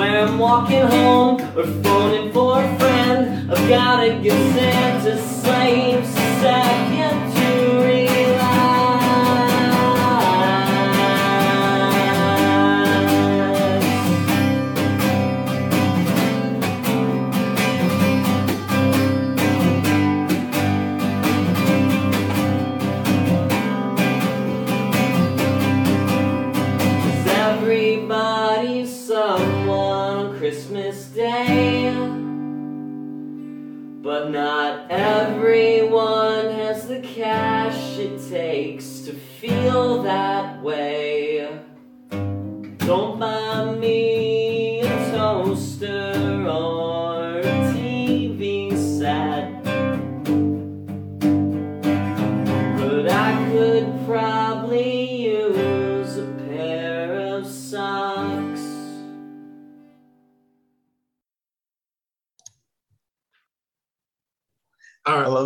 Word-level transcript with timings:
I'm 0.00 0.38
walking 0.38 0.80
home 0.80 1.40
or 1.56 1.66
phoning 1.82 2.32
for 2.32 2.62
a 2.62 2.78
friend. 2.78 3.52
I've 3.52 3.68
gotta 3.68 4.20
get 4.22 4.32
Santa 4.54 5.18
slaves 5.18 6.16
a 6.16 6.81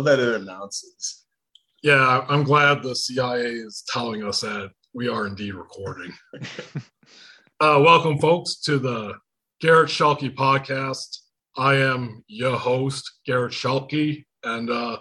that 0.07 0.19
it 0.19 0.41
announces. 0.41 1.25
Yeah, 1.83 2.25
I'm 2.29 2.43
glad 2.43 2.81
the 2.81 2.95
CIA 2.95 3.41
is 3.41 3.83
telling 3.89 4.23
us 4.23 4.39
that 4.39 4.71
we 4.93 5.09
are 5.09 5.27
indeed 5.27 5.53
recording. 5.53 6.13
uh, 7.59 7.81
welcome, 7.83 8.17
folks, 8.17 8.55
to 8.61 8.79
the 8.79 9.15
Garret 9.59 9.89
Schuelke 9.89 10.33
podcast. 10.33 11.17
I 11.57 11.75
am 11.75 12.23
your 12.27 12.57
host, 12.57 13.19
Garret 13.25 13.51
Schuelke, 13.51 14.23
and 14.45 14.69
uh, 14.69 14.99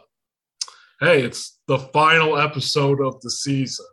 hey, 1.00 1.22
it's 1.22 1.60
the 1.68 1.78
final 1.78 2.36
episode 2.36 3.00
of 3.00 3.20
the 3.20 3.30
season, 3.30 3.86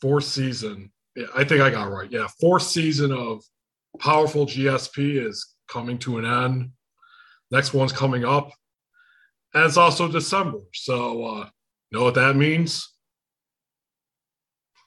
fourth 0.00 0.24
season. 0.24 0.90
Yeah, 1.14 1.26
I 1.36 1.44
think 1.44 1.60
I 1.60 1.68
got 1.68 1.88
it 1.88 1.90
right. 1.90 2.10
Yeah, 2.10 2.26
fourth 2.40 2.62
season 2.62 3.12
of 3.12 3.42
Powerful 3.98 4.46
GSP 4.46 5.26
is 5.26 5.54
coming 5.68 5.98
to 5.98 6.16
an 6.16 6.24
end. 6.24 6.70
Next 7.50 7.74
one's 7.74 7.92
coming 7.92 8.24
up, 8.24 8.50
and 9.54 9.64
it's 9.64 9.76
also 9.76 10.08
December. 10.08 10.58
So, 10.72 11.24
uh, 11.24 11.48
know 11.90 12.04
what 12.04 12.14
that 12.14 12.36
means? 12.36 12.88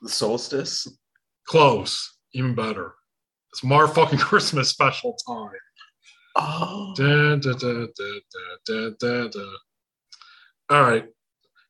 The 0.02 0.10
solstice. 0.10 0.88
Close, 1.48 2.18
even 2.34 2.56
better. 2.56 2.94
It's 3.52 3.64
Mar 3.64 3.88
fucking 3.88 4.20
Christmas 4.30 4.70
special 4.70 5.16
time. 5.28 5.52
Oh. 6.36 6.94
Dun, 6.98 7.40
dun, 7.40 7.58
dun, 7.58 7.88
dun, 7.96 8.22
dun, 8.66 8.96
dun, 9.00 9.30
dun. 9.30 9.56
All 10.70 10.82
right. 10.82 11.06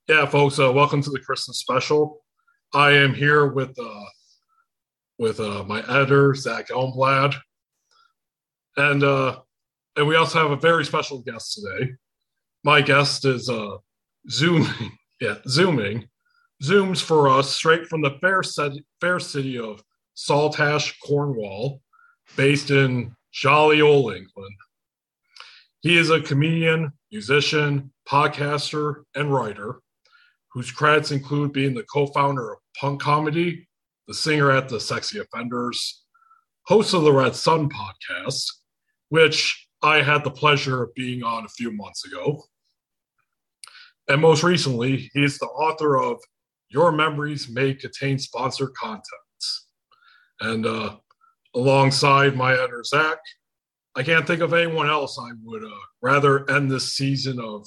Yeah, 0.07 0.25
folks, 0.25 0.59
uh, 0.59 0.71
welcome 0.71 1.01
to 1.01 1.09
the 1.09 1.19
Christmas 1.19 1.59
special. 1.59 2.23
I 2.73 2.91
am 2.91 3.13
here 3.13 3.47
with 3.47 3.77
uh, 3.79 4.05
with 5.17 5.39
uh, 5.39 5.63
my 5.63 5.79
editor, 5.89 6.33
Zach 6.35 6.69
Elmblad. 6.69 7.35
And 8.77 9.03
uh, 9.03 9.39
and 9.95 10.07
we 10.07 10.15
also 10.15 10.39
have 10.39 10.51
a 10.51 10.57
very 10.61 10.85
special 10.85 11.19
guest 11.19 11.53
today. 11.53 11.91
My 12.65 12.81
guest 12.81 13.25
is 13.25 13.47
uh, 13.47 13.77
zooming, 14.27 14.97
yeah, 15.21 15.35
zooming, 15.47 16.09
zooms 16.63 16.99
for 16.99 17.29
us 17.29 17.51
straight 17.51 17.85
from 17.85 18.01
the 18.01 18.17
fair, 18.21 18.41
fair 18.99 19.19
city 19.19 19.59
of 19.59 19.83
Saltash, 20.15 20.95
Cornwall, 21.05 21.79
based 22.35 22.71
in 22.71 23.15
jolly 23.31 23.81
old 23.81 24.15
England. 24.15 24.55
He 25.81 25.95
is 25.95 26.09
a 26.09 26.19
comedian, 26.19 26.91
musician, 27.11 27.93
podcaster, 28.09 29.03
and 29.13 29.31
writer 29.31 29.79
whose 30.51 30.71
credits 30.71 31.11
include 31.11 31.53
being 31.53 31.75
the 31.75 31.83
co 31.83 32.07
founder 32.07 32.53
of 32.53 32.57
Punk 32.79 32.99
Comedy, 32.99 33.67
the 34.07 34.13
singer 34.15 34.49
at 34.49 34.69
the 34.69 34.79
Sexy 34.79 35.19
Offenders, 35.19 36.03
host 36.63 36.95
of 36.95 37.03
the 37.03 37.13
Red 37.13 37.35
Sun 37.35 37.69
podcast, 37.69 38.43
which 39.09 39.67
I 39.83 40.01
had 40.01 40.23
the 40.23 40.31
pleasure 40.31 40.81
of 40.81 40.95
being 40.95 41.21
on 41.21 41.45
a 41.45 41.49
few 41.49 41.71
months 41.71 42.05
ago. 42.05 42.41
And 44.07 44.21
most 44.21 44.43
recently, 44.43 45.09
he 45.13 45.23
is 45.23 45.39
the 45.39 45.47
author 45.47 45.97
of 45.97 46.19
Your 46.69 46.91
Memories 46.91 47.49
May 47.49 47.73
Contain 47.73 48.19
Sponsored 48.19 48.73
Contents. 48.75 49.67
And 50.41 50.65
uh, 50.65 50.97
alongside 51.55 52.35
my 52.35 52.53
editor, 52.53 52.83
Zach, 52.83 53.17
I 53.95 54.03
can't 54.03 54.27
think 54.27 54.41
of 54.41 54.53
anyone 54.53 54.89
else 54.89 55.17
I 55.19 55.31
would 55.43 55.63
uh, 55.63 55.69
rather 56.01 56.49
end 56.49 56.69
this 56.69 56.93
season 56.93 57.39
of 57.39 57.65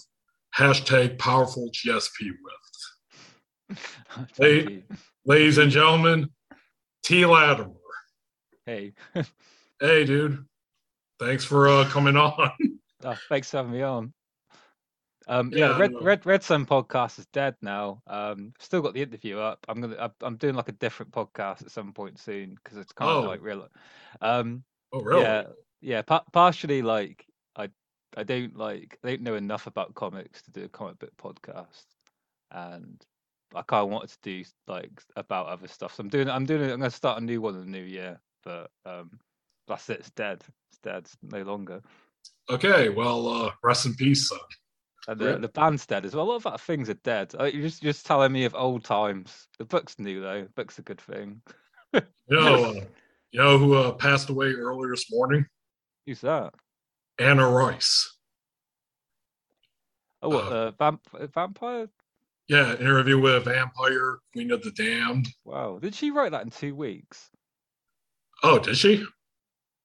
hashtag 0.56 1.19
powerful 1.19 1.70
GSP 1.73 2.31
with. 2.43 3.79
Hey. 4.38 4.84
Ladies 5.26 5.58
and 5.58 5.70
gentlemen, 5.70 6.31
T. 7.02 7.26
Latimer. 7.26 7.75
Hey, 8.64 8.94
Hey, 9.81 10.05
dude. 10.05 10.44
Thanks 11.20 11.44
for 11.44 11.69
uh, 11.69 11.84
coming 11.88 12.17
on. 12.17 12.50
oh, 13.05 13.17
thanks 13.29 13.50
for 13.50 13.58
having 13.58 13.73
me 13.73 13.82
on. 13.82 14.12
Um, 15.29 15.53
Yeah, 15.53 15.71
yeah, 15.71 15.79
Red. 15.79 15.93
Red 16.01 16.27
Red 16.27 16.43
Sun 16.43 16.67
podcast 16.67 17.19
is 17.19 17.27
dead 17.27 17.55
now. 17.63 18.03
Um, 18.07 18.53
still 18.59 18.81
got 18.83 18.95
the 18.95 19.03
interview 19.03 19.39
up. 19.39 19.65
I'm 19.69 19.81
gonna 19.81 20.11
I'm- 20.23 20.37
doing 20.37 20.55
like 20.55 20.69
a 20.69 20.73
different 20.73 21.13
podcast 21.13 21.63
at 21.63 21.71
some 21.71 21.93
point 21.93 22.19
soon 22.19 22.55
because 22.55 22.79
it's 22.79 22.93
kind 22.93 23.11
Oh. 23.11 23.19
of 23.21 23.25
like 23.27 23.43
real. 23.43 23.69
Um, 24.21 24.65
Oh, 24.93 25.01
really? 25.03 25.23
yeah, 25.23 25.45
yeah. 25.83 26.03
Pa- 26.03 26.25
partially 26.33 26.81
like 26.83 27.27
I 27.57 27.69
I 28.17 28.23
don't 28.25 28.57
like 28.57 28.99
I 29.05 29.09
don't 29.11 29.23
know 29.23 29.35
enough 29.35 29.67
about 29.67 29.95
comics 29.95 30.43
to 30.43 30.51
do 30.51 30.65
a 30.65 30.69
comic 30.69 30.99
book 30.99 31.13
podcast. 31.19 31.85
and 32.51 33.05
I 33.55 33.63
kind 33.63 33.85
of 33.85 33.91
wanted 33.91 34.11
to 34.11 34.19
do 34.23 34.45
like 34.67 34.91
about 35.17 35.47
other 35.49 35.69
stuff. 35.69 35.95
So 35.95 36.03
I'm 36.03 36.09
doing 36.09 36.29
I'm 36.31 36.47
doing 36.47 36.63
I'm 36.63 36.79
going 36.79 36.91
to 36.91 36.91
start 36.91 37.21
a 37.21 37.25
new 37.25 37.41
one 37.43 37.55
in 37.55 37.61
the 37.61 37.67
new 37.79 37.85
year, 37.85 38.21
but 38.45 38.71
um, 38.87 39.19
that's 39.67 39.89
it. 39.91 40.01
It's 40.01 40.11
dead. 40.11 40.43
It's 40.71 40.79
dead. 40.83 40.99
It's 41.05 41.17
no 41.23 41.43
longer. 41.43 41.83
Okay, 42.51 42.89
well, 42.91 43.29
uh, 43.29 43.51
rest 43.63 43.85
in 43.87 43.95
peace, 43.95 44.29
son. 44.29 44.39
And 45.08 45.19
the, 45.19 45.38
the 45.38 45.49
band's 45.49 45.87
dead 45.87 46.05
as 46.05 46.14
well. 46.14 46.26
A 46.26 46.28
lot 46.28 46.37
of 46.37 46.46
other 46.46 46.58
things 46.58 46.90
are 46.90 46.94
dead. 46.94 47.34
Uh, 47.38 47.44
You're 47.44 47.62
just 47.62 47.82
you're 47.82 47.93
just 47.94 48.05
telling 48.06 48.31
me 48.31 48.44
of 48.44 48.55
old 48.55 48.84
times. 48.84 49.49
The 49.58 49.64
book's 49.64 49.99
new 49.99 50.20
though. 50.20 50.43
The 50.43 50.50
book's 50.50 50.78
a 50.78 50.82
good 50.82 51.00
thing. 51.00 51.40
You 51.94 52.02
know, 52.31 52.64
uh, 52.64 52.72
you 53.32 53.40
know 53.40 53.56
who 53.58 53.75
uh, 53.75 53.93
passed 53.93 54.28
away 54.28 54.52
earlier 54.52 54.90
this 54.90 55.10
morning? 55.10 55.46
Who's 56.06 56.20
that? 56.20 56.52
Anne 57.19 57.38
Rice. 57.38 58.16
Oh, 60.20 60.28
what 60.28 60.44
Uh, 60.52 60.70
vamp- 60.72 61.32
vampire? 61.34 61.88
Yeah, 62.49 62.75
interview 62.76 63.19
with 63.19 63.34
a 63.34 63.40
vampire, 63.40 64.19
Queen 64.32 64.50
of 64.50 64.62
the 64.62 64.70
Damned. 64.72 65.28
Wow, 65.44 65.78
did 65.81 65.94
she 65.94 66.10
write 66.10 66.32
that 66.32 66.44
in 66.44 66.50
two 66.50 66.75
weeks? 66.75 67.31
Oh, 68.43 68.58
did 68.58 68.76
she? 68.76 69.05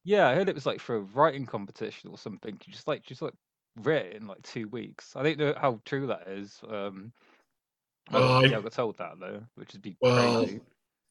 Yeah, 0.03 0.27
I 0.27 0.35
heard 0.35 0.49
it 0.49 0.55
was 0.55 0.65
like 0.65 0.79
for 0.79 0.95
a 0.97 1.01
writing 1.01 1.45
competition 1.45 2.09
or 2.09 2.17
something. 2.17 2.59
She 2.63 2.71
just 2.71 2.87
like 2.87 3.03
just 3.03 3.21
like 3.21 3.33
writ 3.75 4.13
in 4.15 4.27
like 4.27 4.41
two 4.43 4.67
weeks. 4.69 5.15
I 5.15 5.23
don't 5.23 5.37
know 5.37 5.53
how 5.57 5.81
true 5.85 6.07
that 6.07 6.27
is. 6.27 6.59
Um, 6.67 7.11
I 8.09 8.19
Well, 8.19 8.31
I- 8.31 8.43
I 8.43 8.47
got 8.49 8.71
told 8.71 8.97
that 8.97 9.19
though, 9.19 9.43
which 9.55 9.73
would 9.73 9.81
be 9.81 9.97
Well, 10.01 10.41
crazy. 10.45 10.61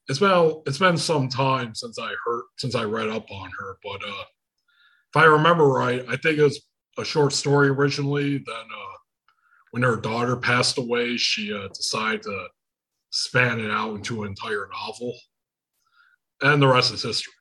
It's 0.08 0.18
been 0.18 0.62
it's 0.66 0.78
been 0.78 0.96
some 0.96 1.28
time 1.28 1.74
since 1.74 1.98
I 1.98 2.12
heard 2.24 2.42
since 2.58 2.74
I 2.74 2.84
read 2.84 3.08
up 3.08 3.30
on 3.30 3.50
her, 3.58 3.78
but 3.82 4.02
uh, 4.04 4.24
if 4.24 5.16
I 5.16 5.24
remember 5.24 5.64
right, 5.68 6.04
I 6.08 6.16
think 6.16 6.38
it 6.38 6.42
was 6.42 6.60
a 6.98 7.04
short 7.04 7.32
story 7.32 7.68
originally. 7.68 8.38
Then 8.38 8.46
uh, 8.56 8.96
when 9.70 9.82
her 9.84 9.96
daughter 9.96 10.36
passed 10.36 10.76
away, 10.78 11.16
she 11.16 11.52
uh, 11.52 11.68
decided 11.68 12.22
to 12.22 12.48
span 13.10 13.60
it 13.60 13.70
out 13.70 13.94
into 13.94 14.22
an 14.24 14.30
entire 14.30 14.68
novel, 14.72 15.16
and 16.42 16.60
the 16.60 16.66
rest 16.68 16.92
is 16.92 17.02
history. 17.02 17.32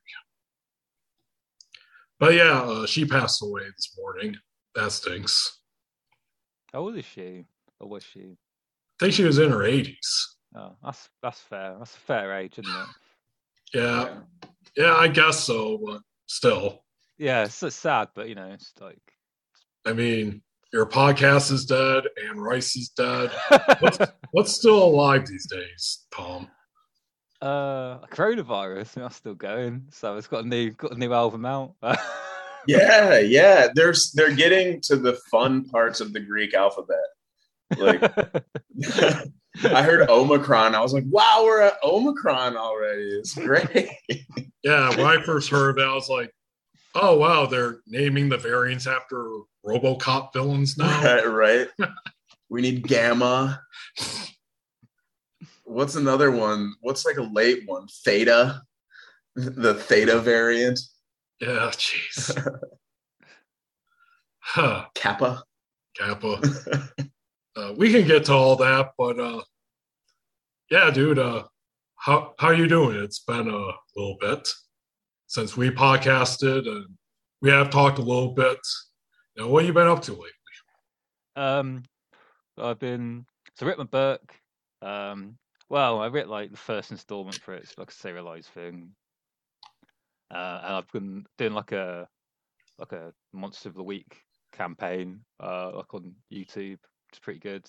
But 2.19 2.35
yeah, 2.35 2.61
uh, 2.61 2.85
she 2.85 3.05
passed 3.05 3.41
away 3.41 3.63
this 3.65 3.95
morning. 3.97 4.35
That 4.75 4.91
stinks. 4.91 5.59
How 6.71 6.79
old 6.79 6.97
is 6.97 7.05
she? 7.05 7.45
Or 7.79 7.89
was 7.89 8.03
she? 8.03 8.21
I 8.21 9.05
think 9.05 9.13
she 9.13 9.23
was 9.23 9.39
in 9.39 9.51
her 9.51 9.63
eighties. 9.63 10.37
Oh, 10.55 10.75
that's 10.83 11.09
that's 11.21 11.39
fair. 11.39 11.75
That's 11.77 11.95
a 11.95 11.99
fair 11.99 12.37
age, 12.37 12.59
isn't 12.59 12.73
it? 12.73 12.87
Yeah, 13.73 14.15
yeah, 14.75 14.95
I 14.95 15.07
guess 15.07 15.45
so, 15.45 15.77
but 15.77 16.01
still. 16.25 16.83
Yeah, 17.17 17.45
it's, 17.45 17.63
it's 17.63 17.73
sad, 17.73 18.09
but 18.13 18.27
you 18.27 18.35
know, 18.35 18.49
it's 18.51 18.73
like 18.81 18.99
I 19.85 19.93
mean, 19.93 20.41
your 20.73 20.85
podcast 20.85 21.53
is 21.53 21.65
dead, 21.65 22.03
and 22.27 22.43
Rice 22.43 22.75
is 22.75 22.89
dead. 22.89 23.31
What's, 23.79 23.97
what's 24.31 24.51
still 24.51 24.83
alive 24.83 25.25
these 25.25 25.47
days, 25.49 26.05
Tom? 26.13 26.49
uh 27.41 27.99
coronavirus. 28.07 28.93
That's 28.95 29.15
still 29.15 29.35
going. 29.35 29.87
So 29.91 30.17
it's 30.17 30.27
got 30.27 30.43
a 30.43 30.47
new 30.47 30.71
got 30.71 30.91
a 30.91 30.97
new 30.97 31.13
album 31.13 31.45
out. 31.45 31.75
Yeah, 32.67 33.19
yeah. 33.19 33.67
They're 33.73 33.93
they're 34.13 34.35
getting 34.35 34.81
to 34.81 34.95
the 34.95 35.13
fun 35.31 35.65
parts 35.65 36.01
of 36.01 36.13
the 36.13 36.19
Greek 36.19 36.53
alphabet. 36.53 36.97
Like 37.77 38.01
I 39.63 39.83
heard 39.83 40.09
Omicron. 40.09 40.75
I 40.75 40.81
was 40.81 40.93
like, 40.93 41.03
wow, 41.07 41.41
we're 41.43 41.61
at 41.61 41.77
Omicron 41.83 42.55
already. 42.57 43.03
It's 43.03 43.35
great. 43.35 43.89
Yeah, 44.63 44.89
when 44.89 45.07
I 45.07 45.19
first 45.23 45.49
heard 45.49 45.77
that, 45.77 45.87
I 45.87 45.95
was 45.95 46.07
like, 46.07 46.31
oh, 46.93 47.17
wow, 47.17 47.47
they're 47.47 47.79
naming 47.87 48.29
the 48.29 48.37
variants 48.37 48.85
after 48.85 49.27
Robocop 49.65 50.33
villains 50.33 50.77
now. 50.77 51.03
right, 51.03 51.67
right. 51.79 51.89
We 52.47 52.61
need 52.61 52.87
gamma. 52.87 53.59
What's 55.63 55.95
another 55.95 56.29
one? 56.29 56.75
What's 56.81 57.05
like 57.05 57.17
a 57.17 57.23
late 57.23 57.63
one? 57.65 57.87
Theta. 57.87 58.61
The 59.35 59.73
theta 59.73 60.19
variant. 60.19 60.79
Yeah, 61.41 61.71
jeez. 61.73 62.37
huh, 64.39 64.85
Kappa. 64.93 65.43
Kappa. 65.97 66.39
Uh, 67.53 67.73
we 67.75 67.91
can 67.91 68.07
get 68.07 68.23
to 68.23 68.31
all 68.31 68.55
that, 68.55 68.91
but 68.97 69.19
uh, 69.19 69.41
yeah, 70.69 70.89
dude, 70.89 71.19
uh, 71.19 71.43
how 71.97 72.33
how 72.39 72.51
you 72.51 72.65
doing? 72.65 72.95
It's 72.95 73.19
been 73.19 73.49
a 73.49 73.71
little 73.93 74.15
bit 74.21 74.47
since 75.27 75.57
we 75.57 75.69
podcasted, 75.69 76.65
and 76.65 76.85
we 77.41 77.49
have 77.49 77.69
talked 77.69 77.99
a 77.99 78.01
little 78.01 78.33
bit. 78.33 78.57
You 79.35 79.43
know, 79.43 79.49
what 79.49 79.65
you 79.65 79.73
been 79.73 79.89
up 79.89 80.01
to 80.03 80.13
lately? 80.13 80.31
Um, 81.35 81.83
I've 82.57 82.79
been 82.79 83.25
so 83.55 83.65
I 83.65 83.69
writ 83.69 83.77
my 83.77 83.83
book. 83.83 84.33
Um, 84.81 85.37
well, 85.67 85.99
I 85.99 86.07
writ 86.07 86.29
like 86.29 86.51
the 86.51 86.57
first 86.57 86.91
installment 86.91 87.35
for 87.35 87.53
it. 87.53 87.63
It's 87.63 87.77
like 87.77 87.91
a 87.91 87.93
serialized 87.93 88.47
thing. 88.47 88.91
Uh, 90.31 90.61
and 90.63 90.75
I've 90.75 90.91
been 90.91 91.25
doing 91.37 91.53
like 91.53 91.71
a 91.71 92.07
like 92.77 92.93
a 92.93 93.13
monster 93.33 93.69
of 93.69 93.75
the 93.75 93.83
week 93.83 94.21
campaign, 94.51 95.21
uh, 95.39 95.71
like 95.75 95.93
on 95.93 96.13
YouTube. 96.31 96.79
It's 97.09 97.19
pretty 97.19 97.39
good. 97.39 97.65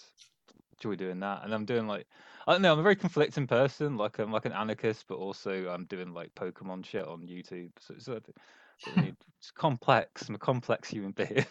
Enjoy 0.79 0.97
doing 0.97 1.21
that, 1.21 1.45
and 1.45 1.55
I'm 1.55 1.65
doing 1.65 1.87
like 1.87 2.07
I 2.47 2.53
don't 2.53 2.63
know. 2.63 2.73
I'm 2.73 2.79
a 2.79 2.83
very 2.83 2.97
conflicting 2.97 3.47
person. 3.47 3.97
Like 3.97 4.19
I'm 4.19 4.33
like 4.33 4.47
an 4.47 4.53
anarchist, 4.53 5.07
but 5.09 5.17
also 5.17 5.69
I'm 5.69 5.85
doing 5.87 6.13
like 6.13 6.35
Pokemon 6.35 6.85
shit 6.85 7.07
on 7.07 7.23
YouTube. 7.23 7.71
So 7.79 7.95
it's, 7.95 8.09
it's 8.97 9.51
complex. 9.55 10.29
I'm 10.29 10.35
a 10.35 10.39
complex 10.39 10.89
human 10.89 11.13
being. 11.13 11.47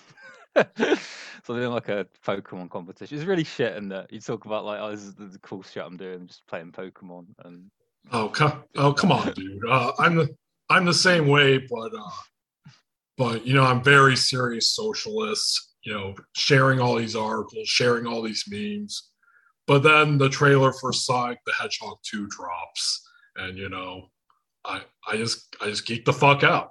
so 0.56 1.54
I'm 1.54 1.56
doing 1.56 1.72
like 1.72 1.90
a 1.90 2.08
Pokemon 2.26 2.70
competition. 2.70 3.18
It's 3.18 3.28
really 3.28 3.44
shit, 3.44 3.76
and 3.76 3.92
that 3.92 4.12
you 4.12 4.20
talk 4.20 4.46
about 4.46 4.66
like, 4.66 4.80
oh, 4.82 4.92
this 4.92 5.02
is 5.02 5.16
the, 5.16 5.26
the 5.26 5.40
cool 5.40 5.64
shit 5.64 5.84
I'm 5.84 5.98
doing, 5.98 6.28
just 6.28 6.46
playing 6.48 6.72
Pokemon, 6.72 7.28
and 7.46 7.70
Oh, 8.12 8.30
come, 8.30 8.64
oh, 8.76 8.94
come 8.94 9.12
on, 9.12 9.32
dude. 9.34 9.64
Uh, 9.68 9.92
I'm 10.00 10.16
the 10.16 10.36
I'm 10.72 10.86
the 10.86 10.94
same 10.94 11.28
way, 11.28 11.58
but 11.58 11.92
uh, 11.94 12.72
but 13.18 13.46
you 13.46 13.54
know, 13.54 13.64
I'm 13.64 13.84
very 13.84 14.16
serious 14.16 14.70
socialist. 14.70 15.74
You 15.84 15.94
know, 15.94 16.16
sharing 16.34 16.80
all 16.80 16.96
these 16.96 17.16
articles, 17.16 17.68
sharing 17.68 18.08
all 18.08 18.22
these 18.22 18.46
memes. 18.50 19.10
But 19.68 19.84
then 19.84 20.18
the 20.18 20.30
trailer 20.30 20.72
for 20.72 20.94
Sonic 20.94 21.40
the 21.46 21.52
Hedgehog 21.60 21.98
2 22.10 22.28
drops, 22.28 23.06
and 23.36 23.58
you 23.58 23.68
know, 23.68 24.08
I 24.64 24.82
I 25.06 25.18
just 25.18 25.54
I 25.62 25.66
just 25.66 25.86
geek 25.86 26.06
the 26.06 26.14
fuck 26.14 26.44
out. 26.44 26.70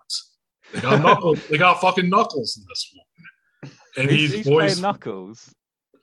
They 0.72 0.80
got 0.80 1.02
knuckles. 1.04 1.46
they 1.48 1.58
got 1.58 1.82
fucking 1.82 2.08
knuckles 2.08 2.56
in 2.56 2.64
this 2.68 2.94
one, 2.94 3.72
and 3.98 4.10
he's, 4.10 4.32
who's 4.32 4.46
voiced 4.46 4.80
Knuckles. 4.80 5.54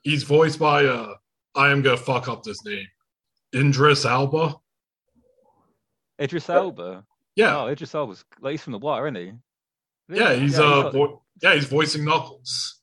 he's 0.04 0.22
voiced 0.22 0.60
by 0.60 0.86
uh 0.86 1.16
I 1.56 1.72
am 1.72 1.82
gonna 1.82 1.98
fuck 1.98 2.28
up 2.28 2.44
this 2.44 2.64
name, 2.64 2.86
Indris 3.56 4.08
Alba. 4.08 4.56
Idris 6.22 6.48
Elba. 6.48 7.04
Yeah, 7.38 7.58
Oh, 7.58 7.67
Idris 7.67 7.96
Elba's 7.96 8.25
like 8.41 8.51
he's 8.51 8.63
from 8.63 8.74
The 8.74 8.79
Wire, 8.79 9.08
isn't 9.08 9.15
he? 9.15 9.32
yeah, 10.17 10.34
he's 10.34 10.58
yeah, 10.58 10.65
uh 10.65 10.82
got- 10.84 10.94
vo- 10.94 11.24
yeah 11.41 11.53
he's 11.56 11.65
voicing 11.65 12.03
Knuckles. 12.03 12.82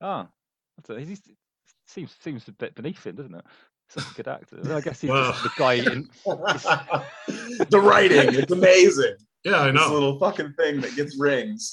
Oh, 0.00 0.26
that's 0.76 0.90
a, 0.90 1.00
he's, 1.00 1.20
seems 1.86 2.14
seems 2.22 2.46
a 2.48 2.52
bit 2.52 2.74
beneath 2.74 3.04
him, 3.06 3.16
doesn't 3.16 3.34
it? 3.34 3.44
Such 3.90 4.10
a 4.10 4.14
good 4.14 4.28
actor. 4.28 4.60
I 4.74 4.80
guess 4.80 5.00
he's 5.00 5.10
Well. 5.10 5.32
just 5.32 5.42
the 5.42 5.50
guy 5.58 5.72
in. 5.74 6.08
the 7.70 7.80
writing, 7.80 8.34
it's 8.34 8.52
amazing. 8.52 9.16
Yeah, 9.44 9.60
I 9.62 9.70
know. 9.70 9.80
This 9.80 9.88
know. 9.88 9.94
little 9.94 10.18
fucking 10.18 10.52
thing 10.58 10.80
that 10.82 10.94
gets 10.94 11.18
rings. 11.18 11.72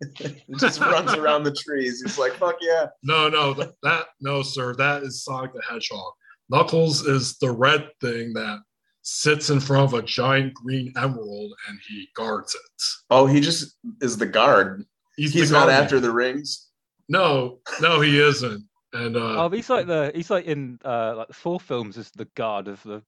it 0.20 0.42
just 0.58 0.80
runs 0.80 1.12
around 1.14 1.44
the 1.44 1.52
trees. 1.52 2.00
He's 2.02 2.18
like, 2.18 2.32
fuck 2.32 2.56
yeah. 2.62 2.86
No, 3.02 3.28
no, 3.28 3.52
that, 3.54 3.74
that 3.82 4.06
no, 4.22 4.42
sir, 4.42 4.74
that 4.76 5.02
is 5.02 5.22
Sonic 5.22 5.52
the 5.52 5.60
Hedgehog. 5.68 6.12
Knuckles 6.48 7.06
is 7.06 7.36
the 7.38 7.50
red 7.50 7.88
thing 8.00 8.32
that 8.32 8.60
sits 9.02 9.50
in 9.50 9.60
front 9.60 9.84
of 9.84 9.94
a 9.94 10.02
giant 10.02 10.54
green 10.54 10.92
emerald 10.96 11.52
and 11.68 11.78
he 11.88 12.08
guards 12.14 12.54
it. 12.54 12.82
Oh, 13.10 13.26
he 13.26 13.40
just 13.40 13.76
is 14.00 14.16
the 14.16 14.26
guard. 14.26 14.84
He's, 15.16 15.32
He's 15.32 15.50
the 15.50 15.54
not 15.54 15.66
guardian. 15.66 15.82
after 15.84 16.00
the 16.00 16.10
rings. 16.12 16.68
No, 17.08 17.58
no, 17.80 18.00
he 18.00 18.20
isn't. 18.20 18.64
And 18.92 19.16
uh, 19.16 19.44
Oh, 19.44 19.48
he's 19.48 19.70
like 19.70 19.86
the 19.86 20.10
he's 20.14 20.30
like 20.30 20.46
in 20.46 20.78
uh 20.84 21.14
like 21.16 21.28
the 21.28 21.34
Thor 21.34 21.60
films 21.60 21.96
is 21.96 22.10
the 22.12 22.24
guard 22.36 22.68
of 22.68 22.82
the 22.82 23.02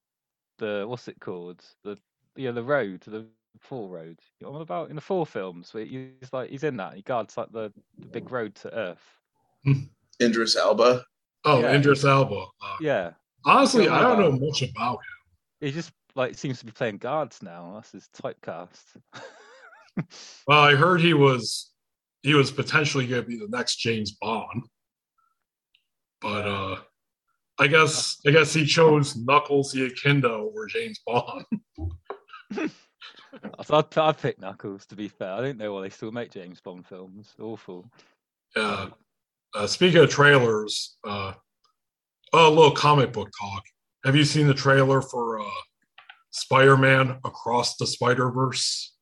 the 0.59 0.85
what's 0.87 1.09
it 1.09 1.19
called 1.21 1.61
the 1.85 1.97
yeah 2.37 2.51
the 2.53 2.63
road 2.63 3.01
the 3.07 3.27
four 3.61 3.89
road. 3.89 4.19
You 4.41 4.47
know 4.47 4.53
what 4.53 4.63
about 4.63 4.91
in 4.91 4.97
the 4.97 5.01
Thor 5.03 5.27
films 5.27 5.73
where 5.75 5.85
he's 5.85 6.33
like 6.33 6.51
he's 6.51 6.65
in 6.65 6.77
that 6.79 6.95
he 6.95 7.03
guards 7.03 7.37
like 7.37 7.51
the, 7.53 7.73
the 7.99 8.07
big 8.07 8.31
road 8.31 8.55
to 8.57 8.73
Earth. 8.75 9.03
Idris 10.21 10.57
Elba. 10.57 11.05
oh, 11.45 11.61
yeah. 11.61 11.73
Idris 11.75 12.05
Elba. 12.05 12.35
Uh, 12.63 12.77
Yeah, 12.81 13.11
honestly, 13.45 13.89
I 13.89 14.01
don't 14.03 14.19
know 14.21 14.33
much 14.47 14.63
about 14.63 14.95
him. 14.97 15.22
He 15.63 15.71
just 15.71 15.93
like 16.17 16.37
seems 16.37 16.59
to 16.59 16.67
be 16.67 16.73
playing 16.73 16.99
guards 16.99 17.41
now. 17.41 17.73
That's 17.75 17.93
his 17.93 18.09
typecast. 18.15 18.83
Well, 20.49 20.59
I 20.59 20.75
heard 20.75 21.03
he 21.03 21.13
was 21.13 21.71
he 22.23 22.33
was 22.33 22.51
potentially 22.51 23.07
going 23.07 23.21
to 23.25 23.29
be 23.29 23.37
the 23.37 23.55
next 23.55 23.77
James 23.77 24.13
Bond, 24.13 24.65
but 26.23 26.49
uh, 26.49 26.77
I 27.59 27.67
guess 27.67 28.17
I 28.27 28.31
guess 28.31 28.55
he 28.55 28.65
chose 28.65 29.15
Knuckles 29.15 29.71
the 29.71 29.85
Echidna 29.85 30.29
over 30.29 30.67
James 30.67 30.99
Bond. 31.07 31.45
so 32.57 32.71
I'd, 33.69 33.99
I'd 33.99 34.19
pick 34.19 34.41
Knuckles 34.41 34.87
to 34.87 34.97
be 34.97 35.09
fair. 35.09 35.33
I 35.33 35.43
don't 35.43 35.59
know 35.59 35.75
why 35.75 35.83
they 35.83 35.91
still 35.91 36.11
make 36.11 36.31
James 36.31 36.63
Bond 36.63 36.87
films. 36.87 37.35
Awful. 37.39 37.85
Yeah. 38.57 38.89
Uh, 39.55 39.67
speaking 39.67 40.01
of 40.01 40.09
trailers, 40.09 40.97
uh, 41.07 41.35
a 42.33 42.49
little 42.49 42.71
comic 42.71 43.13
book 43.13 43.29
talk. 43.39 43.63
Have 44.05 44.17
you 44.17 44.25
seen 44.25 44.49
the 44.49 44.55
trailer 44.55 45.01
for 45.01 45.41
uh, 45.41 45.45
Spider-Man 46.31 47.19
Across 47.25 47.77
the 47.77 47.87
Spider-Verse? 47.87 48.95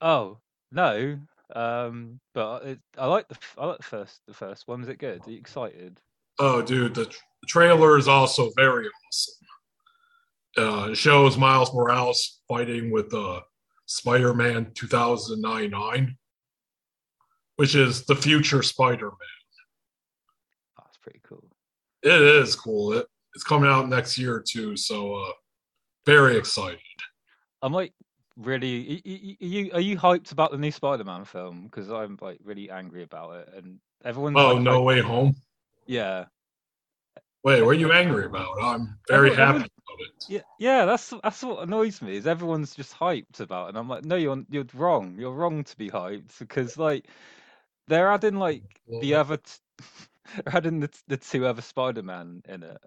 Oh 0.00 0.38
no, 0.70 1.18
um, 1.54 2.20
but 2.34 2.64
it, 2.66 2.80
I 2.98 3.06
like 3.06 3.28
the 3.28 3.38
I 3.56 3.66
like 3.66 3.78
the 3.78 3.84
first 3.84 4.20
the 4.26 4.34
first 4.34 4.68
one. 4.68 4.82
Is 4.82 4.88
it 4.88 4.98
good? 4.98 5.26
Are 5.26 5.30
you 5.30 5.38
excited? 5.38 6.00
Oh, 6.38 6.60
dude, 6.60 6.94
the, 6.94 7.06
tr- 7.06 7.18
the 7.40 7.46
trailer 7.46 7.96
is 7.96 8.08
also 8.08 8.50
very 8.56 8.88
awesome. 8.88 9.34
Uh, 10.58 10.90
it 10.90 10.96
shows 10.96 11.38
Miles 11.38 11.72
Morales 11.72 12.40
fighting 12.46 12.90
with 12.90 13.12
uh, 13.14 13.40
Spider-Man 13.86 14.72
2099, 14.74 16.14
which 17.56 17.74
is 17.74 18.04
the 18.04 18.14
future 18.14 18.62
Spider-Man. 18.62 19.16
Oh, 20.78 20.82
that's 20.84 20.98
pretty 20.98 21.20
cool. 21.26 21.44
It 22.02 22.20
is 22.20 22.54
cool. 22.54 22.92
It, 22.92 23.06
it's 23.36 23.44
coming 23.44 23.68
out 23.70 23.88
next 23.88 24.16
year 24.18 24.42
too, 24.44 24.76
so 24.76 25.14
uh, 25.14 25.30
very 26.06 26.36
excited. 26.36 26.80
I'm 27.62 27.72
like 27.72 27.92
really. 28.36 29.02
Are 29.40 29.44
you 29.46 29.70
are 29.74 29.80
you 29.80 29.96
hyped 29.98 30.32
about 30.32 30.50
the 30.52 30.58
new 30.58 30.70
Spider-Man 30.72 31.24
film? 31.26 31.64
Because 31.64 31.90
I'm 31.90 32.16
like 32.22 32.38
really 32.42 32.70
angry 32.70 33.02
about 33.02 33.36
it, 33.36 33.50
and 33.54 33.78
everyone's 34.04 34.36
Oh, 34.38 34.54
like, 34.54 34.62
No 34.62 34.82
Way 34.82 35.00
Home. 35.00 35.36
Yeah, 35.86 36.24
Wait, 37.44 37.62
what 37.62 37.70
are 37.76 37.78
you 37.78 37.92
angry 37.92 38.24
about? 38.24 38.48
I'm 38.60 38.98
very 39.08 39.30
Everyone- 39.32 39.60
happy 39.60 39.70
about 39.86 40.00
it. 40.00 40.24
yeah, 40.28 40.40
yeah. 40.58 40.84
That's 40.86 41.12
that's 41.22 41.42
what 41.44 41.62
annoys 41.62 42.00
me 42.02 42.16
is 42.16 42.26
everyone's 42.26 42.74
just 42.74 42.92
hyped 42.98 43.40
about, 43.40 43.66
it. 43.66 43.68
and 43.70 43.78
I'm 43.78 43.88
like, 43.88 44.04
no, 44.04 44.16
you're 44.16 44.42
you're 44.50 44.64
wrong. 44.74 45.14
You're 45.18 45.32
wrong 45.34 45.62
to 45.62 45.76
be 45.76 45.90
hyped 45.90 46.38
because 46.40 46.76
like 46.78 47.06
they're 47.86 48.10
adding 48.10 48.36
like 48.36 48.64
the 49.00 49.14
other, 49.14 49.36
t- 49.36 49.84
adding 50.46 50.80
the 50.80 50.90
the 51.06 51.16
two 51.18 51.46
other 51.46 51.62
Spider-Man 51.62 52.42
in 52.48 52.62
it, 52.64 52.78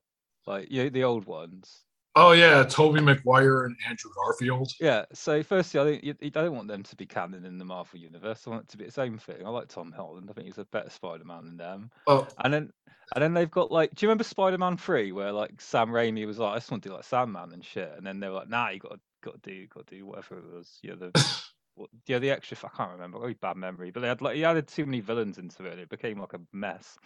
like 0.49 0.71
you 0.71 0.83
know, 0.83 0.89
the 0.89 1.03
old 1.03 1.25
ones. 1.25 1.83
Oh 2.15 2.31
yeah, 2.31 2.63
Tobey 2.63 2.99
Maguire 3.01 3.65
and 3.65 3.75
Andrew 3.87 4.11
Garfield. 4.15 4.71
Yeah. 4.79 5.05
So 5.13 5.43
firstly, 5.43 5.79
I 5.79 5.83
think 5.85 6.03
you, 6.03 6.15
you 6.19 6.31
don't 6.31 6.55
want 6.55 6.67
them 6.67 6.83
to 6.83 6.95
be 6.95 7.05
canon 7.05 7.45
in 7.45 7.57
the 7.57 7.65
Marvel 7.65 7.99
universe. 7.99 8.45
I 8.45 8.49
want 8.49 8.63
it 8.63 8.69
to 8.69 8.77
be 8.77 8.83
its 8.85 8.97
own 8.97 9.19
thing. 9.19 9.45
I 9.45 9.49
like 9.49 9.69
Tom 9.69 9.91
Holland. 9.91 10.27
I 10.29 10.33
think 10.33 10.47
he's 10.47 10.57
a 10.57 10.65
better 10.65 10.89
Spider-Man 10.89 11.45
than 11.45 11.57
them. 11.57 11.91
Oh, 12.07 12.27
And 12.43 12.53
then 12.53 12.73
and 13.15 13.23
then 13.23 13.33
they've 13.33 13.49
got 13.49 13.71
like, 13.71 13.93
do 13.95 14.05
you 14.05 14.09
remember 14.09 14.23
Spider-Man 14.23 14.77
Three, 14.77 15.11
where 15.11 15.31
like 15.31 15.61
Sam 15.61 15.89
Raimi 15.89 16.25
was 16.25 16.39
like, 16.39 16.53
I 16.53 16.57
just 16.57 16.71
want 16.71 16.83
to 16.83 16.89
do 16.89 16.95
like 16.95 17.05
Sandman 17.05 17.53
and 17.53 17.63
shit, 17.63 17.93
and 17.95 18.05
then 18.05 18.19
they 18.19 18.27
were 18.27 18.35
like, 18.35 18.49
Nah, 18.49 18.69
you 18.69 18.79
got 18.79 18.93
to 18.93 18.99
got 19.23 19.41
to 19.41 19.49
do 19.49 19.67
got 19.67 19.87
to 19.87 19.95
do 19.95 20.05
whatever 20.05 20.39
it 20.39 20.51
was. 20.51 20.79
Yeah, 20.81 20.95
the 20.95 21.11
what, 21.75 21.89
yeah 22.07 22.19
the 22.19 22.31
extra. 22.31 22.57
I 22.63 22.75
can't 22.75 22.91
remember. 22.91 23.19
Really 23.19 23.35
bad 23.35 23.55
memory. 23.55 23.91
But 23.91 24.01
they 24.01 24.07
had 24.07 24.21
like 24.21 24.35
he 24.35 24.43
added 24.43 24.67
too 24.67 24.85
many 24.85 24.99
villains 24.99 25.37
into 25.37 25.65
it. 25.65 25.73
and 25.73 25.81
It 25.81 25.89
became 25.89 26.19
like 26.19 26.33
a 26.33 26.41
mess. 26.51 26.97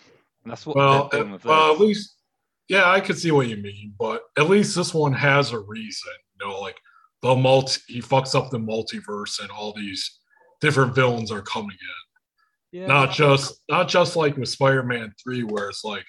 And 0.44 0.52
that's 0.52 0.66
what 0.66 0.76
well, 0.76 1.10
uh, 1.14 1.38
well, 1.44 1.74
at 1.74 1.80
least 1.80 2.23
yeah, 2.68 2.90
I 2.90 3.00
could 3.00 3.18
see 3.18 3.32
what 3.32 3.48
you 3.48 3.58
mean, 3.58 3.94
but 3.98 4.24
at 4.38 4.50
least 4.50 4.76
this 4.76 4.94
one 4.94 5.14
has 5.14 5.52
a 5.52 5.60
reason. 5.60 6.12
You 6.40 6.48
know, 6.48 6.60
like 6.60 6.78
the 7.22 7.36
multi, 7.36 7.82
he 7.88 8.02
fucks 8.02 8.36
up 8.36 8.50
the 8.50 8.58
multiverse, 8.60 9.40
and 9.42 9.50
all 9.52 9.74
these 9.74 10.20
different 10.62 10.96
villains 10.96 11.32
are 11.32 11.42
coming 11.42 11.72
in. 11.72 12.80
Yeah. 12.82 12.88
Not 12.88 13.12
just 13.12 13.62
not 13.70 13.88
just 13.88 14.16
like 14.16 14.36
with 14.38 14.50
Spider-Man 14.50 15.14
Three, 15.22 15.44
where 15.44 15.70
it's 15.70 15.84
like, 15.84 16.06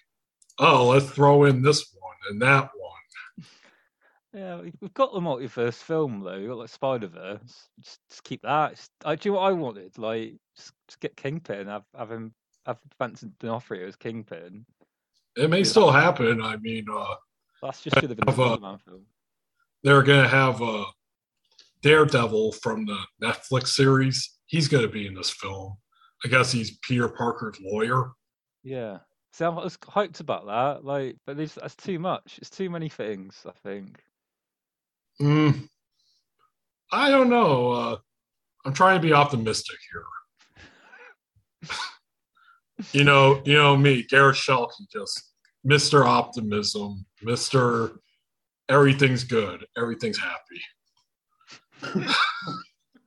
oh, 0.58 0.88
let's 0.88 1.10
throw 1.10 1.44
in 1.44 1.62
this 1.62 1.94
one 1.98 2.16
and 2.30 2.42
that 2.42 2.70
one. 2.76 2.90
Yeah, 4.32 4.60
we- 4.60 4.72
we've 4.80 4.94
got 4.94 5.12
the 5.12 5.20
multiverse 5.20 5.74
film 5.80 6.18
though. 6.18 6.36
We've 6.40 6.48
got 6.48 6.58
like 6.58 6.68
Spider 6.68 7.06
Verse. 7.06 7.68
Just, 7.80 8.00
just 8.10 8.24
keep 8.24 8.42
that. 8.42 8.74
Just, 8.74 8.90
I, 9.04 9.14
do 9.14 9.34
what 9.34 9.42
I 9.42 9.52
wanted? 9.52 9.96
Like, 9.96 10.34
just, 10.56 10.72
just 10.88 10.98
get 10.98 11.16
Kingpin. 11.16 11.68
Have 11.68 11.84
have 11.96 12.10
him 12.10 12.34
have 12.66 12.78
Vincent 12.98 13.38
D'Onofrio 13.38 13.86
as 13.86 13.94
Kingpin. 13.94 14.66
It 15.36 15.50
may 15.50 15.64
still 15.64 15.90
happen. 15.90 16.40
I 16.42 16.56
mean, 16.58 16.86
uh, 16.92 17.14
That's 17.62 17.82
just 17.82 17.96
should 17.98 18.10
have 18.10 18.16
been 18.18 18.28
a 18.28 18.32
a- 18.32 18.34
Spider-Man 18.34 18.78
film. 18.78 19.02
they're 19.82 20.02
gonna 20.02 20.28
have 20.28 20.62
uh, 20.62 20.84
Daredevil 21.82 22.52
from 22.52 22.86
the 22.86 22.98
Netflix 23.22 23.68
series. 23.68 24.38
He's 24.46 24.68
gonna 24.68 24.88
be 24.88 25.06
in 25.06 25.14
this 25.14 25.30
film. 25.30 25.76
I 26.24 26.28
guess 26.28 26.52
he's 26.52 26.78
Peter 26.78 27.08
Parker's 27.08 27.58
lawyer. 27.60 28.12
Yeah. 28.62 28.98
See, 29.32 29.44
I 29.44 29.48
was 29.48 29.76
hyped 29.78 30.20
about 30.20 30.46
that. 30.46 30.84
Like, 30.84 31.16
but 31.26 31.36
there's, 31.36 31.54
that's 31.56 31.74
too 31.74 31.98
much. 31.98 32.38
It's 32.40 32.48
too 32.50 32.70
many 32.70 32.88
things. 32.88 33.44
I 33.46 33.50
think. 33.68 34.00
Mm, 35.20 35.68
I 36.92 37.10
don't 37.10 37.28
know. 37.28 37.72
Uh, 37.72 37.96
I'm 38.64 38.72
trying 38.72 39.00
to 39.00 39.06
be 39.06 39.12
optimistic 39.12 39.76
here. 39.92 41.70
you 42.92 43.04
know, 43.04 43.42
you 43.44 43.54
know 43.54 43.76
me, 43.76 44.02
Garrett 44.02 44.36
Shelton, 44.36 44.86
just 44.92 45.32
Mr. 45.66 46.04
Optimism, 46.04 47.04
Mr. 47.22 47.98
Everything's 48.68 49.24
good, 49.24 49.66
everything's 49.76 50.18
happy. 50.18 50.60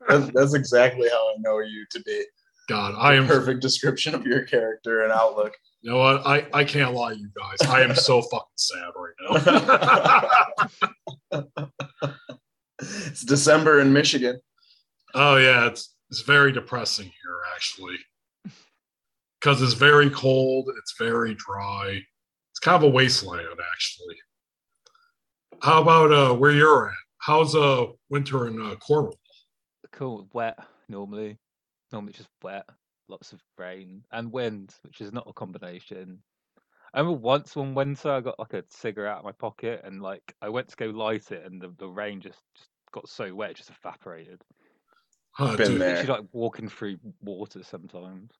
That's, 0.07 0.31
that's 0.31 0.53
exactly 0.53 1.09
how 1.09 1.33
I 1.33 1.35
know 1.39 1.59
you 1.59 1.85
to 1.91 2.01
be. 2.03 2.23
God, 2.67 2.95
I 2.97 3.15
am. 3.15 3.27
perfect 3.27 3.61
description 3.61 4.13
of 4.13 4.25
your 4.25 4.43
character 4.43 5.03
and 5.03 5.11
outlook. 5.11 5.53
You 5.81 5.91
know 5.91 5.97
what? 5.97 6.25
I 6.25 6.47
I 6.53 6.63
can't 6.63 6.93
lie, 6.93 7.13
to 7.13 7.19
you 7.19 7.29
guys. 7.35 7.69
I 7.69 7.81
am 7.81 7.95
so 7.95 8.21
fucking 8.21 8.47
sad 8.55 8.91
right 8.95 9.13
now. 11.31 11.47
it's 12.81 13.23
December 13.23 13.79
in 13.79 13.93
Michigan. 13.93 14.39
oh 15.13 15.37
yeah, 15.37 15.67
it's 15.67 15.95
it's 16.09 16.21
very 16.21 16.51
depressing 16.51 17.05
here 17.05 17.37
actually, 17.55 17.97
because 19.39 19.61
it's 19.61 19.73
very 19.73 20.09
cold. 20.09 20.69
It's 20.77 20.95
very 20.97 21.35
dry. 21.35 22.01
It's 22.51 22.59
kind 22.59 22.75
of 22.75 22.83
a 22.83 22.89
wasteland 22.89 23.47
actually. 23.71 24.15
How 25.61 25.81
about 25.81 26.11
uh 26.11 26.35
where 26.35 26.51
you're 26.51 26.89
at? 26.89 26.95
How's 27.19 27.55
uh 27.55 27.87
winter 28.09 28.47
in 28.47 28.61
uh, 28.61 28.75
Cornwall? 28.75 29.19
Cool. 29.91 30.27
Wet 30.33 30.57
normally. 30.89 31.37
Normally 31.91 32.13
just 32.13 32.29
wet. 32.43 32.65
Lots 33.09 33.31
of 33.31 33.39
rain 33.57 34.03
and 34.11 34.31
wind, 34.31 34.75
which 34.83 35.01
is 35.01 35.13
not 35.13 35.27
a 35.27 35.33
combination. 35.33 36.19
I 36.93 36.99
remember 36.99 37.19
once 37.19 37.55
one 37.55 37.73
winter 37.73 38.09
I 38.11 38.21
got 38.21 38.39
like 38.39 38.53
a 38.53 38.63
cigarette 38.69 39.13
out 39.13 39.19
of 39.19 39.25
my 39.25 39.31
pocket 39.33 39.81
and 39.83 40.01
like 40.01 40.35
I 40.41 40.49
went 40.49 40.69
to 40.69 40.75
go 40.75 40.87
light 40.87 41.31
it 41.31 41.45
and 41.45 41.61
the, 41.61 41.73
the 41.77 41.87
rain 41.87 42.21
just, 42.21 42.39
just 42.55 42.69
got 42.91 43.07
so 43.07 43.33
wet 43.33 43.51
it 43.51 43.57
just 43.57 43.69
evaporated. 43.69 44.41
Huh, 45.31 45.55
Been 45.55 45.73
do, 45.73 45.77
there. 45.77 45.97
Literally 45.97 46.21
like 46.21 46.29
walking 46.31 46.67
through 46.69 46.97
water 47.21 47.61
sometimes. 47.63 48.31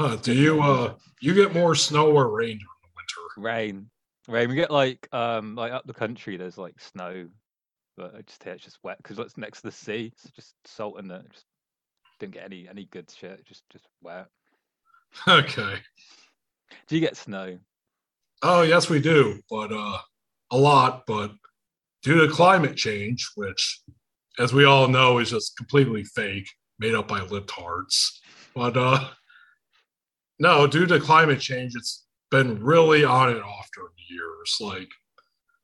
Huh, 0.00 0.16
do 0.16 0.32
you 0.32 0.62
uh 0.62 0.94
you 1.20 1.34
get 1.34 1.54
more 1.54 1.74
snow 1.74 2.10
or 2.10 2.30
rain 2.30 2.58
during 2.58 2.80
the 2.82 2.88
winter? 2.96 3.40
Rain. 3.48 3.90
Rain. 4.28 4.48
We 4.48 4.54
get 4.54 4.70
like 4.70 5.06
um 5.12 5.54
like 5.54 5.72
up 5.72 5.86
the 5.86 5.92
country 5.92 6.36
there's 6.36 6.58
like 6.58 6.80
snow. 6.80 7.28
But 7.96 8.14
I 8.16 8.22
just 8.22 8.42
here 8.42 8.54
it's 8.54 8.64
just 8.64 8.78
wet 8.82 8.96
because 8.98 9.18
it's 9.18 9.36
next 9.36 9.60
to 9.60 9.68
the 9.68 9.72
sea. 9.72 10.12
It's 10.14 10.30
just 10.32 10.54
salt 10.64 10.98
in 10.98 11.10
it. 11.10 11.22
Just 11.30 11.44
didn't 12.18 12.32
get 12.32 12.44
any 12.44 12.66
any 12.68 12.86
good 12.86 13.10
shit. 13.10 13.44
Just 13.46 13.62
just 13.70 13.86
wet. 14.02 14.26
Okay. 15.26 15.74
Do 16.86 16.94
you 16.94 17.00
get 17.00 17.16
snow? 17.16 17.58
Oh 18.42 18.62
yes, 18.62 18.88
we 18.88 19.00
do, 19.00 19.40
but 19.50 19.72
uh, 19.72 19.98
a 20.52 20.56
lot. 20.56 21.02
But 21.06 21.32
due 22.02 22.26
to 22.26 22.32
climate 22.32 22.76
change, 22.76 23.28
which, 23.34 23.82
as 24.38 24.54
we 24.54 24.64
all 24.64 24.86
know, 24.86 25.18
is 25.18 25.30
just 25.30 25.56
completely 25.56 26.04
fake, 26.04 26.48
made 26.78 26.94
up 26.94 27.08
by 27.08 27.20
libtards. 27.20 28.20
But 28.54 28.76
uh, 28.76 29.08
no, 30.40 30.66
due 30.66 30.86
to 30.86 30.98
climate 30.98 31.38
change, 31.40 31.74
it's 31.76 32.04
been 32.30 32.62
really 32.62 33.04
on 33.04 33.28
and 33.28 33.42
off 33.42 33.68
during 33.74 33.92
the 33.96 34.14
years. 34.14 34.56
Like 34.60 34.88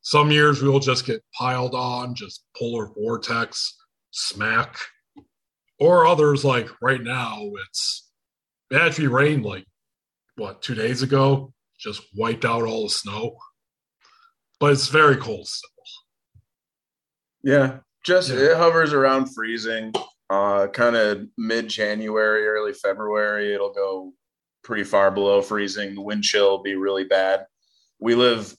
some 0.01 0.31
years 0.31 0.61
we'll 0.61 0.79
just 0.79 1.05
get 1.05 1.23
piled 1.37 1.73
on, 1.75 2.15
just 2.15 2.45
polar 2.57 2.87
vortex, 2.95 3.75
smack, 4.11 4.77
or 5.79 6.05
others 6.05 6.45
like 6.45 6.69
right 6.81 7.01
now 7.01 7.41
it's 7.67 8.09
it 8.71 8.77
actually 8.77 9.07
rained 9.07 9.45
like 9.45 9.65
what 10.35 10.61
two 10.61 10.75
days 10.75 11.01
ago 11.01 11.53
just 11.79 12.01
wiped 12.15 12.45
out 12.45 12.63
all 12.63 12.83
the 12.83 12.89
snow. 12.89 13.35
But 14.59 14.73
it's 14.73 14.87
very 14.87 15.17
cold 15.17 15.47
still. 15.47 15.69
Yeah, 17.43 17.77
just 18.05 18.29
Yeah. 18.29 18.51
it 18.51 18.57
hovers 18.57 18.93
around 18.93 19.27
freezing. 19.33 19.93
Uh, 20.29 20.67
kind 20.67 20.95
of 20.97 21.27
mid 21.37 21.69
January, 21.69 22.45
early 22.47 22.73
February, 22.73 23.53
it'll 23.53 23.71
go 23.73 24.13
pretty 24.67 24.83
far 24.83 25.09
below 25.09 25.41
freezing. 25.41 25.95
The 25.95 26.01
wind 26.01 26.23
chill 26.23 26.49
will 26.51 26.61
be 26.61 26.75
really 26.75 27.05
bad. 27.05 27.45
We 27.99 28.15
live 28.15 28.53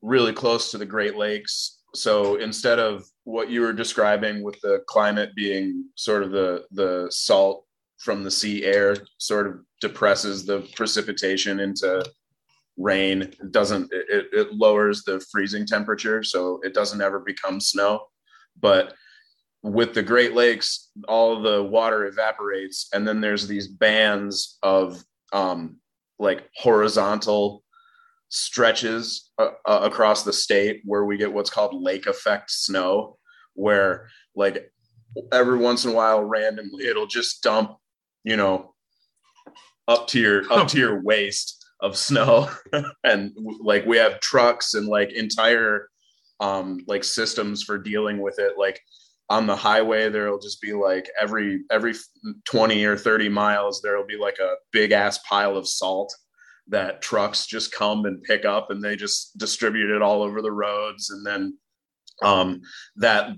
really 0.00 0.32
close 0.32 0.70
to 0.70 0.78
the 0.78 0.86
Great 0.86 1.16
Lakes, 1.16 1.80
so 1.96 2.36
instead 2.36 2.78
of 2.78 3.04
what 3.24 3.50
you 3.50 3.62
were 3.62 3.72
describing 3.72 4.44
with 4.44 4.58
the 4.60 4.84
climate 4.86 5.34
being 5.34 5.86
sort 5.96 6.22
of 6.22 6.30
the 6.30 6.64
the 6.70 7.08
salt 7.10 7.64
from 7.98 8.22
the 8.22 8.30
sea 8.30 8.64
air 8.64 8.96
sort 9.18 9.48
of 9.48 9.58
depresses 9.80 10.46
the 10.46 10.60
precipitation 10.76 11.58
into 11.58 12.04
rain 12.76 13.22
it 13.22 13.50
doesn't 13.50 13.92
it, 13.92 14.26
it- 14.32 14.54
lowers 14.54 15.02
the 15.02 15.18
freezing 15.32 15.66
temperature 15.66 16.22
so 16.22 16.60
it 16.62 16.72
doesn't 16.74 17.00
ever 17.00 17.18
become 17.18 17.60
snow 17.60 18.00
but 18.60 18.94
with 19.62 19.94
the 19.94 20.02
great 20.02 20.34
lakes 20.34 20.90
all 21.08 21.42
the 21.42 21.60
water 21.64 22.06
evaporates 22.06 22.88
and 22.92 23.06
then 23.06 23.20
there's 23.20 23.48
these 23.48 23.66
bands 23.66 24.58
of 24.62 25.02
um 25.32 25.78
like 26.18 26.48
horizontal 26.56 27.62
stretches 28.28 29.30
uh, 29.38 29.50
uh, 29.66 29.80
across 29.82 30.22
the 30.22 30.32
state 30.32 30.82
where 30.84 31.04
we 31.04 31.16
get 31.16 31.32
what's 31.32 31.50
called 31.50 31.80
lake 31.80 32.06
effect 32.06 32.50
snow, 32.50 33.16
where 33.54 34.08
like 34.34 34.70
every 35.32 35.58
once 35.58 35.84
in 35.84 35.92
a 35.92 35.94
while, 35.94 36.22
randomly, 36.22 36.86
it'll 36.86 37.06
just 37.06 37.42
dump, 37.42 37.76
you 38.24 38.36
know, 38.36 38.74
up 39.86 40.06
to 40.08 40.20
your 40.20 40.52
up 40.52 40.68
to 40.68 40.78
your 40.78 41.02
waist 41.02 41.64
of 41.80 41.96
snow, 41.96 42.50
and 43.04 43.32
like 43.60 43.86
we 43.86 43.96
have 43.96 44.20
trucks 44.20 44.74
and 44.74 44.86
like 44.86 45.12
entire 45.12 45.88
um 46.40 46.78
like 46.86 47.02
systems 47.02 47.62
for 47.62 47.78
dealing 47.78 48.20
with 48.20 48.38
it, 48.38 48.54
like 48.58 48.80
on 49.30 49.46
the 49.46 49.56
highway 49.56 50.08
there'll 50.08 50.38
just 50.38 50.60
be 50.62 50.72
like 50.72 51.08
every 51.20 51.62
every 51.70 51.94
20 52.44 52.84
or 52.84 52.96
30 52.96 53.28
miles 53.28 53.82
there'll 53.82 54.06
be 54.06 54.16
like 54.16 54.38
a 54.38 54.54
big 54.72 54.92
ass 54.92 55.18
pile 55.18 55.56
of 55.56 55.68
salt 55.68 56.14
that 56.68 57.00
trucks 57.02 57.46
just 57.46 57.72
come 57.72 58.04
and 58.04 58.22
pick 58.22 58.44
up 58.44 58.70
and 58.70 58.82
they 58.82 58.94
just 58.94 59.36
distribute 59.38 59.94
it 59.94 60.02
all 60.02 60.22
over 60.22 60.42
the 60.42 60.52
roads. 60.52 61.10
And 61.10 61.26
then 61.26 61.58
um, 62.22 62.60
that 62.96 63.30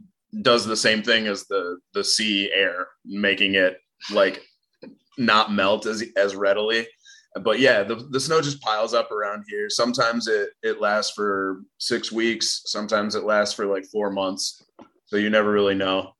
does 0.43 0.65
the 0.65 0.77
same 0.77 1.03
thing 1.03 1.27
as 1.27 1.47
the 1.47 1.79
the 1.93 2.05
sea 2.05 2.51
air 2.53 2.87
making 3.05 3.57
it 3.57 3.79
like 4.13 4.43
not 5.19 5.53
melt 5.53 5.87
as 5.87 6.05
as 6.17 6.37
readily. 6.37 6.87
But 7.43 7.61
yeah 7.61 7.85
the, 7.85 7.97
the 8.11 8.21
snow 8.21 8.41
just 8.41 8.61
piles 8.61 8.95
up 8.95 9.11
around 9.11 9.45
here. 9.49 9.69
Sometimes 9.69 10.29
it 10.29 10.51
it 10.63 10.81
lasts 10.81 11.13
for 11.13 11.63
six 11.79 12.13
weeks. 12.13 12.63
Sometimes 12.67 13.15
it 13.15 13.25
lasts 13.25 13.55
for 13.55 13.67
like 13.67 13.85
four 13.87 14.11
months 14.11 14.63
so 15.11 15.17
you 15.17 15.29
never 15.29 15.51
really 15.51 15.75
know 15.75 16.13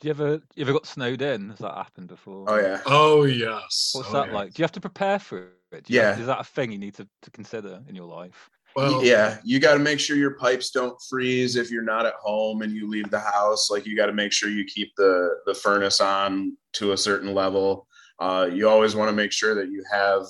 Do 0.00 0.06
you 0.08 0.10
ever 0.10 0.40
you 0.54 0.62
ever 0.62 0.72
got 0.72 0.86
snowed 0.86 1.22
in? 1.22 1.50
Has 1.50 1.58
that 1.58 1.74
happened 1.74 2.08
before? 2.08 2.44
oh 2.48 2.56
yeah 2.60 2.80
Oh 2.86 3.24
yes. 3.24 3.90
What's 3.94 4.10
Oh, 4.10 4.12
that 4.12 4.28
yeah. 4.28 4.34
like? 4.34 4.54
Do 4.54 4.60
you 4.60 4.64
have 4.64 4.72
to 4.72 4.80
prepare 4.80 5.18
for 5.18 5.48
it? 5.72 5.84
Do 5.84 5.92
you 5.92 6.00
have- 6.00 6.16
Yeah. 6.16 6.20
is 6.20 6.26
that 6.28 6.40
a 6.40 6.44
thing 6.44 6.70
you 6.70 6.78
need 6.78 6.94
to, 6.94 7.08
to 7.22 7.30
consider 7.30 7.82
in 7.88 7.94
your 7.96 8.06
life? 8.06 8.48
Well, 8.76 9.02
yeah 9.02 9.38
you 9.42 9.58
got 9.58 9.72
to 9.72 9.78
make 9.80 9.98
sure 9.98 10.16
your 10.18 10.34
pipes 10.34 10.70
don't 10.70 10.96
freeze 11.08 11.56
if 11.56 11.70
you're 11.70 11.82
not 11.94 12.04
at 12.04 12.14
home 12.20 12.60
and 12.62 12.72
you 12.72 12.86
leave 12.88 13.10
the 13.10 13.18
house 13.20 13.70
like 13.70 13.86
you 13.86 13.96
got 13.96 14.06
to 14.06 14.12
make 14.12 14.32
sure 14.32 14.50
you 14.50 14.64
keep 14.66 14.90
the 14.96 15.14
the 15.46 15.54
furnace 15.54 15.98
on 16.00 16.56
to 16.74 16.92
a 16.92 16.96
certain 16.96 17.32
level 17.34 17.88
uh, 18.20 18.46
you 18.52 18.68
always 18.68 18.94
want 18.94 19.08
to 19.08 19.16
make 19.16 19.32
sure 19.32 19.54
that 19.54 19.68
you 19.70 19.82
have 19.90 20.22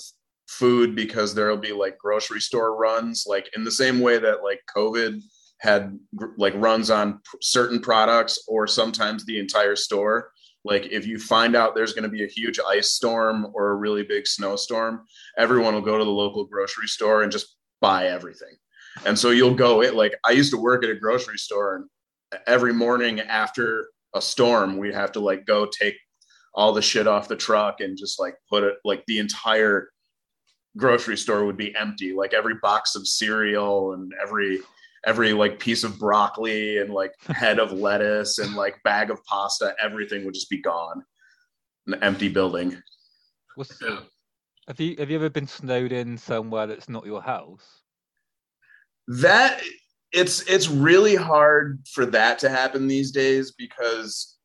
food 0.47 0.95
because 0.95 1.35
there'll 1.35 1.57
be 1.57 1.73
like 1.73 1.99
grocery 1.99 2.41
store 2.41 2.77
runs 2.77 3.25
like 3.27 3.51
in 3.57 3.65
the 3.65 3.71
same 3.83 3.99
way 3.99 4.17
that 4.17 4.45
like 4.45 4.61
covid 4.77 5.21
had 5.61 5.99
like 6.37 6.55
runs 6.57 6.91
on 6.91 7.21
certain 7.41 7.81
products 7.81 8.39
or 8.47 8.67
sometimes 8.67 9.25
the 9.25 9.39
entire 9.39 9.77
store 9.77 10.31
like 10.65 10.87
if 10.91 11.07
you 11.07 11.19
find 11.19 11.55
out 11.55 11.75
there's 11.75 11.93
going 11.93 12.03
to 12.03 12.11
be 12.11 12.25
a 12.25 12.29
huge 12.29 12.59
ice 12.69 12.91
storm 12.91 13.47
or 13.55 13.71
a 13.71 13.77
really 13.77 14.03
big 14.03 14.27
snowstorm 14.27 15.05
everyone 15.39 15.75
will 15.75 15.81
go 15.81 15.97
to 15.97 16.05
the 16.05 16.11
local 16.11 16.45
grocery 16.45 16.89
store 16.89 17.23
and 17.23 17.33
just 17.33 17.57
buy 17.81 18.07
everything. 18.07 18.55
And 19.05 19.19
so 19.19 19.31
you'll 19.31 19.55
go 19.55 19.83
it 19.83 19.95
like 19.95 20.15
I 20.25 20.31
used 20.31 20.53
to 20.53 20.61
work 20.61 20.83
at 20.85 20.91
a 20.91 20.95
grocery 20.95 21.39
store 21.39 21.77
and 21.77 22.41
every 22.47 22.73
morning 22.73 23.21
after 23.21 23.89
a 24.15 24.21
storm 24.21 24.79
we'd 24.79 24.95
have 24.95 25.13
to 25.13 25.21
like 25.21 25.45
go 25.47 25.67
take 25.67 25.97
all 26.55 26.73
the 26.73 26.83
shit 26.83 27.07
off 27.07 27.29
the 27.29 27.37
truck 27.37 27.81
and 27.81 27.99
just 27.99 28.19
like 28.19 28.35
put 28.49 28.65
it 28.65 28.77
like 28.85 29.05
the 29.07 29.19
entire 29.19 29.91
grocery 30.77 31.17
store 31.17 31.45
would 31.45 31.57
be 31.57 31.77
empty 31.77 32.13
like 32.15 32.33
every 32.33 32.55
box 32.63 32.97
of 32.97 33.07
cereal 33.07 33.93
and 33.93 34.13
every 34.21 34.61
every 35.07 35.33
like 35.33 35.59
piece 35.59 35.85
of 35.85 35.99
broccoli 35.99 36.79
and 36.79 36.93
like 36.93 37.13
head 37.29 37.59
of 37.59 37.73
lettuce 37.73 38.39
and 38.39 38.55
like 38.55 38.77
bag 38.85 39.11
of 39.11 39.25
pasta 39.25 39.75
everything 39.83 40.25
would 40.25 40.35
just 40.35 40.51
be 40.51 40.61
gone 40.61 41.03
an 41.87 42.03
empty 42.03 42.29
building 42.29 42.77
What's, 43.55 43.81
Yeah. 43.81 44.01
Have 44.69 44.81
you 44.81 44.97
have 44.99 45.09
you 45.11 45.17
ever 45.17 45.31
been 45.31 45.47
snowed 45.47 45.93
in 45.93 46.19
somewhere 46.19 46.67
that's 46.67 46.89
not 46.89 47.07
your 47.07 47.23
house? 47.23 47.83
that 49.09 49.63
it's 50.13 50.41
it's 50.43 50.69
really 50.69 51.15
hard 51.15 51.83
for 51.93 52.07
that 52.07 52.39
to 52.41 52.49
happen 52.49 52.87
these 52.87 53.11
days 53.11 53.53
because 53.53 54.37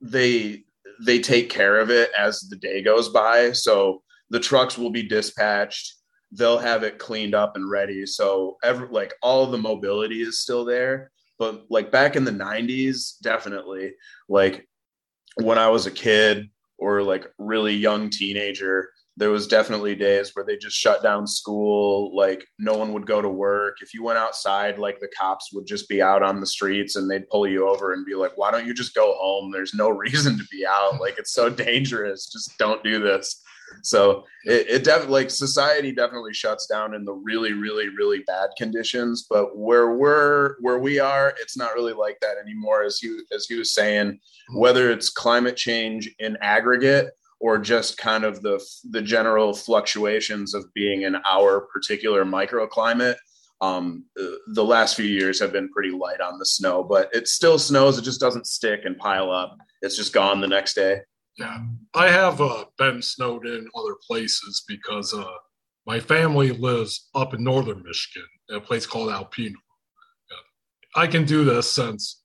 they 0.00 0.62
they 1.04 1.18
take 1.18 1.50
care 1.50 1.78
of 1.78 1.90
it 1.90 2.10
as 2.18 2.40
the 2.40 2.56
day 2.56 2.82
goes 2.82 3.08
by 3.08 3.52
so 3.52 4.02
the 4.30 4.40
trucks 4.40 4.78
will 4.78 4.90
be 4.90 5.02
dispatched 5.02 5.94
they'll 6.34 6.58
have 6.58 6.82
it 6.82 6.98
cleaned 6.98 7.34
up 7.34 7.56
and 7.56 7.70
ready. 7.70 8.04
So 8.06 8.58
every 8.62 8.88
like 8.88 9.14
all 9.22 9.46
the 9.46 9.58
mobility 9.58 10.22
is 10.22 10.40
still 10.40 10.64
there. 10.64 11.10
But 11.38 11.64
like 11.70 11.90
back 11.90 12.16
in 12.16 12.24
the 12.24 12.30
90s 12.30 13.20
definitely 13.22 13.94
like 14.28 14.68
when 15.42 15.58
i 15.58 15.68
was 15.68 15.84
a 15.86 15.90
kid 15.90 16.48
or 16.78 17.02
like 17.02 17.26
really 17.38 17.74
young 17.74 18.08
teenager 18.08 18.88
there 19.16 19.30
was 19.30 19.46
definitely 19.46 19.94
days 19.94 20.32
where 20.34 20.44
they 20.44 20.56
just 20.56 20.76
shut 20.76 21.02
down 21.02 21.26
school 21.26 22.14
like 22.16 22.44
no 22.58 22.76
one 22.76 22.92
would 22.92 23.06
go 23.06 23.22
to 23.22 23.28
work. 23.28 23.76
If 23.80 23.94
you 23.94 24.02
went 24.02 24.18
outside 24.18 24.78
like 24.78 24.98
the 24.98 25.10
cops 25.16 25.52
would 25.52 25.66
just 25.66 25.88
be 25.88 26.02
out 26.02 26.22
on 26.22 26.40
the 26.40 26.46
streets 26.46 26.96
and 26.96 27.08
they'd 27.08 27.28
pull 27.28 27.46
you 27.46 27.68
over 27.68 27.92
and 27.92 28.04
be 28.04 28.16
like 28.16 28.36
why 28.36 28.50
don't 28.50 28.66
you 28.66 28.74
just 28.74 28.94
go 28.94 29.14
home? 29.16 29.52
There's 29.52 29.74
no 29.74 29.88
reason 30.04 30.36
to 30.36 30.44
be 30.50 30.66
out. 30.66 31.00
Like 31.00 31.18
it's 31.18 31.32
so 31.32 31.48
dangerous. 31.48 32.26
Just 32.26 32.58
don't 32.58 32.82
do 32.82 33.00
this 33.00 33.40
so 33.82 34.24
it, 34.44 34.66
it 34.68 34.84
definitely 34.84 35.22
like 35.22 35.30
society 35.30 35.92
definitely 35.92 36.34
shuts 36.34 36.66
down 36.66 36.94
in 36.94 37.04
the 37.04 37.12
really 37.12 37.52
really 37.52 37.88
really 37.88 38.20
bad 38.26 38.50
conditions 38.56 39.26
but 39.28 39.56
where 39.56 39.94
we're 39.94 40.56
where 40.60 40.78
we 40.78 40.98
are 40.98 41.34
it's 41.40 41.56
not 41.56 41.74
really 41.74 41.92
like 41.92 42.18
that 42.20 42.36
anymore 42.42 42.82
as 42.82 43.02
you 43.02 43.24
as 43.32 43.46
he 43.46 43.56
was 43.56 43.72
saying. 43.72 44.18
Whether 44.54 44.90
it's 44.90 45.08
climate 45.08 45.56
change 45.56 46.10
in 46.18 46.36
aggregate 46.40 47.10
or 47.40 47.58
just 47.58 47.98
kind 47.98 48.24
of 48.24 48.42
the 48.42 48.64
the 48.90 49.02
general 49.02 49.54
fluctuations 49.54 50.54
of 50.54 50.72
being 50.74 51.02
in 51.02 51.16
our 51.26 51.62
particular 51.72 52.24
microclimate 52.24 53.16
um, 53.60 54.04
the 54.48 54.64
last 54.64 54.96
few 54.96 55.06
years 55.06 55.40
have 55.40 55.52
been 55.52 55.70
pretty 55.70 55.90
light 55.90 56.20
on 56.20 56.38
the 56.38 56.46
snow 56.46 56.82
but 56.82 57.08
it 57.14 57.28
still 57.28 57.58
snows 57.58 57.98
it 57.98 58.02
just 58.02 58.20
doesn't 58.20 58.46
stick 58.46 58.80
and 58.84 58.98
pile 58.98 59.30
up. 59.30 59.56
It's 59.82 59.96
just 59.96 60.12
gone 60.12 60.40
the 60.40 60.48
next 60.48 60.74
day 60.74 61.00
Yeah, 61.36 61.58
I 61.94 62.08
have 62.10 62.40
uh, 62.40 62.64
been 62.78 63.02
snowed 63.02 63.46
in 63.46 63.66
other 63.76 63.96
places 64.06 64.64
because 64.68 65.12
uh, 65.12 65.24
my 65.86 65.98
family 65.98 66.52
lives 66.52 67.08
up 67.14 67.34
in 67.34 67.42
northern 67.42 67.82
Michigan, 67.82 68.28
at 68.50 68.56
a 68.56 68.60
place 68.60 68.86
called 68.86 69.10
Alpena. 69.10 69.50
Yeah. 70.30 70.36
I 71.02 71.06
can 71.08 71.24
do 71.24 71.44
this 71.44 71.68
since 71.70 72.22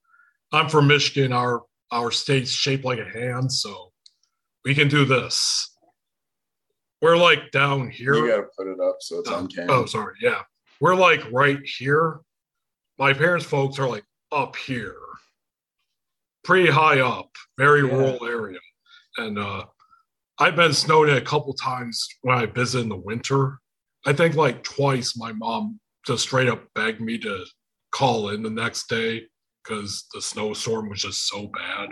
I'm 0.51 0.69
from 0.69 0.87
Michigan. 0.87 1.33
Our 1.33 1.63
our 1.91 2.11
state's 2.11 2.51
shaped 2.51 2.85
like 2.85 2.99
a 2.99 3.09
hand, 3.09 3.51
so 3.51 3.91
we 4.63 4.75
can 4.75 4.87
do 4.87 5.05
this. 5.05 5.75
We're 7.01 7.17
like 7.17 7.49
down 7.51 7.89
here. 7.89 8.13
you 8.13 8.27
gotta 8.27 8.47
put 8.55 8.67
it 8.67 8.79
up 8.79 8.97
so 8.99 9.19
it's 9.19 9.29
Oh, 9.29 9.35
on 9.37 9.47
camera 9.47 9.73
oh, 9.75 9.85
sorry. 9.85 10.15
Yeah. 10.21 10.41
We're 10.81 10.95
like 10.95 11.21
right 11.31 11.59
here. 11.63 12.19
My 12.99 13.13
parents' 13.13 13.45
folks 13.45 13.79
are 13.79 13.87
like 13.89 14.03
up 14.31 14.55
here, 14.55 14.97
pretty 16.43 16.69
high 16.69 16.99
up, 16.99 17.29
very 17.57 17.81
Yeah. 17.87 17.93
rural 17.95 18.25
area. 18.25 18.59
And 19.19 19.37
uh, 19.37 19.65
I've 20.39 20.55
been 20.55 20.73
snowed 20.73 21.09
in 21.09 21.17
a 21.17 21.21
couple 21.21 21.53
times 21.53 22.07
when 22.21 22.37
I 22.37 22.45
visit 22.45 22.79
in 22.79 22.89
the 22.89 22.95
winter. 22.95 23.59
I 24.05 24.13
think 24.13 24.35
like 24.35 24.63
twice 24.63 25.17
my 25.17 25.33
mom 25.33 25.79
just 26.07 26.23
straight 26.23 26.47
up 26.47 26.63
begged 26.73 27.01
me 27.01 27.17
to 27.19 27.45
call 27.91 28.29
in 28.29 28.41
the 28.41 28.49
next 28.49 28.87
day 28.87 29.23
because 29.61 30.05
the 30.13 30.21
snowstorm 30.21 30.89
was 30.89 31.01
just 31.01 31.27
so 31.27 31.47
bad. 31.47 31.89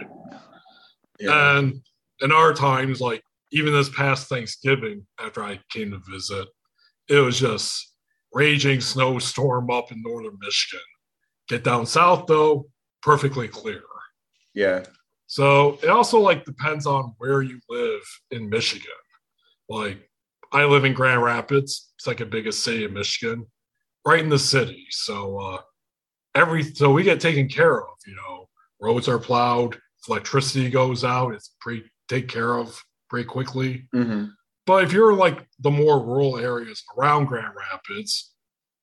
yeah. 1.20 1.58
And 1.58 1.82
in 2.22 2.32
our 2.32 2.54
times, 2.54 3.02
like 3.02 3.22
even 3.52 3.74
this 3.74 3.90
past 3.90 4.30
Thanksgiving, 4.30 5.06
after 5.20 5.44
I 5.44 5.60
came 5.70 5.92
to 5.92 6.02
visit, 6.10 6.48
it 7.10 7.20
was 7.20 7.40
just 7.40 7.94
raging 8.34 8.80
snowstorm 8.80 9.70
up 9.70 9.92
in 9.92 10.02
northern 10.02 10.38
Michigan. 10.40 10.86
Get 11.50 11.66
down 11.66 11.86
south 11.86 12.28
though, 12.28 12.68
perfectly 13.02 13.50
clear. 13.50 13.84
yeah 14.54 14.84
So 15.28 15.78
it 15.84 15.90
also 15.90 16.20
like 16.20 16.46
depends 16.46 16.86
on 16.86 17.14
where 17.18 17.42
you 17.42 17.60
live 17.70 18.02
in 18.32 18.50
Michigan. 18.50 18.88
Like 19.70 20.10
I 20.52 20.64
live 20.64 20.86
in 20.86 20.94
Grand 20.94 21.22
Rapids, 21.22 21.94
second 22.00 22.32
biggest 22.32 22.64
city 22.64 22.86
in 22.86 22.94
Michigan, 22.94 23.46
right 24.06 24.22
in 24.22 24.30
the 24.30 24.40
city. 24.40 24.88
So 24.90 25.40
uh 25.40 25.62
every 26.34 26.64
so 26.64 26.92
we 26.92 27.04
get 27.04 27.20
taken 27.20 27.48
care 27.48 27.82
of, 27.82 27.96
you 28.06 28.16
know. 28.16 28.50
Roads 28.80 29.08
are 29.08 29.18
plowed, 29.18 29.74
if 29.74 30.08
electricity 30.08 30.70
goes 30.70 31.04
out, 31.04 31.34
it's 31.34 31.56
pretty 31.60 31.84
take 32.08 32.28
care 32.30 32.56
of 32.56 32.82
pretty 33.10 33.28
quickly. 33.28 33.88
Mhm. 33.94 34.32
But 34.66 34.84
if 34.84 34.94
you're 34.94 35.14
like 35.14 35.48
the 35.60 35.72
more 35.72 36.00
rural 36.06 36.38
areas 36.38 36.84
around 36.98 37.26
Grand 37.26 37.54
Rapids, 37.56 38.34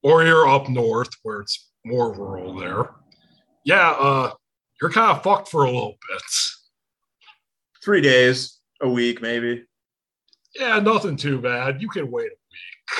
or 0.02 0.24
you're 0.24 0.48
up 0.48 0.68
north 0.68 1.10
where 1.22 1.40
it's 1.40 1.70
more 1.84 2.12
rural 2.12 2.54
there, 2.56 2.90
yeah, 3.64 3.90
uh, 3.92 4.32
you're 4.80 4.90
kind 4.90 5.10
of 5.16 5.22
fucked 5.22 5.48
for 5.48 5.64
a 5.64 5.70
little 5.70 5.96
bit. 6.08 6.22
three 7.84 8.00
days 8.00 8.58
a 8.82 8.88
week 8.88 9.20
maybe 9.22 9.64
Yeah, 10.58 10.78
nothing 10.80 11.16
too 11.16 11.38
bad. 11.40 11.80
You 11.82 11.88
can 11.88 12.10
wait 12.10 12.26
a 12.26 12.34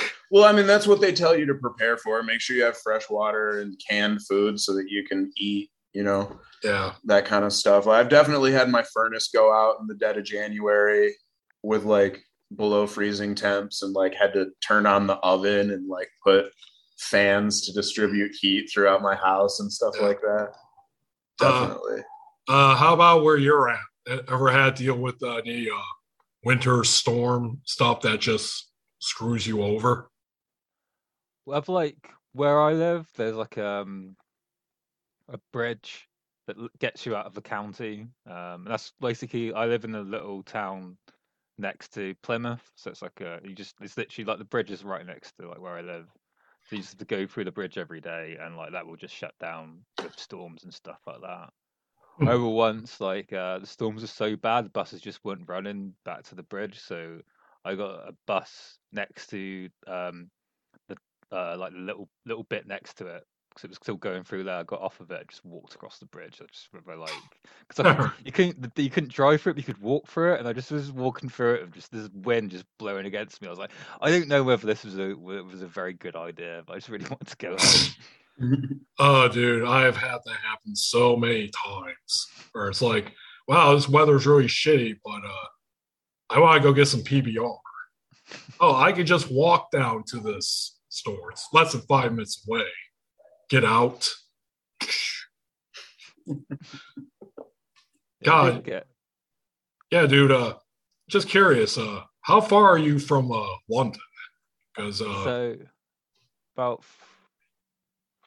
week. 0.01 0.11
Well, 0.31 0.45
I 0.45 0.53
mean, 0.53 0.67
that's 0.67 0.87
what 0.87 1.01
they 1.01 1.13
tell 1.13 1.37
you 1.37 1.47
to 1.47 1.55
prepare 1.55 1.97
for. 1.99 2.23
Make 2.23 2.41
sure 2.41 2.57
you 2.57 2.65
have 2.65 2.77
fresh 2.79 3.09
water 3.11 3.61
and 3.61 3.79
canned 3.89 4.27
food 4.27 4.59
so 4.59 4.75
that 4.75 4.87
you 4.89 5.05
can 5.05 5.31
eat, 5.37 5.71
you 5.93 6.03
know, 6.03 6.39
Yeah, 6.65 6.95
that 7.05 7.25
kind 7.27 7.45
of 7.45 7.53
stuff. 7.53 7.87
I've 7.87 8.09
definitely 8.09 8.51
had 8.53 8.69
my 8.71 8.83
furnace 8.95 9.29
go 9.33 9.53
out 9.55 9.77
in 9.81 9.87
the 9.87 9.95
dead 9.95 10.17
of 10.19 10.25
January 10.25 11.15
with 11.63 11.85
like 11.85 12.23
below 12.57 12.87
freezing 12.87 13.35
temps 13.35 13.83
and 13.83 13.93
like 13.95 14.15
had 14.15 14.33
to 14.33 14.47
turn 14.67 14.87
on 14.87 15.07
the 15.07 15.17
oven 15.19 15.71
and 15.71 15.89
like 15.89 16.09
put 16.25 16.47
fans 16.99 17.61
to 17.67 17.73
distribute 17.73 18.33
heat 18.41 18.69
throughout 18.73 19.03
my 19.03 19.15
house 19.15 19.61
and 19.61 19.71
stuff 19.73 19.95
Yeah. 20.01 20.07
like 20.07 20.21
that. 20.23 20.49
Uh, 21.41 21.67
Definitely. 21.69 22.03
Uh, 22.49 22.77
how 22.77 22.95
about 22.95 23.25
where 23.25 23.37
you're 23.37 23.71
at? 23.71 23.79
Ever 24.29 24.51
had 24.51 24.77
to 24.77 24.83
deal 24.83 24.99
with 24.99 25.23
uh, 25.23 25.37
any 25.37 25.71
uh, 25.71 25.77
winter 26.45 26.85
storm 26.85 27.61
stuff 27.65 28.03
that 28.03 28.21
just 28.21 28.71
screws 28.99 29.47
you 29.47 29.63
over? 29.63 30.11
Well, 31.47 31.57
I've 31.57 31.69
like 31.69 32.11
where 32.33 32.61
I 32.61 32.73
live, 32.73 33.09
there's 33.17 33.37
like 33.37 33.59
um 33.59 34.17
a 35.29 35.39
bridge 35.53 36.09
that 36.47 36.57
gets 36.79 37.07
you 37.07 37.17
out 37.17 37.27
of 37.27 37.35
the 37.35 37.41
county. 37.41 38.07
Um, 38.27 38.65
and 38.65 38.67
that's 38.67 38.93
basically 39.01 39.53
I 39.55 39.67
live 39.67 39.85
in 39.85 39.95
a 39.95 40.03
little 40.03 40.43
town 40.43 40.99
next 41.57 41.95
to 41.95 42.15
Plymouth, 42.23 42.71
so 42.77 42.91
it's 42.91 43.03
like 43.03 43.21
uh 43.21 43.39
you 43.43 43.55
just 43.55 43.77
it's 43.81 43.97
literally 43.97 44.27
like 44.27 44.39
the 44.39 44.45
bridge 44.45 44.71
is 44.71 44.85
right 44.85 45.07
next 45.07 45.33
to 45.39 45.49
like 45.49 45.61
where 45.61 45.77
I 45.77 45.81
live. 45.81 46.09
So 46.65 46.77
you 46.77 46.83
just 46.83 46.93
have 46.95 46.99
to 46.99 47.05
go 47.05 47.27
through 47.27 47.45
the 47.45 47.53
bridge 47.53 47.79
every 47.79 48.01
day, 48.01 48.37
and 48.41 48.57
like 48.57 48.73
that 48.73 48.87
will 48.87 48.97
just 48.97 49.15
shut 49.15 49.35
down 49.39 49.85
with 50.01 50.19
storms 50.19 50.65
and 50.65 50.73
stuff 50.75 51.01
like 51.07 51.21
that. 51.23 51.53
Hmm. 52.17 52.29
Over 52.29 52.49
once, 52.49 53.01
like 53.01 53.33
uh, 53.33 53.59
the 53.59 53.67
storms 53.67 54.03
were 54.03 54.07
so 54.09 54.37
bad, 54.37 54.67
the 54.67 54.71
buses 54.71 55.01
just 55.01 55.25
weren't 55.25 55.49
running 55.49 55.95
back 56.05 56.23
to 56.25 56.35
the 56.35 56.43
bridge, 56.45 56.79
so 56.79 57.21
I 57.65 57.75
got 57.75 58.09
a 58.09 58.17
bus 58.27 58.79
next 58.93 59.29
to 59.29 59.69
um 59.87 60.31
the 60.89 60.97
uh 61.33 61.57
like 61.59 61.73
the 61.73 61.79
little 61.79 62.09
little 62.27 62.45
bit 62.45 62.67
next 62.67 62.95
to 62.99 63.07
it 63.09 63.25
because 63.55 63.65
it 63.65 63.71
was 63.71 63.79
still 63.79 63.97
going 63.97 64.25
through 64.25 64.45
there. 64.45 64.57
I 64.57 64.63
got 64.65 64.81
off 64.81 64.99
of 65.01 65.11
it, 65.11 65.29
just 65.29 65.45
walked 65.45 65.75
across 65.75 65.99
the 65.99 66.07
bridge. 66.07 66.41
I 66.43 66.47
just 66.47 66.69
remember 66.73 66.97
like 66.97 67.13
because 67.69 68.11
you 68.25 68.33
couldn't 68.33 68.73
you 68.77 68.91
couldn't 68.91 69.13
drive 69.13 69.41
through 69.41 69.53
it, 69.53 69.55
but 69.55 69.69
you 69.69 69.75
could 69.75 69.83
walk 69.83 70.09
through 70.09 70.35
it, 70.35 70.41
and 70.41 70.49
I 70.49 70.53
just 70.53 70.71
was 70.73 70.91
walking 70.91 71.29
through 71.29 71.55
it, 71.55 71.63
and 71.63 71.73
just 71.73 71.93
this 71.93 72.09
wind 72.13 72.51
just 72.51 72.65
blowing 72.79 73.07
against 73.07 73.41
me. 73.41 73.49
I 73.49 73.51
was 73.51 73.59
like, 73.59 73.71
I 74.01 74.11
don't 74.11 74.29
know 74.29 74.43
whether 74.43 74.67
this 74.67 74.85
was 74.85 74.99
a 74.99 75.15
was 75.15 75.63
a 75.63 75.69
very 75.69 75.93
good 75.93 76.17
idea, 76.17 76.63
but 76.67 76.75
I 76.75 76.77
just 76.77 76.89
really 76.89 77.07
wanted 77.11 77.29
to 77.29 77.37
go. 77.37 77.57
Oh, 78.99 79.29
dude, 79.29 79.65
I 79.65 79.83
have 79.83 79.97
had 79.97 80.19
that 80.25 80.37
happen 80.37 80.75
so 80.75 81.15
many 81.15 81.49
times 81.51 82.27
where 82.51 82.69
it's 82.69 82.83
like, 82.83 83.13
wow, 83.47 83.73
this 83.73 83.89
weather's 83.89 84.27
really 84.27 84.47
shitty, 84.47 84.97
but 85.05 85.25
uh, 85.25 85.47
I 86.31 86.41
want 86.41 86.61
to 86.61 86.69
go 86.69 86.73
get 86.73 86.89
some 86.89 87.03
PBR. 87.03 87.57
Oh, 88.61 88.75
I 88.75 88.91
could 88.91 89.07
just 89.07 89.31
walk 89.31 89.71
down 89.71 90.03
to 90.09 90.19
this 90.19 90.81
store. 90.89 91.31
It's 91.31 91.49
less 91.53 91.73
than 91.73 91.83
five 91.83 92.11
minutes 92.11 92.45
away. 92.49 92.65
Get 93.51 93.65
out. 93.65 94.09
God. 98.25 98.65
didn't 98.65 98.85
Yeah, 99.91 100.07
dude. 100.07 100.33
Uh, 100.33 100.55
just 101.09 101.29
curious. 101.29 101.77
Uh, 101.77 102.01
how 102.23 102.41
far 102.41 102.65
are 102.65 102.79
you 102.79 102.99
from 102.99 103.31
uh 103.31 103.45
London? 103.69 104.01
Because 104.75 105.03
uh, 105.03 105.25
so 105.25 105.57
about 106.57 106.85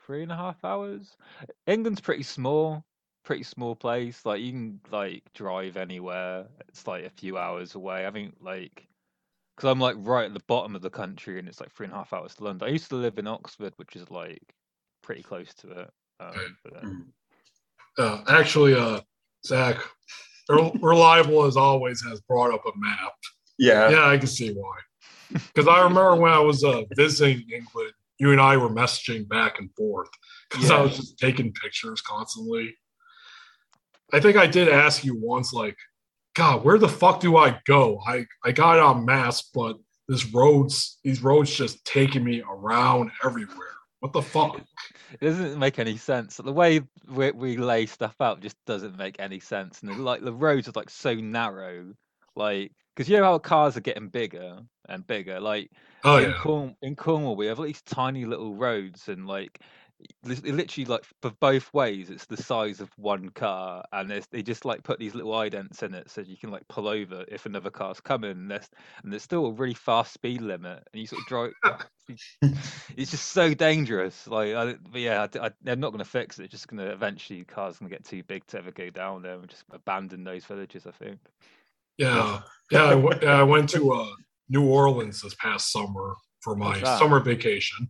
three 0.06 0.23
and 0.23 0.32
a 0.32 0.36
half 0.36 0.63
hours. 0.63 1.17
England's 1.65 1.99
pretty 1.99 2.23
small, 2.23 2.86
pretty 3.25 3.43
small 3.43 3.75
place. 3.75 4.25
Like 4.25 4.41
you 4.41 4.51
can 4.51 4.80
like 4.91 5.23
drive 5.34 5.77
anywhere. 5.77 6.45
It's 6.69 6.88
like 6.88 7.06
a 7.06 7.10
few 7.10 7.38
hours 7.38 7.75
away. 7.75 8.06
I 8.06 8.12
think 8.12 8.36
like 8.39 8.88
because 9.56 9.69
I'm 9.69 9.80
like 9.80 9.95
right 9.99 10.25
at 10.25 10.34
the 10.34 10.43
bottom 10.47 10.75
of 10.75 10.82
the 10.82 10.89
country, 10.89 11.39
and 11.39 11.47
it's 11.47 11.60
like 11.60 11.73
three 11.73 11.86
and 11.86 11.93
a 11.93 11.97
half 11.97 12.13
hours 12.13 12.36
to 12.36 12.43
London. 12.43 12.67
I 12.67 12.71
used 12.71 12.89
to 12.89 12.95
live 12.95 13.17
in 13.17 13.27
Oxford, 13.27 13.73
which 13.77 13.95
is 13.95 14.10
like 14.12 14.53
pretty 15.08 15.24
close 15.24 15.54
to 15.54 15.72
it. 15.72 15.89
Um, 16.20 16.58
but, 16.65 16.74
uh, 16.76 18.04
uh, 18.04 18.24
actually, 18.28 18.76
uh, 18.76 19.00
Zach, 19.46 19.78
reliable 20.50 21.46
as 21.46 21.56
always 21.56 22.04
has 22.04 22.20
brought 22.22 22.54
up 22.54 22.65
a 22.65 22.78
map. 22.78 23.13
yeah. 23.58 23.89
Yeah, 23.89 24.06
I 24.06 24.17
can 24.17 24.28
see 24.28 24.54
why. 24.54 24.78
Because 25.32 25.67
I 25.67 25.82
remember 25.82 26.17
when 26.17 26.34
I 26.34 26.39
was 26.39 26.63
uh, 26.63 26.82
visiting 26.96 27.46
England, 27.50 27.93
you 28.20 28.34
and 28.34 28.41
I 28.41 28.58
were 28.58 28.70
messaging 28.70 29.28
back 29.30 29.60
and 29.60 29.70
forth 29.78 30.10
because 30.50 30.72
I 30.72 30.82
was 30.82 30.98
just 30.98 31.17
taking 31.20 31.54
pictures 31.54 32.02
constantly. 32.02 32.76
I 34.12 34.20
think 34.20 34.36
I 34.36 34.48
did 34.48 34.67
ask 34.67 35.06
you 35.06 35.17
once, 35.22 35.54
like, 35.54 35.78
God, 36.36 36.65
where 36.65 36.78
the 36.78 36.89
fuck 36.89 37.22
do 37.22 37.38
I 37.38 37.60
go? 37.65 38.00
I, 38.06 38.26
I 38.43 38.52
got 38.52 38.80
on 38.80 39.06
maps, 39.06 39.50
but 39.54 39.78
this 40.08 40.26
roads, 40.34 41.00
these 41.04 41.24
roads 41.24 41.54
just 41.54 41.84
taking 41.86 42.24
me 42.24 42.41
around 42.41 43.12
everywhere. 43.24 43.76
What 43.99 44.13
the 44.13 44.21
fuck? 44.21 44.62
It 45.13 45.25
doesn't 45.25 45.57
make 45.57 45.79
any 45.79 45.97
sense. 45.97 46.38
The 46.38 46.51
way 46.51 46.81
we, 47.10 47.31
we 47.31 47.57
lay 47.57 47.86
stuff 47.86 48.15
out 48.19 48.41
just 48.41 48.57
doesn't 48.65 48.97
make 48.97 49.15
any 49.19 49.39
sense. 49.39 49.81
And 49.81 50.03
like 50.03 50.21
the 50.21 50.33
roads 50.33 50.67
are 50.67 50.73
like 50.75 50.89
so 50.89 51.13
narrow, 51.15 51.93
like 52.36 52.71
because 52.95 53.10
you 53.10 53.17
know 53.17 53.23
how 53.23 53.39
cars 53.39 53.77
are 53.77 53.81
getting 53.81 54.10
bigger 54.10 54.60
and 54.89 55.05
bigger. 55.07 55.39
Like 55.39 55.71
Oh, 56.03 56.17
in, 56.17 56.29
yeah. 56.29 56.38
Corn- 56.39 56.75
in 56.81 56.95
Cornwall, 56.95 57.36
we 57.36 57.47
have 57.47 57.60
all 57.60 57.65
these 57.65 57.81
tiny 57.81 58.25
little 58.25 58.55
roads, 58.55 59.10
and 59.10 59.27
like 59.27 59.60
literally 60.23 60.86
like 60.86 61.03
for 61.21 61.31
both 61.39 61.73
ways, 61.73 62.10
it's 62.10 62.25
the 62.25 62.38
size 62.38 62.81
of 62.81 62.89
one 62.97 63.29
car, 63.29 63.83
and 63.91 64.23
they 64.31 64.43
just 64.43 64.65
like 64.65 64.83
put 64.83 64.99
these 64.99 65.15
little 65.15 65.31
idents 65.31 65.83
in 65.83 65.93
it 65.93 66.10
so 66.10 66.21
you 66.21 66.38
can 66.38 66.51
like 66.51 66.67
pull 66.67 66.88
over 66.88 67.25
if 67.27 67.45
another 67.45 67.69
car's 67.69 67.99
coming. 67.99 68.31
And 68.31 68.51
there's 68.51 68.69
and 69.03 69.12
there's 69.12 69.23
still 69.23 69.47
a 69.47 69.51
really 69.51 69.73
fast 69.73 70.13
speed 70.13 70.41
limit, 70.41 70.88
and 70.93 71.01
you 71.01 71.07
sort 71.07 71.21
of 71.21 71.27
drive. 71.27 71.51
it's 72.95 73.12
just 73.12 73.29
so 73.29 73.53
dangerous. 73.53 74.27
Like, 74.27 74.53
I, 74.53 74.75
but 74.91 75.01
yeah, 75.01 75.27
I, 75.33 75.47
I, 75.47 75.51
they're 75.62 75.75
not 75.75 75.91
going 75.91 76.03
to 76.03 76.10
fix 76.10 76.39
it. 76.39 76.43
It's 76.43 76.51
just 76.51 76.67
going 76.67 76.86
to 76.86 76.91
eventually 76.91 77.43
cars 77.43 77.79
going 77.79 77.89
to 77.89 77.95
get 77.95 78.05
too 78.05 78.23
big 78.23 78.45
to 78.47 78.60
ever 78.60 78.71
go 78.71 78.89
down 78.89 79.23
there 79.23 79.36
and 79.36 79.47
just 79.47 79.63
abandon 79.71 80.23
those 80.23 80.45
villages. 80.45 80.86
I 80.86 80.91
think. 80.91 81.19
Yeah, 81.97 82.41
yeah. 82.71 82.86
I, 82.86 82.89
w- 82.91 83.19
yeah, 83.21 83.39
I 83.39 83.43
went 83.43 83.69
to 83.71 83.93
uh, 83.93 84.10
New 84.49 84.67
Orleans 84.67 85.21
this 85.21 85.36
past 85.36 85.71
summer 85.71 86.15
for 86.41 86.55
my 86.55 86.81
summer 86.83 87.19
vacation. 87.19 87.89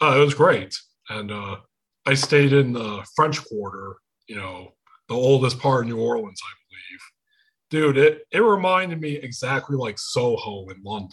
Uh, 0.00 0.16
it 0.16 0.24
was 0.24 0.34
great, 0.34 0.74
and 1.08 1.30
uh, 1.30 1.56
I 2.06 2.14
stayed 2.14 2.52
in 2.52 2.72
the 2.72 3.04
French 3.14 3.44
Quarter. 3.44 3.96
You 4.26 4.36
know, 4.36 4.72
the 5.08 5.14
oldest 5.14 5.58
part 5.58 5.84
of 5.84 5.90
New 5.90 6.00
Orleans, 6.00 6.40
I 6.42 6.52
believe. 6.68 7.94
Dude, 7.94 7.98
it 7.98 8.22
it 8.30 8.40
reminded 8.40 9.00
me 9.00 9.16
exactly 9.16 9.76
like 9.76 9.98
Soho 9.98 10.68
in 10.68 10.82
London. 10.82 11.10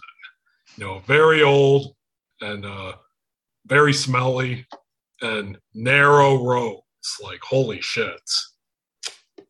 You 0.77 0.85
know, 0.85 0.99
very 0.99 1.43
old 1.43 1.95
and 2.41 2.65
uh, 2.65 2.93
very 3.65 3.93
smelly 3.93 4.65
and 5.21 5.57
narrow 5.73 6.43
roads. 6.43 6.81
Like 7.23 7.41
holy 7.41 7.81
shit. 7.81 8.21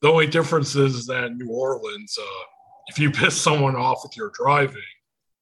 The 0.02 0.08
only 0.08 0.28
difference 0.28 0.76
is 0.76 1.06
that 1.08 1.36
New 1.36 1.50
Orleans, 1.50 2.18
uh, 2.20 2.44
if 2.88 2.98
you 2.98 3.12
piss 3.12 3.40
someone 3.40 3.76
off 3.76 4.02
with 4.04 4.18
your 4.18 4.32
driving, 4.34 4.82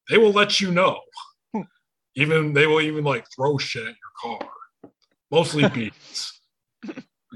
they 0.08 0.18
will 0.18 0.32
let 0.32 0.60
you 0.60 0.70
know. 0.70 1.00
Even 2.16 2.52
they 2.52 2.66
will 2.66 2.80
even 2.80 3.04
like 3.04 3.26
throw 3.34 3.58
shit 3.58 3.82
at 3.86 3.88
your 3.94 4.38
car. 4.38 4.48
Mostly 5.30 5.68
beads. 5.74 6.40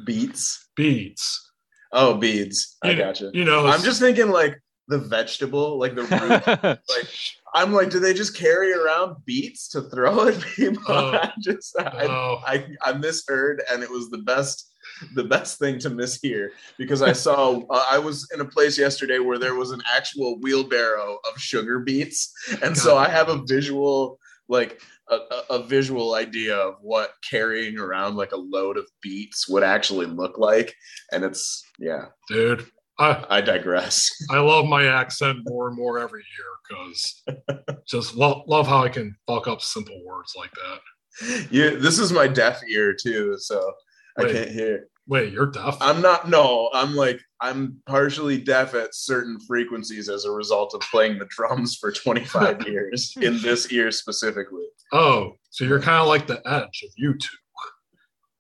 Beets. 0.05 0.69
beads. 0.77 1.51
Oh, 1.93 2.15
beads. 2.15 2.77
I 2.83 2.91
You- 2.91 2.99
gotcha. 2.99 3.31
You 3.33 3.45
know, 3.45 3.67
I'm 3.67 3.83
just 3.83 4.01
thinking 4.01 4.29
like 4.31 4.59
the 4.89 4.99
vegetable, 4.99 5.79
like 5.79 5.95
the 5.95 6.03
root. 6.03 6.79
like 6.89 7.09
I'm 7.55 7.73
like, 7.73 7.91
do 7.91 8.01
they 8.01 8.13
just 8.13 8.37
carry 8.37 8.73
around 8.73 9.17
beets 9.25 9.69
to 9.71 9.83
throw 9.83 10.29
at 10.29 10.41
people? 10.41 10.83
Oh. 10.89 11.13
I 11.13 11.33
just 11.41 11.79
I, 11.79 12.07
oh, 12.07 12.41
I 12.47 12.67
I 12.83 12.93
misheard, 12.95 13.63
and 13.71 13.83
it 13.83 13.91
was 13.91 14.11
the 14.11 14.19
best 14.19 14.71
the 15.15 15.25
best 15.25 15.59
thing 15.59 15.79
to 15.79 15.89
miss 15.89 16.21
here 16.21 16.53
because 16.77 17.01
I 17.01 17.13
saw 17.13 17.61
uh, 17.71 17.85
I 17.91 17.99
was 17.99 18.29
in 18.35 18.41
a 18.41 18.45
place 18.45 18.77
yesterday 18.77 19.19
where 19.21 19.39
there 19.39 19.55
was 19.55 19.71
an 19.71 19.81
actual 19.91 20.39
wheelbarrow 20.41 21.19
of 21.33 21.41
sugar 21.41 21.79
beets, 21.79 22.31
and 22.63 22.77
so 22.77 22.99
I 22.99 23.09
have 23.09 23.29
a 23.31 23.43
visual 23.47 24.19
like 24.49 24.81
a, 25.11 25.19
a, 25.51 25.63
visual 25.63 26.15
idea 26.15 26.57
of 26.57 26.75
what 26.83 27.13
carrying 27.29 27.79
around 27.79 28.17
like 28.17 28.33
a 28.33 28.37
load 28.37 28.77
of 28.77 28.87
beats 29.03 29.49
would 29.49 29.63
actually 29.63 30.07
look 30.07 30.39
like, 30.39 30.75
and 31.13 31.25
it's 31.25 31.65
yeah. 31.79 32.07
dude. 32.29 32.67
I 32.99 33.25
I 33.29 33.41
digress. 33.41 34.11
I 34.31 34.39
love 34.39 34.67
my 34.67 34.87
accent 34.87 35.39
more 35.45 35.69
and 35.69 35.77
more 35.77 35.99
every 35.99 36.23
year 36.37 36.55
because 36.69 37.83
just 37.89 38.15
love 38.15 38.43
love 38.47 38.67
how 38.67 38.83
I 38.85 38.89
can 38.89 39.17
fuck 39.27 39.49
up 39.49 39.61
simple 39.61 40.01
words 40.05 40.35
like 40.37 40.53
that. 40.53 41.49
You, 41.51 41.79
this 41.79 41.99
is 41.99 42.13
my 42.13 42.27
deaf 42.27 42.61
ear 42.69 42.95
too, 42.95 43.37
so 43.39 43.73
I 44.19 44.25
can't 44.25 44.51
hear. 44.51 44.89
Wait, 45.07 45.33
you're 45.33 45.47
deaf? 45.51 45.77
I'm 45.81 46.01
not. 46.01 46.29
No, 46.31 46.71
I'm 46.73 46.95
like 46.95 47.21
I'm 47.41 47.77
partially 47.87 48.39
deaf 48.39 48.75
at 48.75 48.95
certain 48.95 49.39
frequencies 49.47 50.09
as 50.09 50.25
a 50.25 50.31
result 50.31 50.73
of 50.75 50.81
playing 50.81 51.19
the 51.19 51.27
drums 51.27 51.77
for 51.77 51.93
25 51.93 52.63
years 52.69 53.13
in 53.21 53.41
this 53.43 53.71
ear 53.71 53.91
specifically. 53.91 54.65
oh, 54.93 55.33
so 55.51 55.65
you're 55.65 55.81
kind 55.81 56.01
of 56.01 56.09
like 56.09 56.27
the 56.27 56.41
edge 56.49 56.83
of 56.85 56.91
U2. 57.03 57.27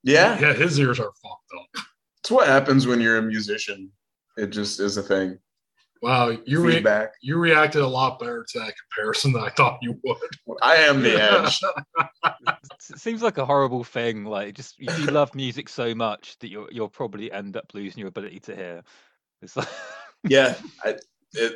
Yeah, 0.02 0.38
Yeah, 0.38 0.52
his 0.52 0.78
ears 0.78 1.00
are 1.00 1.12
fucked 1.22 1.50
up. 1.78 1.84
it's 2.20 2.30
what 2.30 2.46
happens 2.46 2.86
when 2.86 3.00
you're 3.00 3.18
a 3.18 3.22
musician. 3.22 3.90
It 4.36 4.48
just 4.48 4.80
is 4.80 4.96
a 4.96 5.02
thing. 5.02 5.38
Wow, 6.04 6.36
you 6.44 6.60
re- 6.60 6.84
you 7.22 7.38
reacted 7.38 7.80
a 7.80 7.86
lot 7.86 8.18
better 8.18 8.44
to 8.46 8.58
that 8.58 8.74
comparison 8.76 9.32
than 9.32 9.42
I 9.42 9.48
thought 9.48 9.78
you 9.80 9.98
would. 10.04 10.58
I 10.60 10.76
am 10.76 11.02
the 11.02 11.14
edge. 11.14 11.62
it 12.90 12.98
seems 13.00 13.22
like 13.22 13.38
a 13.38 13.46
horrible 13.46 13.84
thing. 13.84 14.26
Like, 14.26 14.54
just 14.54 14.74
if 14.78 14.98
you 14.98 15.06
love 15.06 15.34
music 15.34 15.66
so 15.66 15.94
much 15.94 16.36
that 16.40 16.50
you'll 16.50 16.68
you'll 16.70 16.90
probably 16.90 17.32
end 17.32 17.56
up 17.56 17.72
losing 17.72 18.00
your 18.00 18.08
ability 18.08 18.40
to 18.40 18.54
hear. 18.54 18.82
It's 19.40 19.56
like 19.56 19.68
yeah, 20.28 20.56
I, 20.84 20.96
it, 21.32 21.54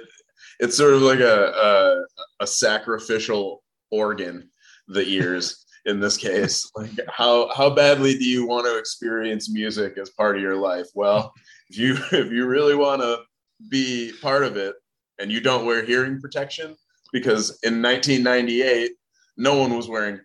it's 0.60 0.78
sort 0.78 0.94
of 0.94 1.02
like 1.02 1.20
a 1.20 1.52
a, 1.52 2.04
a 2.40 2.46
sacrificial 2.46 3.62
organ, 3.90 4.48
the 4.86 5.06
ears 5.06 5.66
in 5.84 6.00
this 6.00 6.16
case. 6.16 6.66
Like 6.74 6.98
how 7.10 7.54
how 7.54 7.68
badly 7.68 8.14
do 8.14 8.24
you 8.24 8.46
want 8.46 8.64
to 8.64 8.78
experience 8.78 9.52
music 9.52 9.98
as 9.98 10.08
part 10.08 10.36
of 10.36 10.42
your 10.42 10.56
life? 10.56 10.86
Well, 10.94 11.34
if 11.68 11.76
you 11.76 11.98
if 12.12 12.32
you 12.32 12.46
really 12.46 12.76
want 12.76 13.02
to 13.02 13.18
be 13.68 14.12
part 14.22 14.44
of 14.44 14.56
it 14.56 14.74
and 15.18 15.32
you 15.32 15.40
don't 15.40 15.66
wear 15.66 15.84
hearing 15.84 16.20
protection 16.20 16.76
because 17.12 17.58
in 17.62 17.82
1998 17.82 18.92
no 19.36 19.56
one 19.56 19.76
was 19.76 19.88
wearing 19.88 20.20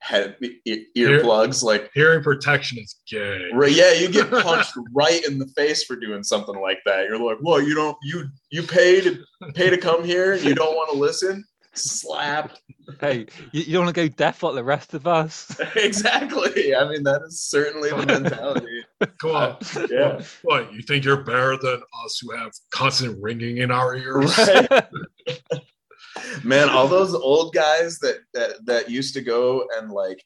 head 0.00 0.36
e- 0.40 0.84
earplugs 0.96 1.62
like 1.62 1.90
Hearing 1.94 2.22
protection 2.22 2.78
is 2.78 2.96
gay. 3.10 3.48
Right, 3.52 3.72
yeah, 3.72 3.92
you 3.92 4.08
get 4.08 4.30
punched 4.42 4.74
right 4.94 5.24
in 5.26 5.38
the 5.38 5.46
face 5.48 5.84
for 5.84 5.96
doing 5.96 6.22
something 6.22 6.58
like 6.60 6.78
that. 6.86 7.08
You're 7.08 7.18
like, 7.18 7.38
"Well, 7.42 7.60
you 7.60 7.74
don't 7.74 7.96
you 8.02 8.28
you 8.50 8.62
pay 8.62 9.00
to 9.00 9.18
pay 9.54 9.70
to 9.70 9.78
come 9.78 10.04
here 10.04 10.32
and 10.32 10.44
you 10.44 10.54
don't 10.54 10.74
want 10.74 10.90
to 10.92 10.98
listen?" 10.98 11.44
Slap. 11.74 12.56
Hey, 13.00 13.26
you, 13.52 13.62
you 13.62 13.72
don't 13.74 13.84
want 13.84 13.94
to 13.94 14.08
go 14.08 14.14
deaf 14.14 14.42
like 14.42 14.54
the 14.54 14.64
rest 14.64 14.94
of 14.94 15.06
us? 15.06 15.54
exactly. 15.76 16.74
I 16.74 16.88
mean, 16.88 17.02
that 17.02 17.20
is 17.26 17.40
certainly 17.42 17.90
the 17.90 18.06
mentality. 18.06 18.75
Come 19.20 19.30
on. 19.30 19.56
Yeah. 19.90 20.22
What, 20.42 20.72
you 20.72 20.82
think 20.82 21.04
you're 21.04 21.22
better 21.22 21.56
than 21.56 21.82
us 22.04 22.18
who 22.20 22.34
have 22.36 22.52
constant 22.70 23.16
ringing 23.20 23.58
in 23.58 23.70
our 23.70 23.94
ears? 23.96 24.36
Right. 24.38 24.68
Man, 26.44 26.68
all 26.70 26.88
those 26.88 27.14
old 27.14 27.54
guys 27.54 27.98
that 27.98 28.18
that 28.32 28.64
that 28.64 28.90
used 28.90 29.14
to 29.14 29.20
go 29.20 29.66
and 29.76 29.90
like 29.90 30.22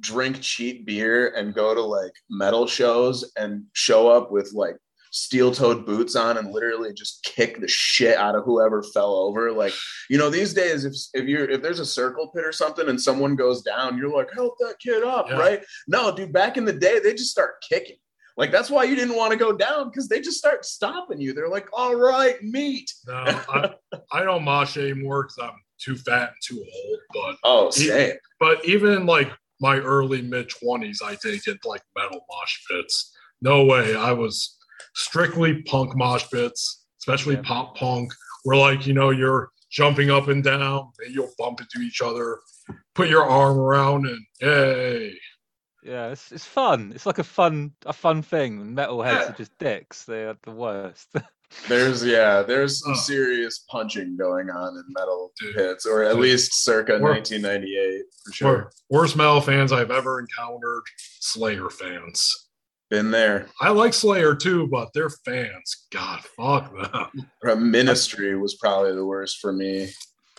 drink 0.00 0.40
cheap 0.40 0.86
beer 0.86 1.34
and 1.34 1.52
go 1.54 1.74
to 1.74 1.80
like 1.82 2.12
metal 2.30 2.66
shows 2.66 3.30
and 3.36 3.64
show 3.72 4.08
up 4.08 4.30
with 4.30 4.52
like 4.52 4.76
steel-toed 5.14 5.84
boots 5.84 6.16
on 6.16 6.38
and 6.38 6.52
literally 6.52 6.92
just 6.94 7.22
kick 7.22 7.60
the 7.60 7.68
shit 7.68 8.16
out 8.16 8.34
of 8.34 8.44
whoever 8.44 8.82
fell 8.82 9.14
over 9.14 9.52
like 9.52 9.74
you 10.08 10.16
know 10.16 10.30
these 10.30 10.54
days 10.54 10.86
if 10.86 10.94
if 11.12 11.28
you're 11.28 11.44
if 11.50 11.60
there's 11.60 11.80
a 11.80 11.84
circle 11.86 12.28
pit 12.34 12.46
or 12.46 12.50
something 12.52 12.88
and 12.88 12.98
someone 12.98 13.36
goes 13.36 13.60
down 13.62 13.98
you're 13.98 14.10
like 14.10 14.32
help 14.32 14.54
that 14.58 14.74
kid 14.82 15.02
up 15.04 15.26
Yeah. 15.28 15.36
right 15.36 15.62
no 15.86 16.16
dude 16.16 16.32
back 16.32 16.56
in 16.56 16.64
the 16.64 16.72
day 16.72 16.98
they 16.98 17.12
just 17.12 17.30
start 17.30 17.62
kicking 17.68 17.96
like 18.36 18.50
that's 18.50 18.70
why 18.70 18.84
you 18.84 18.94
didn't 18.96 19.16
want 19.16 19.30
to 19.32 19.38
go 19.38 19.52
down 19.52 19.88
because 19.88 20.08
they 20.08 20.20
just 20.20 20.38
start 20.38 20.64
stopping 20.64 21.20
you 21.20 21.32
they're 21.32 21.48
like 21.48 21.66
all 21.72 21.94
right 21.94 22.42
meet 22.42 22.90
No, 23.06 23.14
I, 23.14 23.70
I 24.12 24.22
don't 24.22 24.44
mosh 24.44 24.76
anymore 24.76 25.24
because 25.24 25.38
I'm 25.42 25.58
too 25.78 25.96
fat 25.96 26.28
and 26.28 26.36
too 26.42 26.58
old. 26.58 26.98
But 27.12 27.36
oh 27.44 27.70
same 27.70 28.14
but 28.40 28.64
even 28.64 28.92
in 28.92 29.06
like 29.06 29.30
my 29.60 29.78
early 29.78 30.22
mid 30.22 30.48
twenties, 30.48 31.00
I 31.04 31.16
did 31.22 31.40
get 31.44 31.64
like 31.64 31.82
metal 31.96 32.20
mosh 32.30 32.58
pits. 32.68 33.12
No 33.40 33.64
way. 33.64 33.94
I 33.94 34.10
was 34.12 34.56
strictly 34.96 35.62
punk 35.62 35.94
mosh 35.96 36.24
pits, 36.32 36.84
especially 37.00 37.36
Yeah. 37.36 37.42
pop 37.44 37.76
punk, 37.76 38.12
where 38.42 38.56
like 38.56 38.86
you 38.86 38.92
know 38.94 39.10
you're 39.10 39.50
jumping 39.70 40.10
up 40.10 40.26
and 40.28 40.42
down, 40.42 40.90
and 41.04 41.14
you'll 41.14 41.30
bump 41.38 41.60
into 41.60 41.78
each 41.86 42.02
other, 42.02 42.40
put 42.96 43.08
your 43.08 43.24
arm 43.24 43.56
around, 43.56 44.06
and 44.06 44.20
yay. 44.40 45.14
Yeah, 45.82 46.08
it's 46.08 46.30
it's 46.32 46.44
fun. 46.46 46.92
It's 46.94 47.06
like 47.06 47.18
a 47.18 47.24
fun 47.24 47.72
a 47.86 47.92
fun 47.92 48.22
thing. 48.22 48.74
Metalheads 48.76 49.12
Yeah. 49.12 49.28
are 49.30 49.32
just 49.36 49.58
dicks. 49.58 50.04
They 50.04 50.24
are 50.24 50.36
the 50.42 50.52
worst. 50.52 51.08
There's 51.68 52.02
yeah, 52.02 52.40
there's 52.40 52.82
some 52.82 52.94
serious 52.94 53.66
punching 53.70 54.16
going 54.16 54.48
on 54.48 54.74
in 54.74 54.84
metal 54.88 55.32
Dude. 55.38 55.54
pits, 55.54 55.84
or 55.84 56.02
at 56.02 56.16
least 56.16 56.64
circa 56.64 56.92
We're- 56.92 57.16
1998 57.16 58.02
for 58.24 58.30
Wor- 58.30 58.32
sure. 58.32 58.70
Worst 58.88 59.16
metal 59.16 59.40
fans 59.42 59.70
I've 59.70 59.90
ever 59.90 60.18
encountered, 60.18 60.82
Slayer 61.20 61.68
fans. 61.68 62.48
Been 62.88 63.10
there. 63.10 63.48
I 63.60 63.68
like 63.68 63.92
Slayer 63.92 64.34
too, 64.34 64.66
but 64.68 64.94
their 64.94 65.10
fans, 65.10 65.86
God, 65.92 66.20
fuck 66.38 66.72
them. 67.42 67.70
Ministry 67.70 68.34
was 68.34 68.54
probably 68.54 68.94
the 68.94 69.04
worst 69.04 69.38
for 69.38 69.52
me. 69.52 69.90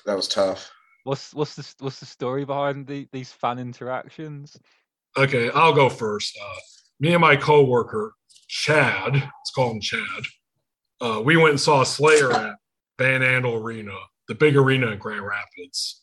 That 0.07 0.15
was 0.15 0.27
tough. 0.27 0.71
what's 1.03 1.31
what's 1.35 1.55
the 1.55 1.75
what's 1.83 1.99
the 1.99 2.07
story 2.07 2.43
behind 2.43 2.87
the, 2.87 3.07
these 3.11 3.31
fan 3.31 3.59
interactions? 3.59 4.57
Okay, 5.17 5.49
I'll 5.51 5.73
go 5.73 5.89
first. 5.89 6.37
Uh, 6.41 6.55
me 6.99 7.13
and 7.13 7.21
my 7.21 7.35
coworker, 7.35 8.13
Chad, 8.47 9.13
let's 9.13 9.51
call 9.53 9.71
him 9.71 9.81
Chad. 9.81 10.01
Uh, 11.01 11.21
we 11.23 11.37
went 11.37 11.49
and 11.51 11.59
saw 11.59 11.83
Slayer 11.83 12.31
at 12.31 12.55
Van 12.97 13.21
Andel 13.21 13.61
Arena, 13.61 13.95
the 14.27 14.35
big 14.35 14.55
arena 14.55 14.87
in 14.91 14.99
Grand 14.99 15.25
Rapids. 15.25 16.01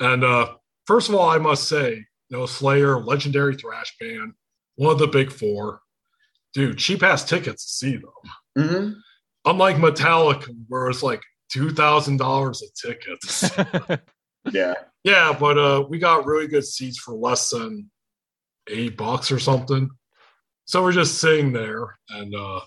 And 0.00 0.24
uh, 0.24 0.54
first 0.86 1.08
of 1.08 1.14
all, 1.14 1.28
I 1.28 1.38
must 1.38 1.68
say, 1.68 1.94
you 2.28 2.36
know, 2.36 2.46
Slayer, 2.46 2.98
legendary 2.98 3.54
thrash 3.56 3.96
band, 4.00 4.32
one 4.76 4.92
of 4.92 4.98
the 4.98 5.06
big 5.06 5.30
four. 5.30 5.80
Dude, 6.54 6.78
cheap 6.78 7.02
ass 7.02 7.24
tickets 7.24 7.64
to 7.64 7.72
see 7.72 7.96
them. 7.96 8.64
hmm 8.66 8.90
Unlike 9.44 9.76
Metallica, 9.76 10.48
where 10.68 10.88
it's 10.88 11.04
like 11.04 11.22
two 11.50 11.70
thousand 11.70 12.16
dollars 12.16 12.62
a 12.62 12.86
ticket. 12.88 14.00
Yeah. 14.52 14.74
Yeah, 15.04 15.36
but 15.38 15.58
uh, 15.58 15.84
we 15.88 15.98
got 15.98 16.26
really 16.26 16.46
good 16.48 16.64
seats 16.64 16.98
for 16.98 17.14
less 17.14 17.50
than 17.50 17.90
eight 18.68 18.96
bucks 18.96 19.30
or 19.30 19.38
something. 19.38 19.90
So 20.64 20.82
we're 20.82 20.92
just 20.92 21.20
sitting 21.20 21.52
there, 21.52 21.96
and 22.10 22.34
uh, 22.34 22.60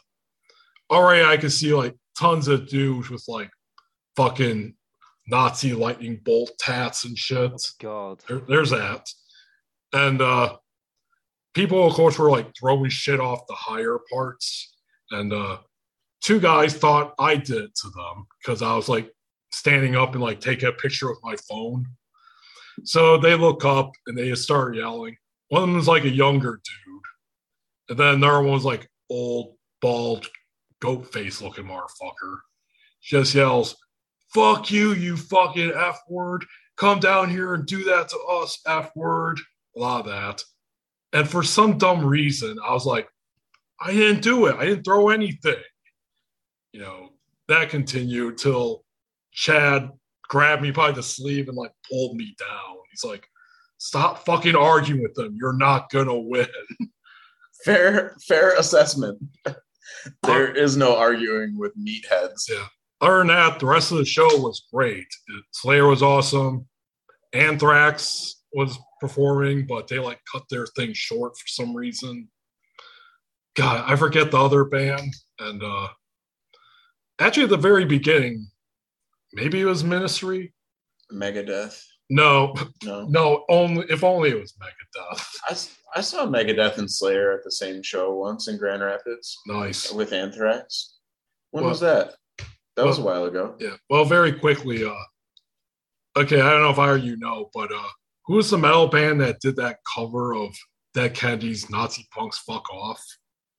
already 0.89 1.25
I 1.25 1.38
can 1.38 1.49
see 1.49 1.73
like 1.73 1.95
tons 2.17 2.47
of 2.47 2.67
dudes 2.67 3.09
with 3.09 3.23
like 3.27 3.49
fucking 4.15 4.75
Nazi 5.27 5.73
lightning 5.73 6.21
bolt 6.23 6.51
tats 6.59 7.05
and 7.05 7.17
shit. 7.17 7.51
God. 7.79 8.23
There, 8.27 8.39
there's 8.39 8.69
that, 8.69 9.07
and 9.93 10.21
uh, 10.21 10.57
people, 11.53 11.85
of 11.85 11.93
course, 11.93 12.17
were 12.17 12.31
like 12.31 12.51
throwing 12.57 12.89
shit 12.89 13.19
off 13.19 13.47
the 13.47 13.55
higher 13.55 13.99
parts, 14.12 14.73
and 15.12 15.33
uh, 15.33 15.57
two 16.21 16.39
guys 16.39 16.73
thought 16.73 17.13
I 17.19 17.35
did 17.35 17.63
it 17.63 17.75
to 17.75 17.89
them 17.89 18.27
because 18.41 18.62
I 18.62 18.75
was 18.75 18.89
like 18.89 19.12
standing 19.51 19.95
up 19.95 20.13
and 20.13 20.23
like 20.23 20.39
taking 20.39 20.69
a 20.69 20.73
picture 20.73 21.09
with 21.09 21.19
my 21.23 21.35
phone. 21.49 21.85
So 22.83 23.17
they 23.17 23.35
look 23.35 23.65
up 23.65 23.91
and 24.07 24.17
they 24.17 24.29
just 24.29 24.43
start 24.43 24.75
yelling. 24.75 25.17
One 25.49 25.63
of 25.63 25.69
them 25.69 25.75
was 25.77 25.88
like 25.88 26.03
a 26.05 26.09
younger 26.09 26.62
dude, 26.63 27.01
and 27.89 27.99
then 27.99 28.15
another 28.15 28.41
one 28.41 28.53
was 28.53 28.65
like 28.65 28.89
old, 29.09 29.57
bald, 29.81 30.27
goat 30.79 31.12
face 31.12 31.41
looking 31.41 31.65
motherfucker. 31.65 32.38
Just 33.01 33.33
yells, 33.33 33.75
"Fuck 34.33 34.71
you, 34.71 34.93
you 34.93 35.17
fucking 35.17 35.71
f 35.75 35.99
word! 36.07 36.45
Come 36.77 36.99
down 36.99 37.29
here 37.29 37.55
and 37.55 37.65
do 37.65 37.83
that 37.85 38.09
to 38.09 38.19
us, 38.19 38.59
f 38.67 38.91
word!" 38.95 39.39
A 39.75 39.79
lot 39.79 40.01
of 40.01 40.05
that. 40.07 40.43
And 41.13 41.27
for 41.27 41.43
some 41.43 41.77
dumb 41.77 42.05
reason, 42.05 42.57
I 42.63 42.71
was 42.73 42.85
like, 42.85 43.09
"I 43.79 43.91
didn't 43.91 44.21
do 44.21 44.45
it. 44.45 44.55
I 44.55 44.65
didn't 44.65 44.83
throw 44.83 45.09
anything." 45.09 45.63
You 46.73 46.81
know, 46.81 47.13
that 47.47 47.71
continued 47.71 48.38
till 48.38 48.85
Chad 49.31 49.89
grabbed 50.21 50.62
me 50.62 50.69
by 50.69 50.91
the 50.91 51.01
sleeve 51.01 51.47
and 51.47 51.57
like 51.57 51.73
pulled 51.89 52.15
me 52.15 52.35
down. 52.38 52.77
He's 52.91 53.03
like, 53.03 53.27
"Stop 53.80 54.26
fucking 54.26 54.56
arguing 54.56 55.02
with 55.02 55.15
them. 55.15 55.36
You're 55.39 55.58
not 55.58 55.89
gonna 55.89 56.18
win." 56.18 56.48
Fair, 57.65 58.15
fair 58.26 58.58
assessment. 58.58 59.20
there 60.24 60.50
is 60.50 60.78
no 60.78 60.96
arguing 60.96 61.58
with 61.58 61.74
meatheads. 61.78 62.50
Yeah. 62.50 62.68
Other 63.02 63.18
than 63.18 63.28
that, 63.28 63.60
the 63.60 63.65
rest 63.65 63.92
of 63.92 63.98
the 63.98 64.06
show 64.06 64.28
was 64.38 64.65
great. 64.74 65.08
Slayer 65.52 65.86
was 65.86 66.02
awesome. 66.02 66.68
Anthrax 67.34 68.44
was 68.54 68.78
performing, 69.00 69.65
but 69.68 69.88
they 69.88 70.00
like 70.00 70.20
cut 70.32 70.44
their 70.50 70.68
thing 70.68 70.94
short 70.94 71.38
for 71.38 71.48
some 71.48 71.76
reason. 71.76 72.30
God, 73.56 73.84
I 73.88 73.96
forget 73.96 74.32
the 74.32 74.38
other 74.39 74.65
band. 74.65 75.13
And 75.39 75.63
uh 75.63 75.88
actually 77.20 77.44
at 77.44 77.50
the 77.50 77.58
very 77.58 77.86
beginning, 77.86 78.48
maybe 79.34 79.62
it 79.62 79.65
was 79.65 79.84
Ministry. 79.84 80.54
Megadeth. 81.12 81.82
No, 82.12 82.56
No, 82.84 83.06
no, 83.08 83.45
only 83.50 83.86
if 83.89 84.04
only 84.04 84.32
it 84.32 84.39
was 84.39 84.54
Megadeth. 84.54 85.76
I 85.95 86.02
saw 86.02 86.26
Megadeth 86.26 86.78
and 86.80 86.89
Slayer 86.89 87.32
at 87.34 87.43
the 87.43 87.52
same 87.52 87.84
show 87.84 88.13
once 88.15 88.48
in 88.48 88.58
Grand 88.58 88.82
Rapids 88.82 89.38
Nice. 89.48 89.91
with 89.91 90.12
Anthrax. 90.13 90.95
When 91.52 91.63
Well- 91.63 91.72
was 91.72 91.80
that? 91.82 92.15
That 92.76 92.86
was 92.86 92.98
a 93.00 93.02
while 93.02 93.26
ago. 93.26 93.56
Yeah. 93.60 93.76
Well, 93.89 94.06
very 94.06 94.32
quickly, 94.32 94.86
uh 94.86 94.93
okay, 96.17 96.39
I 96.41 96.50
don't 96.50 96.62
know 96.63 96.69
if 96.69 96.80
I 96.80 96.89
or 96.89 96.98
you 96.98 97.17
know, 97.17 97.50
but 97.54 97.72
uh 97.72 97.89
who 98.26 98.36
was 98.36 98.50
the 98.50 98.58
metal 98.58 98.88
band 98.88 99.19
that 99.22 99.39
did 99.41 99.56
that 99.58 99.80
cover 99.95 100.34
of 100.34 100.56
Dead 100.93 101.13
Kennedy's 101.13 101.69
Nazi 101.69 102.08
Punks 102.12 102.39
Fuck 102.39 102.72
Off? 102.72 103.04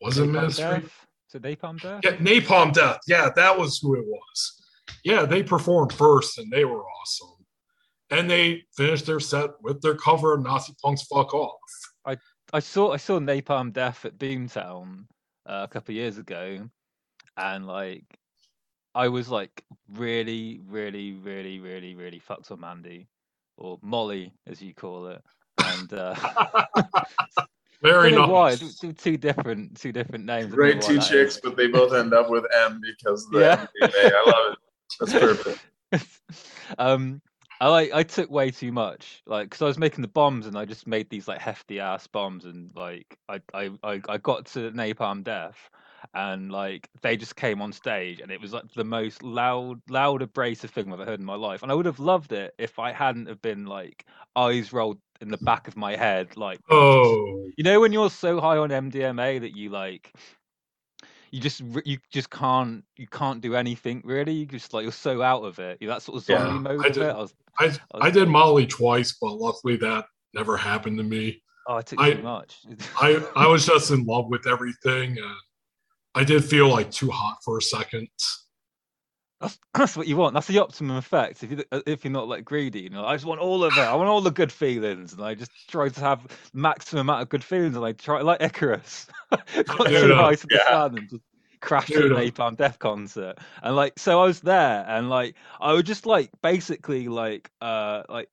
Was 0.01 0.19
it 0.19 0.23
Napalm 0.29 0.33
Ministry? 0.33 0.65
Death? 0.81 1.07
Is 1.29 1.35
it 1.35 1.43
Napalm 1.43 1.81
Death? 1.81 2.01
Yeah, 2.03 2.17
Napalm 2.17 2.73
Death. 2.73 2.99
Yeah, 3.07 3.29
that 3.37 3.59
was 3.59 3.79
who 3.81 3.95
it 3.97 4.07
was. 4.07 4.63
Yeah, 5.05 5.25
they 5.27 5.43
performed 5.43 5.93
first 5.93 6.39
and 6.39 6.51
they 6.51 6.65
were 6.65 6.83
awesome. 6.85 7.40
And 8.11 8.29
they 8.31 8.65
finished 8.77 9.07
their 9.07 9.21
set 9.21 9.51
with 9.63 9.81
their 9.81 9.95
cover 9.95 10.35
of 10.35 10.43
Nazi 10.43 10.75
Punks 10.83 11.03
Fuck 11.03 11.33
Off. 11.35 11.59
I 12.05 12.17
I 12.53 12.59
saw 12.59 12.93
I 12.93 12.97
saw 12.97 13.19
Napalm 13.21 13.73
Death 13.73 14.05
at 14.05 14.19
Boomtown 14.19 15.05
uh, 15.47 15.67
a 15.69 15.69
couple 15.69 15.93
of 15.93 15.97
years 15.97 16.19
ago, 16.19 16.69
and 17.37 17.67
like 17.67 18.05
I 18.95 19.07
was 19.09 19.29
like 19.29 19.63
really, 19.93 20.61
really, 20.67 21.13
really, 21.13 21.61
really, 21.61 21.95
really 21.95 22.19
fucked 22.19 22.51
on 22.51 22.61
Mandy, 22.61 23.07
or 23.57 23.79
Molly 23.83 24.33
as 24.49 24.61
you 24.61 24.75
call 24.75 25.07
it, 25.09 25.23
and 25.65 25.93
uh, 25.93 26.15
Very 27.83 28.09
I 28.09 28.11
don't 28.17 28.27
know 28.29 28.35
why 28.35 28.51
nice. 28.51 28.59
they're- 28.61 28.69
they're 28.83 28.93
two 28.93 29.17
different 29.17 29.81
two 29.81 29.93
different 29.93 30.25
names. 30.27 30.47
I 30.53 30.57
don't 30.57 30.59
Right, 30.59 30.75
know 30.81 30.81
why 30.87 30.95
two 30.95 31.01
chicks, 31.01 31.39
but 31.43 31.57
they 31.57 31.69
both 31.69 31.93
end 31.95 32.13
up 32.13 32.29
with 32.29 32.45
M 32.67 32.81
because 32.83 33.25
of 33.27 33.31
the 33.33 33.41
Yeah. 33.41 33.67
MDMA. 33.83 34.13
I 34.13 34.25
love 34.27 34.53
it. 34.53 34.59
That's 34.99 35.13
perfect. 35.93 36.19
um, 36.79 37.23
I 37.61 37.69
like 37.69 37.93
I 37.93 38.03
took 38.03 38.31
way 38.31 38.51
too 38.51 38.73
much, 38.73 39.23
like 39.27 39.51
because 39.51 39.61
I 39.61 39.67
was 39.67 39.79
making 39.79 40.01
the 40.01 40.09
bombs 40.09 40.47
and 40.47 40.57
I 40.57 40.65
just 40.65 40.87
made 40.87 41.11
these 41.11 41.29
like 41.29 41.41
hefty 41.41 41.79
ass 41.79 42.07
bombs 42.07 42.47
and 42.47 42.71
like 42.75 43.19
I 43.29 43.41
I 43.53 43.71
I, 43.85 44.01
I 44.09 44.17
got 44.19 44.47
to 44.47 44.71
Napalm 44.73 45.23
Death 45.23 45.69
and 46.15 46.51
like 46.51 46.89
they 47.03 47.19
just 47.19 47.37
came 47.37 47.61
on 47.61 47.73
stage 47.73 48.21
and 48.21 48.31
it 48.33 48.41
was 48.41 48.55
like 48.55 48.73
the 48.73 48.85
most 48.85 49.23
loud 49.23 49.83
loud 49.91 50.23
abrasive 50.23 50.71
thing 50.71 50.87
I've 50.87 51.01
ever 51.01 51.05
heard 51.11 51.21
in 51.21 51.27
my 51.27 51.35
life. 51.35 51.63
And 51.63 51.71
I 51.71 51.75
would 51.75 51.85
have 51.87 51.99
loved 51.99 52.33
it 52.33 52.55
if 52.57 52.79
I 52.79 52.93
hadn't 52.93 53.27
have 53.27 53.43
been 53.43 53.67
like 53.67 54.07
eyes 54.37 54.73
rolled 54.73 54.99
in 55.21 55.29
the 55.29 55.37
back 55.39 55.69
of 55.69 55.77
my 55.77 55.97
head 55.97 56.39
like 56.39 56.61
Oh, 56.71 57.47
you 57.59 57.65
know 57.65 57.79
when 57.81 57.93
you're 57.93 58.09
so 58.09 58.41
high 58.41 58.57
on 58.57 58.71
MDMA 58.71 59.39
that 59.39 59.55
you 59.55 59.69
like 59.69 60.15
you 61.31 61.41
just 61.41 61.63
you 61.85 61.99
just 62.11 62.29
can't 62.31 62.85
you 62.97 63.07
can't 63.07 63.41
do 63.41 63.55
anything 63.55 64.03
really 64.05 64.33
you 64.33 64.47
just 64.47 64.73
like 64.75 64.83
you're 64.83 64.93
so 64.93 65.23
out 65.23 65.43
of 65.45 65.59
it 65.59 65.79
you're 65.81 65.91
that 65.93 66.03
sort 66.03 66.21
of 66.23 66.29
Yeah, 66.29 66.39
zombie 66.45 66.69
mode 66.69 66.85
I 66.85 66.89
of 66.89 66.93
did- 66.95 67.03
it 67.05 67.11
I 67.11 67.21
was 67.21 67.35
I 67.59 67.79
I 68.07 68.11
did 68.11 68.29
Molly 68.29 68.67
twice, 68.67 69.17
but 69.21 69.35
luckily 69.35 69.77
that 69.77 70.07
never 70.35 70.57
happened 70.57 70.97
to 70.99 71.05
me. 71.05 71.43
oh 71.69 71.77
I 71.77 71.83
took 71.83 72.01
I- 72.01 72.15
too 72.15 72.23
much 72.23 72.59
I 73.01 73.25
I 73.37 73.47
was 73.47 73.67
just 73.67 73.91
in 73.91 74.05
love 74.05 74.27
with 74.29 74.47
everything. 74.47 75.17
And 75.19 75.37
I 76.15 76.25
did 76.25 76.45
feel 76.45 76.69
like 76.69 76.91
too 76.91 77.11
hot 77.11 77.37
for 77.45 77.59
a 77.59 77.63
second. 77.63 78.09
That's, 79.41 79.59
that's 79.75 79.97
what 79.97 80.07
you 80.07 80.17
want. 80.17 80.35
That's 80.35 80.47
the 80.47 80.59
optimum 80.59 80.97
effect. 80.97 81.43
If 81.43 81.51
you 81.51 81.65
if 81.87 82.05
you're 82.05 82.13
not 82.13 82.29
like 82.29 82.45
greedy, 82.45 82.81
you 82.81 82.91
know, 82.91 83.05
I 83.05 83.15
just 83.15 83.25
want 83.25 83.41
all 83.41 83.65
of 83.65 83.77
it. 83.77 83.81
I 83.81 83.95
want 83.95 84.09
all 84.09 84.21
the 84.21 84.31
good 84.31 84.53
feelings, 84.53 85.13
and 85.13 85.23
I 85.23 85.35
just 85.35 85.51
try 85.69 85.89
to 85.89 86.01
have 86.01 86.27
maximum 86.53 87.03
amount 87.03 87.23
of 87.23 87.29
good 87.29 87.45
feelings. 87.45 87.77
And 87.77 87.85
I 87.85 87.93
try 87.93 88.21
like 88.21 88.43
Icarus, 88.43 89.07
got 89.31 89.87
too 89.87 90.15
high 90.15 90.35
to 90.35 90.47
the 90.47 90.57
yeah. 90.57 90.69
sun 90.69 90.99
and 90.99 91.11
just 91.11 91.23
crashed 91.61 91.91
at 91.93 92.05
an 92.05 92.13
Napalm 92.13 92.57
Death 92.57 92.79
concert. 92.79 93.39
And 93.63 93.77
like, 93.77 93.99
so 93.99 94.21
I 94.21 94.25
was 94.25 94.41
there, 94.41 94.85
and 94.89 95.09
like, 95.09 95.37
I 95.61 95.73
would 95.73 95.87
just 95.87 96.07
like 96.07 96.31
basically 96.43 97.09
like 97.09 97.51
uh 97.61 98.03
like 98.09 98.29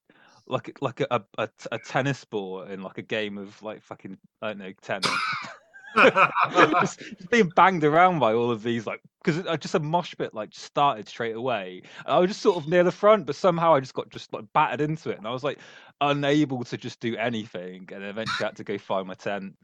like 0.47 0.77
like 0.81 1.01
a, 1.01 1.23
a, 1.37 1.49
a 1.71 1.79
tennis 1.79 2.23
ball 2.25 2.63
in 2.63 2.81
like 2.81 2.97
a 2.97 3.01
game 3.01 3.37
of 3.37 3.61
like 3.61 3.81
fucking 3.81 4.17
I 4.41 4.49
don't 4.49 4.59
know 4.59 4.73
tennis. 4.81 5.09
just, 5.95 6.99
just 6.99 7.29
being 7.31 7.49
banged 7.55 7.83
around 7.83 8.19
by 8.19 8.33
all 8.33 8.51
of 8.51 8.63
these 8.63 8.85
like 8.85 9.01
because 9.23 9.45
I 9.47 9.57
just 9.57 9.75
a 9.75 9.79
mosh 9.79 10.13
pit 10.17 10.33
like 10.33 10.49
started 10.53 11.07
straight 11.07 11.35
away. 11.35 11.81
And 12.05 12.13
i 12.15 12.19
was 12.19 12.29
just 12.29 12.41
sort 12.41 12.57
of 12.57 12.69
near 12.69 12.83
the 12.83 12.91
front 12.91 13.25
but 13.25 13.35
somehow 13.35 13.73
i 13.73 13.79
just 13.79 13.93
got 13.93 14.09
just 14.09 14.31
like 14.33 14.45
battered 14.53 14.81
into 14.81 15.09
it. 15.09 15.17
And 15.17 15.27
i 15.27 15.31
was 15.31 15.43
like 15.43 15.59
unable 16.01 16.63
to 16.63 16.77
just 16.77 16.99
do 16.99 17.15
anything. 17.17 17.89
And 17.91 18.03
eventually 18.03 18.45
I 18.45 18.47
had 18.49 18.55
to 18.57 18.63
go 18.63 18.77
find 18.77 19.07
my 19.07 19.15
tent. 19.15 19.55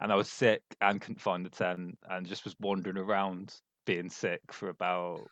And 0.00 0.12
i 0.12 0.14
was 0.14 0.28
sick 0.28 0.62
and 0.80 1.00
couldn't 1.00 1.20
find 1.20 1.44
the 1.44 1.50
tent 1.50 1.98
and 2.08 2.26
just 2.26 2.44
was 2.44 2.56
wandering 2.60 2.96
around 2.98 3.54
being 3.86 4.08
sick 4.08 4.40
for 4.50 4.68
about 4.68 5.28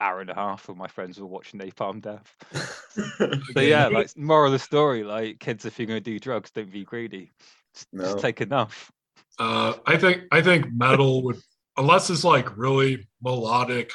hour 0.00 0.20
and 0.20 0.30
a 0.30 0.34
half 0.34 0.68
when 0.68 0.76
my 0.76 0.88
friends 0.88 1.18
were 1.18 1.26
watching 1.26 1.60
napalm 1.60 2.00
death. 2.00 2.34
So 3.52 3.60
yeah 3.60 3.88
like 3.88 4.16
moral 4.16 4.46
of 4.46 4.52
the 4.52 4.58
story 4.58 5.04
like 5.04 5.38
kids 5.38 5.66
if 5.66 5.78
you're 5.78 5.86
going 5.86 6.02
to 6.02 6.10
do 6.10 6.18
drugs 6.18 6.50
don't 6.50 6.72
be 6.72 6.84
greedy. 6.84 7.32
Just, 7.74 7.86
No. 7.92 8.04
just 8.04 8.18
take 8.20 8.40
enough 8.40 8.90
Uh, 9.38 9.74
I 9.86 9.96
think 9.96 10.22
I 10.32 10.40
think 10.42 10.72
metal 10.72 11.22
would, 11.24 11.36
unless 11.76 12.08
it's 12.10 12.24
like 12.24 12.56
really 12.56 13.06
melodic 13.22 13.90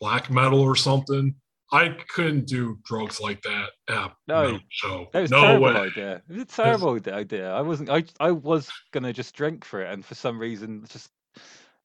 black 0.00 0.30
metal 0.30 0.60
or 0.60 0.76
something. 0.76 1.34
I 1.72 1.96
couldn't 2.14 2.46
do 2.46 2.78
drugs 2.84 3.20
like 3.20 3.42
that 3.42 3.70
at 3.88 4.12
No. 4.28 4.52
no 4.52 4.58
show. 4.70 5.08
That 5.12 5.22
was 5.22 5.30
no 5.32 5.40
terrible 5.40 5.64
way. 5.66 5.74
idea. 5.80 6.22
It 6.28 6.32
was 6.32 6.42
a 6.42 6.44
terrible 6.44 6.94
ide- 6.94 7.08
idea. 7.08 7.52
I 7.52 7.60
wasn't. 7.60 7.90
I 7.90 8.04
I 8.20 8.30
was 8.30 8.70
gonna 8.92 9.12
just 9.12 9.34
drink 9.34 9.64
for 9.64 9.82
it, 9.82 9.92
and 9.92 10.04
for 10.04 10.14
some 10.14 10.38
reason, 10.38 10.84
just 10.88 11.10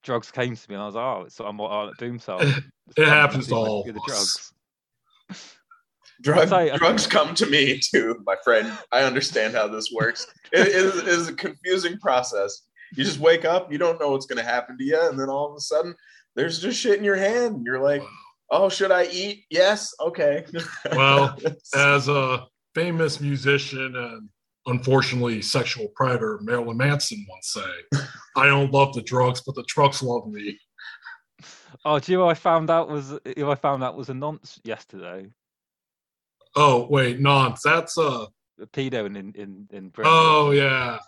drugs 0.04 0.30
came 0.30 0.56
to 0.56 0.70
me, 0.70 0.76
and 0.76 0.84
I 0.84 0.86
was 0.86 0.94
like, 0.94 1.04
"Oh, 1.04 1.26
so 1.30 1.46
I'm 1.46 1.60
on 1.60 1.90
at 1.90 1.96
Doomstar." 1.98 2.64
It 2.96 3.08
happens 3.08 3.48
to 3.48 3.56
all 3.56 3.84
The 3.84 3.94
drugs. 4.06 4.54
Drug, 6.22 6.48
tell 6.50 6.64
you, 6.66 6.72
I 6.74 6.78
drugs 6.78 7.08
come 7.08 7.34
to 7.34 7.48
me 7.48 7.80
too, 7.80 8.22
my 8.28 8.36
friend. 8.44 8.72
I 8.92 9.02
understand 9.02 9.56
how 9.56 9.68
this 9.68 9.92
works. 9.92 10.28
It 10.52 10.68
is 10.68 10.96
it 10.98 11.08
is 11.08 11.28
a 11.30 11.34
confusing 11.34 11.98
process. 11.98 12.62
You 12.96 13.04
just 13.04 13.20
wake 13.20 13.46
up, 13.46 13.72
you 13.72 13.78
don't 13.78 14.00
know 14.00 14.12
what's 14.12 14.26
going 14.26 14.44
to 14.44 14.50
happen 14.50 14.78
to 14.78 14.84
you, 14.84 15.00
and 15.10 15.20
then 15.20 15.30
all 15.30 15.50
of 15.50 15.56
a 15.56 15.62
sudden, 15.62 15.96
there's 16.36 16.60
just 16.60 16.80
shit 16.80 16.98
in 16.98 17.04
your 17.04 17.16
hand. 17.16 17.56
and 17.58 17.66
You're 17.66 17.80
like, 17.80 18.04
"Oh, 18.50 18.70
should 18.70 18.92
I 18.92 19.06
eat? 19.06 19.46
Yes, 19.50 19.94
okay." 20.00 20.46
Well, 20.92 21.38
As 21.76 22.08
a 22.08 22.46
famous 22.76 23.22
musician 23.22 23.96
and 23.96 24.30
unfortunately 24.66 25.42
sexual 25.42 25.88
predator, 25.96 26.40
Marilyn 26.42 26.78
Manson 26.78 27.26
once 27.30 27.54
say, 27.54 28.00
"I 28.36 28.46
don't 28.46 28.72
love 28.72 28.94
the 28.94 29.02
drugs, 29.02 29.42
but 29.46 29.56
the 29.56 29.64
trucks 29.64 30.04
love 30.04 30.28
me." 30.28 30.60
Oh, 31.86 32.00
do 32.00 32.12
you 32.12 32.18
know 32.18 32.26
what 32.26 32.32
I 32.32 32.36
found 32.36 32.70
out 32.70 32.90
was 32.90 33.18
who 33.38 33.50
I 33.50 33.56
found 33.56 33.84
out 33.84 33.98
was 33.98 34.10
a 34.10 34.14
nonce 34.14 34.60
yesterday. 34.64 35.28
Oh 36.56 36.88
wait, 36.90 37.20
nonce. 37.20 37.62
That's 37.64 37.98
uh. 37.98 38.26
A 38.60 38.68
pedo 38.68 39.06
in 39.06 39.16
in 39.16 39.34
in, 39.36 39.68
in 39.72 39.90
Britain. 39.90 40.12
Oh 40.14 40.52
yeah. 40.52 41.00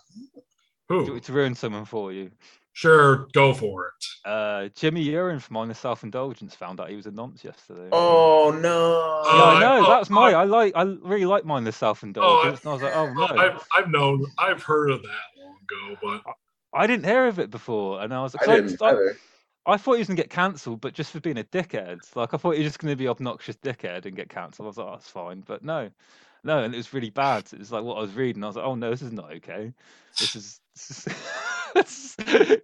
Do 0.89 0.95
you 0.95 1.01
want 1.01 1.09
Who? 1.13 1.19
to 1.21 1.33
ruin 1.33 1.55
someone 1.55 1.85
for 1.85 2.11
you. 2.11 2.31
Sure, 2.75 3.27
go 3.33 3.53
for 3.53 3.87
it. 3.87 4.27
Uh, 4.29 4.67
Jimmy 4.75 5.01
Urine 5.03 5.39
from 5.39 5.57
Honest 5.57 5.79
Self 5.81 6.03
Indulgence 6.03 6.55
found 6.55 6.79
out 6.79 6.89
he 6.89 6.95
was 6.95 7.05
a 7.05 7.11
nonce 7.11 7.43
yesterday. 7.43 7.87
oh 7.91 8.49
no! 8.61 9.21
Yeah, 9.25 9.31
Oh, 9.31 9.43
I 9.45 9.55
I- 9.55 9.59
know. 9.59 9.85
oh, 9.85 9.89
That's 9.89 10.09
my. 10.09 10.29
I- 10.31 10.41
I 10.41 10.43
like. 10.45 10.73
I 10.75 10.81
really 10.83 11.25
like 11.25 11.45
mine. 11.45 11.63
The 11.65 11.71
self 11.71 12.01
indulgence. 12.03 12.61
and 12.61 12.69
I 12.69 12.73
was 12.73 12.81
like, 12.81 12.95
oh 12.95 13.13
no. 13.13 13.25
I've 13.27 13.63
I've 13.77 13.89
known 13.91 14.25
I've 14.39 14.63
heard 14.63 14.89
of 14.89 15.03
that 15.03 15.09
long 15.37 15.55
ago, 15.95 15.97
but 16.25 16.33
I 16.73 16.87
didn't 16.87 17.05
hear 17.05 17.27
of 17.27 17.37
it 17.37 17.51
before, 17.51 18.01
and 18.01 18.11
I 18.13 18.21
was 18.23 18.35
I 18.35 18.45
like, 18.45 18.65
didn't 18.65 18.81
I, 18.81 18.89
either. 18.89 19.17
I 19.67 19.77
thought 19.77 19.93
he 19.93 19.99
was 19.99 20.07
gonna 20.07 20.17
get 20.17 20.31
cancelled, 20.31 20.81
but 20.81 20.93
just 20.93 21.11
for 21.11 21.19
being 21.19 21.37
a 21.37 21.43
dickhead. 21.43 21.99
Like 22.15 22.33
I 22.33 22.37
thought 22.37 22.51
he 22.55 22.63
was 22.63 22.69
just 22.69 22.79
gonna 22.79 22.95
be 22.95 23.07
obnoxious 23.07 23.55
dickhead 23.57 24.05
and 24.07 24.15
get 24.15 24.29
cancelled. 24.29 24.65
I 24.65 24.69
was 24.69 24.77
like, 24.77 24.87
oh, 24.87 24.91
that's 24.93 25.09
fine, 25.09 25.41
but 25.45 25.63
no, 25.63 25.91
no, 26.43 26.63
and 26.63 26.73
it 26.73 26.77
was 26.77 26.91
really 26.91 27.11
bad. 27.11 27.45
It 27.53 27.59
was 27.59 27.71
like 27.71 27.83
what 27.83 27.97
I 27.97 28.01
was 28.01 28.13
reading. 28.15 28.43
I 28.43 28.47
was 28.47 28.55
like, 28.55 28.65
oh 28.65 28.73
no, 28.75 28.89
this 28.89 29.03
is 29.03 29.13
not 29.13 29.31
okay. 29.33 29.71
This 30.19 30.35
is. 30.35 30.59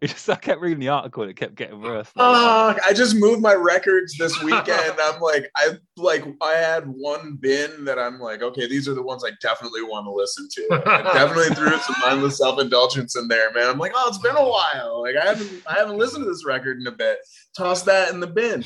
Just, 0.02 0.30
I 0.30 0.36
kept 0.36 0.62
reading 0.62 0.80
the 0.80 0.90
article 0.90 1.24
and 1.24 1.32
it 1.32 1.36
kept 1.36 1.56
getting 1.56 1.82
worse. 1.82 2.08
Fuck, 2.10 2.80
I 2.86 2.94
just 2.94 3.16
moved 3.16 3.42
my 3.42 3.54
records 3.54 4.16
this 4.18 4.42
weekend. 4.44 4.94
I'm 5.02 5.20
like, 5.20 5.50
I 5.56 5.78
like 5.98 6.24
I 6.42 6.54
had 6.54 6.84
one 6.86 7.38
bin 7.40 7.86
that 7.86 7.98
I'm 7.98 8.20
like, 8.20 8.44
okay, 8.44 8.68
these 8.68 8.88
are 8.88 8.94
the 8.94 9.02
ones 9.02 9.24
I 9.26 9.32
definitely 9.42 9.82
want 9.82 10.06
to 10.06 10.12
listen 10.12 10.48
to. 10.52 10.84
I 10.86 11.02
definitely 11.14 11.56
threw 11.56 11.78
some 11.80 11.96
mindless 12.02 12.38
self-indulgence 12.38 13.16
in 13.16 13.28
there, 13.28 13.52
man. 13.54 13.68
I'm 13.68 13.80
like, 13.80 13.94
oh, 13.96 14.06
it's 14.08 14.20
been 14.20 14.36
a 14.36 14.48
while. 14.48 15.02
Like 15.02 15.16
I 15.16 15.26
haven't 15.26 15.64
I 15.68 15.74
haven't 15.74 15.98
listened 15.98 16.24
to 16.26 16.30
this 16.30 16.46
record 16.46 16.80
in 16.80 16.88
a 16.88 16.92
bit. 16.92 17.18
Toss 17.58 17.84
that 17.84 18.12
in 18.12 18.20
the 18.20 18.28
bin. 18.28 18.64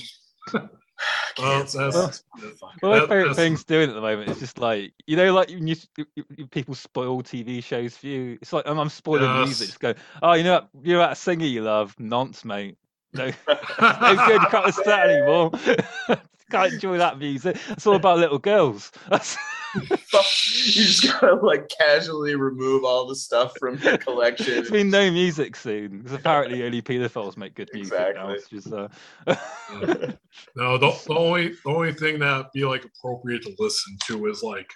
Well, 1.40 1.64
Can't 1.64 1.68
that's- 1.72 2.24
that's, 2.36 2.64
Well, 2.84 2.92
my 2.92 3.00
favorite 3.02 3.20
that's- 3.30 3.36
things 3.38 3.64
doing 3.64 3.90
at 3.90 3.96
the 3.96 4.02
moment 4.02 4.30
is 4.30 4.40
just 4.40 4.60
like 4.60 4.94
you 5.08 5.18
know, 5.18 5.34
like 5.34 5.50
when 5.50 5.66
you, 5.66 5.76
you, 5.98 6.06
you- 6.38 6.48
people 6.48 6.76
spoil 6.76 7.24
TV 7.24 7.64
shows 7.64 7.98
for 7.98 8.06
you. 8.06 8.38
It's 8.40 8.54
like 8.54 8.68
I'm, 8.68 8.78
I'm 8.78 8.90
spoiling 8.90 9.24
Yes. 9.24 9.46
music. 9.48 9.68
Just 9.70 9.80
go, 9.80 9.96
oh, 10.22 10.34
you 10.34 10.44
know, 10.44 10.52
that- 10.62 10.70
you 10.84 10.94
know 10.94 11.02
a 11.10 11.16
singer 11.16 11.46
you 11.48 11.64
love, 11.64 11.96
nonce, 11.98 12.46
mate. 12.46 12.78
No, 13.14 13.26
no 13.48 14.16
good. 14.28 14.42
You 14.42 14.48
can't 14.50 14.66
listen 14.66 14.84
to 14.84 14.90
that 14.90 15.10
anymore. 15.10 15.52
can't 16.52 16.74
enjoy 16.74 16.98
that 16.98 17.18
music. 17.20 17.58
It's 17.70 17.86
all 17.88 17.96
about 17.96 18.20
little 18.20 18.38
girls. 18.40 18.92
That's, 19.10 19.38
you 19.76 19.82
just 20.84 21.04
gotta 21.04 21.36
like 21.36 21.68
casually 21.70 22.36
remove 22.36 22.84
all 22.84 23.08
the 23.08 23.16
stuff 23.16 23.54
from 23.60 23.78
your 23.80 23.98
collection. 23.98 24.54
there's 24.54 24.70
been 24.70 24.92
no 24.92 25.10
music 25.10 25.56
soon 25.56 26.00
because 26.00 26.14
apparently 26.14 26.64
only 26.64 26.82
pedophiles 26.82 27.38
make 27.38 27.56
good 27.56 27.70
music. 27.74 27.94
Exactly. 27.94 28.34
It's 28.36 28.50
just, 28.50 28.72
uh, 28.72 28.88
no, 30.56 30.78
the, 30.78 30.92
the 31.08 31.14
only 31.16 31.50
the 31.50 31.60
only 31.70 31.94
thing 31.94 32.20
that 32.20 32.52
be 32.54 32.66
like 32.66 32.86
appropriate 32.86 33.42
to 33.44 33.56
listen 33.58 33.98
to 34.08 34.28
is 34.28 34.44
like 34.44 34.72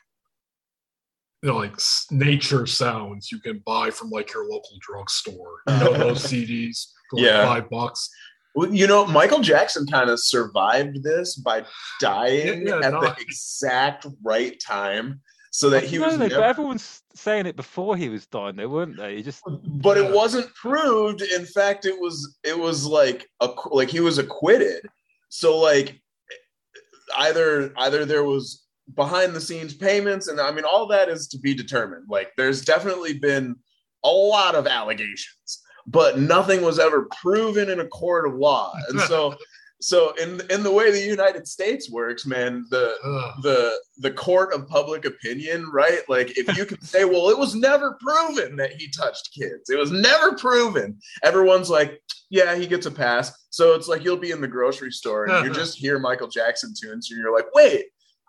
you 1.44 1.50
know 1.50 1.58
like 1.58 1.80
nature 2.10 2.66
sounds 2.66 3.32
you 3.32 3.40
can 3.40 3.62
buy 3.68 3.92
from 3.92 4.10
like 4.10 4.34
your 4.34 4.44
local 4.46 4.78
drugstore. 4.82 5.60
You 5.68 5.76
know 5.78 5.94
those 5.94 6.24
CDs 6.24 6.88
for 7.12 7.18
like 7.20 7.26
Yeah. 7.26 7.46
five 7.46 7.70
bucks. 7.70 8.10
Well, 8.58 8.74
you 8.74 8.88
know, 8.88 9.06
Michael 9.06 9.42
Jackson 9.42 9.86
kind 9.86 10.10
of 10.10 10.20
survived 10.20 11.04
this 11.04 11.36
by 11.36 11.64
dying 12.02 12.66
Yeah, 12.66 12.80
yeah, 12.80 12.88
at 12.88 12.94
no. 12.94 13.02
the 13.02 13.16
exact 13.20 14.08
right 14.24 14.60
time, 14.60 15.22
so 15.52 15.70
that 15.70 15.84
he 15.84 16.00
was. 16.00 16.14
no, 16.18 16.26
never- 16.26 16.42
but 16.42 16.44
everyone's 16.50 17.04
saying 17.14 17.46
it 17.46 17.56
before 17.56 17.96
he 17.96 18.10
was 18.10 18.26
dying, 18.26 18.56
they 18.56 18.66
weren't 18.66 18.98
they? 18.98 19.18
He 19.18 19.22
just 19.22 19.44
but 19.46 19.96
it 20.00 20.12
wasn't 20.12 20.52
proved. 20.56 21.22
In 21.22 21.46
fact, 21.46 21.86
it 21.86 22.00
was. 22.00 22.36
It 22.44 22.58
was 22.58 22.84
like 22.88 23.28
a 23.42 23.50
like 23.70 23.90
he 23.90 24.00
was 24.00 24.18
acquitted. 24.18 24.88
So 25.30 25.60
like, 25.60 26.02
either 27.18 27.72
either 27.78 28.06
there 28.06 28.24
was 28.24 28.64
behind 28.96 29.36
the 29.36 29.42
scenes 29.42 29.76
payments, 29.76 30.30
and 30.30 30.42
I 30.42 30.50
mean 30.52 30.66
all 30.66 30.88
that 30.88 31.10
is 31.10 31.28
to 31.28 31.38
be 31.38 31.54
determined. 31.54 32.06
Like, 32.10 32.32
there's 32.38 32.66
definitely 32.66 33.20
been 33.20 33.56
a 34.04 34.10
lot 34.10 34.56
of 34.56 34.66
allegations, 34.66 35.62
but 35.88 36.20
nothing 36.20 36.62
was 36.62 36.80
ever 36.80 37.08
proven 37.22 37.70
in 37.70 37.80
a 37.80 37.88
court 37.88 38.28
of 38.28 38.36
law, 38.36 38.74
and 38.90 39.00
so. 39.02 39.36
so 39.80 40.12
in 40.16 40.42
in 40.50 40.64
the 40.64 40.72
way 40.72 40.90
the 40.90 41.00
United 41.00 41.48
States 41.48 41.88
works, 41.92 42.26
man, 42.26 42.66
the 42.72 42.96
Ugh. 43.04 43.44
the 43.44 43.80
the 43.98 44.10
court 44.10 44.52
of 44.52 44.68
public 44.68 45.06
opinion, 45.06 45.70
right? 45.72 46.02
Like 46.10 46.36
if 46.36 46.58
you 46.58 46.66
can 46.66 46.82
say, 46.82 47.06
well, 47.06 47.30
it 47.30 47.38
was 47.38 47.54
never 47.54 47.96
proven 48.02 48.56
that 48.56 48.74
he 48.74 48.90
touched 48.90 49.36
kids. 49.38 49.70
It 49.70 49.78
was 49.78 49.92
never 49.92 50.36
proven. 50.36 50.98
Everyone's 51.24 51.70
like, 51.70 52.02
yeah, 52.30 52.56
he 52.56 52.66
gets 52.68 52.88
a 52.88 52.92
pass. 52.92 53.32
So 53.50 53.76
it's 53.76 53.88
like 53.88 54.04
you'll 54.04 54.18
be 54.18 54.32
in 54.32 54.42
the 54.42 54.48
grocery 54.48 54.92
store 54.92 55.26
and 55.26 55.46
you 55.46 55.52
uh-huh. 55.52 55.60
just 55.60 55.78
hear 55.78 56.00
Michael 56.00 56.28
Jackson 56.28 56.74
tunes 56.80 57.12
and 57.12 57.20
you're 57.20 57.34
like, 57.34 57.54
wait, 57.54 57.86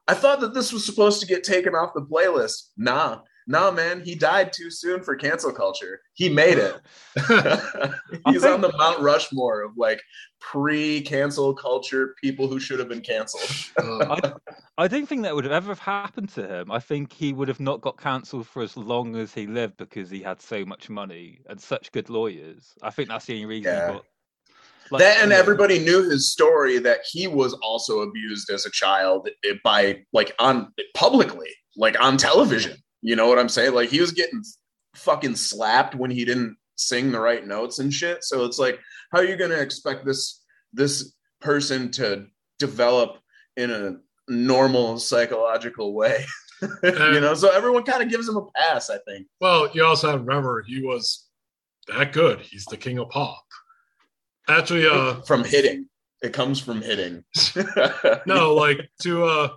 I 0.07 0.15
thought 0.15 0.41
that 0.41 0.55
this 0.55 0.73
was 0.73 0.87
supposed 0.87 1.21
to 1.21 1.27
get 1.27 1.45
taken 1.45 1.75
off 1.75 1.95
the 1.95 2.03
playlist. 2.03 2.71
Nah. 2.77 3.21
Nah, 3.51 3.71
man, 3.71 4.03
he 4.05 4.15
died 4.15 4.53
too 4.53 4.71
soon 4.71 5.03
for 5.03 5.17
cancel 5.17 5.51
culture. 5.51 6.03
He 6.13 6.29
made 6.29 6.59
it. 6.59 6.77
He's 8.29 8.45
on 8.45 8.61
the 8.61 8.73
Mount 8.77 9.01
Rushmore 9.01 9.63
of 9.63 9.73
like 9.79 10.03
pre-cancel 10.39 11.55
culture 11.55 12.15
people 12.23 12.47
who 12.47 12.61
should 12.61 12.79
have 12.79 12.89
been 12.89 13.01
canceled. 13.01 13.43
Uh, 13.89 14.33
I 14.77 14.87
don't 14.87 15.09
think 15.09 15.23
that 15.23 15.35
would 15.35 15.45
have 15.45 15.53
ever 15.53 15.69
have 15.69 15.79
happened 15.79 16.29
to 16.31 16.47
him. 16.47 16.71
I 16.71 16.79
think 16.79 17.13
he 17.13 17.33
would 17.33 17.49
have 17.49 17.61
not 17.61 17.81
got 17.81 17.97
cancelled 17.97 18.47
for 18.47 18.63
as 18.63 18.77
long 18.77 19.17
as 19.17 19.33
he 19.33 19.47
lived 19.47 19.77
because 19.77 20.11
he 20.11 20.23
had 20.23 20.41
so 20.41 20.65
much 20.65 20.91
money 20.91 21.41
and 21.49 21.61
such 21.61 21.91
good 21.91 22.11
lawyers. 22.11 22.75
I 22.83 22.91
think 22.91 23.09
that's 23.09 23.25
the 23.27 23.35
only 23.35 23.47
reason 23.47 23.73
Yeah. 23.73 23.87
he 23.87 23.93
got. 23.95 24.05
Like, 24.91 25.01
that 25.01 25.23
and 25.23 25.31
you 25.31 25.37
everybody 25.37 25.79
knew 25.79 26.09
his 26.09 26.31
story 26.33 26.79
that 26.79 27.01
he 27.11 27.27
was 27.27 27.55
also 27.55 28.01
abused 28.01 28.51
as 28.51 28.67
a 28.67 28.71
child 28.71 29.29
by 29.65 30.05
like 30.13 30.35
on 30.39 30.73
publicly, 30.95 31.51
like 31.77 32.01
on 32.01 32.17
television. 32.17 32.77
You 33.03 33.17
know 33.17 33.29
what 33.29 33.39
I'm 33.39 33.49
saying? 33.49 33.75
Like 33.75 33.91
he 33.91 34.01
was 34.01 34.13
getting 34.13 34.43
fucking 34.95 35.37
slapped 35.37 35.95
when 35.95 36.11
he 36.11 36.25
didn't 36.25 36.57
sing 36.77 37.11
the 37.11 37.21
right 37.21 37.47
notes 37.47 37.79
and 37.79 37.93
shit. 37.93 38.25
So 38.25 38.45
it's 38.45 38.59
like, 38.59 38.79
how 39.13 39.19
are 39.19 39.25
you 39.25 39.37
gonna 39.37 39.57
expect 39.59 40.05
this 40.05 40.43
this 40.73 41.15
person 41.41 41.91
to 41.93 42.27
develop 42.59 43.19
in 43.57 43.71
a 43.71 43.97
normal 44.29 44.99
psychological 44.99 45.95
way? 45.95 46.25
you 46.83 47.21
know, 47.21 47.35
so 47.35 47.51
everyone 47.51 47.85
kind 47.85 48.03
of 48.03 48.11
gives 48.11 48.29
him 48.29 48.37
a 48.37 48.47
pass, 48.57 48.91
I 48.91 48.99
think. 49.07 49.27
well, 49.41 49.71
you 49.73 49.85
also 49.85 50.09
have 50.11 50.21
to 50.21 50.25
remember 50.25 50.65
he 50.67 50.83
was 50.83 51.29
that 51.87 52.13
good. 52.13 52.41
He's 52.41 52.65
the 52.65 52.77
king 52.77 52.99
of 52.99 53.09
pop. 53.11 53.45
Actually, 54.49 54.87
uh, 54.87 55.21
from 55.23 55.45
hitting. 55.45 55.87
It 56.23 56.33
comes 56.33 56.59
from 56.59 56.83
hitting. 56.83 57.25
no, 58.27 58.55
like 58.55 58.91
to 59.03 59.25
uh, 59.25 59.49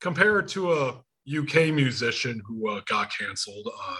compare 0.00 0.38
it 0.38 0.48
to 0.48 0.72
a 0.72 1.00
UK 1.36 1.74
musician 1.74 2.42
who 2.46 2.68
uh, 2.68 2.80
got 2.86 3.10
canceled. 3.16 3.68
Uh, 3.68 3.96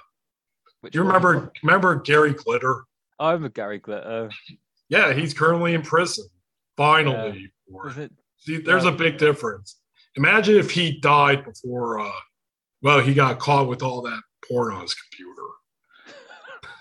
which 0.80 0.92
do 0.92 0.98
you 0.98 1.04
one? 1.04 1.14
remember 1.14 1.52
remember 1.62 1.96
Gary 1.96 2.32
Glitter? 2.32 2.84
I'm 3.18 3.44
a 3.44 3.48
Gary 3.48 3.78
Glitter. 3.78 4.30
Yeah, 4.88 5.12
he's 5.12 5.34
currently 5.34 5.74
in 5.74 5.82
prison. 5.82 6.26
Finally, 6.76 7.52
for 7.70 7.88
it. 7.88 8.12
See, 8.38 8.58
there's 8.58 8.84
a 8.84 8.92
big 8.92 9.18
difference. 9.18 9.80
Imagine 10.16 10.56
if 10.56 10.70
he 10.70 11.00
died 11.00 11.44
before, 11.44 12.00
uh, 12.00 12.10
well, 12.82 13.00
he 13.00 13.14
got 13.14 13.38
caught 13.40 13.68
with 13.68 13.82
all 13.82 14.02
that 14.02 14.20
porn 14.48 14.72
on 14.72 14.82
his 14.82 14.94
computer. 14.94 15.42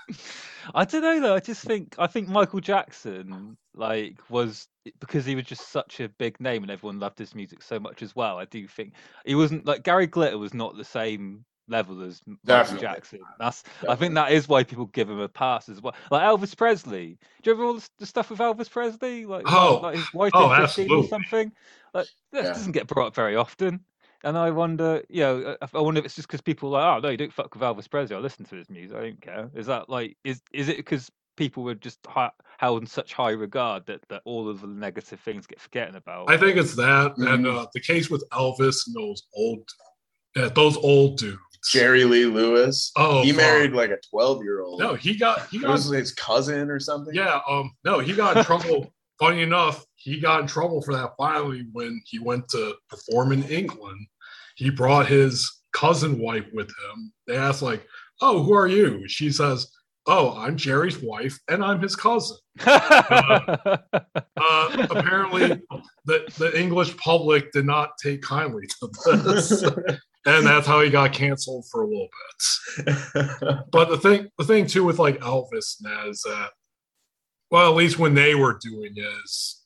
I 0.75 0.85
don't 0.85 1.01
know 1.01 1.19
though. 1.19 1.35
I 1.35 1.39
just 1.39 1.63
think 1.63 1.95
I 1.97 2.07
think 2.07 2.27
Michael 2.27 2.59
Jackson 2.59 3.57
like 3.73 4.17
was 4.29 4.67
because 4.99 5.25
he 5.25 5.35
was 5.35 5.45
just 5.45 5.69
such 5.69 5.99
a 5.99 6.09
big 6.09 6.39
name 6.39 6.63
and 6.63 6.71
everyone 6.71 6.99
loved 6.99 7.19
his 7.19 7.35
music 7.35 7.61
so 7.61 7.79
much 7.79 8.01
as 8.01 8.15
well. 8.15 8.37
I 8.37 8.45
do 8.45 8.67
think 8.67 8.93
he 9.25 9.35
wasn't 9.35 9.65
like 9.65 9.83
Gary 9.83 10.07
Glitter 10.07 10.37
was 10.37 10.53
not 10.53 10.77
the 10.77 10.83
same 10.85 11.45
level 11.69 12.01
as 12.01 12.21
Michael 12.25 12.39
Definitely. 12.45 12.81
Jackson. 12.87 13.19
That's 13.39 13.63
I 13.87 13.95
think 13.95 14.13
that 14.15 14.31
is 14.31 14.47
why 14.47 14.63
people 14.63 14.85
give 14.87 15.09
him 15.09 15.19
a 15.19 15.27
pass 15.27 15.67
as 15.69 15.81
well. 15.81 15.95
Like 16.09 16.23
Elvis 16.23 16.55
Presley. 16.55 17.17
Do 17.43 17.49
you 17.49 17.53
remember 17.53 17.65
all 17.65 17.73
the, 17.79 17.89
the 17.99 18.05
stuff 18.05 18.29
with 18.29 18.39
Elvis 18.39 18.69
Presley? 18.69 19.25
Like, 19.25 19.43
Oh, 19.47 19.79
like 19.83 19.95
his 19.97 20.13
wife 20.13 20.31
oh, 20.33 20.67
or 20.89 21.03
something. 21.07 21.51
Like 21.93 22.07
that 22.31 22.43
Yeah. 22.43 22.49
doesn't 22.53 22.71
get 22.71 22.87
brought 22.87 23.07
up 23.07 23.15
very 23.15 23.35
often. 23.35 23.81
And 24.27 24.37
I 24.37 24.51
wonder, 24.51 25.01
you 25.09 25.21
know, 25.21 25.55
I 25.61 25.67
I 25.73 25.79
wonder 25.81 25.99
if 25.99 26.05
it's 26.05 26.15
just 26.15 26.27
because 26.27 26.41
people 26.41 26.75
are 26.75 26.81
like, 26.81 26.97
oh 26.97 26.99
no, 27.07 27.09
you 27.09 27.17
don't 27.17 27.31
fuck 27.31 27.53
with 27.53 27.63
Elvis 27.63 27.89
Presley. 27.89 28.15
I 28.15 28.19
listen 28.19 28.43
to 28.45 28.55
his 28.57 28.69
music. 28.69 28.97
I 28.97 29.01
don't 29.01 29.21
care. 29.21 29.49
Is 29.55 29.67
that 29.67 29.89
like, 29.89 30.17
is 30.25 30.41
is 30.51 30.67
it 30.67 30.77
because 30.77 31.09
people 31.37 31.63
were 31.63 31.75
just 31.75 31.99
hi- 32.07 32.31
held 32.57 32.81
in 32.81 32.87
such 32.87 33.13
high 33.13 33.31
regard 33.31 33.85
that 33.85 34.01
that 34.09 34.21
all 34.25 34.49
of 34.49 34.59
the 34.61 34.67
negative 34.67 35.19
things 35.21 35.47
get 35.47 35.61
forgotten 35.61 35.95
about? 35.95 36.29
I 36.29 36.37
think 36.37 36.57
it's 36.57 36.75
that, 36.75 37.17
and 37.17 37.45
Mhm. 37.45 37.57
uh, 37.57 37.67
the 37.73 37.79
case 37.79 38.09
with 38.09 38.23
Elvis 38.33 38.85
and 38.87 38.95
those 38.95 39.23
old, 39.33 39.63
uh, 40.35 40.49
those 40.49 40.75
old 40.77 41.19
dudes. 41.19 41.39
Jerry 41.71 42.03
Lee 42.03 42.25
Lewis. 42.25 42.91
Oh, 42.97 43.23
he 43.23 43.31
fuck. 43.31 43.37
married 43.37 43.71
like 43.73 43.89
a 43.91 43.97
12 44.11 44.43
year 44.43 44.61
old. 44.61 44.79
No, 44.79 44.93
he 44.95 45.15
got 45.17 45.47
he 45.49 45.57
it 45.57 45.61
got 45.61 45.71
was 45.71 45.85
his 45.89 46.13
cousin 46.13 46.69
or 46.69 46.79
something. 46.79 47.13
yeah. 47.15 47.39
Um, 47.49 47.71
no, 47.85 47.99
he 47.99 48.13
got 48.13 48.35
in 48.37 48.43
trouble. 48.43 48.93
Funny 49.19 49.41
enough, 49.41 49.83
he 49.95 50.19
got 50.19 50.41
in 50.41 50.47
trouble 50.47 50.79
for 50.83 50.93
that 50.93 51.09
finally 51.17 51.65
when 51.71 51.99
he 52.05 52.19
went 52.19 52.47
to 52.49 52.75
perform 52.87 53.31
in 53.31 53.41
England. 53.45 54.05
He 54.57 54.71
brought 54.71 55.05
his 55.05 55.61
cousin 55.71 56.17
wife 56.17 56.45
with 56.51 56.67
him. 56.67 57.13
They 57.27 57.37
asked 57.37 57.61
like, 57.61 57.85
"Oh, 58.21 58.41
who 58.41 58.53
are 58.53 58.67
you?" 58.67 59.07
She 59.07 59.31
says, 59.31 59.67
"Oh, 60.07 60.35
I'm 60.35 60.57
Jerry's 60.57 60.97
wife, 60.97 61.37
and 61.47 61.63
I'm 61.63 61.81
his 61.81 61.95
cousin." 61.95 62.37
Uh, 64.39 64.87
apparently, 64.91 65.61
the 66.05 66.23
the 66.37 66.57
English 66.57 66.95
public 66.97 67.51
did 67.51 67.65
not 67.65 67.89
take 68.01 68.21
kindly 68.21 68.63
to 68.67 68.87
this, 69.23 69.63
and 70.25 70.45
that's 70.45 70.67
how 70.67 70.79
he 70.79 70.91
got 70.91 71.11
canceled 71.11 71.65
for 71.71 71.81
a 71.81 71.87
little 71.87 72.07
bit. 72.77 72.95
But 73.71 73.89
the 73.89 73.97
thing, 73.97 74.27
the 74.37 74.45
thing 74.45 74.67
too 74.67 74.83
with 74.83 74.99
like 74.99 75.19
Elvis 75.21 75.77
and 75.81 75.91
that 75.91 76.07
is 76.07 76.21
that, 76.21 76.51
well, 77.49 77.69
at 77.69 77.75
least 77.75 77.97
when 77.97 78.13
they 78.13 78.35
were 78.35 78.59
doing 78.61 78.93
is 78.95 79.65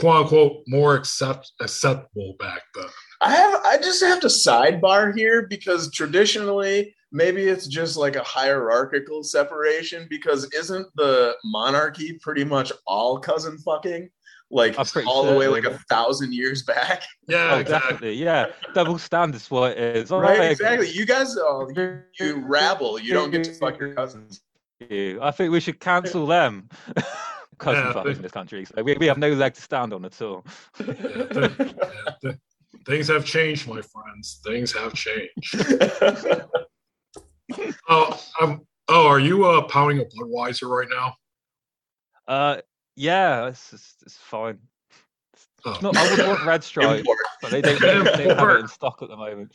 quote 0.00 0.24
unquote 0.24 0.62
more 0.66 0.94
accept 0.94 1.52
acceptable 1.60 2.34
back 2.38 2.62
then. 2.74 2.86
I 3.20 3.32
have 3.32 3.60
I 3.64 3.78
just 3.78 4.02
have 4.02 4.20
to 4.20 4.28
sidebar 4.28 5.16
here 5.16 5.46
because 5.48 5.92
traditionally 5.92 6.94
maybe 7.10 7.42
it's 7.42 7.66
just 7.66 7.96
like 7.96 8.16
a 8.16 8.22
hierarchical 8.22 9.22
separation 9.22 10.06
because 10.10 10.44
isn't 10.52 10.86
the 10.96 11.34
monarchy 11.44 12.18
pretty 12.22 12.44
much 12.44 12.72
all 12.86 13.18
cousin 13.18 13.58
fucking? 13.58 14.08
Like 14.50 14.78
I'm 14.78 15.06
all 15.06 15.24
the 15.24 15.34
way 15.34 15.46
certain. 15.46 15.64
like 15.64 15.74
a 15.74 15.78
thousand 15.90 16.32
years 16.32 16.62
back. 16.62 17.02
Yeah, 17.28 17.50
oh, 17.52 17.58
exactly. 17.58 17.90
definitely. 17.90 18.14
Yeah, 18.14 18.46
double 18.72 18.96
standards. 18.96 19.50
What 19.50 19.72
it 19.72 19.96
is? 19.96 20.10
All 20.10 20.22
Right, 20.22 20.38
right, 20.38 20.50
exactly. 20.52 20.88
You 20.88 21.04
guys 21.04 21.36
all 21.36 21.70
you, 21.70 22.00
you 22.18 22.42
rabble, 22.46 22.98
you 22.98 23.12
don't 23.12 23.30
get 23.30 23.44
to 23.44 23.52
fuck 23.52 23.78
your 23.78 23.92
cousins. 23.92 24.40
I 24.80 25.30
think 25.32 25.52
we 25.52 25.60
should 25.60 25.78
cancel 25.78 26.26
them. 26.26 26.70
Cousin 27.58 27.84
Yeah, 27.84 27.90
I 27.90 27.92
fuckers 27.92 28.16
in 28.16 28.22
this 28.22 28.32
country. 28.32 28.64
So 28.64 28.82
we, 28.82 28.96
we 28.98 29.06
have 29.06 29.18
no 29.18 29.30
leg 29.30 29.54
to 29.54 29.60
stand 29.60 29.92
on 29.92 30.04
at 30.04 30.20
all. 30.22 30.44
Yeah, 30.78 30.86
th- 30.86 31.52
yeah, 31.58 32.12
th- 32.22 32.36
things 32.86 33.08
have 33.08 33.24
changed, 33.24 33.68
my 33.68 33.82
friends. 33.82 34.40
Things 34.44 34.72
have 34.72 34.94
changed. 34.94 35.64
Oh, 37.88 38.22
I'm, 38.40 38.60
oh, 38.88 39.06
are 39.06 39.20
you 39.20 39.46
uh, 39.46 39.62
pounding 39.62 40.00
a 40.00 40.04
Budweiser 40.04 40.68
right 40.68 40.88
now? 40.90 41.14
Uh, 42.26 42.60
yeah, 42.94 43.46
it's, 43.46 43.72
it's, 43.72 43.94
it's 44.04 44.16
fine. 44.16 44.58
Oh. 45.64 45.78
Not, 45.82 45.96
I 45.96 46.10
would 46.10 46.26
want 46.26 46.44
Red 46.44 46.62
Stripe, 46.62 47.04
but 47.40 47.50
they 47.50 47.62
don't, 47.62 47.80
they 47.80 48.26
don't 48.26 48.38
have 48.38 48.50
it 48.50 48.60
in 48.60 48.68
stock 48.68 49.00
at 49.02 49.08
the 49.08 49.16
moment. 49.16 49.52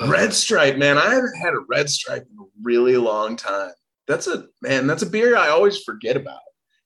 Uh, 0.00 0.08
Red 0.08 0.34
Stripe, 0.34 0.76
man. 0.76 0.98
I 0.98 1.14
haven't 1.14 1.36
had 1.36 1.54
a 1.54 1.60
Red 1.68 1.88
Stripe 1.88 2.26
in 2.30 2.38
a 2.38 2.46
really 2.62 2.96
long 2.96 3.36
time. 3.36 3.72
That's 4.06 4.26
a 4.26 4.46
man. 4.62 4.86
That's 4.86 5.02
a 5.02 5.06
beer 5.06 5.36
I 5.36 5.48
always 5.48 5.82
forget 5.82 6.16
about. 6.16 6.40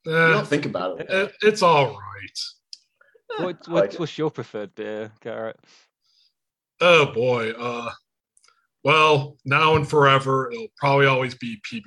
You 0.07 0.17
eh, 0.17 0.29
don't 0.33 0.47
think 0.47 0.67
about 0.67 1.01
it. 1.01 1.11
it- 1.11 1.35
it's 1.43 1.63
all 1.63 1.87
right. 1.89 2.39
What, 3.39 3.41
I 3.41 3.45
what, 3.45 3.69
like 3.83 3.95
it. 3.95 4.01
what's 4.01 4.19
your 4.19 4.31
preferred 4.31 4.75
beer, 4.75 5.13
Garrett? 5.21 5.59
Oh 6.81 7.13
boy. 7.13 7.51
Uh, 7.53 7.91
well, 8.83 9.37
now 9.45 9.77
and 9.77 9.89
forever, 9.89 10.51
it'll 10.51 10.69
probably 10.79 11.07
always 11.07 11.35
be 11.35 11.61
PBR. 11.71 11.83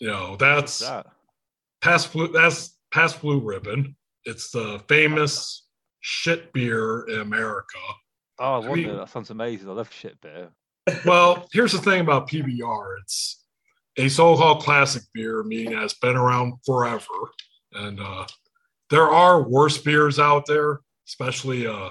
You 0.00 0.08
know, 0.08 0.36
that's 0.36 0.78
that? 0.80 1.06
Pabst 1.82 2.12
Blue. 2.12 2.28
That's 2.28 2.76
Pabst 2.92 3.20
Blue 3.20 3.38
Ribbon. 3.40 3.96
It's 4.24 4.50
the 4.50 4.82
famous 4.88 5.66
shit 6.00 6.52
beer 6.52 7.04
in 7.08 7.20
America. 7.20 7.78
Oh, 8.38 8.44
I 8.44 8.56
I 8.56 8.58
wonder. 8.58 8.88
mean- 8.88 8.96
that 8.96 9.10
sounds 9.10 9.30
amazing. 9.30 9.68
I 9.68 9.72
love 9.72 9.92
shit 9.92 10.20
beer. 10.20 10.48
Well, 11.04 11.46
here's 11.52 11.72
the 11.72 11.78
thing 11.78 12.00
about 12.00 12.28
PBR. 12.28 12.96
It's 13.02 13.39
a 14.00 14.08
so-called 14.08 14.62
classic 14.62 15.02
beer, 15.12 15.42
meaning 15.42 15.74
that 15.74 15.84
it's 15.84 15.94
been 15.94 16.16
around 16.16 16.54
forever. 16.64 17.04
And 17.72 18.00
uh, 18.00 18.26
there 18.88 19.08
are 19.08 19.42
worse 19.42 19.78
beers 19.78 20.18
out 20.18 20.46
there, 20.46 20.80
especially 21.06 21.66
uh, 21.66 21.90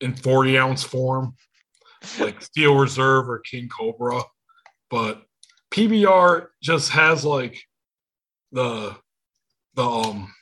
in 0.00 0.14
40 0.14 0.58
ounce 0.58 0.82
form, 0.82 1.34
like 2.18 2.42
Steel 2.42 2.76
Reserve 2.76 3.28
or 3.28 3.38
King 3.40 3.68
Cobra. 3.68 4.22
But 4.90 5.22
PBR 5.72 6.48
just 6.62 6.90
has 6.90 7.24
like 7.24 7.58
the 8.50 8.94
the 9.74 9.82
um 9.82 10.34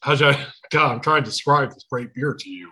how 0.00 0.16
should 0.16 0.34
I 0.34 0.46
God, 0.70 0.92
I'm 0.92 1.00
trying 1.00 1.22
to 1.22 1.30
describe 1.30 1.70
this 1.70 1.84
great 1.90 2.14
beer 2.14 2.32
to 2.32 2.50
you. 2.50 2.70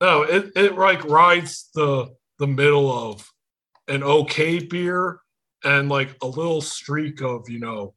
No, 0.00 0.22
it, 0.22 0.52
it 0.56 0.78
like 0.78 1.04
rides 1.04 1.68
the 1.74 2.08
the 2.38 2.46
middle 2.46 2.90
of 2.90 3.28
an 3.88 4.02
okay 4.02 4.58
beer 4.60 5.20
and 5.64 5.88
like 5.88 6.16
a 6.22 6.26
little 6.26 6.60
streak 6.60 7.20
of, 7.22 7.48
you 7.48 7.58
know, 7.60 7.94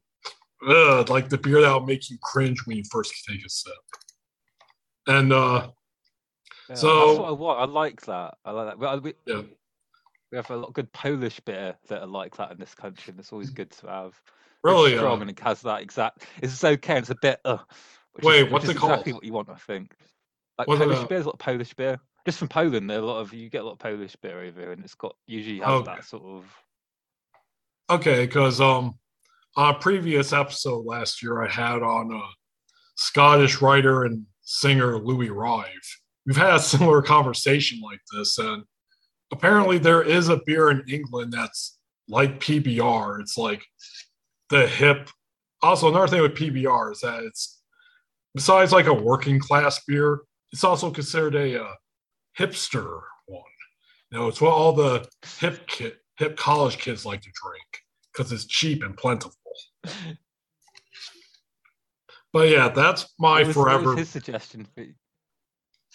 ugh, 0.68 1.08
like 1.10 1.28
the 1.28 1.38
beer 1.38 1.60
that 1.62 1.72
will 1.72 1.86
make 1.86 2.10
you 2.10 2.18
cringe 2.22 2.66
when 2.66 2.76
you 2.76 2.82
first 2.90 3.12
take 3.28 3.44
a 3.44 3.48
sip. 3.48 3.72
And 5.06 5.32
uh, 5.32 5.70
Yeah, 6.68 6.74
So- 6.76 7.06
that's 7.06 7.18
what 7.20 7.28
I 7.28 7.32
want. 7.32 7.60
I 7.60 7.64
like 7.72 8.00
that. 8.02 8.34
I 8.44 8.50
like 8.50 8.78
that. 8.80 9.02
We, 9.02 9.14
yeah, 9.26 9.42
we 10.32 10.36
have 10.36 10.50
a 10.50 10.56
lot 10.56 10.68
of 10.68 10.74
good 10.74 10.92
Polish 10.92 11.40
beer 11.40 11.74
that 11.88 12.02
are 12.02 12.06
like 12.06 12.36
that 12.36 12.50
in 12.52 12.58
this 12.58 12.74
country, 12.74 13.10
and 13.10 13.20
it's 13.20 13.32
always 13.32 13.50
good 13.50 13.70
to 13.72 13.86
have. 13.88 14.08
It's 14.08 14.18
really. 14.62 14.96
strong 14.96 15.18
Uh, 15.18 15.22
and 15.22 15.30
it 15.30 15.40
has 15.40 15.60
that 15.62 15.82
exact. 15.82 16.26
It's 16.42 16.64
okay. 16.64 16.98
It's 16.98 17.10
a 17.10 17.16
bit. 17.20 17.38
Uh, 17.44 17.58
Wait, 18.22 18.46
is, 18.46 18.52
what's 18.52 18.64
it 18.64 18.70
is 18.70 18.76
exactly 18.76 19.12
called? 19.12 19.20
what 19.22 19.24
you 19.24 19.32
want, 19.32 19.50
I 19.50 19.56
think. 19.56 19.94
Like 20.58 20.68
What's 20.68 20.80
it, 20.80 20.84
Polish 20.84 21.08
beer, 21.08 21.22
lot 21.22 21.34
of 21.34 21.38
Polish 21.40 21.74
beer. 21.74 22.00
Just 22.24 22.38
from 22.38 22.48
Poland, 22.48 22.88
there 22.88 22.98
are 22.98 23.02
a 23.02 23.04
lot 23.04 23.20
of 23.20 23.34
you 23.34 23.50
get 23.50 23.60
a 23.60 23.64
lot 23.64 23.72
of 23.72 23.78
Polish 23.80 24.16
beer 24.16 24.40
over 24.40 24.60
here, 24.60 24.72
and 24.72 24.82
it's 24.82 24.94
got 24.94 25.14
usually 25.26 25.58
has 25.58 25.68
Okay. 25.68 25.94
that 25.96 26.04
sort 26.06 26.22
of. 26.22 26.44
Okay, 27.90 28.26
because 28.26 28.60
um, 28.60 28.94
on 29.56 29.74
a 29.74 29.78
previous 29.78 30.32
episode 30.32 30.84
last 30.84 31.22
year, 31.22 31.42
I 31.42 31.48
had 31.48 31.82
on 31.82 32.14
uh, 32.14 32.26
Scottish 32.96 33.60
writer 33.60 34.04
and 34.04 34.24
singer 34.42 34.98
Louis 34.98 35.30
Rive. 35.30 35.98
We've 36.26 36.36
had 36.36 36.54
a 36.54 36.60
similar 36.60 37.02
conversation 37.14 37.80
like 37.80 38.00
this, 38.12 38.38
and 38.38 38.64
apparently 39.32 39.78
there 39.78 40.02
is 40.02 40.28
a 40.28 40.40
beer 40.46 40.70
in 40.70 40.84
England 40.88 41.32
that's 41.32 41.78
like 42.08 42.40
PBR. 42.40 43.20
It's 43.20 43.38
like 43.38 43.64
the 44.50 44.66
hip. 44.66 45.10
Also, 45.62 45.88
another 45.88 46.08
thing 46.08 46.22
with 46.22 46.34
PBR 46.34 46.92
is 46.92 47.00
that 47.00 47.22
it's 47.24 47.62
besides 48.34 48.72
like 48.72 48.86
a 48.86 48.94
working 48.94 49.38
class 49.38 49.82
beer, 49.86 50.20
it's 50.52 50.64
also 50.64 50.90
considered 50.90 51.34
a 51.34 51.62
uh, 51.62 51.72
hipster 52.38 53.00
one. 53.26 53.42
You 54.10 54.18
know, 54.18 54.28
it's 54.28 54.40
what 54.40 54.52
all 54.52 54.72
the 54.72 55.08
hip 55.38 55.66
kid, 55.66 55.96
hip 56.18 56.36
college 56.36 56.78
kids 56.78 57.04
like 57.04 57.20
to 57.22 57.30
drink 57.42 57.66
because 58.12 58.32
it's 58.32 58.44
cheap 58.46 58.82
and 58.82 58.96
plentiful. 58.96 59.34
But 62.32 62.48
yeah, 62.48 62.68
that's 62.68 63.12
my 63.18 63.44
was- 63.44 63.54
forever. 63.54 63.96
his 63.96 64.08
suggestion? 64.08 64.66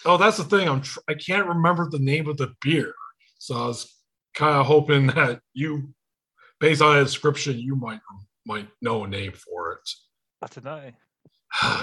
Oh, 0.05 0.17
that's 0.17 0.37
the 0.37 0.45
thing. 0.45 0.69
I'm 0.69 0.81
tr- 0.81 0.99
I 1.09 1.13
can't 1.13 1.47
remember 1.47 1.89
the 1.89 1.99
name 1.99 2.29
of 2.29 2.37
the 2.37 2.53
beer, 2.61 2.93
so 3.37 3.55
I 3.55 3.65
was 3.67 3.93
kind 4.33 4.55
of 4.55 4.65
hoping 4.65 5.07
that 5.07 5.41
you, 5.53 5.93
based 6.61 6.81
on 6.81 6.95
the 6.95 7.03
description, 7.03 7.59
you 7.59 7.75
might 7.75 7.99
might 8.45 8.69
know 8.81 9.03
a 9.03 9.07
name 9.07 9.33
for 9.33 9.73
it. 9.73 9.89
I 10.41 10.47
don't 10.47 10.63
know. 10.63 10.91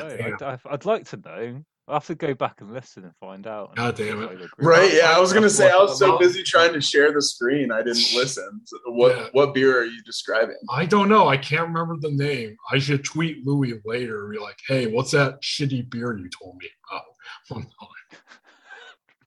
No, 0.09 0.17
damn. 0.17 0.35
I'd, 0.35 0.43
I'd, 0.43 0.61
I'd 0.71 0.85
like 0.87 1.05
to 1.11 1.17
know. 1.19 1.63
I'll 1.89 1.95
have 1.97 2.07
to 2.07 2.17
go 2.17 2.35
back 2.35 2.61
and 2.61 2.73
listen 2.73 3.05
and 3.05 3.13
find 3.21 3.47
out. 3.47 3.69
and 3.69 3.77
God 3.77 3.95
damn 3.95 4.21
it. 4.23 4.51
Right? 4.59 4.93
Yeah, 4.93 5.13
I 5.17 5.21
was 5.21 5.33
gonna 5.33 5.49
say 5.49 5.71
I 5.71 5.77
was 5.77 5.99
so 5.99 6.19
busy 6.19 6.43
trying 6.43 6.73
to 6.73 6.81
share 6.81 7.13
the 7.13 7.23
screen, 7.23 7.71
I 7.71 7.79
didn't 7.79 8.13
listen. 8.13 8.61
So 8.65 8.79
what 8.87 9.17
Yeah. 9.17 9.29
what 9.33 9.55
beer 9.55 9.79
are 9.81 9.85
you 9.85 10.03
describing? 10.03 10.57
I 10.69 10.85
don't 10.87 11.09
know. 11.09 11.29
I 11.29 11.37
can't 11.37 11.69
remember 11.69 11.97
the 12.01 12.11
name. 12.11 12.57
I 12.73 12.81
should 12.81 13.05
tweet 13.05 13.47
Louis 13.47 13.81
later 13.85 14.25
and 14.25 14.33
be 14.33 14.39
like, 14.41 14.59
"Hey, 14.67 14.89
what's 14.89 15.13
that 15.13 15.41
shitty 15.43 15.89
beer 15.89 16.17
you 16.19 16.29
told 16.29 16.57
me 16.57 16.69
about?" 16.91 17.05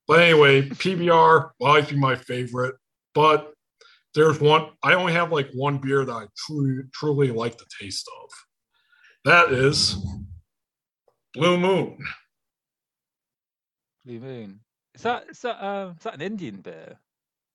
but 0.08 0.20
anyway, 0.20 0.64
PBR 0.64 1.52
will 1.60 1.68
always 1.68 1.88
be 1.88 1.96
my 1.96 2.16
favorite. 2.16 2.76
But 3.14 3.54
there's 4.16 4.40
one. 4.42 4.72
I 4.84 4.94
only 4.96 5.14
have 5.14 5.32
like 5.32 5.50
one 5.54 5.78
beer 5.78 6.04
that 6.04 6.12
I 6.12 6.26
truly 6.46 6.84
truly 6.94 7.32
like 7.32 7.58
the 7.58 7.66
taste 7.80 8.10
of. 8.22 8.30
That 9.24 9.52
is 9.54 9.96
Blue 11.34 11.58
Moon. 11.58 11.98
Blue 14.10 14.20
Moon. 14.20 14.60
Is 14.96 15.04
that 15.04 15.26
is 15.30 15.40
that 15.42 15.64
um 15.64 15.96
is 15.98 16.04
that 16.04 16.16
an 16.16 16.22
Indian 16.22 16.62
beer? 16.62 16.98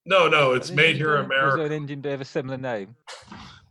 No, 0.07 0.29
no, 0.29 0.53
it's 0.53 0.71
An 0.71 0.77
made 0.77 0.91
Indian 0.91 1.07
here 1.07 1.17
in 1.17 1.25
America. 1.25 1.49
Is 1.49 1.57
there 1.57 1.67
an 1.67 1.73
Indian 1.73 2.01
beer 2.01 2.15
of 2.15 2.21
a 2.21 2.25
similar 2.25 2.57
name? 2.59 2.95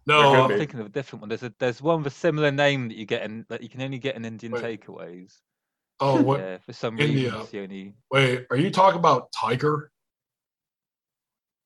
No, 0.05 0.21
There 0.21 0.31
could 0.31 0.41
I'm 0.43 0.49
be. 0.49 0.57
thinking 0.57 0.79
of 0.81 0.85
a 0.87 0.89
different 0.89 1.21
one. 1.21 1.29
There's 1.29 1.43
a 1.43 1.53
there's 1.59 1.81
one 1.81 2.03
with 2.03 2.11
a 2.13 2.15
similar 2.15 2.51
name 2.51 2.89
that 2.89 2.97
you 2.97 3.05
get 3.05 3.23
in 3.23 3.45
that 3.47 3.63
you 3.63 3.69
can 3.69 3.81
only 3.81 3.99
get 3.99 4.15
in 4.17 4.25
Indian 4.25 4.51
Wait. 4.51 4.81
takeaways. 4.81 5.33
oh, 6.01 6.21
what? 6.21 6.41
Yeah, 6.41 6.57
for 6.57 6.73
some 6.73 6.99
India. 6.99 7.25
reason 7.25 7.39
it's 7.41 7.49
the 7.51 7.59
only. 7.61 7.93
Wait, 8.11 8.45
are 8.49 8.57
you 8.57 8.69
talking 8.69 8.99
about 8.99 9.31
Tiger? 9.31 9.91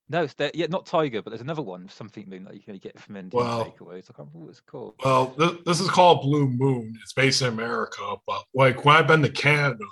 No, 0.10 0.24
it's 0.24 0.36
there. 0.36 0.52
Yeah, 0.54 0.68
not 0.70 0.86
Tiger, 0.86 1.22
but 1.24 1.32
there's 1.32 1.42
another 1.42 1.64
one, 1.64 1.90
something 1.90 2.30
moon 2.30 2.44
that 2.46 2.54
you 2.54 2.62
can 2.62 2.78
get 2.78 2.98
from 3.00 3.16
Indian 3.18 3.44
Well- 3.44 3.66
takeaways. 3.66 4.04
I 4.10 4.14
can't 4.14 4.20
remember 4.20 4.40
what 4.40 4.50
it's 4.50 4.62
called. 4.62 4.94
Well, 5.04 5.34
this, 5.38 5.52
this 5.66 5.80
is 5.82 5.90
called 5.90 6.22
Blue 6.22 6.48
Moon. 6.48 6.94
It's 7.02 7.14
based 7.14 7.42
in 7.42 7.48
America, 7.48 8.16
but 8.28 8.44
like 8.54 8.86
when 8.86 8.96
I've 8.96 9.08
been 9.08 9.24
to 9.24 9.30
Canada, 9.30 9.84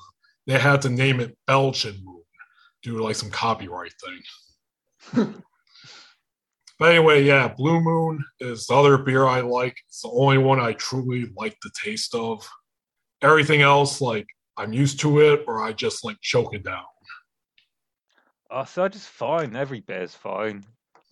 they 0.48 0.60
had 0.60 0.82
to 0.84 0.90
name 0.90 1.20
it 1.20 1.38
Belgian 1.48 2.00
Moon 2.04 2.22
due 2.84 2.98
to 2.98 3.04
like 3.04 3.16
some 3.16 3.32
copyright 3.32 3.94
thing. 5.14 5.44
but 6.80 6.90
anyway, 6.90 7.24
yeah, 7.24 7.48
Blue 7.48 7.80
Moon 7.80 8.24
is 8.40 8.68
the 8.68 8.76
other 8.76 8.98
beer 8.98 9.26
I 9.26 9.42
like. 9.42 9.76
It's 9.88 10.02
the 10.02 10.10
only 10.10 10.38
one 10.38 10.60
I 10.60 10.74
truly 10.74 11.32
like 11.36 11.58
the 11.62 11.72
taste 11.84 12.14
of. 12.16 12.48
Everything 13.22 13.62
else, 13.62 14.02
like 14.02 14.28
I'm 14.58 14.74
used 14.74 15.00
to 15.02 15.20
it, 15.20 15.46
or 15.48 15.64
I 15.64 15.74
just 15.74 16.04
like 16.04 16.18
choke 16.22 16.54
it 16.54 16.64
down. 16.64 16.84
Oh, 18.52 18.64
so 18.66 18.84
I 18.84 18.88
just 18.88 19.08
fine. 19.08 19.56
Every 19.56 19.82
beer's 19.82 20.14
fine. 20.14 20.64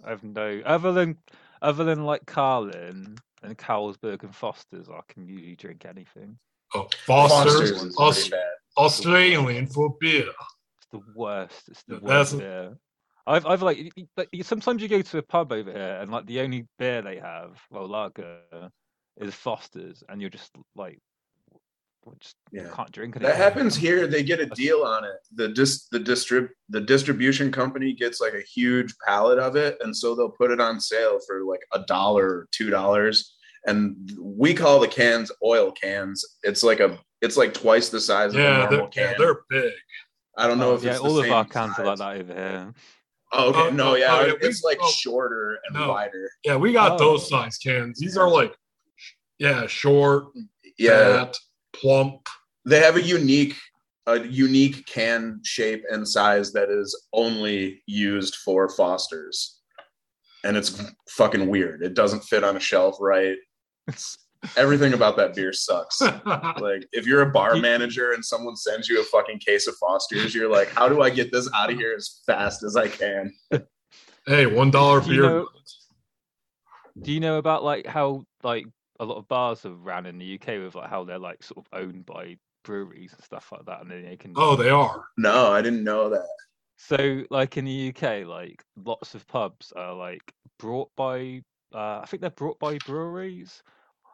I've 0.05 0.23
no 0.23 0.61
other 0.65 0.91
than 0.91 1.17
other 1.61 1.83
than 1.83 2.03
like 2.03 2.25
Carling 2.25 3.17
and 3.41 3.57
Carlsberg 3.57 4.23
and 4.23 4.35
Foster's. 4.35 4.89
I 4.89 4.99
can 5.07 5.25
usually 5.25 5.55
drink 5.55 5.85
anything. 5.85 6.37
Oh, 6.75 6.87
Foster's, 7.05 7.71
Foster's 7.71 7.71
is 7.71 7.95
pretty 7.95 8.29
bad. 8.29 8.62
Australian 8.77 9.67
for 9.67 9.95
beer. 9.99 10.27
It's 10.77 10.87
the 10.91 11.01
worst. 11.15 11.69
It's 11.69 11.83
the 11.83 11.95
Yeah, 11.95 11.99
that's- 12.03 12.33
worst 12.33 12.39
beer. 12.39 12.77
I've 13.25 13.45
I've 13.45 13.61
like, 13.61 13.77
y- 13.77 13.89
y- 13.95 14.07
like 14.33 14.43
sometimes 14.43 14.81
you 14.81 14.89
go 14.89 15.01
to 15.01 15.17
a 15.17 15.21
pub 15.21 15.53
over 15.53 15.71
here 15.71 15.97
and 16.01 16.11
like 16.11 16.25
the 16.25 16.41
only 16.41 16.67
beer 16.77 17.01
they 17.01 17.19
have, 17.19 17.57
well, 17.71 17.87
lager, 17.87 18.41
is 19.17 19.33
Foster's, 19.33 20.03
and 20.09 20.19
you're 20.19 20.29
just 20.29 20.51
like, 20.75 20.99
well, 22.03 22.15
just 22.19 22.35
Yeah. 22.51 22.67
can't 22.75 22.91
drink 22.91 23.15
it. 23.15 23.21
That 23.21 23.37
happens 23.37 23.77
here. 23.77 24.07
They 24.07 24.23
get 24.23 24.41
a 24.41 24.45
deal 24.47 24.83
on 24.83 25.05
it. 25.05 25.15
The 25.35 25.47
dis 25.47 25.87
the 25.87 25.99
distrib 26.01 26.49
the 26.67 26.81
distribution 26.81 27.49
company 27.49 27.93
gets 27.93 28.19
like 28.19 28.33
a 28.33 28.41
huge 28.41 28.93
pallet 29.07 29.39
of 29.39 29.55
it, 29.55 29.77
and 29.81 29.95
so 29.95 30.15
they'll 30.15 30.29
put 30.31 30.51
it 30.51 30.59
on 30.59 30.81
sale 30.81 31.19
for 31.25 31.45
like 31.45 31.61
a 31.73 31.79
dollar 31.87 32.25
or 32.27 32.47
two 32.51 32.69
dollars. 32.69 33.37
And 33.65 33.95
we 34.19 34.53
call 34.53 34.81
the 34.81 34.89
cans 34.89 35.31
oil 35.41 35.71
cans. 35.71 36.25
It's 36.43 36.63
like 36.63 36.81
a 36.81 36.99
it's 37.23 37.37
like 37.37 37.53
twice 37.53 37.89
the 37.89 37.99
size 37.99 38.33
of 38.33 38.39
a 38.39 38.43
Yeah, 38.43 38.57
normal 38.57 38.69
they're, 38.77 38.87
can. 38.89 39.03
yeah, 39.11 39.13
they're 39.17 39.39
big. 39.49 39.73
I 40.37 40.47
don't 40.47 40.57
know 40.59 40.71
Oh, 40.71 40.75
if 40.75 40.83
yeah, 40.83 40.91
it's 40.91 41.01
the 41.01 41.07
all 41.07 41.17
of 41.19 41.23
same 41.25 41.33
our 41.33 41.45
cans 41.45 41.79
are 41.79 41.85
like 41.85 41.97
that 41.97 42.15
over 42.21 42.33
here. 42.33 42.73
Oh, 43.35 43.49
okay. 43.49 43.59
Oh, 43.59 43.69
no, 43.71 43.91
oh, 43.91 43.95
yeah, 43.95 44.07
oh, 44.15 44.25
yeah, 44.25 44.33
we- 44.33 44.47
it's 44.47 44.63
like 44.63 44.77
oh, 44.81 44.91
shorter 44.91 45.59
and 45.67 45.75
no. 45.79 45.89
wider. 45.89 46.29
Yeah, 46.43 46.55
we 46.57 46.71
got 46.73 46.93
Oh. 46.93 46.97
those 46.97 47.27
size 47.29 47.57
cans. 47.57 47.99
These 47.99 48.17
are 48.17 48.29
like, 48.29 48.55
yeah, 49.39 49.65
short, 49.67 50.25
Yeah, 50.77 51.25
fat, 51.25 51.37
plump. 51.73 52.27
they 52.65 52.79
have 52.79 52.95
a 52.97 53.01
unique 53.01 53.55
a 54.05 54.19
unique 54.19 54.85
can 54.85 55.39
shape 55.45 55.81
and 55.89 56.05
size 56.05 56.51
that 56.51 56.69
is 56.69 56.93
only 57.13 57.81
used 57.87 58.35
for 58.43 58.67
Fosters, 58.67 59.61
and 60.43 60.57
it's 60.57 60.81
fucking 61.09 61.47
weird. 61.47 61.81
It 61.81 61.93
doesn't 61.93 62.23
fit 62.25 62.43
on 62.43 62.57
a 62.57 62.59
shelf 62.59 62.97
right. 62.99 63.37
It's, 63.87 64.17
everything 64.57 64.93
about 64.93 65.15
that 65.17 65.33
beer 65.35 65.53
sucks. 65.53 66.01
Like 66.61 66.87
if 66.91 67.05
you're 67.07 67.21
a 67.21 67.29
bar 67.31 67.55
manager 67.55 68.11
and 68.13 68.23
someone 68.23 68.55
sends 68.55 68.87
you 68.89 69.01
a 69.01 69.03
fucking 69.05 69.39
case 69.39 69.67
of 69.67 69.75
Fosters, 69.77 70.33
you're 70.35 70.49
like, 70.49 70.69
how 70.69 70.87
do 70.87 71.01
I 71.01 71.09
get 71.09 71.31
this 71.31 71.49
out 71.55 71.71
of 71.71 71.77
here 71.77 71.93
as 71.95 72.21
fast 72.25 72.63
as 72.63 72.75
I 72.75 72.87
can? 72.87 73.33
hey, 74.25 74.45
one 74.45 74.71
dollar 74.71 75.01
Do 75.01 75.13
you 75.13 75.21
beer. 75.21 75.29
know- 75.29 75.47
Do 77.01 77.11
you 77.11 77.19
know 77.19 77.37
about 77.37 77.63
like 77.63 77.85
how 77.87 78.23
like 78.43 78.65
a 78.99 79.05
lot 79.05 79.17
of 79.17 79.27
bars 79.27 79.63
have 79.63 79.79
ran 79.79 80.05
in 80.05 80.17
the 80.19 80.35
UK 80.35 80.59
with 80.63 80.75
like 80.75 80.89
how 80.89 81.03
they're 81.03 81.19
like 81.19 81.43
sort 81.43 81.65
of 81.65 81.79
owned 81.79 82.05
by 82.05 82.37
breweries 82.63 83.13
and 83.13 83.23
stuff 83.23 83.51
like 83.51 83.65
that, 83.65 83.81
and 83.81 83.89
then 83.91 84.03
they 84.05 84.15
can 84.15 84.33
Oh, 84.37 84.55
they 84.55 84.69
are. 84.69 85.03
No, 85.17 85.51
I 85.51 85.61
didn't 85.61 85.83
know 85.83 86.09
that. 86.09 86.27
So, 86.77 87.23
like 87.29 87.57
in 87.57 87.65
the 87.65 87.89
UK, 87.95 88.25
like 88.27 88.63
lots 88.77 89.15
of 89.15 89.25
pubs 89.27 89.73
are 89.75 89.93
like 89.93 90.21
brought 90.59 90.89
by, 90.95 91.41
uh, 91.73 91.99
I 92.01 92.05
think 92.07 92.21
they're 92.21 92.29
brought 92.29 92.59
by 92.59 92.77
breweries, 92.85 93.63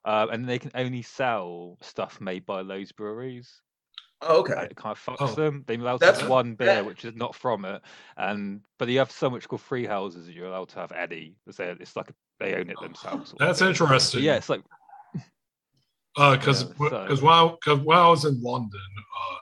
uh, 0.05 0.27
and 0.31 0.47
they 0.47 0.59
can 0.59 0.71
only 0.75 1.01
sell 1.01 1.77
stuff 1.81 2.19
made 2.21 2.45
by 2.45 2.63
those 2.63 2.91
breweries. 2.91 3.61
Oh, 4.21 4.43
and 4.43 4.51
okay. 4.53 4.65
It 4.65 4.75
kind 4.75 4.91
of 4.91 4.99
fucks 5.03 5.15
Oh, 5.21 5.27
them. 5.33 5.63
They're 5.65 5.79
allowed 5.79 5.97
to 5.99 6.05
that's- 6.05 6.21
have 6.21 6.29
one 6.29 6.55
beer 6.55 6.67
that- 6.67 6.85
which 6.85 7.05
is 7.05 7.15
not 7.15 7.35
from 7.35 7.63
it, 7.65 7.81
and 8.17 8.61
but 8.77 8.89
you 8.89 8.99
have 8.99 9.11
so 9.11 9.29
much 9.29 9.47
called 9.47 9.61
free 9.61 9.85
houses. 9.85 10.25
that 10.25 10.33
You're 10.35 10.47
allowed 10.47 10.69
to 10.69 10.79
have 10.79 10.91
any. 10.91 11.35
It's 11.47 11.59
a- 11.59 11.77
it's 11.79 11.95
like 11.95 12.11
they 12.39 12.55
own 12.55 12.69
it 12.69 12.77
themselves. 12.81 13.33
That's 13.39 13.61
interesting. 13.61 14.19
But 14.19 14.23
yeah, 14.25 14.35
it's 14.35 14.49
like 14.49 14.61
because 16.15 16.63
Yeah, 16.63 16.69
because 16.69 17.19
so- 17.19 17.25
when, 17.25 17.33
I- 17.33 17.55
'cause 17.63 17.79
when 17.81 17.97
I 17.97 18.09
was 18.09 18.25
in 18.25 18.41
London, 18.41 18.79
uh, 19.21 19.35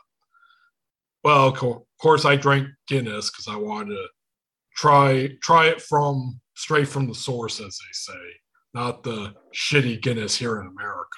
well, 1.24 1.47
of 1.47 1.84
course, 1.99 2.26
I 2.26 2.36
drank 2.36 2.68
Guinness 2.88 3.32
because 3.32 3.47
I 3.47 3.55
wanted 3.55 3.95
to 3.95 4.08
try 4.76 5.30
try 5.41 5.68
it 5.68 5.82
from 5.82 6.39
straight 6.55 6.88
from 6.88 7.08
the 7.08 7.16
source, 7.16 7.60
as 7.60 7.78
they 7.80 7.93
say, 8.14 8.20
not 8.78 9.01
the 9.01 9.34
shitty 9.55 9.99
Guinness 9.99 10.36
here 10.38 10.61
in 10.61 10.67
America. 10.67 11.17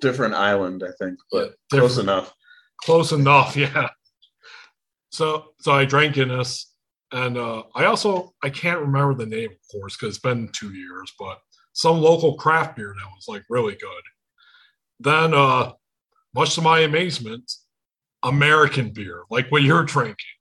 Different 0.00 0.34
island, 0.34 0.84
I 0.86 0.92
think, 1.02 1.18
but 1.32 1.54
Yeah, 1.72 1.80
close 1.80 1.98
enough. 1.98 2.32
Close 2.84 3.10
enough, 3.10 3.56
yeah. 3.66 3.88
So 5.10 5.46
so 5.58 5.72
I 5.72 5.84
drank 5.84 6.14
Guinness, 6.14 6.72
and 7.10 7.36
uh, 7.36 7.64
I 7.74 7.86
also 7.86 8.34
I 8.44 8.50
can't 8.50 8.80
remember 8.80 9.14
the 9.14 9.26
name, 9.26 9.50
of 9.50 9.68
course, 9.72 9.96
because 9.96 10.14
it's 10.14 10.22
been 10.22 10.48
two 10.52 10.72
years. 10.72 11.12
But 11.18 11.38
some 11.72 11.98
local 11.98 12.36
craft 12.36 12.76
beer 12.76 12.94
that 12.96 13.10
was 13.16 13.26
like 13.26 13.42
really 13.50 13.74
good. 13.74 14.04
Then, 15.00 15.34
uh, 15.34 15.72
much 16.34 16.54
to 16.54 16.62
my 16.62 16.80
amazement, 16.80 17.50
American 18.22 18.90
beer, 18.90 19.22
like 19.28 19.50
what 19.50 19.62
you're 19.62 19.82
drinking. 19.84 20.36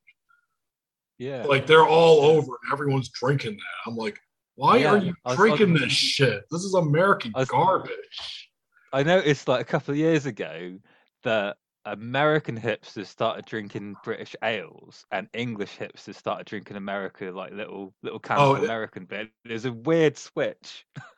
Yeah. 1.18 1.44
Like 1.46 1.66
they're 1.66 1.88
all 1.88 2.20
over 2.22 2.52
and 2.62 2.74
everyone's 2.74 3.10
drinking 3.10 3.54
that. 3.54 3.90
I'm 3.90 3.96
like, 3.96 4.20
why 4.56 4.78
Yeah, 4.78 4.92
are 4.92 4.98
you 4.98 5.14
drinking 5.36 5.74
was- 5.74 5.82
this 5.84 5.92
shit? 5.94 6.44
This 6.52 6.64
is 6.64 6.74
American 6.74 7.32
I 7.36 7.40
was- 7.40 7.50
garbage. 7.50 8.50
I 8.94 9.04
noticed 9.04 9.48
like 9.48 9.62
a 9.62 9.66
couple 9.66 9.92
of 9.92 9.98
years 9.98 10.26
ago 10.26 10.78
that 11.24 11.58
American 11.84 12.60
hipsters 12.60 13.08
started 13.08 13.46
drinking 13.46 13.96
British 14.04 14.36
ales 14.44 15.06
and 15.12 15.28
English 15.34 15.78
hipsters 15.78 16.16
started 16.16 16.48
drinking 16.48 16.78
America 16.78 17.26
like 17.32 17.52
little 17.52 17.94
little 18.04 18.20
cans 18.20 18.40
Oh, 18.42 18.56
of 18.56 18.64
American 18.64 19.06
beer. 19.06 19.30
There's 19.44 19.66
a 19.66 19.74
weird 19.74 20.18
switch. 20.18 20.86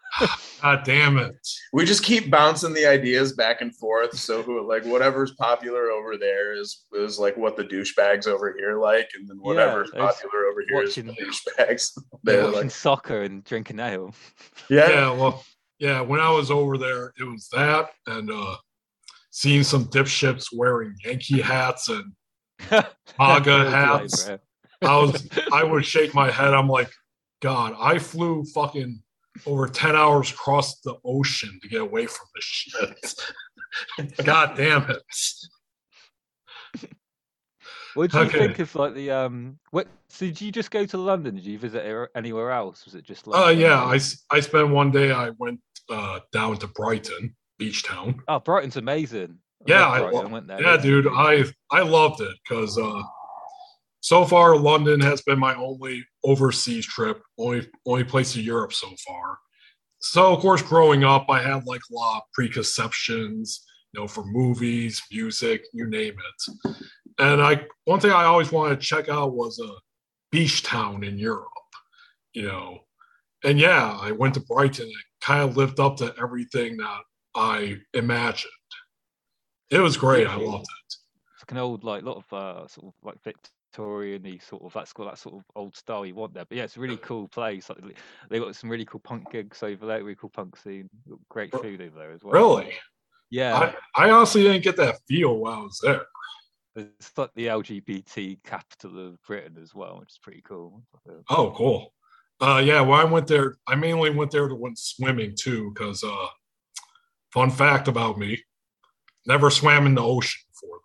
God 0.61 0.83
damn 0.83 1.17
it. 1.17 1.35
We 1.73 1.85
just 1.85 2.03
keep 2.03 2.29
bouncing 2.31 2.73
the 2.73 2.85
ideas 2.85 3.33
back 3.33 3.61
and 3.61 3.75
forth. 3.75 4.17
So 4.17 4.41
who 4.41 4.67
like 4.67 4.83
whatever's 4.85 5.31
popular 5.35 5.91
over 5.91 6.17
there 6.17 6.53
is 6.59 6.85
is 6.93 7.19
like 7.19 7.37
what 7.37 7.55
the 7.55 7.63
douchebags 7.63 8.27
over 8.27 8.55
here 8.57 8.79
like, 8.79 9.09
and 9.15 9.27
then 9.29 9.37
Yeah, 9.37 9.47
whatever's 9.47 9.91
I 9.95 10.01
was 10.05 10.15
popular 10.15 10.45
over 10.47 10.63
here 10.67 10.81
is 10.83 10.97
watching- 10.97 11.15
douchebags. 11.15 11.91
They're 12.23 12.35
They're 12.37 12.45
watching 12.45 12.61
like, 12.63 12.71
soccer 12.71 13.21
and 13.21 13.43
drinking 13.43 13.79
ale. 13.79 14.13
yeah, 14.69 14.89
Yeah, 14.89 15.11
well, 15.11 15.43
yeah, 15.79 16.01
when 16.01 16.19
I 16.19 16.31
was 16.31 16.49
over 16.49 16.77
there, 16.77 17.13
it 17.19 17.23
was 17.23 17.47
that 17.53 17.89
and 18.07 18.31
uh 18.31 18.55
seeing 19.29 19.63
some 19.63 19.85
dipshits 19.85 20.47
wearing 20.51 20.95
Yankee 21.05 21.41
hats 21.41 21.89
and 21.89 22.13
MAGA 23.19 23.51
Real 23.59 23.69
hats. 23.69 24.23
flavor. 24.23 24.41
I 24.81 24.97
was 24.97 25.29
I 25.53 25.63
would 25.63 25.85
shake 25.85 26.13
my 26.15 26.31
head. 26.31 26.53
I'm 26.53 26.67
like, 26.67 26.89
God, 27.41 27.75
I 27.79 27.99
flew 27.99 28.43
fucking 28.45 29.01
over 29.45 29.67
10 29.67 29.95
hours 29.95 30.31
across 30.31 30.79
the 30.81 30.95
ocean 31.05 31.59
to 31.61 31.67
get 31.69 31.81
away 31.81 32.05
from 32.07 32.25
this 32.35 32.43
shit. 32.43 33.13
God 34.25 34.55
damn 34.57 34.89
it. 34.89 35.01
What 37.93 38.11
do 38.11 38.17
you 38.19 38.23
Okay. 38.25 38.37
think 38.39 38.59
of 38.59 38.75
like 38.75 38.93
the 38.93 39.09
um? 39.11 39.57
What? 39.71 39.87
So 40.09 40.27
did 40.27 40.39
you 40.39 40.51
just 40.51 40.69
go 40.69 40.85
to 40.85 40.97
London? 40.97 41.35
Did 41.35 41.45
you 41.45 41.57
visit 41.57 41.83
er- 41.85 42.11
anywhere 42.15 42.51
else? 42.51 42.85
Was 42.85 42.93
it 42.95 43.03
just? 43.03 43.27
Uh 43.27 43.31
London? 43.31 43.59
yeah, 43.59 43.83
I 43.83 44.39
spent 44.39 44.69
one 44.69 44.91
day 44.91 45.11
I 45.11 45.31
went 45.39 45.59
uh 45.89 46.19
down 46.31 46.57
to 46.57 46.67
Brighton, 46.67 47.35
beach 47.57 47.83
town. 47.83 48.21
Oh, 48.27 48.39
Brighton's 48.39 48.77
amazing. 48.77 49.39
Yeah, 49.65 49.81
love 49.87 49.91
I 49.93 49.99
Brighton. 50.01 50.23
lo- 50.25 50.29
went 50.29 50.47
there. 50.47 50.61
Yeah, 50.61 50.77
dude. 50.77 51.07
I 51.07 51.45
I 51.71 51.81
loved 51.81 52.21
it 52.21 52.35
because 52.47 52.77
uh 52.77 53.01
so 54.01 54.25
far 54.25 54.55
London 54.57 54.99
has 54.99 55.21
been 55.21 55.39
my 55.39 55.55
only 55.55 56.05
overseas 56.23 56.85
trip, 56.85 57.21
only 57.37 57.67
only 57.85 58.03
place 58.03 58.35
in 58.35 58.43
Europe 58.43 58.73
so 58.73 58.89
far. 59.05 59.37
So 59.99 60.33
of 60.33 60.39
course, 60.39 60.61
growing 60.61 61.03
up, 61.03 61.25
I 61.29 61.41
had 61.41 61.65
like 61.65 61.81
a 61.91 61.93
lot 61.93 62.17
of 62.17 62.23
preconceptions, 62.33 63.65
you 63.93 63.99
know, 63.99 64.07
for 64.07 64.23
movies, 64.25 65.01
music, 65.11 65.63
you 65.73 65.87
name 65.87 66.13
it. 66.13 66.75
And 67.19 67.41
I 67.41 67.65
one 67.85 67.99
thing 67.99 68.11
I 68.11 68.25
always 68.25 68.51
wanted 68.51 68.79
to 68.79 68.85
check 68.85 69.09
out 69.09 69.33
was 69.33 69.59
a 69.59 69.69
beach 70.31 70.63
town 70.63 71.03
in 71.03 71.17
Europe, 71.17 71.47
you 72.33 72.43
know. 72.43 72.79
And 73.43 73.59
yeah, 73.59 73.97
I 74.01 74.11
went 74.11 74.33
to 74.35 74.39
Brighton. 74.41 74.87
It 74.87 74.95
kind 75.21 75.47
of 75.47 75.57
lived 75.57 75.79
up 75.79 75.97
to 75.97 76.13
everything 76.21 76.77
that 76.77 77.01
I 77.35 77.77
imagined. 77.93 78.51
It 79.69 79.79
was 79.79 79.97
great. 79.97 80.27
I 80.27 80.35
loved 80.35 80.63
it. 80.63 80.95
It's 81.35 81.43
like 81.43 81.51
an 81.51 81.57
old, 81.57 81.83
like, 81.83 82.03
a 82.03 82.05
lot 82.05 82.17
of 82.17 82.33
uh, 82.33 82.67
sort 82.67 82.87
of 82.87 82.93
like 83.03 83.21
Victorian 83.71 84.39
sort 84.39 84.63
of 84.63 84.73
that's 84.73 84.93
got 84.93 85.05
that 85.05 85.17
sort 85.19 85.35
of 85.35 85.43
old 85.55 85.75
style 85.75 86.05
you 86.05 86.15
want 86.15 86.33
there. 86.33 86.45
But 86.45 86.57
yeah, 86.57 86.63
it's 86.63 86.77
a 86.77 86.79
really 86.79 86.97
cool 86.97 87.27
place. 87.27 87.69
Like, 87.69 87.79
they 88.29 88.39
got 88.39 88.55
some 88.55 88.69
really 88.69 88.85
cool 88.85 88.99
punk 88.99 89.31
gigs 89.31 89.61
over 89.63 89.85
there, 89.85 90.03
really 90.03 90.15
cool 90.15 90.29
punk 90.29 90.57
scene, 90.57 90.89
great 91.29 91.51
food 91.51 91.81
over 91.81 91.97
there 91.97 92.11
as 92.11 92.23
well. 92.23 92.33
Really? 92.33 92.73
Yeah, 93.29 93.73
I, 93.95 94.05
I 94.07 94.09
honestly 94.11 94.43
didn't 94.43 94.63
get 94.63 94.77
that 94.77 94.99
feel 95.07 95.35
while 95.37 95.53
I 95.53 95.63
was 95.63 95.79
there. 95.83 96.01
it's 96.75 97.11
like 97.17 97.31
the 97.35 97.47
LGBT 97.47 98.41
capital 98.43 99.07
of 99.07 99.21
Britain 99.23 99.57
as 99.61 99.75
well, 99.75 99.99
which 99.99 100.11
is 100.11 100.19
pretty 100.21 100.41
cool. 100.47 100.81
It's 100.95 101.05
like 101.05 101.15
a- 101.17 101.23
Oh, 101.35 101.51
cool. 101.55 101.93
Uh, 102.39 102.61
yeah, 102.63 102.81
well, 102.81 103.01
I 103.01 103.03
went 103.03 103.27
there. 103.27 103.55
I 103.67 103.75
mainly 103.75 104.11
went 104.11 104.31
there 104.31 104.47
to 104.47 104.55
went 104.55 104.77
swimming 104.77 105.35
too, 105.37 105.71
because 105.73 106.03
uh, 106.03 106.27
fun 107.33 107.49
fact 107.49 107.87
about 107.87 108.17
me: 108.19 108.41
never 109.25 109.49
swam 109.49 109.87
in 109.87 109.95
the 109.95 110.03
ocean 110.03 110.39
before 110.51 110.77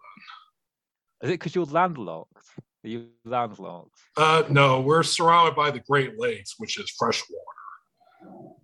then. 1.21 1.29
Is 1.29 1.35
it 1.35 1.39
because 1.39 1.55
you're 1.55 1.67
landlocked? 1.67 2.39
Are 2.85 2.89
you 2.89 3.09
landlocked? 3.25 3.97
Uh, 4.17 4.43
no, 4.51 4.81
we're 4.81 5.03
surrounded 5.05 5.55
by 5.55 5.71
the 5.71 5.81
Great 5.81 6.19
Lakes, 6.19 6.55
which 6.59 6.79
is 6.79 6.91
freshwater. 6.99 7.39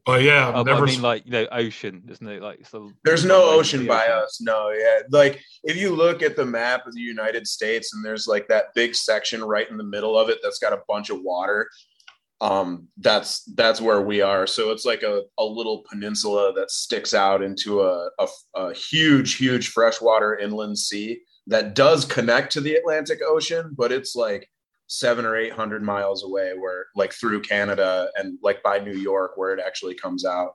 But 0.04 0.22
yeah, 0.22 0.48
I've 0.48 0.54
Oh, 0.56 0.64
but 0.64 0.72
never. 0.72 0.86
I 0.86 0.90
mean, 0.90 1.02
like 1.02 1.26
you 1.26 1.32
know, 1.32 1.46
ocean. 1.52 2.02
There's 2.04 2.22
no 2.22 2.38
like. 2.38 2.66
So 2.66 2.90
There's 3.04 3.22
there's 3.22 3.24
no 3.26 3.50
way 3.50 3.54
ocean 3.58 3.80
the 3.80 3.88
by 3.88 4.06
ocean. 4.06 4.22
us. 4.24 4.40
No, 4.40 4.70
yeah. 4.70 5.00
Like 5.10 5.40
if 5.64 5.76
you 5.76 5.94
look 5.94 6.22
at 6.22 6.34
the 6.34 6.46
map 6.46 6.86
of 6.86 6.94
the 6.94 7.00
United 7.00 7.46
States 7.46 7.92
and 7.94 8.04
there's 8.04 8.26
like 8.26 8.48
that 8.48 8.74
big 8.74 8.94
section 8.94 9.44
right 9.44 9.68
in 9.70 9.76
the 9.76 9.84
middle 9.84 10.18
of 10.18 10.30
it 10.30 10.38
that's 10.42 10.58
got 10.58 10.72
a 10.72 10.80
bunch 10.88 11.10
of 11.10 11.20
water. 11.22 11.68
Um, 12.40 12.88
that's 12.96 13.44
that's 13.54 13.80
where 13.80 14.00
we 14.00 14.20
are. 14.22 14.46
So 14.46 14.70
it's 14.70 14.84
like 14.86 15.02
a, 15.02 15.22
a 15.38 15.44
little 15.44 15.84
peninsula 15.90 16.52
that 16.54 16.70
sticks 16.70 17.12
out 17.12 17.42
into 17.42 17.82
a, 17.82 18.08
a, 18.18 18.26
a 18.54 18.72
huge, 18.74 19.34
huge 19.34 19.68
freshwater 19.68 20.38
inland 20.38 20.78
sea 20.78 21.20
that 21.48 21.74
does 21.74 22.04
connect 22.04 22.52
to 22.52 22.60
the 22.60 22.74
Atlantic 22.74 23.20
Ocean, 23.26 23.74
but 23.76 23.90
it's 23.90 24.14
like 24.14 24.48
seven 24.86 25.24
or 25.24 25.36
eight 25.36 25.52
hundred 25.52 25.82
miles 25.82 26.22
away, 26.22 26.52
where 26.56 26.86
like 26.94 27.12
through 27.12 27.40
Canada 27.40 28.10
and 28.16 28.38
like 28.42 28.62
by 28.62 28.78
New 28.78 28.96
York, 28.96 29.32
where 29.36 29.52
it 29.54 29.60
actually 29.64 29.94
comes 29.94 30.24
out. 30.24 30.52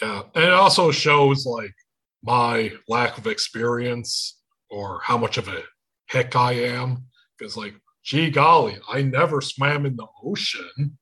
Yeah, 0.00 0.22
and 0.34 0.44
it 0.44 0.52
also 0.52 0.90
shows 0.90 1.46
like 1.46 1.74
my 2.22 2.72
lack 2.86 3.18
of 3.18 3.26
experience 3.26 4.40
or 4.70 5.00
how 5.02 5.16
much 5.16 5.38
of 5.38 5.48
a 5.48 5.62
heck 6.06 6.36
I 6.36 6.52
am. 6.52 7.04
Because 7.38 7.56
like, 7.56 7.74
gee 8.04 8.30
golly, 8.30 8.78
I 8.90 9.02
never 9.02 9.40
swam 9.40 9.86
in 9.86 9.96
the 9.96 10.06
ocean. 10.22 10.98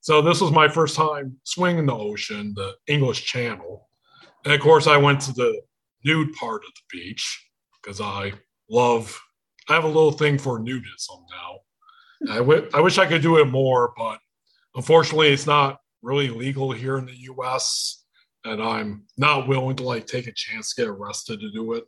So 0.00 0.22
this 0.22 0.40
was 0.40 0.52
my 0.52 0.68
first 0.68 0.94
time 0.94 1.36
swimming 1.44 1.86
the 1.86 1.96
ocean, 1.96 2.52
the 2.54 2.74
English 2.86 3.24
Channel, 3.24 3.88
and 4.44 4.52
of 4.52 4.60
course 4.60 4.86
I 4.86 4.98
went 4.98 5.22
to 5.22 5.32
the 5.32 5.62
nude 6.04 6.34
part 6.34 6.62
of 6.64 6.70
the 6.74 6.98
beach 6.98 7.45
because 7.86 8.00
I 8.00 8.32
love. 8.68 9.18
I 9.68 9.74
have 9.74 9.84
a 9.84 9.88
little 9.88 10.12
thing 10.12 10.38
for 10.38 10.60
nudism 10.60 11.24
now. 11.30 11.58
I 12.32 12.80
wish 12.80 12.98
I 12.98 13.06
could 13.06 13.22
do 13.22 13.38
it 13.38 13.46
more, 13.46 13.92
but 13.96 14.18
unfortunately, 14.74 15.32
it's 15.32 15.46
not 15.46 15.80
really 16.02 16.28
legal 16.28 16.70
here 16.70 16.98
in 16.98 17.06
the 17.06 17.16
U.S. 17.16 18.04
And 18.44 18.62
I'm 18.62 19.04
not 19.16 19.48
willing 19.48 19.76
to 19.76 19.82
like 19.82 20.06
take 20.06 20.28
a 20.28 20.32
chance 20.32 20.72
to 20.72 20.82
get 20.82 20.88
arrested 20.88 21.40
to 21.40 21.50
do 21.50 21.72
it. 21.74 21.84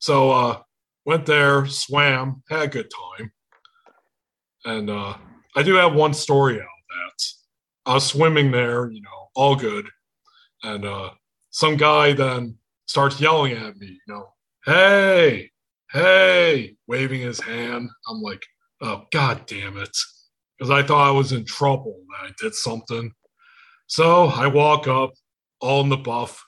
So 0.00 0.30
uh, 0.30 0.62
went 1.04 1.24
there, 1.24 1.66
swam, 1.66 2.42
had 2.48 2.62
a 2.62 2.68
good 2.68 2.90
time, 3.18 3.32
and 4.64 4.90
uh, 4.90 5.14
I 5.54 5.62
do 5.62 5.74
have 5.74 5.94
one 5.94 6.14
story 6.14 6.54
out 6.54 6.62
of 6.62 6.66
that. 6.66 7.24
I 7.86 7.94
was 7.94 8.06
swimming 8.06 8.50
there, 8.50 8.90
you 8.90 9.02
know, 9.02 9.28
all 9.34 9.54
good, 9.54 9.88
and 10.64 10.84
uh, 10.84 11.10
some 11.50 11.76
guy 11.76 12.12
then 12.12 12.56
starts 12.86 13.20
yelling 13.20 13.52
at 13.52 13.76
me, 13.76 13.86
you 13.86 14.14
know, 14.14 14.32
hey, 14.64 15.50
hey, 15.90 16.76
waving 16.86 17.20
his 17.20 17.40
hand. 17.40 17.88
I'm 18.08 18.20
like, 18.20 18.42
oh 18.80 19.04
god 19.12 19.46
damn 19.46 19.76
it. 19.76 19.96
Because 20.58 20.70
i 20.70 20.82
thought 20.82 21.08
i 21.08 21.10
was 21.10 21.32
in 21.32 21.44
trouble 21.44 22.00
i 22.22 22.30
did 22.40 22.54
something. 22.54 23.12
So 23.86 24.26
i 24.26 24.46
walk 24.46 24.88
up 24.88 25.12
all 25.60 25.80
in 25.80 25.88
the 25.88 25.96
buff. 25.96 26.42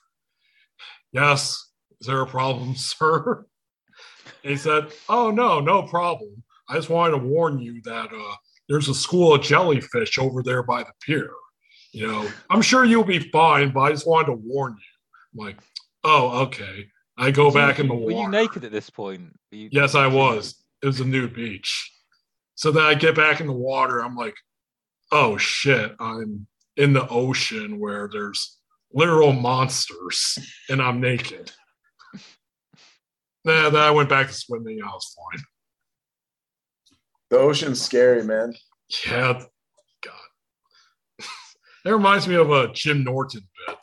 Yes 1.13 1.73
is 2.01 2.07
there 2.07 2.21
a 2.21 2.27
problem 2.27 2.75
sir? 2.77 3.47
He 4.43 4.57
said 4.57 4.89
oh 5.09 5.31
no 5.31 5.61
no 5.61 5.83
problem. 5.83 6.43
I 6.69 6.75
just 6.75 6.91
wanted 6.91 7.13
to 7.13 7.27
warn 7.27 7.59
you 7.59 7.81
that 7.85 8.09
uh, 8.13 8.35
there's 8.69 8.89
a 8.89 8.95
school 8.95 9.35
of 9.35 9.43
jellyfish 9.43 10.19
over 10.19 10.43
there 10.43 10.63
by 10.63 10.83
the 10.83 10.93
pier. 11.05 11.31
You 11.93 12.07
know 12.07 12.29
i'm 12.51 12.63
sure 12.63 12.85
you'll 12.85 13.05
be 13.05 13.19
fine 13.31 13.71
but 13.71 13.81
i 13.81 13.91
just 13.91 14.07
wanted 14.07 14.27
to 14.27 14.41
warn 14.43 14.73
you. 14.73 15.41
I'm 15.43 15.47
like 15.47 15.59
oh 16.05 16.43
okay 16.45 16.87
i 17.17 17.31
go 17.31 17.47
Was 17.47 17.55
you- 17.55 17.61
back 17.61 17.79
in 17.79 17.89
the 17.89 17.95
water. 17.95 18.15
Were 18.15 18.23
you 18.23 18.29
naked 18.29 18.65
at 18.65 18.73
this 18.73 18.91
point? 18.91 19.39
You- 19.51 19.69
Yes, 19.73 19.95
I 19.95 20.07
was. 20.07 20.63
It 20.83 20.87
was 20.87 21.01
a 21.01 21.05
nude 21.05 21.35
beach. 21.35 21.91
So 22.55 22.71
then 22.71 22.85
I 22.85 22.95
get 22.95 23.15
back 23.17 23.41
in 23.41 23.47
the 23.47 23.53
water. 23.53 24.01
I'm 24.01 24.17
like, 24.17 24.35
oh 25.11 25.37
shit, 25.37 25.95
I'm 26.01 26.47
in 26.77 26.93
the 26.93 27.07
ocean 27.09 27.79
where 27.79 28.09
there's 28.11 28.59
literal 28.93 29.33
monsters 29.33 30.39
and 30.69 30.81
I'm 30.83 31.01
naked. 31.01 31.53
Nah, 33.45 33.71
then 33.71 33.83
I 33.83 33.91
went 33.91 34.09
back 34.09 34.29
to 34.29 34.33
swimming. 34.33 34.81
I 34.83 34.87
was 34.87 35.17
fine. 35.17 35.43
The 37.31 37.39
ocean's 37.39 37.81
scary, 37.83 38.23
man. 38.23 38.55
Yeah, 39.07 39.43
God. 40.05 40.13
that 41.85 41.93
reminds 41.93 42.29
me 42.29 42.37
of 42.37 42.51
a 42.51 42.73
Jim 42.73 43.03
Norton 43.05 43.49
bit 43.67 43.79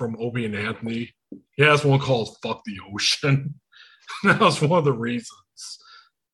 from 0.00 0.16
Opie 0.18 0.46
and 0.46 0.56
Anthony. 0.56 1.12
He 1.56 1.62
has 1.62 1.84
one 1.84 2.00
called 2.00 2.34
Fuck 2.42 2.62
the 2.64 2.78
Ocean. 2.90 3.60
that 4.24 4.40
was 4.40 4.62
one 4.62 4.78
of 4.78 4.86
the 4.86 4.94
reasons. 4.94 5.78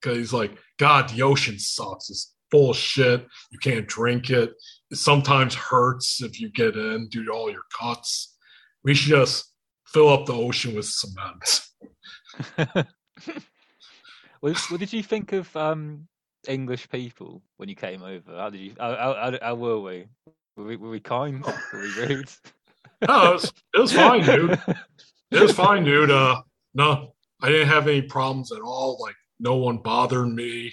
Because 0.00 0.18
he's 0.18 0.32
like, 0.32 0.56
God, 0.78 1.08
the 1.08 1.22
ocean 1.22 1.58
sucks. 1.58 2.08
It's 2.08 2.32
full 2.48 2.70
of 2.70 2.76
shit. 2.76 3.26
You 3.50 3.58
can't 3.58 3.88
drink 3.88 4.30
it. 4.30 4.54
It 4.92 4.98
sometimes 4.98 5.56
hurts 5.56 6.22
if 6.22 6.40
you 6.40 6.48
get 6.48 6.76
in 6.76 7.08
due 7.08 7.24
to 7.24 7.32
all 7.32 7.50
your 7.50 7.64
cuts. 7.76 8.36
We 8.84 8.94
should 8.94 9.10
just 9.10 9.52
fill 9.88 10.10
up 10.10 10.26
the 10.26 10.34
ocean 10.34 10.76
with 10.76 10.86
cement. 10.86 11.62
what, 14.40 14.56
what 14.70 14.78
did 14.78 14.92
you 14.92 15.02
think 15.02 15.32
of 15.32 15.56
um, 15.56 16.06
English 16.46 16.88
people 16.88 17.42
when 17.56 17.68
you 17.68 17.74
came 17.74 18.04
over? 18.04 18.36
How 18.36 18.50
did 18.50 18.60
you? 18.60 18.74
How, 18.78 18.94
how, 18.94 19.14
how, 19.14 19.38
how 19.42 19.54
were 19.56 19.80
we? 19.80 20.06
Were 20.56 20.64
we? 20.64 20.76
Were 20.76 20.90
we 20.90 21.00
kind? 21.00 21.44
Were 21.44 21.80
we 21.80 22.06
rude? 22.06 22.30
No, 23.06 23.30
it 23.30 23.32
was, 23.34 23.52
it 23.74 23.80
was 23.80 23.92
fine, 23.92 24.24
dude. 24.24 24.58
It 25.30 25.42
was 25.42 25.52
fine, 25.52 25.84
dude. 25.84 26.10
Uh, 26.10 26.40
no, 26.74 27.14
I 27.42 27.48
didn't 27.48 27.68
have 27.68 27.88
any 27.88 28.02
problems 28.02 28.52
at 28.52 28.62
all. 28.62 28.96
Like, 29.00 29.16
no 29.38 29.56
one 29.56 29.78
bothered 29.78 30.28
me. 30.28 30.72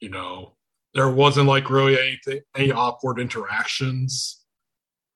You 0.00 0.10
know, 0.10 0.56
there 0.94 1.08
wasn't 1.08 1.48
like 1.48 1.70
really 1.70 1.98
anything, 1.98 2.40
any 2.54 2.72
awkward 2.72 3.18
interactions. 3.18 4.44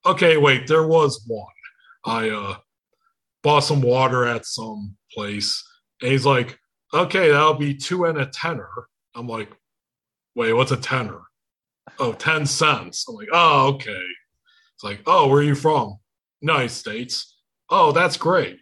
Okay, 0.05 0.37
wait, 0.37 0.65
there 0.67 0.87
was 0.87 1.23
one. 1.27 1.45
I 2.05 2.29
uh 2.29 2.55
bought 3.43 3.61
some 3.61 3.81
water 3.81 4.25
at 4.25 4.45
some 4.45 4.97
place, 5.13 5.63
and 6.01 6.11
he's 6.11 6.25
like, 6.25 6.57
"Okay, 6.93 7.29
that'll 7.29 7.53
be 7.55 7.75
two 7.75 8.05
and 8.05 8.17
a 8.17 8.25
tenner." 8.25 8.69
I'm 9.15 9.27
like, 9.27 9.51
"Wait, 10.35 10.53
what's 10.53 10.71
a 10.71 10.77
tenner?" 10.77 11.21
Oh, 11.99 12.13
10 12.13 12.45
cents. 12.47 13.05
I'm 13.07 13.15
like, 13.15 13.29
"Oh, 13.31 13.67
okay." 13.75 14.03
It's 14.75 14.83
like, 14.83 15.01
"Oh, 15.05 15.27
where 15.27 15.39
are 15.39 15.43
you 15.43 15.55
from?" 15.55 15.97
United 16.41 16.69
States. 16.69 17.37
Oh, 17.69 17.91
that's 17.91 18.17
great. 18.17 18.59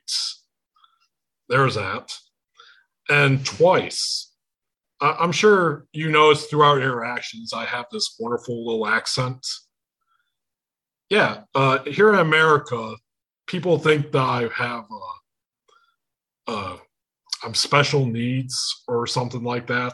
There's 1.47 1.75
that. 1.75 2.13
And 3.09 3.43
twice, 3.45 4.33
I- 5.01 5.15
I'm 5.19 5.31
sure 5.31 5.87
you 5.93 6.09
noticed 6.11 6.49
throughout 6.49 6.77
interactions, 6.77 7.53
I 7.53 7.65
have 7.65 7.85
this 7.91 8.15
wonderful 8.19 8.65
little 8.65 8.87
accent. 8.87 9.45
Yeah, 11.09 11.43
uh, 11.55 11.79
here 11.85 12.13
in 12.13 12.19
America, 12.19 12.95
people 13.47 13.79
think 13.79 14.11
that 14.11 14.21
I 14.21 14.47
have 14.53 14.85
uh, 14.91 16.51
uh, 16.51 16.77
I'm 17.43 17.53
special 17.55 18.05
needs 18.05 18.83
or 18.87 19.07
something 19.07 19.43
like 19.43 19.67
that 19.67 19.93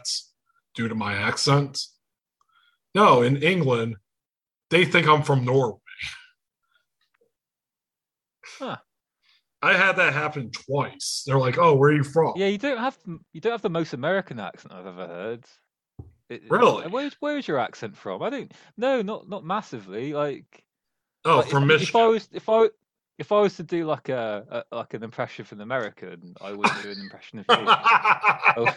due 0.75 0.87
to 0.87 0.95
my 0.95 1.13
accent. 1.13 1.79
No, 2.93 3.21
in 3.21 3.41
England, 3.43 3.95
they 4.69 4.83
think 4.85 5.07
I'm 5.07 5.21
from 5.23 5.45
Norway. 5.45 5.79
Huh. 8.59 8.77
I 9.61 9.73
had 9.73 9.93
that 9.97 10.13
happen 10.13 10.51
twice. 10.51 11.23
They're 11.25 11.39
like, 11.39 11.57
"Oh, 11.57 11.75
where 11.75 11.89
are 11.89 11.95
you 11.95 12.03
from?" 12.03 12.33
Yeah, 12.35 12.47
you 12.47 12.57
don't 12.57 12.77
have 12.77 12.97
you 13.33 13.41
don't 13.41 13.51
have 13.51 13.61
the 13.61 13.69
most 13.69 13.93
American 13.93 14.39
accent 14.39 14.73
I've 14.73 14.85
ever 14.85 15.07
heard. 15.07 15.45
It- 16.29 16.43
Really? 16.49 16.87
Where's 16.87 17.15
where's 17.19 17.47
your 17.47 17.57
accent 17.59 17.95
from? 17.97 18.21
I 18.21 18.29
don't. 18.29 18.53
No, 18.77 19.01
not 19.01 19.27
not 19.29 19.43
massively. 19.45 20.13
Like, 20.13 20.63
Oh, 21.23 21.37
like, 21.37 21.47
from 21.49 21.63
if, 21.63 21.79
Michigan. 21.79 21.87
If 21.89 21.95
I 21.95 22.07
was 22.07 22.29
if 22.31 22.49
I 22.49 22.69
if 23.17 23.31
I 23.31 23.39
was 23.39 23.55
to 23.57 23.63
do 23.63 23.85
like 23.85 24.09
a, 24.09 24.63
a 24.71 24.75
like 24.75 24.93
an 24.93 25.03
impression 25.03 25.45
from 25.45 25.59
an 25.59 25.63
American, 25.63 26.35
I 26.41 26.51
would 26.51 26.69
do 26.83 26.91
an 26.91 26.99
impression 26.99 27.39
of 27.39 27.45
you. 27.59 27.65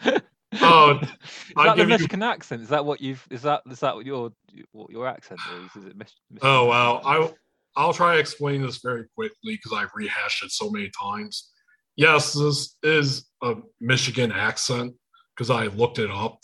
Oh. 0.00 0.20
Oh, 0.54 0.98
is 1.02 1.08
that 1.56 1.64
the 1.64 1.74
give 1.74 1.88
you- 1.88 1.94
Michigan 1.94 2.22
accent? 2.22 2.62
Is 2.62 2.68
that 2.68 2.84
what 2.84 3.00
you've? 3.00 3.26
Is 3.30 3.42
that 3.42 3.62
is 3.70 3.80
that 3.80 3.94
what 3.94 4.06
your 4.06 4.32
what 4.72 4.90
your 4.90 5.06
accent 5.06 5.40
is? 5.54 5.82
Is 5.82 5.88
it 5.88 5.96
Mich- 5.96 6.14
Michigan? 6.30 6.48
oh 6.48 6.64
wow, 6.66 7.00
I 7.04 7.30
I'll 7.76 7.92
try 7.92 8.14
to 8.14 8.20
explain 8.20 8.62
this 8.62 8.78
very 8.78 9.04
quickly 9.14 9.56
because 9.56 9.72
I've 9.72 9.90
rehashed 9.94 10.42
it 10.44 10.50
so 10.50 10.70
many 10.70 10.90
times. 11.00 11.50
Yes, 11.96 12.32
this 12.32 12.76
is 12.82 13.28
a 13.42 13.56
Michigan 13.80 14.32
accent 14.32 14.94
because 15.36 15.50
I 15.50 15.66
looked 15.66 15.98
it 15.98 16.10
up. 16.10 16.38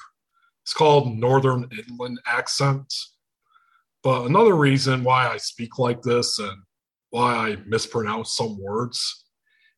It's 0.65 0.75
called 0.75 1.17
Northern 1.17 1.69
Inland 1.89 2.21
accent. 2.27 2.93
But 4.03 4.27
another 4.27 4.55
reason 4.55 5.03
why 5.03 5.29
I 5.29 5.39
speak 5.39 5.79
like 5.79 6.03
this 6.03 6.39
and 6.39 6.57
why 7.11 7.35
I 7.35 7.57
mispronounce 7.67 8.37
some 8.37 8.61
words 8.61 9.25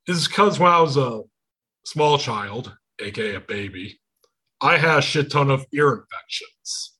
is 0.08 0.26
because 0.26 0.58
when 0.58 0.70
I 0.70 0.80
was 0.80 0.96
a 0.96 1.22
small 1.84 2.18
child, 2.18 2.74
aka 3.00 3.36
a 3.36 3.40
baby, 3.40 4.00
I 4.60 4.76
had 4.78 4.98
a 4.98 5.02
shit 5.02 5.30
ton 5.30 5.50
of 5.50 5.64
ear 5.72 5.92
infections. 5.92 6.94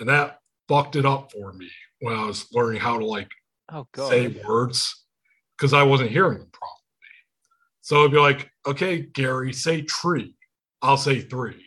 And 0.00 0.08
that 0.08 0.38
fucked 0.68 0.96
it 0.96 1.06
up 1.06 1.32
for 1.32 1.52
me 1.52 1.70
when 2.00 2.16
I 2.16 2.24
was 2.26 2.46
learning 2.52 2.80
how 2.80 2.98
to 2.98 3.04
like 3.06 3.30
Oh 3.70 3.86
god. 3.92 4.08
say 4.10 4.28
words 4.46 5.04
because 5.56 5.72
I 5.72 5.82
wasn't 5.82 6.10
hearing 6.10 6.38
them 6.38 6.50
properly. 6.52 6.78
So 7.82 8.00
it'd 8.00 8.12
be 8.12 8.18
like, 8.18 8.50
okay, 8.66 9.00
Gary, 9.02 9.52
say 9.52 9.82
tree. 9.82 10.34
I'll 10.82 10.96
say 10.96 11.20
three. 11.20 11.64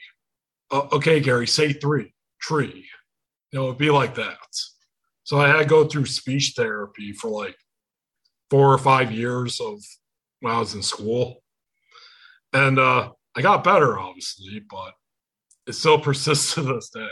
Uh, 0.72 0.88
okay, 0.92 1.20
Gary, 1.20 1.48
say 1.48 1.74
three. 1.74 2.14
Tree. 2.42 2.86
You 3.52 3.60
know, 3.60 3.66
it'd 3.66 3.78
be 3.78 3.92
like 3.92 4.16
that. 4.16 4.38
So 5.24 5.40
I 5.40 5.48
had 5.48 5.60
to 5.60 5.66
go 5.66 5.86
through 5.86 6.06
speech 6.06 6.54
therapy 6.56 7.12
for 7.14 7.30
like 7.30 7.56
four 8.50 8.74
or 8.74 8.78
five 8.78 9.12
years 9.12 9.60
of 9.60 9.80
when 10.42 10.54
I 10.54 10.60
was 10.60 10.74
in 10.76 10.82
school. 10.84 11.42
And 12.54 12.78
uh, 12.80 13.12
I 13.36 13.42
got 13.42 13.64
better, 13.64 13.98
obviously, 13.98 14.62
but 14.70 14.94
it 15.68 15.74
still 15.74 16.00
persists 16.00 16.54
to 16.56 16.62
this 16.62 16.90
day. 16.90 17.08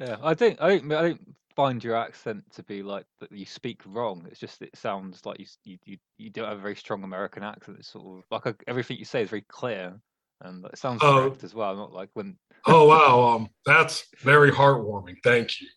Yeah, 0.00 0.16
I 0.22 0.34
don't, 0.34 0.60
I 0.60 0.76
don't, 0.76 0.92
I 0.92 1.02
don't 1.02 1.36
find 1.54 1.82
your 1.82 1.96
accent 1.96 2.44
to 2.54 2.62
be 2.62 2.82
like 2.82 3.06
that. 3.20 3.32
You 3.32 3.46
speak 3.46 3.80
wrong. 3.86 4.26
It's 4.30 4.38
just 4.38 4.60
it 4.62 4.76
sounds 4.76 5.24
like 5.24 5.40
you, 5.40 5.78
you, 5.84 5.96
you, 6.18 6.30
don't 6.30 6.48
have 6.48 6.58
a 6.58 6.60
very 6.60 6.76
strong 6.76 7.02
American 7.02 7.42
accent. 7.42 7.78
It's 7.80 7.92
sort 7.92 8.18
of 8.18 8.24
like 8.30 8.46
a, 8.46 8.54
everything 8.68 8.98
you 8.98 9.06
say 9.06 9.22
is 9.22 9.30
very 9.30 9.44
clear, 9.48 9.98
and 10.42 10.64
it 10.66 10.78
sounds 10.78 11.00
Oh. 11.02 11.22
correct 11.22 11.44
as 11.44 11.54
well. 11.54 11.74
Not 11.74 11.92
like 11.92 12.10
when. 12.14 12.36
Oh 12.68 12.88
wow, 12.88 13.36
um, 13.36 13.48
that's 13.64 14.08
very 14.22 14.50
heartwarming. 14.50 15.16
Thank 15.22 15.60
you. 15.60 15.68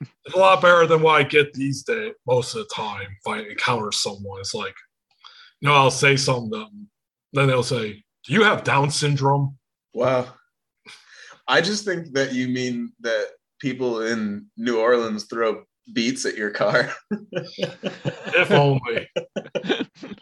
It's 0.00 0.34
a 0.34 0.38
lot 0.38 0.62
better 0.62 0.86
than 0.86 1.02
what 1.02 1.20
I 1.20 1.22
get 1.22 1.52
these 1.52 1.82
days 1.82 2.14
most 2.26 2.54
of 2.54 2.60
the 2.60 2.74
time. 2.74 3.06
If 3.20 3.26
I 3.26 3.40
encounter 3.40 3.92
someone, 3.92 4.40
it's 4.40 4.54
like, 4.54 4.74
you 5.60 5.68
know, 5.68 5.74
I'll 5.74 5.90
say 5.90 6.16
something, 6.16 6.50
them, 6.50 6.88
then 7.34 7.48
they'll 7.48 7.62
say, 7.62 8.02
"Do 8.24 8.32
you 8.32 8.44
have 8.44 8.64
Down 8.64 8.90
syndrome?" 8.90 9.58
Wow. 9.96 10.26
I 11.48 11.62
just 11.62 11.86
think 11.86 12.12
that 12.12 12.34
you 12.34 12.48
mean 12.48 12.92
that 13.00 13.28
people 13.60 14.02
in 14.02 14.46
New 14.58 14.78
Orleans 14.78 15.24
throw 15.24 15.64
beats 15.94 16.26
at 16.26 16.36
your 16.36 16.50
car. 16.50 16.92
If 17.10 18.50
only. 18.50 19.08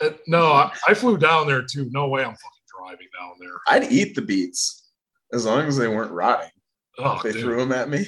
Uh, 0.01 0.11
no, 0.29 0.47
I, 0.53 0.73
I 0.87 0.95
flew 0.95 1.19
down 1.19 1.49
there 1.49 1.63
too. 1.69 1.89
No 1.91 2.07
way, 2.07 2.21
I'm 2.23 2.37
fucking 2.37 2.69
driving 2.79 3.09
down 3.19 3.33
there. 3.41 3.55
I'd 3.67 3.91
eat 3.91 4.15
the 4.15 4.23
beats 4.23 4.91
as 5.33 5.45
long 5.45 5.67
as 5.67 5.77
they 5.77 5.89
weren't 5.89 6.13
rotting. 6.13 6.51
Oh, 6.99 7.21
they 7.25 7.33
dude, 7.33 7.43
threw 7.43 7.57
them 7.57 7.73
at 7.73 7.89
me. 7.89 8.07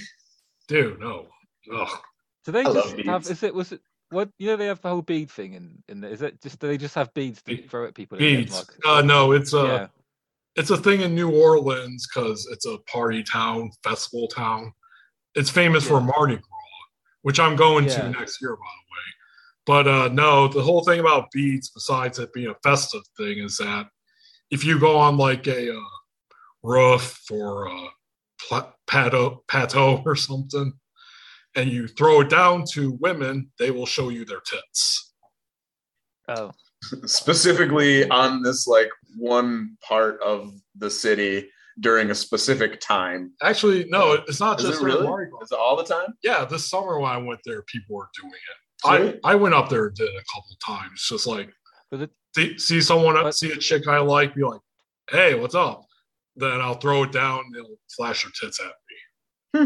dude, 0.69 1.01
no. 1.01 1.27
Ugh. 1.75 1.99
Do 2.45 2.53
they 2.53 2.61
I 2.61 2.69
love 2.69 2.75
just 2.75 3.07
have? 3.07 3.23
beads. 3.23 3.31
Is 3.31 3.43
it 3.43 3.53
was 3.55 3.73
it? 3.73 3.81
What 4.11 4.31
you 4.39 4.47
know? 4.47 4.57
They 4.57 4.67
have 4.67 4.81
the 4.83 4.89
whole 4.91 5.03
bead 5.03 5.33
thing 5.33 5.55
in 5.55 5.83
in 5.89 6.01
there. 6.01 6.11
Is 6.13 6.23
it 6.23 6.41
just? 6.41 6.61
Do 6.61 6.69
they 6.69 6.79
just 6.79 6.95
have 6.95 7.13
beads 7.13 7.43
to 7.43 7.57
Be- 7.57 7.63
throw 7.67 7.87
at 7.87 7.95
people? 7.97 8.19
and 8.19 8.25
get 8.25 8.51
them, 8.51 8.65
Beads. 8.67 8.79
Uh, 8.87 9.03
no, 9.03 9.33
it's 9.33 9.53
a 9.53 9.57
yeah. 9.57 9.87
It's 10.57 10.71
a 10.71 10.77
thing 10.77 11.03
in 11.03 11.15
New 11.15 11.31
Orleans 11.31 12.07
because 12.07 12.49
it's 12.51 12.67
a 12.67 12.79
party 12.91 13.23
town, 13.23 13.71
festival 13.83 14.29
town. 14.29 14.73
It's 15.35 15.51
famous 15.51 15.87
for 15.87 16.01
Mardi 16.01 16.37
Gras, 16.37 16.87
which 17.23 17.39
I'm 17.39 17.57
going 17.57 17.85
Yeah. 17.87 18.03
to 18.03 18.11
next 18.11 18.41
year, 18.41 18.57
by 18.57 18.63
the 18.63 18.93
way. 18.93 19.07
But 19.67 19.89
uh, 19.89 20.09
no, 20.15 20.49
the 20.49 20.63
whole 20.63 20.83
thing 20.85 21.01
about 21.01 21.31
beads, 21.33 21.71
besides 21.71 22.19
it 22.19 22.33
being 22.33 22.49
a 22.49 22.55
festive 22.63 23.03
thing, 23.17 23.39
is 23.39 23.59
that 23.59 23.89
if 24.51 24.65
you 24.65 24.79
go 24.79 24.97
on 24.97 25.17
like 25.19 25.47
a 25.47 25.77
uh, 25.77 25.81
roof 26.63 27.21
or 27.31 27.67
a 27.67 27.89
pla- 28.41 28.73
pato, 28.87 29.41
pato 29.49 30.03
or 30.07 30.17
something, 30.17 30.73
and 31.55 31.71
you 31.71 31.89
throw 31.89 32.21
it 32.21 32.31
down 32.31 32.65
to 32.73 32.93
women, 33.01 33.51
they 33.59 33.71
will 33.71 33.87
show 33.87 34.09
you 34.09 34.25
their 34.25 34.41
tits. 34.41 35.13
Oh. 36.29 36.53
Specifically 37.07 38.09
on 38.11 38.43
this 38.43 38.67
like 38.67 38.89
one 39.17 39.77
part 39.87 40.21
of 40.23 40.53
the 40.77 40.91
city 40.91 41.49
during 41.81 42.11
a 42.11 42.15
specific 42.15 42.81
time. 42.81 43.33
Actually, 43.43 43.85
no, 43.89 44.13
it's 44.29 44.41
not 44.41 44.59
Is 44.61 44.67
just 44.67 44.81
it 44.81 44.85
really? 44.85 45.07
Mardi 45.07 45.31
Gras. 45.31 45.41
Is 45.43 45.53
it 45.53 45.59
all 45.59 45.77
the 45.77 45.85
time? 45.85 46.15
yeah, 46.23 46.45
this 46.45 46.69
summer 46.69 46.99
when 47.01 47.11
I 47.11 47.19
went 47.19 47.41
there, 47.45 47.63
people 47.63 47.97
were 47.97 48.09
doing 48.21 48.33
it. 48.33 49.19
I, 49.25 49.33
I 49.33 49.35
went 49.35 49.55
up 49.55 49.69
there 49.69 49.87
and 49.87 49.97
did 49.97 50.05
it 50.09 50.15
a 50.15 50.25
couple 50.35 50.51
of 50.53 50.81
times. 50.81 51.07
Just 51.09 51.27
like 51.27 51.51
it, 51.93 52.11
see, 52.37 52.59
see 52.59 52.81
someone, 52.81 53.15
But- 53.15 53.35
see 53.35 53.51
a 53.53 53.57
chick 53.57 53.89
I 53.89 53.99
like, 53.99 54.35
be 54.35 54.43
like, 54.45 54.61
"Hey, 55.11 55.35
what's 55.35 55.55
up?" 55.55 55.83
Then 56.37 56.61
I'll 56.61 56.75
throw 56.75 57.05
it 57.05 57.13
down. 57.13 57.41
and 57.47 57.55
They'll 57.55 57.77
flash 57.97 58.23
their 58.25 58.33
tits 58.39 58.61
at 58.61 58.67
me. 58.67 58.73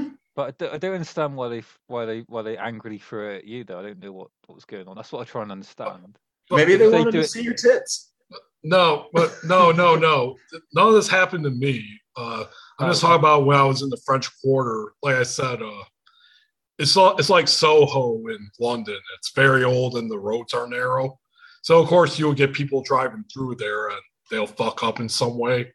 Hmm. 0.02 0.08
but 0.36 0.42
I 0.48 0.50
don't, 0.64 0.74
I 0.74 0.78
don't 0.78 0.94
understand 0.94 1.36
why 1.36 1.48
they 1.48 1.62
why 1.88 2.04
they 2.06 2.20
why 2.28 2.42
they 2.42 2.56
angrily 2.56 2.98
threw 2.98 3.30
it 3.30 3.38
at 3.38 3.44
you 3.44 3.64
though. 3.64 3.80
I 3.80 3.82
don't 3.82 3.98
know 3.98 4.12
what 4.12 4.28
what's 4.46 4.64
going 4.64 4.86
on. 4.86 4.94
That's 4.96 5.10
what 5.12 5.20
I 5.20 5.24
try 5.24 5.42
and 5.42 5.52
understand. 5.52 6.16
Maybe 6.50 6.76
they 6.76 6.88
they 6.90 6.98
wanted 6.98 7.12
to 7.12 7.20
it- 7.20 7.30
see 7.30 7.42
your 7.42 7.54
tits. 7.54 8.12
no, 8.62 9.08
but 9.12 9.32
no, 9.44 9.70
no, 9.72 9.96
no. 9.96 10.36
None 10.74 10.88
of 10.88 10.94
this 10.94 11.08
happened 11.08 11.44
to 11.44 11.50
me. 11.50 11.84
Uh, 12.16 12.44
I'm 12.78 12.90
just 12.90 13.00
talking 13.02 13.18
about 13.18 13.44
when 13.46 13.56
I 13.56 13.62
was 13.64 13.82
in 13.82 13.88
the 13.90 14.00
French 14.04 14.28
Quarter. 14.42 14.92
Like 15.02 15.16
I 15.16 15.22
said, 15.22 15.62
uh, 15.62 15.84
it's 16.78 16.96
it's 16.96 17.30
like 17.30 17.46
Soho 17.48 18.16
in 18.28 18.50
London. 18.58 18.98
It's 19.18 19.32
very 19.34 19.64
old 19.64 19.96
and 19.96 20.10
the 20.10 20.18
roads 20.18 20.54
are 20.54 20.66
narrow. 20.68 21.18
So 21.62 21.78
of 21.78 21.88
course 21.88 22.18
you'll 22.18 22.32
get 22.34 22.52
people 22.54 22.82
driving 22.82 23.24
through 23.32 23.56
there 23.56 23.90
and 23.90 24.00
they'll 24.30 24.46
fuck 24.46 24.82
up 24.82 24.98
in 25.00 25.08
some 25.08 25.36
way. 25.38 25.72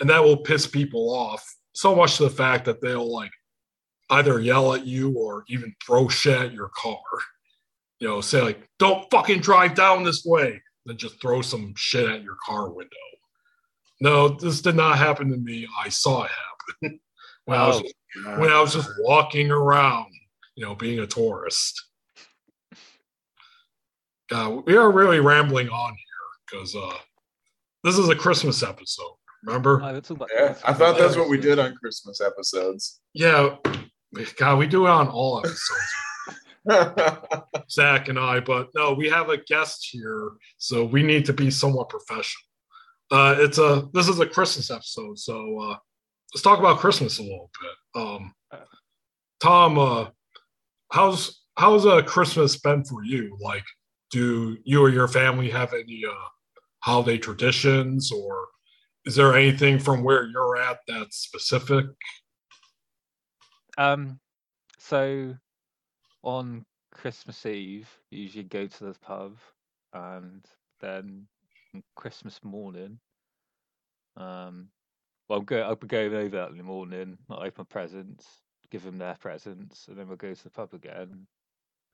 and 0.00 0.08
that 0.08 0.24
will 0.24 0.38
piss 0.38 0.66
people 0.66 1.14
off 1.14 1.44
so 1.72 1.94
much 1.94 2.16
to 2.16 2.22
the 2.24 2.30
fact 2.30 2.64
that 2.64 2.80
they'll 2.80 3.12
like 3.12 3.30
either 4.08 4.40
yell 4.40 4.72
at 4.74 4.86
you 4.86 5.12
or 5.16 5.44
even 5.48 5.74
throw 5.86 6.08
shit 6.08 6.40
at 6.40 6.52
your 6.54 6.70
car. 6.74 6.96
You 8.00 8.08
know, 8.08 8.20
say 8.20 8.40
like, 8.42 8.68
"Don't 8.78 9.08
fucking 9.10 9.40
drive 9.40 9.74
down 9.74 10.02
this 10.04 10.24
way," 10.24 10.60
then 10.86 10.96
just 10.96 11.20
throw 11.20 11.42
some 11.42 11.74
shit 11.76 12.08
at 12.08 12.22
your 12.22 12.36
car 12.44 12.70
window. 12.70 12.96
No, 14.00 14.28
this 14.28 14.62
did 14.62 14.74
not 14.76 14.96
happen 14.98 15.30
to 15.30 15.36
me. 15.36 15.68
I 15.78 15.90
saw 15.90 16.24
it 16.24 16.30
happen 16.30 17.00
when 17.44 17.58
I 17.60 17.66
was 17.68 17.82
Oh. 18.26 18.38
when 18.40 18.50
I 18.50 18.60
was 18.60 18.72
just 18.74 18.90
walking 19.00 19.50
around, 19.52 20.06
you 20.56 20.64
know, 20.64 20.74
being 20.74 20.98
a 20.98 21.06
tourist. 21.06 21.80
Uh, 24.32 24.60
we 24.64 24.76
are 24.76 24.90
really 24.90 25.20
rambling 25.20 25.68
on 25.68 25.92
here 25.92 26.50
because 26.58 26.74
uh, 26.74 26.96
this 27.84 27.98
is 27.98 28.08
a 28.08 28.14
Christmas 28.16 28.62
episode. 28.62 29.14
Remember? 29.44 29.82
I, 29.82 29.92
talking 29.94 30.16
about, 30.16 30.28
Yeah, 30.36 30.54
I 30.64 30.72
thought 30.72 30.98
that's 30.98 31.16
what 31.16 31.28
we 31.28 31.38
did 31.40 31.58
on 31.58 31.74
Christmas 31.76 32.20
episodes. 32.20 33.00
Yeah, 33.14 33.56
God, 34.36 34.58
we 34.58 34.66
do 34.66 34.86
it 34.86 34.90
on 34.90 35.08
all 35.08 35.38
episodes, 35.38 35.92
Zach 37.70 38.08
and 38.08 38.18
I. 38.18 38.40
But 38.40 38.68
no, 38.74 38.92
we 38.92 39.08
have 39.08 39.28
a 39.28 39.38
guest 39.38 39.88
here, 39.90 40.32
so 40.58 40.84
we 40.84 41.02
need 41.02 41.24
to 41.26 41.32
be 41.32 41.50
somewhat 41.50 41.88
professional. 41.88 42.42
Uh, 43.10 43.36
it's 43.38 43.58
a 43.58 43.88
this 43.92 44.08
is 44.08 44.20
a 44.20 44.26
Christmas 44.26 44.70
episode, 44.70 45.18
so 45.18 45.58
uh, 45.60 45.76
let's 46.32 46.42
talk 46.42 46.58
about 46.58 46.78
Christmas 46.78 47.18
a 47.18 47.22
little 47.22 47.50
bit. 47.60 48.02
Um, 48.02 48.34
Tom, 49.40 49.78
uh, 49.78 50.06
how's 50.92 51.42
how's 51.56 51.86
uh, 51.86 52.02
Christmas 52.02 52.58
been 52.58 52.84
for 52.84 53.04
you? 53.04 53.36
Like, 53.40 53.64
do 54.10 54.58
you 54.64 54.82
or 54.82 54.90
your 54.90 55.08
family 55.08 55.50
have 55.50 55.72
any 55.72 56.04
uh, 56.08 56.28
holiday 56.80 57.18
traditions, 57.18 58.12
or 58.12 58.48
is 59.06 59.16
there 59.16 59.34
anything 59.34 59.78
from 59.78 60.04
where 60.04 60.26
you're 60.26 60.56
at 60.56 60.78
that's 60.86 61.16
specific? 61.16 61.86
Um, 63.78 64.20
so 64.78 65.34
on 66.22 66.64
Christmas 66.92 67.44
Eve, 67.46 67.88
you 68.10 68.22
usually 68.22 68.44
go 68.44 68.66
to 68.66 68.84
the 68.84 68.94
pub, 69.00 69.36
and 69.92 70.44
then 70.80 71.26
on 71.74 71.82
Christmas 71.96 72.40
morning, 72.42 72.98
um, 74.16 74.68
well, 75.28 75.38
I'm 75.38 75.44
go- 75.44 75.62
I'll 75.62 75.76
be 75.76 75.86
going 75.86 76.14
over 76.14 76.36
that 76.36 76.50
in 76.50 76.56
the 76.58 76.62
morning. 76.64 77.18
I'll 77.30 77.42
open 77.42 77.64
presents, 77.64 78.26
give 78.70 78.82
them 78.82 78.98
their 78.98 79.16
presents, 79.20 79.86
and 79.88 79.96
then 79.96 80.08
we'll 80.08 80.16
go 80.16 80.34
to 80.34 80.44
the 80.44 80.50
pub 80.50 80.74
again, 80.74 81.26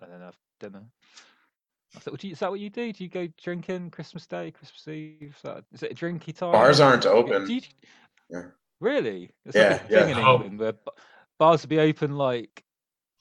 and 0.00 0.12
then 0.12 0.20
have 0.20 0.36
dinner. 0.60 0.82
I 1.94 1.98
thought, 2.00 2.12
would 2.12 2.24
you, 2.24 2.32
is 2.32 2.40
that 2.40 2.50
what 2.50 2.60
you 2.60 2.68
do? 2.70 2.92
Do 2.92 3.04
you 3.04 3.10
go 3.10 3.28
drinking 3.42 3.90
Christmas 3.90 4.26
Day, 4.26 4.50
Christmas 4.50 4.88
Eve? 4.88 5.34
Is, 5.36 5.42
that, 5.42 5.64
is 5.72 5.82
it 5.82 5.92
a 5.92 5.94
drinky 5.94 6.34
time? 6.36 6.52
Bars 6.52 6.80
aren't 6.80 7.02
Do 7.02 7.10
open. 7.10 7.48
you- 7.48 7.60
Yeah. 8.28 8.42
Really? 8.80 9.30
It's 9.46 9.56
Yeah, 9.56 9.72
like 9.72 9.90
a 9.90 9.92
yeah. 9.92 10.00
thing 10.02 10.10
in 10.10 10.18
Oh. 10.24 10.34
England 10.34 10.58
where 10.58 10.74
bars 11.38 11.62
will 11.62 11.68
be 11.68 11.78
open 11.78 12.16
like 12.16 12.64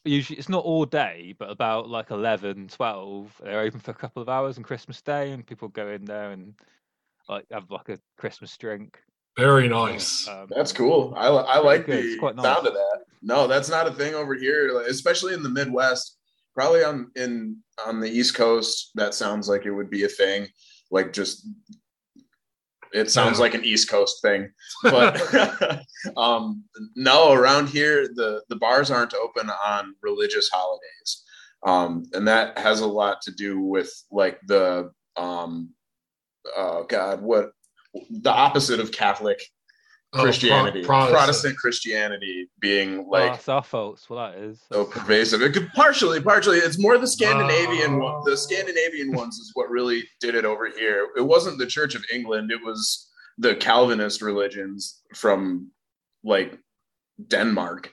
usually 0.06 0.38
it's 0.38 0.50
not 0.50 0.64
all 0.64 0.86
day, 0.86 1.36
but 1.38 1.50
about 1.50 1.90
like 1.90 2.12
11, 2.12 2.68
12. 2.70 3.42
They're 3.44 3.62
open 3.62 3.80
for 3.80 3.92
a 3.92 3.96
couple 3.96 4.22
of 4.22 4.30
hours 4.30 4.58
on 4.58 4.64
Christmas 4.64 5.02
Day, 5.02 5.32
and 5.32 5.46
people 5.46 5.68
go 5.68 5.90
in 5.90 6.06
there 6.06 6.32
and 6.32 6.54
like 7.28 7.46
have 7.52 7.70
like 7.72 7.90
a 7.90 8.00
Christmas 8.18 8.56
drink. 8.58 9.00
Very 9.38 9.68
nice. 9.68 10.28
Um, 10.28 10.48
That's 10.50 10.72
cool. 10.72 11.14
I, 11.18 11.28
I 11.28 11.60
like 11.60 11.86
good. 11.86 12.04
the 12.04 12.08
It's 12.08 12.20
quite 12.20 12.40
sound 12.40 12.68
of 12.68 12.74
that. 12.74 13.00
No, 13.22 13.48
that's 13.48 13.70
not 13.70 13.88
a 13.88 13.92
thing 13.92 14.14
over 14.14 14.36
here, 14.36 14.72
like, 14.72 14.86
especially 14.86 15.34
in 15.34 15.42
the 15.42 15.50
Midwest. 15.50 16.18
Probably 16.54 16.84
on 16.84 17.12
in 17.16 17.58
on 17.86 18.00
the 18.00 18.10
East 18.10 18.36
Coast, 18.36 18.92
that 18.96 19.14
sounds 19.14 19.50
like 19.50 19.66
it 19.66 19.72
would 19.72 19.90
be 19.90 20.04
a 20.04 20.08
thing. 20.08 20.48
Like 20.90 21.12
just, 21.12 21.46
it 22.94 23.12
sounds 23.12 23.40
like 23.40 23.54
an 23.54 23.64
East 23.64 23.90
Coast 23.90 24.22
thing. 24.22 24.52
But 24.84 25.22
um, 26.18 26.64
no, 26.96 27.34
around 27.34 27.70
here 27.70 28.08
the 28.08 28.44
the 28.50 28.56
bars 28.56 28.92
aren't 28.92 29.14
open 29.14 29.50
on 29.50 29.96
religious 30.02 30.50
holidays, 30.52 31.24
um, 31.66 32.06
and 32.14 32.28
that 32.28 32.58
has 32.58 32.82
a 32.82 32.88
lot 32.88 33.22
to 33.24 33.32
do 33.32 33.60
with 33.60 33.92
like 34.12 34.40
the 34.48 34.92
um, 35.18 35.70
oh 36.56 36.86
God, 36.88 37.22
what 37.22 37.52
the 38.10 38.32
opposite 38.32 38.80
of 38.80 38.92
Catholic 38.92 39.42
Oh, 40.16 40.20
Pro- 40.20 40.24
Christianity, 40.24 40.84
Protestant. 40.84 41.18
Protestant. 41.20 41.58
Christianity 41.58 42.50
being 42.60 43.08
well, 43.08 43.22
like 43.22 43.32
that's 43.34 43.50
our 43.50 43.64
faults. 43.64 44.10
Well, 44.10 44.32
that 44.32 44.40
is. 44.40 44.62
so 44.72 44.86
pervasive. 44.86 45.42
It 45.42 45.54
could 45.54 45.70
partially, 45.76 46.22
partially. 46.22 46.58
It's 46.60 46.80
more 46.80 46.98
the 46.98 47.08
Scandinavian 47.08 48.00
one. 48.00 48.16
Oh. 48.18 48.24
The 48.30 48.38
Scandinavian 48.38 49.12
ones 49.12 49.36
is 49.38 49.52
what 49.56 49.70
really 49.70 50.04
did 50.22 50.36
it 50.36 50.46
over 50.46 50.68
here. 50.70 51.10
It 51.18 51.22
wasn't 51.22 51.58
the 51.60 51.66
Church 51.68 51.96
of 51.96 52.04
England. 52.14 52.52
It 52.52 52.64
was 52.64 53.10
the 53.38 53.56
Calvinist 53.56 54.22
religions 54.22 55.02
from 55.14 55.70
like 56.24 56.58
Denmark. 57.28 57.92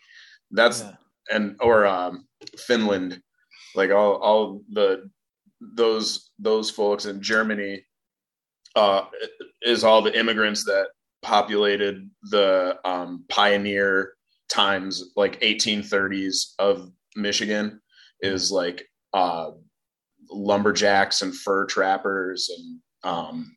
That's 0.52 0.80
Yeah. 0.82 0.92
and 1.30 1.56
or 1.60 1.86
um, 1.86 2.26
Finland, 2.56 3.20
like 3.74 3.90
all 3.90 4.14
all 4.16 4.62
the 4.70 5.10
those 5.60 6.30
those 6.38 6.70
folks 6.70 7.06
in 7.06 7.20
Germany 7.22 7.84
uh, 8.76 9.06
is 9.62 9.82
all 9.84 10.02
the 10.02 10.16
immigrants 10.18 10.64
that 10.64 10.86
populated 11.22 12.08
the 12.30 12.78
um, 12.84 13.24
pioneer 13.28 14.14
times, 14.48 15.12
like 15.16 15.40
1830s 15.40 16.54
of 16.58 16.90
Michigan, 17.16 17.80
is 18.20 18.50
like 18.50 18.84
uh, 19.12 19.50
lumberjacks 20.30 21.22
and 21.22 21.34
fur 21.34 21.66
trappers 21.66 22.50
and 22.56 22.78
um, 23.12 23.56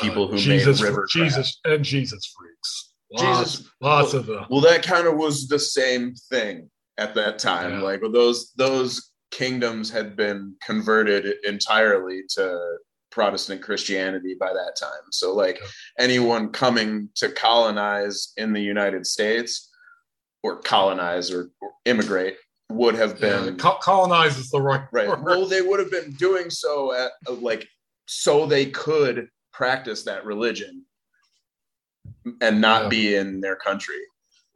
people 0.00 0.24
Uh, 0.24 0.28
who 0.28 0.38
Jesus, 0.38 0.80
made 0.80 0.88
river 0.88 1.06
Jesus, 1.10 1.58
and 1.64 1.84
Jesus 1.84 2.32
freaks. 2.36 2.92
Lots, 3.12 3.50
Jesus- 3.54 3.70
lots 3.80 4.14
of 4.14 4.26
them. 4.26 4.46
well 4.50 4.60
that 4.60 4.82
kind 4.84 5.06
of 5.08 5.16
was 5.16 5.48
the 5.48 5.58
same 5.58 6.14
thing 6.30 6.70
at 6.96 7.14
that 7.16 7.38
time 7.40 7.72
Yeah. 7.72 7.80
like 7.82 8.00
those 8.12 8.52
those 8.56 9.10
kingdoms 9.32 9.90
had 9.90 10.14
been 10.16 10.54
converted 10.64 11.34
entirely 11.44 12.22
to 12.36 12.76
protestant 13.10 13.60
christianity 13.62 14.36
by 14.38 14.52
that 14.52 14.74
time 14.80 15.02
so 15.10 15.34
like 15.34 15.58
Yeah. 15.60 15.66
anyone 15.98 16.50
coming 16.50 17.08
to 17.16 17.28
colonize 17.30 18.32
in 18.36 18.52
the 18.52 18.60
united 18.62 19.06
states 19.06 19.68
or 20.42 20.60
colonize 20.60 21.30
or, 21.30 21.50
or 21.60 21.70
immigrate 21.84 22.36
would 22.70 22.94
have 22.94 23.20
Yeah, 23.20 23.40
been 23.42 23.56
co- 23.56 23.78
colonize 23.82 24.38
is 24.38 24.50
the 24.50 24.62
right, 24.62 24.84
right 24.92 25.08
word. 25.08 25.24
well 25.24 25.46
they 25.46 25.60
would 25.62 25.80
have 25.80 25.90
been 25.90 26.12
doing 26.12 26.50
so 26.50 26.92
at 26.94 27.10
like 27.42 27.66
so 28.06 28.46
they 28.46 28.66
could 28.66 29.28
practice 29.52 30.04
that 30.04 30.24
religion 30.24 30.84
and 32.40 32.60
not 32.60 32.84
Yeah. 32.84 32.88
be 32.88 33.14
in 33.16 33.40
their 33.40 33.56
country 33.56 33.98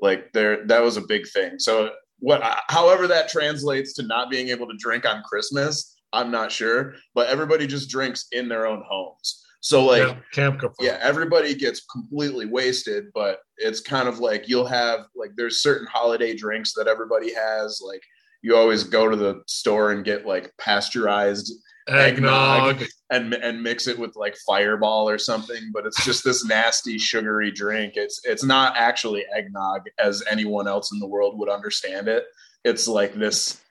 like 0.00 0.32
there 0.32 0.64
that 0.66 0.82
was 0.82 0.96
a 0.96 1.00
big 1.02 1.26
thing 1.28 1.58
so 1.58 1.90
what 2.20 2.40
however 2.68 3.06
that 3.08 3.28
translates 3.28 3.92
to 3.94 4.02
not 4.04 4.30
being 4.30 4.48
able 4.48 4.66
to 4.68 4.76
drink 4.78 5.04
on 5.04 5.22
christmas 5.24 5.93
i'm 6.14 6.30
not 6.30 6.50
sure 6.50 6.94
but 7.14 7.28
everybody 7.28 7.66
just 7.66 7.90
drinks 7.90 8.26
in 8.32 8.48
their 8.48 8.66
own 8.66 8.82
homes. 8.88 9.40
So 9.60 9.86
like 9.86 10.06
yeah, 10.06 10.16
Camp 10.32 10.62
yeah 10.78 10.98
everybody 11.00 11.54
gets 11.54 11.86
completely 11.86 12.44
wasted 12.44 13.06
but 13.14 13.38
it's 13.56 13.80
kind 13.80 14.08
of 14.08 14.18
like 14.18 14.46
you'll 14.46 14.66
have 14.66 15.06
like 15.16 15.30
there's 15.36 15.62
certain 15.62 15.86
holiday 15.86 16.34
drinks 16.34 16.74
that 16.74 16.86
everybody 16.86 17.32
has 17.32 17.80
like 17.82 18.02
you 18.42 18.54
always 18.54 18.84
go 18.84 19.08
to 19.08 19.16
the 19.16 19.42
store 19.46 19.90
and 19.92 20.04
get 20.04 20.26
like 20.26 20.52
pasteurized 20.58 21.50
eggnog. 21.88 22.84
and 23.10 23.34
and 23.34 23.62
mix 23.62 23.86
it 23.86 23.98
with 23.98 24.16
like 24.16 24.36
fireball 24.46 25.08
or 25.08 25.18
something 25.18 25.70
but 25.72 25.86
it's 25.86 26.04
just 26.04 26.24
this 26.24 26.44
nasty 26.44 26.98
sugary 26.98 27.50
drink. 27.50 27.94
It's 27.96 28.20
it's 28.24 28.44
not 28.44 28.76
actually 28.76 29.24
eggnog 29.34 29.82
as 29.98 30.22
anyone 30.30 30.68
else 30.68 30.92
in 30.92 30.98
the 30.98 31.06
world 31.06 31.38
would 31.38 31.48
understand 31.48 32.08
it. 32.08 32.24
It's 32.64 32.86
like 32.86 33.14
this 33.14 33.63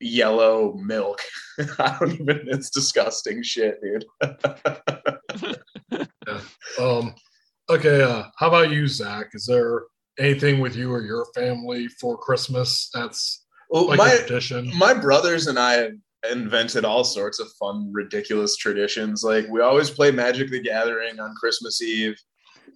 yellow 0.00 0.74
milk 0.74 1.20
i 1.78 1.96
don't 1.98 2.20
even 2.20 2.42
it's 2.46 2.70
disgusting 2.70 3.42
shit 3.42 3.80
dude 3.82 4.04
Um, 6.78 7.14
okay, 7.70 8.02
uh, 8.02 8.24
how 8.36 8.48
about 8.48 8.70
you, 8.70 8.86
Zach? 8.88 9.30
Is 9.34 9.46
there 9.46 9.82
anything 10.18 10.60
with 10.60 10.76
you 10.76 10.92
or 10.92 11.02
your 11.02 11.26
family 11.34 11.88
for 11.88 12.16
Christmas 12.16 12.90
that's 12.92 13.44
well, 13.70 13.88
like 13.88 13.98
my 13.98 14.10
a 14.10 14.18
tradition? 14.18 14.70
my 14.76 14.94
brothers 14.94 15.46
and 15.46 15.58
I 15.58 15.74
have 15.74 15.92
invented 16.30 16.84
all 16.84 17.04
sorts 17.04 17.40
of 17.40 17.48
fun, 17.58 17.90
ridiculous 17.92 18.56
traditions. 18.56 19.22
Like 19.24 19.46
we 19.48 19.60
always 19.60 19.90
play 19.90 20.10
Magic 20.10 20.50
the 20.50 20.60
Gathering 20.60 21.20
on 21.20 21.34
Christmas 21.34 21.80
Eve. 21.82 22.18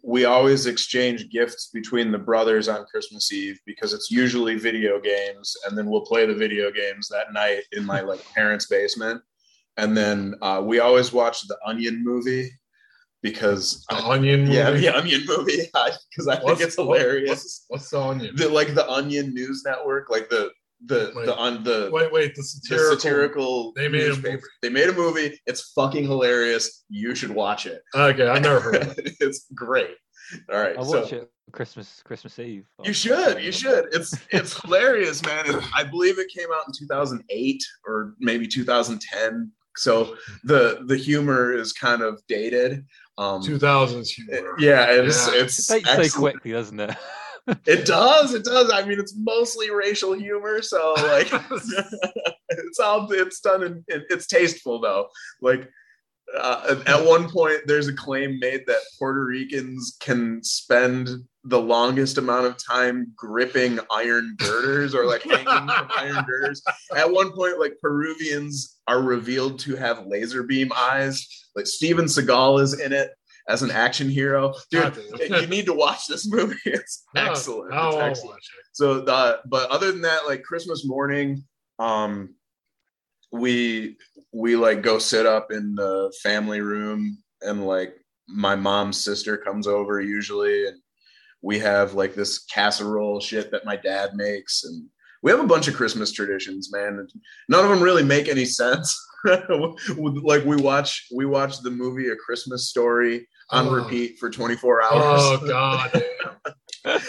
We 0.04 0.24
always 0.24 0.66
exchange 0.66 1.30
gifts 1.30 1.68
between 1.72 2.10
the 2.10 2.18
brothers 2.18 2.68
on 2.68 2.84
Christmas 2.86 3.32
Eve 3.32 3.60
because 3.66 3.92
it's 3.92 4.10
usually 4.10 4.56
video 4.56 5.00
games, 5.00 5.54
and 5.66 5.78
then 5.78 5.86
we'll 5.88 6.04
play 6.04 6.26
the 6.26 6.34
video 6.34 6.70
games 6.72 7.08
that 7.08 7.32
night 7.32 7.62
in 7.72 7.84
my 7.84 8.00
like 8.00 8.24
parents' 8.34 8.66
basement. 8.66 9.22
And 9.76 9.96
then 9.96 10.34
uh, 10.42 10.60
we 10.64 10.80
always 10.80 11.12
watch 11.12 11.46
the 11.46 11.56
Onion 11.64 12.02
movie 12.04 12.50
because 13.22 13.84
The 13.88 13.96
I- 13.96 14.14
Onion 14.14 14.40
movie. 14.40 14.54
yeah, 14.54 14.70
the 14.72 14.88
Onion 14.88 15.22
movie 15.26 15.62
because 16.10 16.26
I 16.28 16.34
think 16.36 16.44
What's- 16.46 16.60
it's 16.60 16.76
what- 16.78 16.98
hilarious. 16.98 17.28
What's, 17.30 17.64
what's 17.68 17.90
the 17.90 18.00
Onion? 18.00 18.34
the 18.36 18.48
like 18.48 18.74
the 18.74 18.88
Onion 18.90 19.32
News 19.32 19.62
Network, 19.64 20.10
like 20.10 20.28
the 20.28 20.50
the 20.86 21.12
Wait. 21.14 21.26
the 21.26 21.36
on 21.36 21.62
the 21.64 21.90
wait, 21.92 22.12
wait, 22.12 22.34
the 22.34 22.40
the 22.40 22.44
satirical. 22.44 22.96
satirical. 22.98 23.72
They 23.76 23.88
made 23.88 24.10
a 24.10 24.16
movie. 24.16 24.38
They 24.62 24.68
made 24.68 24.88
a 24.88 24.92
movie. 24.92 25.40
It's 25.46 25.72
fucking 25.72 26.04
hilarious. 26.04 26.84
You 26.88 27.14
should 27.14 27.30
watch 27.30 27.66
it. 27.66 27.82
Okay, 27.94 28.26
I've 28.26 28.42
never 28.42 28.60
heard 28.60 28.76
of 28.76 28.98
it. 28.98 29.12
it's 29.20 29.46
great. 29.54 29.94
All 30.52 30.58
right. 30.60 30.76
I'll 30.76 30.84
so 30.84 31.02
watch 31.02 31.12
it 31.12 31.30
Christmas 31.52 32.02
Christmas 32.04 32.38
Eve. 32.38 32.64
you 32.82 32.92
should. 32.92 33.42
You 33.42 33.52
should. 33.52 33.86
It's 33.92 34.14
it's 34.30 34.60
hilarious, 34.62 35.22
man. 35.24 35.44
It- 35.46 35.62
I 35.74 35.84
believe 35.84 36.18
it 36.18 36.28
came 36.36 36.48
out 36.54 36.64
in 36.66 36.72
2008 36.78 37.62
or 37.86 38.14
maybe 38.18 38.46
2010. 38.48 39.52
So 39.76 40.16
the 40.44 40.80
the 40.86 40.96
humor 40.96 41.52
is 41.52 41.72
kind 41.72 42.02
of 42.02 42.20
dated. 42.28 42.84
Um, 43.18 43.42
2000s 43.42 44.08
humor. 44.08 44.54
yeah, 44.58 44.86
it's 44.90 45.28
Yeah. 45.28 45.42
it's 45.42 45.70
It 45.70 45.84
dates 45.84 46.14
so 46.14 46.18
quickly, 46.20 46.52
doesn't 46.52 46.80
it? 46.80 46.96
It 47.66 47.84
does. 47.86 48.34
It 48.34 48.44
does. 48.44 48.70
I 48.72 48.84
mean, 48.84 49.00
it's 49.00 49.14
mostly 49.16 49.70
racial 49.70 50.12
humor, 50.12 50.62
so 50.62 50.94
like, 50.96 51.28
it's 52.48 52.78
all 52.78 53.10
it's 53.12 53.40
done 53.40 53.62
and 53.62 53.84
it- 53.88 54.04
It's 54.10 54.26
tasteful 54.26 54.80
though. 54.80 55.08
Like, 55.40 55.68
uh, 56.38 56.76
at 56.86 57.04
one 57.04 57.28
point, 57.28 57.60
there's 57.66 57.88
a 57.88 57.92
claim 57.92 58.38
made 58.40 58.62
that 58.66 58.80
Puerto 58.98 59.24
Ricans 59.24 59.96
can 60.00 60.42
spend 60.42 61.08
the 61.44 61.60
longest 61.60 62.16
amount 62.18 62.46
of 62.46 62.56
time 62.64 63.12
gripping 63.16 63.80
iron 63.90 64.36
girders 64.38 64.94
or 64.94 65.04
like 65.06 65.22
hanging 65.24 65.44
from 65.44 65.68
iron 65.96 66.24
girders. 66.24 66.62
At 66.96 67.10
one 67.12 67.32
point, 67.32 67.58
like 67.58 67.74
Peruvians 67.82 68.78
are 68.86 69.02
revealed 69.02 69.58
to 69.60 69.74
have 69.76 70.06
laser 70.06 70.44
beam 70.44 70.70
eyes. 70.74 71.26
Like 71.56 71.66
Steven 71.66 72.04
Seagal 72.06 72.62
is 72.62 72.80
in 72.80 72.92
it 72.92 73.10
as 73.48 73.62
an 73.62 73.70
action 73.70 74.08
hero. 74.08 74.54
Dude, 74.70 74.96
you 75.28 75.46
need 75.46 75.66
to 75.66 75.74
watch 75.74 76.06
this 76.06 76.30
movie. 76.30 76.56
It's 76.64 77.04
excellent. 77.16 77.72
It's 77.74 77.96
excellent. 77.96 78.38
it. 78.38 78.66
So 78.72 79.00
the 79.00 79.40
but 79.46 79.70
other 79.70 79.92
than 79.92 80.02
that, 80.02 80.26
like 80.26 80.42
Christmas 80.42 80.86
morning, 80.86 81.44
um 81.78 82.34
we 83.32 83.96
we 84.32 84.56
like 84.56 84.82
go 84.82 84.98
sit 84.98 85.26
up 85.26 85.52
in 85.52 85.74
the 85.74 86.12
family 86.22 86.60
room 86.60 87.18
and 87.40 87.66
like 87.66 87.96
my 88.28 88.54
mom's 88.54 89.02
sister 89.02 89.36
comes 89.36 89.66
over 89.66 90.00
usually 90.00 90.66
and 90.68 90.78
we 91.42 91.58
have 91.58 91.94
like 91.94 92.14
this 92.14 92.44
casserole 92.44 93.20
shit 93.20 93.50
that 93.50 93.64
my 93.64 93.76
dad 93.76 94.14
makes 94.14 94.64
and 94.64 94.86
we 95.22 95.30
have 95.30 95.40
a 95.40 95.46
bunch 95.46 95.68
of 95.68 95.74
Christmas 95.74 96.10
traditions, 96.10 96.72
man. 96.72 97.06
None 97.48 97.64
of 97.64 97.70
them 97.70 97.80
really 97.82 98.02
make 98.02 98.28
any 98.28 98.44
sense. 98.44 98.96
like 99.24 100.44
we 100.44 100.56
watch 100.56 101.06
we 101.14 101.26
watch 101.26 101.60
the 101.60 101.70
movie 101.70 102.08
A 102.08 102.16
Christmas 102.16 102.68
Story 102.68 103.26
on 103.50 103.68
Oh. 103.68 103.70
repeat 103.72 104.18
for 104.18 104.30
24 104.30 104.82
hours 104.82 105.20
Oh 105.22 105.46
god. 105.46 106.02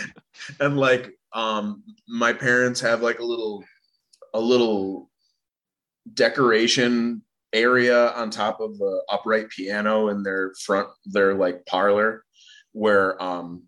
and 0.60 0.78
like 0.78 1.12
um 1.34 1.84
my 2.08 2.34
parents 2.34 2.80
have 2.82 3.02
like 3.02 3.20
a 3.20 3.24
little 3.26 3.64
a 4.34 4.40
little 4.40 5.10
decoration 6.14 7.22
area 7.54 8.10
on 8.12 8.30
top 8.30 8.60
of 8.60 8.78
the 8.78 9.04
upright 9.10 9.50
piano 9.50 10.10
in 10.10 10.24
their 10.24 10.54
front 10.66 10.88
their 11.06 11.34
like 11.36 11.66
parlor 11.66 12.24
where 12.74 13.22
um 13.22 13.64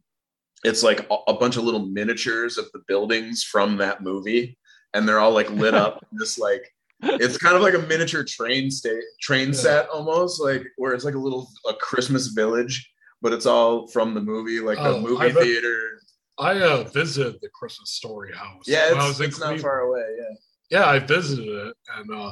it's 0.63 0.81
like 0.83 1.07
a, 1.11 1.15
a 1.27 1.33
bunch 1.35 1.57
of 1.57 1.63
little 1.63 1.85
miniatures 1.85 2.57
of 2.57 2.65
the 2.73 2.81
buildings 2.87 3.43
from 3.43 3.77
that 3.77 4.01
movie 4.01 4.57
and 4.93 5.07
they're 5.07 5.19
all 5.19 5.31
like 5.31 5.49
lit 5.51 5.73
up 5.75 6.03
in 6.11 6.17
this 6.17 6.37
like 6.39 6.73
it's 7.01 7.37
kind 7.37 7.55
of 7.55 7.61
like 7.61 7.73
a 7.73 7.79
miniature 7.79 8.23
train 8.23 8.71
state 8.71 9.03
train 9.21 9.47
Yeah. 9.49 9.53
set 9.53 9.89
almost 9.89 10.41
like 10.41 10.63
where 10.77 10.93
it's 10.93 11.03
like 11.03 11.15
a 11.15 11.19
little 11.19 11.49
a 11.69 11.73
christmas 11.73 12.27
village 12.27 12.89
but 13.21 13.33
it's 13.33 13.45
all 13.45 13.87
from 13.87 14.13
the 14.13 14.21
movie 14.21 14.59
like 14.59 14.77
the 14.77 14.95
Oh, 14.95 15.01
movie 15.01 15.25
I 15.25 15.31
bet- 15.31 15.43
theater 15.43 15.99
I 16.37 16.59
uh, 16.61 16.83
visited 16.83 17.39
the 17.41 17.49
Christmas 17.49 17.91
Story 17.91 18.33
house. 18.35 18.63
yeah 18.67 18.89
it's, 19.07 19.19
it's 19.19 19.39
not 19.39 19.57
far 19.59 19.79
away 19.81 20.03
yeah 20.19 20.35
Yeah, 20.69 20.85
I 20.89 20.99
visited 20.99 21.47
it, 21.47 21.75
and 21.95 22.11
uh, 22.11 22.31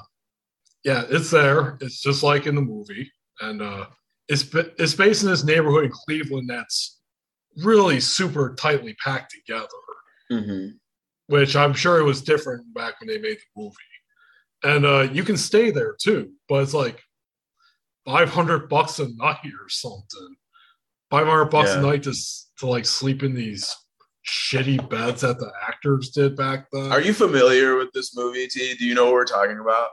yeah, 0.84 1.04
it's 1.10 1.30
there. 1.32 1.78
It's 1.80 2.02
just 2.02 2.24
like 2.24 2.46
in 2.48 2.56
the 2.56 2.62
movie, 2.62 3.10
and 3.40 3.62
uh, 3.62 3.86
it's 4.28 4.44
it's 4.80 4.96
based 4.96 5.24
in 5.24 5.30
this 5.30 5.44
neighborhood 5.46 5.86
in 5.86 5.92
Cleveland 5.92 6.50
that's 6.50 7.00
really 7.64 8.00
super 8.02 8.56
tightly 8.56 8.94
packed 9.06 9.32
together. 9.32 9.68
mm-hmm. 10.32 10.68
Which 11.28 11.56
I'm 11.56 11.74
sure 11.74 12.00
it 12.00 12.04
was 12.04 12.22
different 12.22 12.74
back 12.74 13.00
when 13.00 13.08
they 13.08 13.20
made 13.20 13.38
the 13.38 13.62
movie, 13.62 13.93
and 14.64 14.86
uh, 14.86 15.08
you 15.12 15.24
can 15.24 15.38
stay 15.38 15.72
there 15.72 15.96
too, 16.02 16.32
but 16.50 16.64
it's 16.64 16.74
like 16.74 17.02
five 18.06 18.30
hundred 18.30 18.70
bucks 18.70 19.00
a 19.00 19.08
night 19.16 19.40
or 19.46 19.70
something. 19.70 20.36
Five 21.10 21.28
hundred 21.28 21.46
bucks 21.46 21.72
Yeah. 21.72 21.80
a 21.80 21.82
night 21.82 22.04
to 22.04 22.14
to 22.60 22.68
like 22.68 22.86
sleep 22.86 23.24
in 23.24 23.34
these 23.36 23.76
shitty 24.26 24.90
beds 24.90 25.22
that 25.22 25.38
the 25.38 25.52
actors 25.68 26.10
did 26.12 26.36
back 26.38 26.68
then. 26.72 26.90
are 26.94 27.02
you 27.02 27.14
familiar 27.14 27.76
with 27.76 27.92
this 27.94 28.16
movie 28.16 28.48
t 28.48 28.74
do 28.76 28.86
you 28.86 28.96
know 28.96 29.04
what 29.06 29.14
we're 29.14 29.26
talking 29.26 29.60
about 29.60 29.90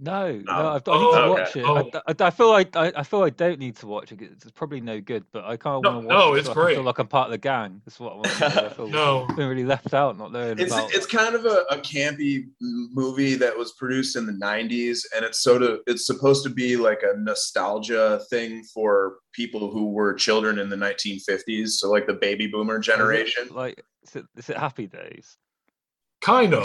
No, 0.00 0.32
no, 0.32 0.42
No. 0.42 0.52
I, 0.52 0.74
I 0.74 0.74
need 0.74 0.82
Oh, 0.88 1.12
to 1.12 1.18
okay. 1.22 1.28
watch 1.30 1.56
it. 1.56 1.64
Oh. 1.64 1.90
I, 2.06 2.24
I, 2.24 2.26
I 2.26 2.30
feel 2.30 2.48
like 2.48 2.74
I, 2.74 2.92
I 2.96 3.02
feel 3.04 3.22
I 3.22 3.30
don't 3.30 3.60
need 3.60 3.76
to 3.76 3.86
watch 3.86 4.10
it. 4.10 4.18
'cause 4.18 4.28
It's 4.32 4.50
probably 4.50 4.80
no 4.80 5.00
good, 5.00 5.24
but 5.32 5.44
I 5.44 5.56
kind 5.56 5.76
of 5.76 5.82
No, 5.84 5.92
want 5.92 6.02
to 6.02 6.08
watch 6.08 6.18
no, 6.26 6.34
it. 6.34 6.38
it's 6.38 6.46
so 6.46 6.50
I 6.52 6.54
great. 6.54 6.74
feel 6.74 6.82
like 6.84 6.98
I'm 6.98 7.06
part 7.06 7.26
of 7.28 7.30
the 7.30 7.38
gang. 7.38 7.80
That's 7.86 8.00
what 8.00 8.12
I 8.12 8.16
want. 8.16 8.28
To. 8.30 8.64
I 8.66 8.68
feel 8.74 8.88
No. 8.88 9.26
I've 9.30 9.36
been 9.36 9.48
really 9.48 9.64
left 9.64 9.94
out, 9.94 10.18
not 10.18 10.32
knowing 10.32 10.58
it's 10.58 10.72
about. 10.72 10.92
it's 10.92 11.06
kind 11.06 11.36
of 11.36 11.44
a, 11.46 11.64
a 11.70 11.78
campy 11.78 12.46
movie 12.60 13.34
that 13.36 13.56
was 13.56 13.72
produced 13.74 14.16
in 14.16 14.26
the 14.26 14.32
90s 14.32 15.00
and 15.14 15.24
it's 15.24 15.40
sort 15.42 15.62
of 15.62 15.78
it's 15.86 16.06
supposed 16.06 16.42
to 16.44 16.50
be 16.50 16.76
like 16.76 17.02
a 17.04 17.16
nostalgia 17.18 18.20
thing 18.30 18.64
for 18.74 19.18
people 19.32 19.70
who 19.70 19.90
were 19.92 20.12
children 20.14 20.58
in 20.58 20.68
the 20.68 20.76
1950s 20.76 21.68
so 21.70 21.90
like 21.90 22.06
the 22.06 22.14
baby 22.14 22.46
boomer 22.48 22.78
Is 22.80 22.88
it, 22.88 22.90
generation 22.90 23.48
Like, 23.50 23.82
is 24.02 24.16
it, 24.16 24.24
is 24.36 24.50
it 24.50 24.56
Happy 24.56 24.86
Days? 24.86 25.36
Kind 26.24 26.54
of. 26.54 26.64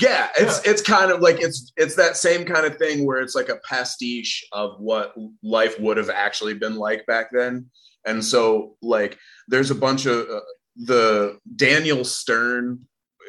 yeah 0.00 0.28
it's 0.38 0.66
it's 0.66 0.82
kind 0.82 1.10
of 1.10 1.20
like 1.20 1.40
it's 1.40 1.72
it's 1.76 1.94
that 1.96 2.16
same 2.16 2.44
kind 2.44 2.66
of 2.66 2.76
thing 2.76 3.06
where 3.06 3.20
it's 3.20 3.34
like 3.34 3.48
a 3.48 3.60
pastiche 3.68 4.44
of 4.52 4.78
what 4.78 5.14
life 5.42 5.78
would 5.78 5.96
have 5.96 6.10
actually 6.10 6.54
been 6.54 6.76
like 6.76 7.06
back 7.06 7.28
then. 7.32 7.66
And 8.06 8.24
so 8.24 8.76
like 8.82 9.18
there's 9.48 9.70
a 9.70 9.74
bunch 9.74 10.06
of 10.06 10.28
uh, 10.28 10.40
the 10.76 11.38
daniel 11.56 12.04
stern 12.04 12.78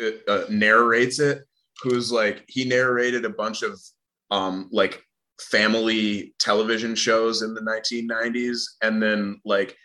uh, 0.03 0.31
uh, 0.31 0.45
narrates 0.49 1.19
it 1.19 1.43
who's 1.81 2.11
like 2.11 2.43
he 2.47 2.65
narrated 2.65 3.23
a 3.23 3.29
bunch 3.29 3.61
of 3.63 3.79
um 4.31 4.69
like 4.71 5.01
family 5.39 6.33
television 6.39 6.93
shows 6.93 7.41
in 7.41 7.53
the 7.53 7.61
1990s 7.61 8.63
and 8.81 9.01
then 9.01 9.39
like 9.45 9.77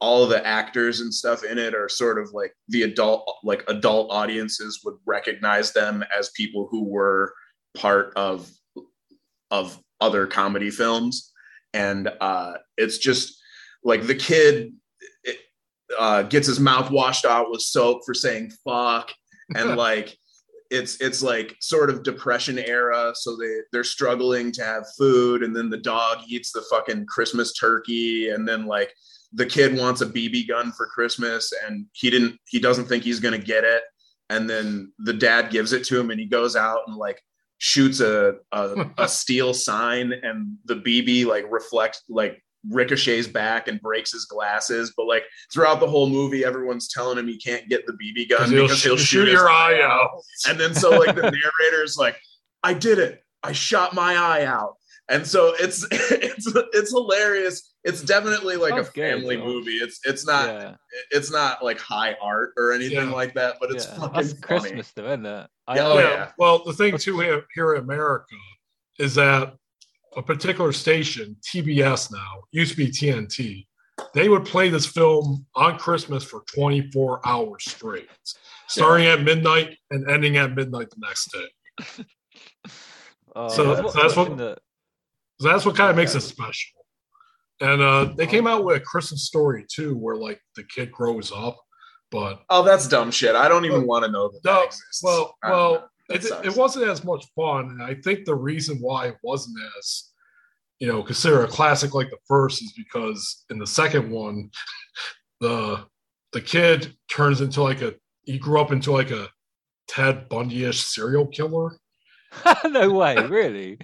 all 0.00 0.26
the 0.26 0.46
actors 0.46 1.00
and 1.00 1.12
stuff 1.12 1.42
in 1.42 1.58
it 1.58 1.74
are 1.74 1.88
sort 1.88 2.18
of 2.18 2.30
like 2.32 2.52
the 2.68 2.82
adult 2.82 3.26
like 3.42 3.64
adult 3.68 4.12
audiences 4.12 4.80
would 4.84 4.96
recognize 5.06 5.72
them 5.72 6.04
as 6.16 6.30
people 6.30 6.68
who 6.70 6.84
were 6.84 7.32
part 7.76 8.12
of 8.16 8.50
of 9.50 9.78
other 10.00 10.26
comedy 10.26 10.70
films. 10.70 11.32
And 11.72 12.10
uh 12.20 12.54
it's 12.76 12.98
just 12.98 13.40
like 13.84 14.06
the 14.06 14.14
kid 14.14 14.72
it, 15.24 15.38
uh 15.98 16.22
gets 16.22 16.46
his 16.46 16.60
mouth 16.60 16.90
washed 16.90 17.24
out 17.24 17.50
with 17.50 17.62
soap 17.62 18.02
for 18.04 18.14
saying 18.14 18.52
fuck. 18.64 19.10
And 19.54 19.76
like 19.76 20.16
it's 20.70 21.00
it's 21.00 21.22
like 21.22 21.56
sort 21.60 21.88
of 21.88 22.02
depression 22.02 22.58
era. 22.58 23.12
So 23.14 23.36
they 23.36 23.60
they're 23.72 23.84
struggling 23.84 24.52
to 24.52 24.64
have 24.64 24.84
food. 24.98 25.42
And 25.42 25.56
then 25.56 25.70
the 25.70 25.78
dog 25.78 26.18
eats 26.28 26.52
the 26.52 26.64
fucking 26.70 27.06
christmas 27.06 27.54
turkey. 27.54 28.28
And 28.28 28.46
then 28.46 28.66
like 28.66 28.92
the 29.32 29.46
kid 29.46 29.76
wants 29.76 30.00
a 30.00 30.06
bb 30.06 30.46
gun 30.48 30.72
for 30.72 30.86
christmas 30.86 31.52
and 31.66 31.86
he 31.92 32.10
didn't 32.10 32.38
he 32.46 32.58
doesn't 32.58 32.86
think 32.86 33.04
he's 33.04 33.20
going 33.20 33.38
to 33.38 33.44
get 33.46 33.64
it 33.64 33.82
and 34.30 34.48
then 34.48 34.92
the 34.98 35.12
dad 35.12 35.50
gives 35.50 35.72
it 35.72 35.84
to 35.84 35.98
him 35.98 36.10
and 36.10 36.18
he 36.20 36.26
goes 36.26 36.56
out 36.56 36.80
and 36.86 36.96
like 36.96 37.20
shoots 37.58 38.00
a 38.00 38.34
a, 38.52 38.86
a 38.98 39.08
steel 39.08 39.52
sign 39.54 40.12
and 40.12 40.56
the 40.64 40.76
bb 40.76 41.26
like 41.26 41.44
reflects 41.50 42.02
like 42.08 42.42
ricochets 42.70 43.28
back 43.28 43.68
and 43.68 43.80
breaks 43.80 44.10
his 44.12 44.24
glasses 44.24 44.92
but 44.96 45.06
like 45.06 45.22
throughout 45.52 45.78
the 45.78 45.86
whole 45.86 46.08
movie 46.08 46.44
everyone's 46.44 46.88
telling 46.88 47.16
him 47.16 47.28
he 47.28 47.38
can't 47.38 47.68
get 47.68 47.86
the 47.86 47.92
bb 47.92 48.28
gun 48.28 48.50
He'll 48.50 48.62
because 48.64 48.82
he'll 48.82 48.96
sh- 48.96 49.04
shoot, 49.08 49.28
his 49.28 49.34
your 49.34 49.48
eye 49.48 49.80
out. 49.80 50.10
and 50.48 50.58
then 50.58 50.74
so 50.74 50.90
like 50.90 51.14
the 51.14 51.22
narrator's 51.30 51.96
like, 51.96 52.16
I 52.64 52.74
did 52.74 52.98
it. 52.98 53.22
I 53.44 53.52
shot 53.52 53.94
my 53.94 54.16
eye 54.16 54.44
out. 54.44 54.75
And 55.08 55.24
so 55.26 55.54
it's 55.58 55.86
it's 55.90 56.46
it's 56.74 56.90
hilarious. 56.90 57.74
It's 57.84 58.02
definitely 58.02 58.56
like 58.56 58.70
Sounds 58.74 58.88
a 58.88 58.92
family 58.92 59.36
though. 59.36 59.44
movie. 59.44 59.76
It's 59.76 60.00
it's 60.04 60.26
not 60.26 60.48
yeah, 60.48 60.74
it's 61.10 61.30
not 61.30 61.62
like 61.64 61.78
high 61.78 62.16
art 62.20 62.54
or 62.56 62.72
anything 62.72 63.08
Yeah. 63.10 63.14
like 63.14 63.34
that, 63.34 63.56
but 63.60 63.70
it's 63.70 63.86
yeah. 63.86 63.94
fucking 63.94 64.12
That's 64.14 64.32
funny. 64.32 64.60
Christmas, 64.60 64.92
though, 64.96 65.06
isn't 65.06 65.26
it? 65.26 65.46
I, 65.68 65.76
Yeah, 65.76 65.86
oh, 65.86 65.98
yeah. 65.98 66.08
yeah. 66.10 66.30
Well, 66.38 66.64
the 66.64 66.72
thing 66.72 66.98
too 66.98 67.20
here, 67.20 67.44
here 67.54 67.74
in 67.74 67.82
America 67.82 68.34
is 68.98 69.14
that 69.14 69.54
a 70.16 70.22
particular 70.22 70.72
station, 70.72 71.36
TBS 71.54 72.10
now, 72.10 72.42
used 72.50 72.72
to 72.72 72.76
be 72.76 72.88
TNT, 72.88 73.66
they 74.14 74.28
would 74.28 74.44
play 74.44 74.70
this 74.70 74.86
film 74.86 75.46
on 75.54 75.78
Christmas 75.78 76.24
for 76.24 76.42
24 76.54 77.20
hours 77.26 77.62
straight, 77.68 78.08
starting 78.66 79.06
at 79.06 79.22
midnight 79.22 79.76
and 79.90 80.10
ending 80.10 80.36
at 80.38 80.54
midnight 80.54 80.88
the 80.90 80.96
next 81.06 81.30
day. 81.32 82.04
Oh, 83.38 83.48
So- 83.48 83.74
I 83.74 83.80
was 83.82 83.92
so 83.92 84.00
that's 84.02 84.16
what- 84.16 84.36
the- 84.38 84.56
So 85.40 85.48
that's 85.48 85.66
what 85.66 85.76
kind 85.76 85.90
of 85.90 85.96
makes 85.96 86.14
it 86.14 86.20
special. 86.22 86.72
And 87.60 87.80
uh, 87.80 88.12
they 88.16 88.26
came 88.26 88.46
out 88.46 88.64
with 88.64 88.76
a 88.76 88.80
Christmas 88.80 89.24
story 89.24 89.64
too, 89.70 89.96
where 89.96 90.16
like 90.16 90.40
the 90.56 90.64
kid 90.64 90.92
grows 90.92 91.32
up, 91.34 91.56
but 92.10 92.42
Oh, 92.50 92.62
that's 92.62 92.86
dumb 92.88 93.10
shit. 93.10 93.34
I 93.34 93.48
don't 93.48 93.64
even 93.64 93.86
want 93.86 94.04
to 94.04 94.10
know 94.10 94.28
that, 94.28 94.40
No, 94.44 94.52
that 94.54 94.64
exists. 94.66 95.02
well, 95.02 95.34
well, 95.42 95.90
it, 96.10 96.24
it 96.44 96.54
wasn't 96.56 96.88
as 96.88 97.02
much 97.04 97.24
fun. 97.34 97.70
And 97.70 97.82
I 97.82 97.94
think 97.94 98.24
the 98.24 98.34
reason 98.34 98.78
why 98.78 99.08
it 99.08 99.16
wasn't 99.22 99.56
as, 99.78 100.10
you 100.78 100.86
know, 100.86 101.02
consider 101.02 101.44
a 101.44 101.48
classic 101.48 101.94
like 101.94 102.10
the 102.10 102.18
first 102.28 102.62
is 102.62 102.72
because 102.76 103.44
in 103.50 103.58
the 103.58 103.66
second 103.66 104.10
one, 104.10 104.50
the 105.40 105.84
the 106.32 106.40
kid 106.42 106.94
turns 107.10 107.40
into 107.40 107.62
like 107.62 107.80
a 107.80 107.94
he 108.24 108.38
grew 108.38 108.60
up 108.60 108.72
into 108.72 108.92
like 108.92 109.10
a 109.10 109.28
Ted 109.88 110.28
Bundy-ish 110.28 110.82
serial 110.84 111.26
killer. 111.28 111.78
no 112.68 112.90
way, 112.90 113.16
really. 113.26 113.78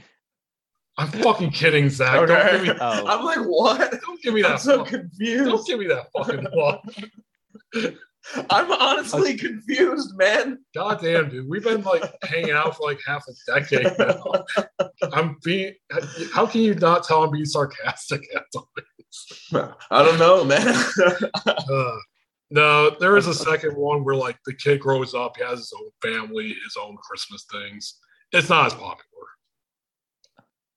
I'm 0.99 1.09
fucking 1.09 1.51
kidding, 1.51 1.89
Zach. 1.89 2.27
Don't 2.29 2.53
give 2.53 2.63
me, 2.63 2.71
Okay. 2.71 2.79
Oh. 2.81 3.07
I'm 3.07 3.25
like, 3.25 3.39
what? 3.47 4.01
don't 4.03 4.21
give 4.23 4.35
me 4.35 4.45
I'm 4.45 4.53
that. 4.53 4.61
so 4.61 4.79
fuck- 4.79 4.89
confused. 4.89 5.45
don't 5.51 5.67
give 5.67 5.79
me 5.79 5.87
that 5.89 6.07
fucking 6.17 6.47
look. 6.55 6.81
I'm 8.51 8.71
honestly 8.71 9.37
confused, 9.37 10.17
man. 10.17 10.59
God 10.75 11.01
damn, 11.03 11.29
dude. 11.29 11.49
We've 11.49 11.65
been 11.65 11.83
like 11.83 12.05
hanging 12.23 12.53
out 12.53 12.77
for 12.77 12.85
like 12.89 13.01
half 13.05 13.25
a 13.29 13.33
decade 13.61 13.91
now. 13.99 14.23
I'm 15.13 15.39
being. 15.43 15.75
How 16.33 16.47
can 16.47 16.61
you 16.61 16.75
not 16.75 17.03
tell 17.05 17.25
I'm 17.25 17.33
being 17.33 17.45
sarcastic 17.47 18.23
at 18.37 18.45
times? 18.55 19.75
I 19.91 20.03
don't 20.05 20.19
know, 20.19 20.45
man. 20.45 20.63
Uh, 21.47 21.97
no, 22.51 22.91
there 23.01 23.17
is 23.17 23.27
a 23.27 23.35
second 23.35 23.75
one 23.77 24.05
where 24.05 24.15
like 24.15 24.37
the 24.45 24.53
kid 24.55 24.79
grows 24.79 25.15
up, 25.15 25.37
he 25.39 25.43
has 25.43 25.59
his 25.59 25.73
own 25.77 25.89
family, 26.03 26.49
his 26.49 26.77
own 26.81 26.97
Christmas 26.99 27.47
things. 27.51 27.99
It's 28.33 28.51
not 28.51 28.67
as 28.67 28.75
popular. 28.75 28.99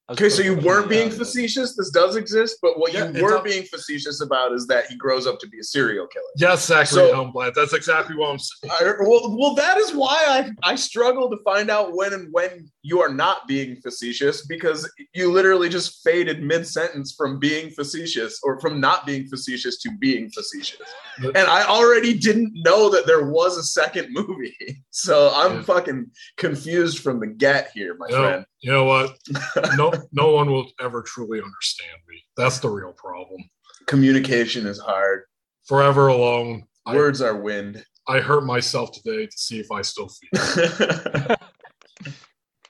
I 0.08 0.12
was 0.12 0.20
okay, 0.22 0.30
so 0.30 0.44
you 0.44 0.56
weren't 0.58 0.88
being 0.88 1.08
earlier. 1.08 1.18
facetious. 1.18 1.76
This 1.76 1.90
does 1.90 2.16
exist, 2.16 2.60
but 2.62 2.78
what 2.80 2.94
Yeah, 2.94 3.10
you 3.10 3.24
were 3.24 3.38
a- 3.38 3.42
being 3.42 3.64
facetious 3.64 4.22
about 4.22 4.52
is 4.54 4.68
that 4.68 4.86
he 4.86 4.96
grows 4.96 5.26
up 5.26 5.40
to 5.40 5.48
be 5.48 5.58
a 5.60 5.64
serial 5.64 6.06
killer. 6.06 6.24
Yes, 6.38 6.68
Zachary 6.68 6.86
So- 6.86 7.14
Elmblad. 7.16 7.56
That's 7.56 7.74
exactly 7.74 8.16
what 8.16 8.30
I'm 8.30 8.38
saying. 8.38 8.72
I, 8.72 8.94
well, 9.02 9.36
well, 9.36 9.56
that 9.56 9.78
is 9.80 9.94
why 9.96 10.24
I, 10.28 10.52
I 10.72 10.76
struggle 10.76 11.28
to 11.32 11.38
find 11.44 11.72
out 11.72 11.94
when 11.96 12.14
and 12.14 12.28
when 12.32 12.70
you 12.84 13.02
are 13.02 13.10
not 13.10 13.48
being 13.48 13.78
facetious 13.78 14.46
because 14.46 14.88
you 15.16 15.32
literally 15.32 15.70
just 15.70 16.04
faded 16.04 16.44
mid 16.44 16.68
sentence 16.68 17.16
from 17.18 17.40
being 17.40 17.72
facetious 17.72 18.40
or 18.44 18.60
from 18.60 18.80
not 18.80 19.08
being 19.08 19.26
facetious 19.28 19.80
to 19.82 19.90
being 20.00 20.30
facetious. 20.30 20.82
And 21.18 21.38
I 21.38 21.64
already 21.66 22.14
didn't 22.14 22.52
know 22.54 22.90
that 22.92 23.08
there 23.08 23.26
was 23.28 23.58
a 23.58 23.64
second 23.64 24.10
movie. 24.14 24.56
So 24.98 25.30
I'm 25.36 25.56
Yeah. 25.58 25.62
fucking 25.64 26.06
confused 26.38 27.00
from 27.00 27.20
the 27.20 27.28
get 27.28 27.70
here, 27.74 27.96
my 28.00 28.08
You 28.08 28.16
know, 28.16 28.22
friend. 28.24 28.46
you 28.62 28.72
know 28.72 28.86
what? 28.86 29.18
No, 29.78 29.92
no 30.12 30.32
one 30.32 30.52
will 30.52 30.72
ever 30.80 31.02
truly 31.02 31.40
understand 31.42 32.00
me. 32.08 32.24
That's 32.38 32.60
the 32.60 32.70
real 32.70 32.94
problem. 32.94 33.42
Communication 33.88 34.66
is 34.68 34.80
hard. 34.80 35.24
Forever 35.66 36.08
alone. 36.08 36.64
I, 36.86 36.96
Words 36.96 37.22
are 37.22 37.36
wind. 37.36 37.84
I 38.08 38.20
hurt 38.20 38.46
myself 38.46 38.92
today 38.92 39.26
to 39.26 39.38
see 39.38 39.60
if 39.60 39.72
I 39.72 39.82
still 39.82 40.10
feel. 40.10 41.36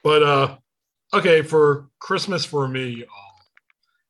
But 0.06 0.22
uh 0.22 0.56
okay, 1.12 1.42
for 1.42 1.88
Christmas 1.98 2.44
for 2.44 2.68
me, 2.68 3.02
um, 3.02 3.34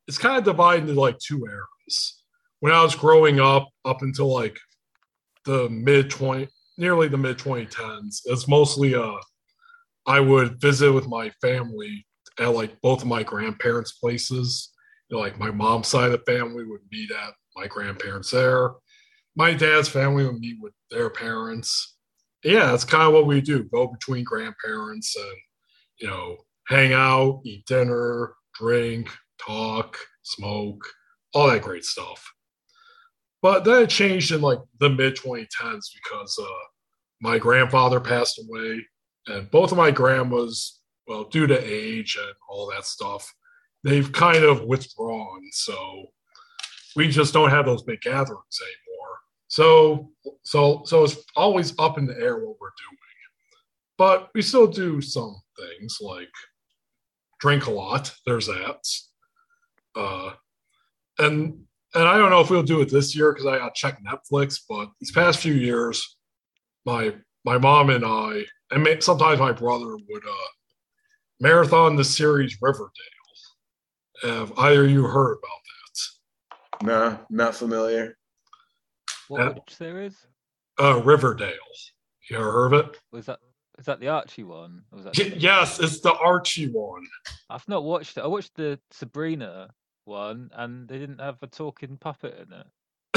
it's 0.06 0.18
kind 0.18 0.36
of 0.36 0.44
divided 0.44 0.90
into 0.90 1.00
like 1.00 1.18
two 1.18 1.42
eras. 1.46 2.22
When 2.60 2.70
I 2.70 2.82
was 2.82 2.94
growing 2.94 3.40
up, 3.40 3.70
up 3.82 4.02
until 4.02 4.30
like 4.30 4.58
the 5.46 5.70
mid 5.70 6.10
twenty, 6.10 6.48
nearly 6.76 7.08
the 7.08 7.16
mid 7.16 7.38
twenty 7.38 7.64
tens, 7.64 8.20
it's 8.26 8.46
mostly 8.46 8.94
uh, 8.94 9.16
I 10.06 10.20
would 10.20 10.60
visit 10.60 10.92
with 10.92 11.08
my 11.08 11.30
family 11.40 12.05
at 12.38 12.54
like 12.54 12.80
both 12.80 13.02
of 13.02 13.08
my 13.08 13.22
grandparents' 13.22 13.92
places. 13.92 14.72
You 15.08 15.16
know, 15.16 15.22
like 15.22 15.38
my 15.38 15.50
mom's 15.50 15.88
side 15.88 16.10
of 16.10 16.12
the 16.12 16.32
family 16.32 16.64
would 16.64 16.80
meet 16.90 17.10
at 17.10 17.34
my 17.54 17.66
grandparents 17.66 18.30
there. 18.30 18.72
My 19.36 19.54
dad's 19.54 19.88
family 19.88 20.24
would 20.24 20.38
meet 20.38 20.56
with 20.60 20.72
their 20.90 21.10
parents. 21.10 21.96
Yeah, 22.42 22.66
that's 22.66 22.84
kind 22.84 23.04
of 23.04 23.12
what 23.12 23.26
we 23.26 23.40
do. 23.40 23.64
Go 23.64 23.86
between 23.86 24.24
grandparents 24.24 25.16
and 25.16 25.36
you 25.98 26.08
know, 26.08 26.36
hang 26.68 26.92
out, 26.92 27.40
eat 27.44 27.64
dinner, 27.66 28.34
drink, 28.54 29.08
talk, 29.44 29.96
smoke, 30.22 30.86
all 31.34 31.48
that 31.48 31.62
great 31.62 31.84
stuff. 31.84 32.32
But 33.42 33.64
then 33.64 33.84
it 33.84 33.90
changed 33.90 34.32
in 34.32 34.40
like 34.40 34.58
the 34.80 34.90
mid 34.90 35.16
2010s 35.16 35.86
because 35.94 36.38
uh, 36.40 36.64
my 37.20 37.38
grandfather 37.38 38.00
passed 38.00 38.40
away, 38.40 38.84
and 39.26 39.50
both 39.50 39.72
of 39.72 39.78
my 39.78 39.90
grandmas, 39.90 40.80
well, 41.06 41.24
due 41.24 41.46
to 41.46 41.58
age 41.58 42.16
and 42.20 42.34
all 42.48 42.70
that 42.70 42.84
stuff, 42.84 43.32
they've 43.84 44.10
kind 44.12 44.44
of 44.44 44.64
withdrawn. 44.64 45.42
So 45.52 46.06
we 46.94 47.08
just 47.08 47.32
don't 47.32 47.50
have 47.50 47.66
those 47.66 47.82
big 47.82 48.00
gatherings 48.00 48.60
anymore. 48.60 49.18
So, 49.48 50.10
so, 50.42 50.82
so 50.84 51.04
it's 51.04 51.16
always 51.36 51.74
up 51.78 51.98
in 51.98 52.06
the 52.06 52.18
air 52.18 52.36
what 52.36 52.56
we're 52.60 52.68
doing 52.68 52.96
but 53.98 54.30
we 54.34 54.42
still 54.42 54.66
do 54.66 55.00
some 55.00 55.36
things 55.58 55.98
like 56.00 56.28
drink 57.40 57.66
a 57.66 57.70
lot. 57.70 58.12
There's 58.26 58.46
that. 58.46 58.86
Uh, 59.94 60.32
and 61.18 61.60
and 61.94 62.06
I 62.06 62.18
don't 62.18 62.30
know 62.30 62.40
if 62.40 62.50
we'll 62.50 62.62
do 62.62 62.82
it 62.82 62.90
this 62.90 63.16
year 63.16 63.32
because 63.32 63.46
I 63.46 63.58
got 63.58 63.74
to 63.74 63.78
check 63.78 64.02
Netflix. 64.02 64.60
But 64.68 64.90
these 65.00 65.12
past 65.12 65.40
few 65.40 65.54
years, 65.54 66.16
my 66.84 67.14
my 67.44 67.56
mom 67.58 67.90
and 67.90 68.04
I, 68.04 68.44
and 68.70 69.02
sometimes 69.02 69.40
my 69.40 69.52
brother 69.52 69.96
would 69.96 70.24
uh, 70.24 70.48
marathon 71.40 71.96
the 71.96 72.04
series 72.04 72.56
Riverdale. 72.60 72.90
Have 74.22 74.52
either 74.58 74.84
of 74.84 74.90
you 74.90 75.02
heard 75.04 75.32
about 75.32 75.60
that? 76.80 76.86
no, 76.86 77.18
not 77.30 77.54
familiar. 77.54 78.16
What 79.28 79.40
Uh, 79.42 79.52
which 79.52 79.74
series? 79.76 80.26
Uh, 80.80 81.02
Riverdale. 81.02 81.52
You 82.30 82.38
ever 82.38 82.50
heard 82.52 82.72
of 82.72 82.86
it? 82.86 83.00
Was 83.12 83.26
that 83.26 83.40
is 83.78 83.84
that 83.84 84.00
the 84.00 84.08
Archie 84.08 84.42
one? 84.44 84.82
Or 84.90 84.96
was 84.96 85.04
that 85.04 85.18
Y- 85.18 85.34
yes, 85.36 85.78
it's 85.80 86.00
the 86.00 86.14
Archie 86.14 86.68
one. 86.70 87.06
I've 87.50 87.68
not 87.68 87.84
watched 87.84 88.16
it. 88.16 88.22
I 88.22 88.26
watched 88.26 88.54
the 88.54 88.80
Sabrina 88.90 89.68
one, 90.04 90.50
and 90.54 90.88
they 90.88 90.98
didn't 90.98 91.20
have 91.20 91.36
a 91.42 91.46
talking 91.46 91.98
puppet 91.98 92.38
in 92.38 92.52
it. 92.52 92.66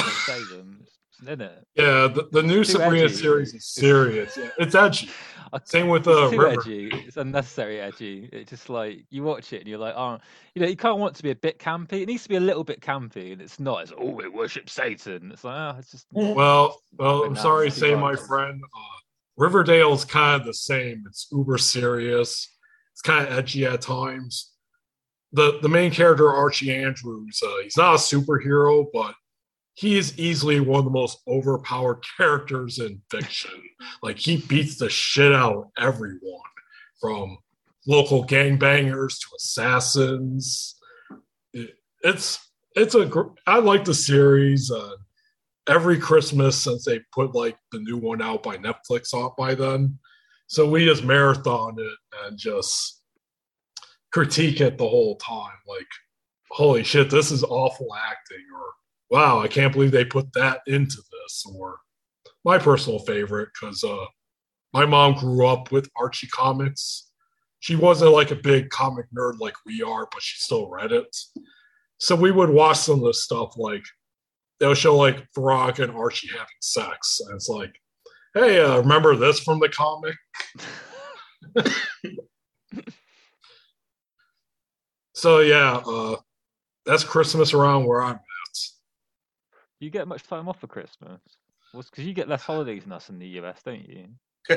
They 0.09 0.33
say 0.33 0.43
them 0.55 0.79
it's 1.19 1.27
in 1.27 1.41
it. 1.41 1.65
Yeah, 1.75 2.07
the, 2.07 2.27
the 2.31 2.41
new 2.43 2.63
Too 2.63 2.71
Sabrina 2.71 3.05
edgy. 3.05 3.13
series 3.15 3.53
is 3.53 3.65
serious. 3.65 4.37
Yeah, 4.37 4.49
it's 4.57 4.75
edgy. 4.75 5.09
Same 5.63 5.87
with 5.87 6.07
It's 6.07 6.15
uh, 6.15 6.29
too 6.29 6.39
River. 6.39 6.61
edgy. 6.61 6.89
It's 7.07 7.17
unnecessary 7.17 7.79
edgy. 7.81 8.29
It's 8.31 8.51
just 8.51 8.69
like 8.69 9.05
you 9.09 9.23
watch 9.23 9.51
it 9.51 9.61
and 9.61 9.67
you're 9.67 9.79
like, 9.79 9.95
oh, 9.97 10.19
you 10.53 10.61
know, 10.61 10.67
you 10.67 10.75
can't 10.75 10.99
want 10.99 11.15
it 11.15 11.17
to 11.17 11.23
be 11.23 11.31
a 11.31 11.35
bit 11.35 11.57
campy. 11.57 12.01
It 12.01 12.07
needs 12.07 12.21
to 12.23 12.29
be 12.29 12.35
a 12.35 12.39
little 12.39 12.63
bit 12.63 12.81
campy, 12.81 13.33
and 13.33 13.41
it's 13.41 13.59
not. 13.59 13.81
It's 13.81 13.91
oh, 13.97 14.19
it 14.19 14.31
worship 14.31 14.69
Satan. 14.69 15.31
It's 15.31 15.43
like, 15.43 15.55
oh, 15.57 15.79
it's 15.79 15.89
just 15.91 16.05
Well, 16.13 16.79
well, 16.97 17.23
I'm 17.23 17.35
sorry 17.35 17.71
to 17.71 17.75
say, 17.75 17.95
my 17.95 18.15
friend, 18.15 18.61
uh, 18.63 18.97
Riverdale 19.37 19.93
is 19.93 20.05
kind 20.05 20.39
of 20.39 20.45
the 20.45 20.53
same. 20.53 21.03
It's 21.07 21.27
uber 21.31 21.57
serious. 21.57 22.47
It's 22.93 23.01
kind 23.01 23.27
of 23.27 23.33
edgy 23.37 23.65
at 23.65 23.81
times. 23.81 24.51
the 25.33 25.57
The 25.61 25.69
main 25.69 25.89
character, 25.91 26.31
Archie 26.31 26.71
Andrews, 26.75 27.41
uh, 27.43 27.63
he's 27.63 27.75
not 27.77 27.95
a 27.95 27.97
superhero, 27.97 28.85
but 28.93 29.15
he 29.79 29.97
is 29.97 30.19
easily 30.19 30.59
one 30.59 30.79
of 30.79 30.83
the 30.85 30.91
most 30.91 31.19
overpowered 31.25 32.03
characters 32.17 32.79
in 32.79 33.01
fiction. 33.09 33.51
like 34.03 34.19
he 34.19 34.35
beats 34.37 34.77
the 34.77 34.89
shit 34.89 35.33
out 35.33 35.55
of 35.55 35.63
everyone, 35.77 36.51
from 36.99 37.37
local 37.87 38.25
gangbangers 38.25 39.19
to 39.19 39.27
assassins. 39.37 40.75
It- 41.53 41.75
it's 42.03 42.39
it's 42.75 42.93
a 42.95 43.05
gr- 43.05 43.33
I 43.47 43.59
like 43.59 43.85
the 43.85 43.93
series. 43.93 44.69
Uh, 44.69 44.95
every 45.67 45.97
Christmas 45.97 46.57
since 46.61 46.83
they 46.83 46.99
put 47.13 47.33
like 47.33 47.57
the 47.71 47.79
new 47.79 47.97
one 47.97 48.21
out 48.21 48.43
by 48.43 48.57
Netflix 48.57 49.13
off 49.13 49.37
by 49.37 49.55
then. 49.55 49.97
So 50.47 50.69
we 50.69 50.83
just 50.85 51.03
marathon 51.05 51.77
it 51.79 51.97
and 52.25 52.37
just 52.37 53.01
critique 54.11 54.59
it 54.61 54.77
the 54.77 54.87
whole 54.89 55.15
time. 55.17 55.57
Like, 55.67 55.87
holy 56.51 56.83
shit, 56.83 57.09
this 57.09 57.31
is 57.31 57.43
awful 57.43 57.87
acting, 57.95 58.45
or 58.53 58.65
wow, 59.09 59.39
I 59.39 59.47
can't 59.47 59.73
believe 59.73 59.91
they 59.91 60.05
put 60.05 60.31
that 60.33 60.61
into 60.67 60.97
this, 60.97 61.45
or 61.55 61.77
my 62.45 62.57
personal 62.57 62.99
favorite, 62.99 63.49
because 63.53 63.83
uh 63.83 64.05
my 64.73 64.85
mom 64.85 65.15
grew 65.15 65.47
up 65.47 65.71
with 65.71 65.89
Archie 65.97 66.27
comics. 66.27 67.11
She 67.59 67.75
wasn't 67.75 68.13
like 68.13 68.31
a 68.31 68.35
big 68.35 68.69
comic 68.69 69.07
nerd 69.17 69.39
like 69.39 69.55
we 69.65 69.81
are, 69.81 70.07
but 70.11 70.21
she 70.21 70.37
still 70.37 70.69
read 70.69 70.91
it. 70.91 71.15
So 71.97 72.15
we 72.15 72.31
would 72.31 72.49
watch 72.49 72.77
some 72.77 72.99
of 72.99 73.05
the 73.05 73.13
stuff 73.13 73.53
like 73.57 73.83
they'll 74.59 74.75
show 74.75 74.95
like 74.95 75.27
Veronica 75.35 75.83
and 75.83 75.91
Archie 75.91 76.29
having 76.29 76.47
sex, 76.61 77.19
and 77.25 77.35
it's 77.35 77.49
like, 77.49 77.73
hey, 78.35 78.59
uh, 78.59 78.77
remember 78.77 79.15
this 79.15 79.39
from 79.39 79.59
the 79.59 79.69
comic? 79.69 80.15
So 85.19 85.39
yeah, 85.39 85.81
uh, 85.85 86.15
that's 86.85 87.03
Christmas 87.03 87.53
around 87.53 87.85
where 87.85 88.01
I'm 88.01 88.21
you 89.79 89.89
get 89.89 90.07
much 90.07 90.23
time 90.23 90.47
off 90.49 90.59
for 90.59 90.67
Christmas. 90.67 91.19
Because 91.73 92.05
you 92.05 92.13
get 92.13 92.27
less 92.27 92.41
holidays 92.43 92.83
than 92.83 92.93
us 92.93 93.09
in 93.09 93.19
the 93.19 93.27
US, 93.39 93.61
don't 93.63 93.87
you? 93.87 94.07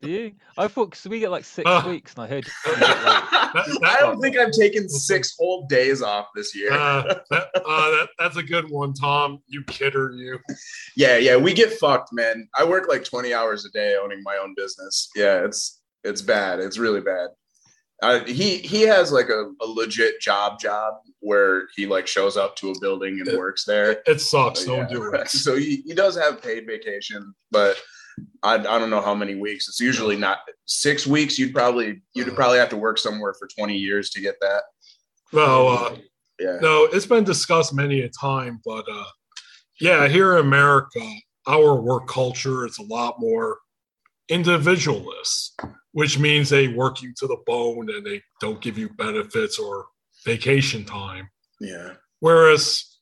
Do 0.00 0.08
you? 0.10 0.32
I 0.58 0.66
thought 0.68 0.90
because 0.90 1.04
we 1.06 1.20
get 1.20 1.30
like 1.30 1.44
six 1.44 1.68
Uh. 1.68 1.84
weeks, 1.86 2.14
and 2.14 2.24
I 2.24 2.26
heard 2.28 2.44
you 2.46 2.52
get, 2.64 2.80
like, 2.80 2.88
I 3.84 3.96
don't 4.00 4.20
think 4.20 4.36
I've 4.36 4.50
taken 4.52 4.88
six 4.88 5.34
whole 5.38 5.66
days 5.66 6.02
off 6.02 6.26
this 6.34 6.54
year. 6.56 6.72
uh, 6.72 7.02
that, 7.30 7.48
uh, 7.54 7.90
that, 7.90 8.08
that's 8.18 8.36
a 8.36 8.42
good 8.42 8.68
one, 8.70 8.94
Tom. 8.94 9.38
You 9.46 9.62
kidder, 9.64 10.10
you. 10.12 10.38
yeah, 10.96 11.18
yeah, 11.18 11.36
we 11.36 11.52
get 11.54 11.72
fucked, 11.74 12.12
man. 12.12 12.48
I 12.58 12.64
work 12.64 12.88
like 12.88 13.04
20 13.04 13.32
hours 13.32 13.64
a 13.64 13.70
day 13.70 13.96
owning 13.96 14.22
my 14.24 14.36
own 14.42 14.54
business. 14.56 15.08
Yeah, 15.14 15.44
it's 15.44 15.80
it's 16.04 16.22
bad. 16.22 16.58
It's 16.58 16.78
really 16.78 17.00
bad. 17.00 17.28
Uh, 18.02 18.24
he 18.24 18.58
he 18.58 18.82
has 18.82 19.12
like 19.12 19.28
a, 19.28 19.52
a 19.60 19.66
legit 19.66 20.20
job 20.20 20.58
job 20.58 20.94
where 21.20 21.68
he 21.76 21.86
like 21.86 22.06
shows 22.08 22.36
up 22.36 22.56
to 22.56 22.70
a 22.72 22.80
building 22.80 23.20
and 23.20 23.28
It- 23.28 23.38
works 23.38 23.64
there. 23.64 24.02
It 24.06 24.20
sucks. 24.20 24.64
So, 24.64 24.76
Don't 24.76 24.90
do 24.90 25.12
it. 25.14 25.28
So 25.46 25.56
he, 25.56 25.76
he 25.86 25.94
does 25.94 26.16
have 26.18 26.42
paid 26.42 26.66
vacation, 26.66 27.32
but 27.52 27.76
I, 28.42 28.54
I 28.56 28.78
don't 28.78 28.90
know 28.90 29.00
how 29.00 29.14
many 29.14 29.36
weeks. 29.36 29.68
It's 29.68 29.80
usually 29.80 30.16
not 30.16 30.38
six 30.66 31.06
weeks. 31.06 31.38
You'd 31.38 31.54
probably 31.54 32.02
you'd 32.14 32.34
probably 32.34 32.58
have 32.58 32.68
to 32.70 32.76
work 32.76 32.98
somewhere 32.98 33.34
for 33.38 33.46
twenty 33.56 33.76
years 33.78 34.10
to 34.10 34.20
get 34.20 34.34
that. 34.40 34.64
Well, 35.32 35.68
uh, 35.68 35.96
Yeah. 36.40 36.58
no, 36.60 36.84
it's 36.92 37.06
been 37.06 37.24
discussed 37.24 37.72
many 37.72 38.00
a 38.00 38.08
time, 38.10 38.60
but 38.64 38.84
uh, 38.90 39.04
yeah, 39.80 40.08
here 40.08 40.34
in 40.34 40.40
America, 40.44 41.00
our 41.46 41.80
work 41.80 42.06
culture 42.08 42.66
is 42.66 42.78
a 42.78 42.82
lot 42.82 43.14
more 43.20 43.58
individualist, 44.28 45.58
which 45.92 46.18
means 46.18 46.48
they 46.48 46.68
work 46.68 47.02
you 47.02 47.12
to 47.18 47.26
the 47.26 47.38
bone 47.46 47.90
and 47.90 48.04
they 48.04 48.22
don't 48.40 48.60
give 48.60 48.76
you 48.78 48.88
benefits 48.90 49.58
or 49.58 49.86
vacation 50.24 50.84
time. 50.84 51.28
Yeah. 51.60 51.94
Whereas, 52.20 52.98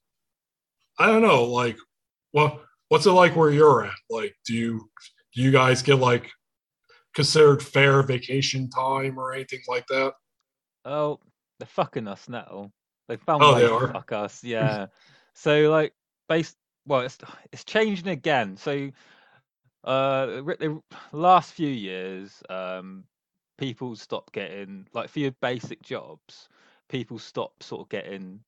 I 0.99 1.07
don't 1.07 1.23
know, 1.23 1.45
like, 1.45 1.77
what 2.33 2.61
what's 2.89 3.07
it 3.07 3.12
like 3.12 3.37
where 3.37 3.51
you're 3.51 3.85
at? 3.85 3.95
Like, 4.09 4.35
do 4.47 4.55
you 4.55 4.91
do 5.35 5.43
you 5.43 5.51
guys 5.51 5.83
get 5.83 5.97
like 5.99 6.31
considered 7.15 7.62
fair 7.62 8.03
vacation 8.03 8.69
time 8.71 9.19
or 9.19 9.33
anything 9.33 9.61
like 9.69 9.87
that? 9.89 10.12
Oh, 10.85 11.21
they're 11.59 11.67
fucking 11.67 12.09
us 12.09 12.29
now. 12.29 12.71
They 13.09 13.17
found 13.17 13.43
Oh, 13.43 13.55
they 13.55 13.67
are? 13.67 13.93
fuck 13.93 14.12
us. 14.12 14.43
Yeah. 14.45 14.87
so 15.35 15.71
like, 15.71 15.93
based 16.29 16.57
well, 16.87 17.01
it's 17.01 17.19
it's 17.53 17.65
changing 17.65 18.09
again. 18.09 18.57
So, 18.57 18.91
uh, 19.85 20.27
the 20.27 20.81
last 21.12 21.52
few 21.52 21.69
years, 21.69 22.43
um, 22.48 23.05
people 23.59 23.94
stopped 23.97 24.32
getting 24.32 24.86
like 24.93 25.09
for 25.09 25.20
your 25.20 25.32
basic 25.40 25.82
jobs, 25.82 26.48
people 26.89 27.19
stopped 27.19 27.62
sort 27.62 27.82
of 27.82 27.89
getting 27.89 28.40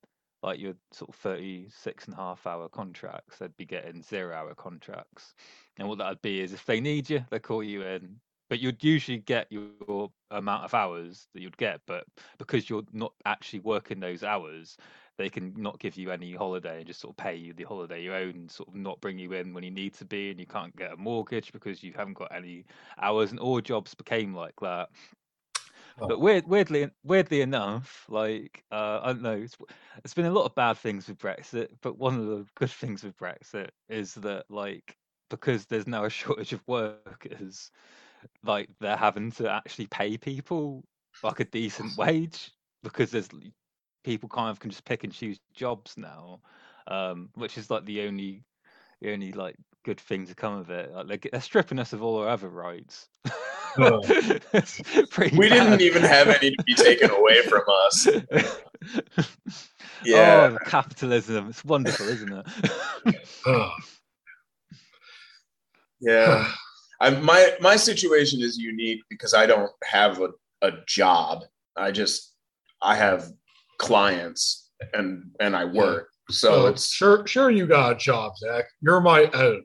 like 0.42 0.58
your 0.58 0.74
sort 0.90 1.08
of 1.10 1.14
36 1.16 2.06
and 2.06 2.14
a 2.14 2.16
half 2.16 2.46
hour 2.46 2.68
contracts. 2.68 3.38
They'd 3.38 3.56
be 3.56 3.64
getting 3.64 4.02
zero 4.02 4.34
hour 4.34 4.54
contracts, 4.54 5.34
and 5.78 5.88
what 5.88 5.98
that'd 5.98 6.22
be 6.22 6.40
is 6.40 6.52
if 6.52 6.66
they 6.66 6.80
need 6.80 7.08
you, 7.08 7.24
they 7.30 7.38
call 7.38 7.62
you 7.62 7.82
in. 7.82 8.16
But 8.50 8.60
you'd 8.60 8.84
usually 8.84 9.18
get 9.18 9.46
your 9.50 10.10
amount 10.30 10.64
of 10.64 10.74
hours 10.74 11.26
that 11.32 11.40
you'd 11.40 11.56
get, 11.56 11.80
but 11.86 12.04
because 12.36 12.68
you're 12.68 12.84
not 12.92 13.14
actually 13.24 13.60
working 13.60 13.98
those 13.98 14.22
hours, 14.22 14.76
they 15.18 15.28
can 15.28 15.52
not 15.56 15.78
give 15.78 15.96
you 15.96 16.10
any 16.10 16.32
holiday 16.32 16.78
and 16.78 16.86
just 16.86 17.00
sort 17.00 17.12
of 17.12 17.16
pay 17.16 17.34
you 17.34 17.52
the 17.52 17.64
holiday 17.64 18.02
you 18.02 18.14
own, 18.14 18.48
sort 18.48 18.68
of 18.68 18.74
not 18.74 19.00
bring 19.00 19.18
you 19.18 19.32
in 19.32 19.52
when 19.52 19.64
you 19.64 19.70
need 19.70 19.94
to 19.94 20.04
be, 20.04 20.30
and 20.30 20.40
you 20.40 20.46
can't 20.46 20.74
get 20.76 20.92
a 20.92 20.96
mortgage 20.96 21.52
because 21.52 21.82
you 21.82 21.92
haven't 21.94 22.18
got 22.18 22.34
any 22.34 22.64
hours. 23.00 23.30
And 23.30 23.40
all 23.40 23.60
jobs 23.60 23.94
became 23.94 24.34
like 24.34 24.58
that. 24.60 24.88
Oh. 26.00 26.08
But 26.08 26.20
weird, 26.20 26.46
weirdly, 26.46 26.90
weirdly 27.04 27.42
enough, 27.42 28.06
like 28.08 28.64
uh, 28.72 29.00
I 29.02 29.12
don't 29.12 29.22
know, 29.22 29.32
it's, 29.32 29.56
it's 30.04 30.14
been 30.14 30.26
a 30.26 30.32
lot 30.32 30.46
of 30.46 30.54
bad 30.54 30.78
things 30.78 31.08
with 31.08 31.18
Brexit, 31.18 31.68
but 31.82 31.98
one 31.98 32.18
of 32.18 32.26
the 32.26 32.46
good 32.54 32.70
things 32.70 33.02
with 33.02 33.16
Brexit 33.16 33.70
is 33.88 34.14
that 34.14 34.44
like 34.48 34.96
because 35.28 35.66
there's 35.66 35.86
now 35.86 36.04
a 36.04 36.10
shortage 36.10 36.52
of 36.52 36.62
workers, 36.66 37.70
like 38.44 38.70
they're 38.80 38.96
having 38.96 39.32
to 39.32 39.50
actually 39.50 39.86
pay 39.86 40.16
people 40.16 40.84
like 41.22 41.40
a 41.40 41.44
decent 41.44 41.94
wage 41.98 42.50
because 42.82 43.10
there's 43.10 43.28
people 44.04 44.28
kind 44.28 44.50
of 44.50 44.60
can 44.60 44.70
just 44.70 44.84
pick 44.84 45.04
and 45.04 45.12
choose 45.12 45.38
jobs 45.54 45.94
now, 45.96 46.40
um, 46.86 47.30
which 47.34 47.58
is 47.58 47.70
like 47.70 47.84
the 47.84 48.02
only 48.02 48.44
the 49.00 49.12
only 49.12 49.32
like 49.32 49.56
good 49.84 50.00
thing 50.00 50.26
to 50.26 50.34
come 50.34 50.54
of 50.54 50.70
it. 50.70 50.92
Like 50.92 51.06
they're, 51.08 51.30
they're 51.32 51.40
stripping 51.40 51.78
us 51.78 51.92
of 51.92 52.02
all 52.02 52.18
our 52.18 52.28
other 52.28 52.48
rights. 52.48 53.08
Oh. 53.78 54.00
It's 54.54 54.82
pretty 55.10 55.36
We 55.36 55.48
didn't 55.48 55.80
even 55.80 56.02
have 56.02 56.28
any 56.28 56.50
to 56.50 56.62
be 56.64 56.74
taken 56.74 57.10
away 57.10 57.42
from 57.42 57.62
us. 57.86 58.08
Yeah. 60.04 60.56
Oh, 60.60 60.64
capitalism. 60.66 61.48
It's 61.50 61.64
wonderful, 61.64 62.08
isn't 62.08 62.32
it? 62.32 63.28
Yeah. 66.00 66.48
I, 67.00 67.10
my 67.10 67.54
my 67.60 67.76
situation 67.76 68.42
is 68.42 68.58
unique 68.58 69.02
because 69.08 69.34
I 69.34 69.46
don't 69.46 69.70
have 69.84 70.20
a, 70.20 70.28
a 70.62 70.72
job. 70.86 71.44
I 71.76 71.90
just 71.90 72.34
I 72.80 72.94
have 72.94 73.32
clients 73.82 74.70
and 74.94 75.24
and 75.40 75.54
I 75.54 75.64
work. 75.66 76.08
So 76.30 76.66
uh, 76.66 76.70
it's 76.70 76.88
sure, 76.92 77.26
sure, 77.26 77.50
you 77.50 77.66
got 77.66 77.92
a 77.92 77.96
job, 77.96 78.36
Zach. 78.38 78.64
You're 78.80 79.00
my 79.00 79.22
editor. 79.22 79.60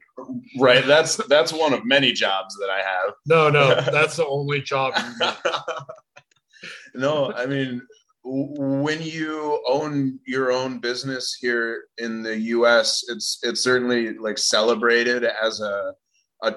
right. 0.60 0.86
That's 0.86 1.16
that's 1.28 1.54
one 1.54 1.74
of 1.74 1.86
many 1.86 2.12
jobs 2.12 2.56
that 2.58 2.70
I 2.70 2.80
have. 2.80 3.14
No, 3.26 3.50
no, 3.50 3.76
that's 3.92 4.18
the 4.18 4.26
only 4.26 4.62
job 4.62 4.94
no, 6.96 7.32
I 7.34 7.46
mean, 7.46 7.82
when 8.24 9.02
you 9.02 9.64
own 9.68 10.20
your 10.26 10.52
own 10.52 10.80
business 10.80 11.38
here 11.40 11.86
in 11.98 12.24
the 12.24 12.38
U.S., 12.38 13.04
it's 13.08 13.40
it's 13.44 13.62
certainly 13.62 14.18
like 14.18 14.38
celebrated 14.38 15.24
as 15.24 15.62
a 15.62 15.94
a, 16.42 16.56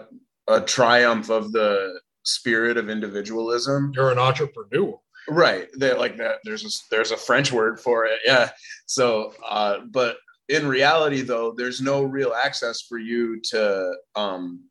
a 0.48 0.60
triumph 0.62 1.30
of 1.30 1.52
the 1.52 2.00
spirit 2.24 2.76
of 2.76 2.88
individualism. 2.88 3.92
You're 3.94 4.10
an 4.10 4.18
entrepreneur. 4.18 4.98
Right. 5.28 5.68
That 5.74 5.98
like 5.98 6.16
that. 6.16 6.36
There's 6.44 6.64
a 6.64 6.70
there's 6.90 7.10
a 7.10 7.16
French 7.16 7.52
word 7.52 7.80
for 7.80 8.06
it. 8.06 8.20
Yeah. 8.24 8.50
So, 8.86 9.34
uh, 9.48 9.80
but 9.90 10.16
in 10.48 10.66
reality, 10.66 11.22
though, 11.22 11.54
there's 11.56 11.80
no 11.80 12.02
real 12.02 12.32
access 12.32 12.82
for 12.82 12.98
you 12.98 13.40
to 13.50 13.94
um, 14.16 14.64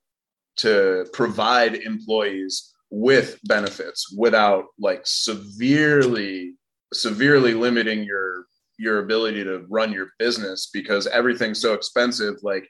to 0.57 1.05
provide 1.13 1.75
employees 1.75 2.73
with 2.91 3.39
benefits 3.43 4.13
without 4.17 4.65
like 4.79 5.01
severely 5.05 6.55
severely 6.93 7.53
limiting 7.53 8.03
your 8.03 8.45
your 8.77 8.99
ability 8.99 9.43
to 9.43 9.65
run 9.69 9.91
your 9.91 10.09
business 10.17 10.69
because 10.73 11.05
everything's 11.07 11.61
so 11.61 11.73
expensive 11.73 12.35
like 12.41 12.67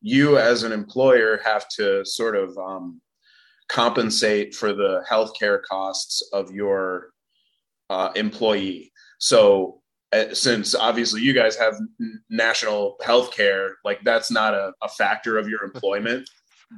you 0.00 0.38
as 0.38 0.62
an 0.62 0.72
employer 0.72 1.40
have 1.44 1.68
to 1.68 2.04
sort 2.06 2.34
of 2.34 2.56
um, 2.56 3.00
compensate 3.70 4.54
for 4.54 4.72
the 4.72 5.02
healthcare 5.08 5.60
costs 5.62 6.22
of 6.32 6.50
your 6.52 7.10
uh, 7.88 8.10
employee 8.16 8.90
so 9.18 9.80
uh, 10.12 10.34
since 10.34 10.74
obviously 10.74 11.20
you 11.22 11.32
guys 11.32 11.56
have 11.56 11.74
n- 12.00 12.20
national 12.30 12.96
health 13.02 13.32
care 13.32 13.76
like 13.84 14.00
that's 14.04 14.30
not 14.30 14.54
a, 14.54 14.72
a 14.82 14.88
factor 14.88 15.38
of 15.38 15.48
your 15.48 15.62
employment 15.62 16.28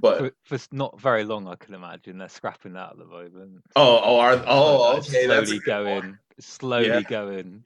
but 0.00 0.32
for, 0.46 0.56
for 0.56 0.58
not 0.72 0.98
very 0.98 1.22
long, 1.22 1.46
I 1.46 1.54
can 1.56 1.74
imagine 1.74 2.16
they're 2.16 2.28
scrapping 2.30 2.72
that 2.72 2.92
at 2.92 2.96
the 2.98 3.04
moment. 3.04 3.60
oh 3.76 4.00
oh 4.02 4.18
are, 4.20 4.42
oh 4.46 4.96
okay 4.98 5.26
slowly 5.26 5.58
going, 5.60 6.00
point. 6.02 6.16
slowly 6.40 6.86
Yeah. 6.88 7.02
going. 7.02 7.64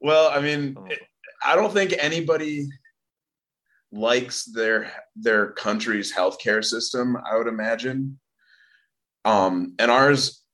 well 0.00 0.30
i 0.30 0.40
mean 0.40 0.76
Oh, 0.78 0.86
I 1.44 1.56
don't 1.56 1.72
think 1.72 1.94
anybody 1.98 2.68
likes 3.92 4.44
their 4.44 4.92
their 5.16 5.52
country's 5.52 6.12
healthcare 6.12 6.64
system. 6.64 7.16
I 7.16 7.36
would 7.36 7.48
imagine, 7.48 8.18
um, 9.24 9.74
and 9.78 9.90
ours 9.90 10.44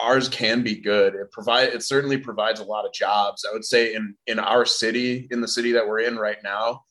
ours 0.00 0.28
can 0.28 0.62
be 0.62 0.76
good. 0.76 1.14
It 1.14 1.30
provide 1.32 1.68
it 1.68 1.82
certainly 1.82 2.18
provides 2.18 2.60
a 2.60 2.64
lot 2.64 2.84
of 2.84 2.92
jobs. 2.92 3.44
I 3.48 3.52
would 3.52 3.64
say 3.64 3.94
in 3.94 4.14
in 4.26 4.38
our 4.38 4.64
city, 4.64 5.28
in 5.30 5.40
the 5.40 5.48
city 5.48 5.72
that 5.72 5.86
we're 5.86 6.00
in 6.00 6.16
right 6.16 6.38
now, 6.42 6.82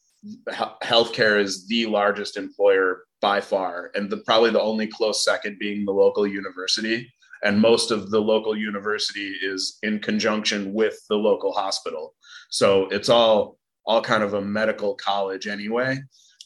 healthcare 0.84 1.40
is 1.40 1.68
the 1.68 1.86
largest 1.86 2.38
employer 2.38 3.04
by 3.22 3.42
far, 3.42 3.92
and 3.96 4.10
the, 4.10 4.18
probably 4.18 4.52
the 4.52 4.62
only 4.62 4.88
close 4.88 5.24
second 5.24 5.58
being 5.60 5.86
the 5.86 5.92
local 5.92 6.28
university. 6.28 7.12
And 7.44 7.62
most 7.62 7.92
of 7.92 8.10
the 8.10 8.20
local 8.20 8.58
university 8.58 9.36
is 9.44 9.78
in 9.84 10.00
conjunction 10.00 10.74
with 10.74 11.00
the 11.08 11.18
local 11.18 11.54
hospital. 11.54 12.16
So 12.50 12.88
it's 12.88 13.10
all 13.10 13.57
all 13.88 14.02
kind 14.02 14.22
of 14.22 14.34
a 14.34 14.42
medical 14.42 14.94
college 14.96 15.48
anyway. 15.48 15.98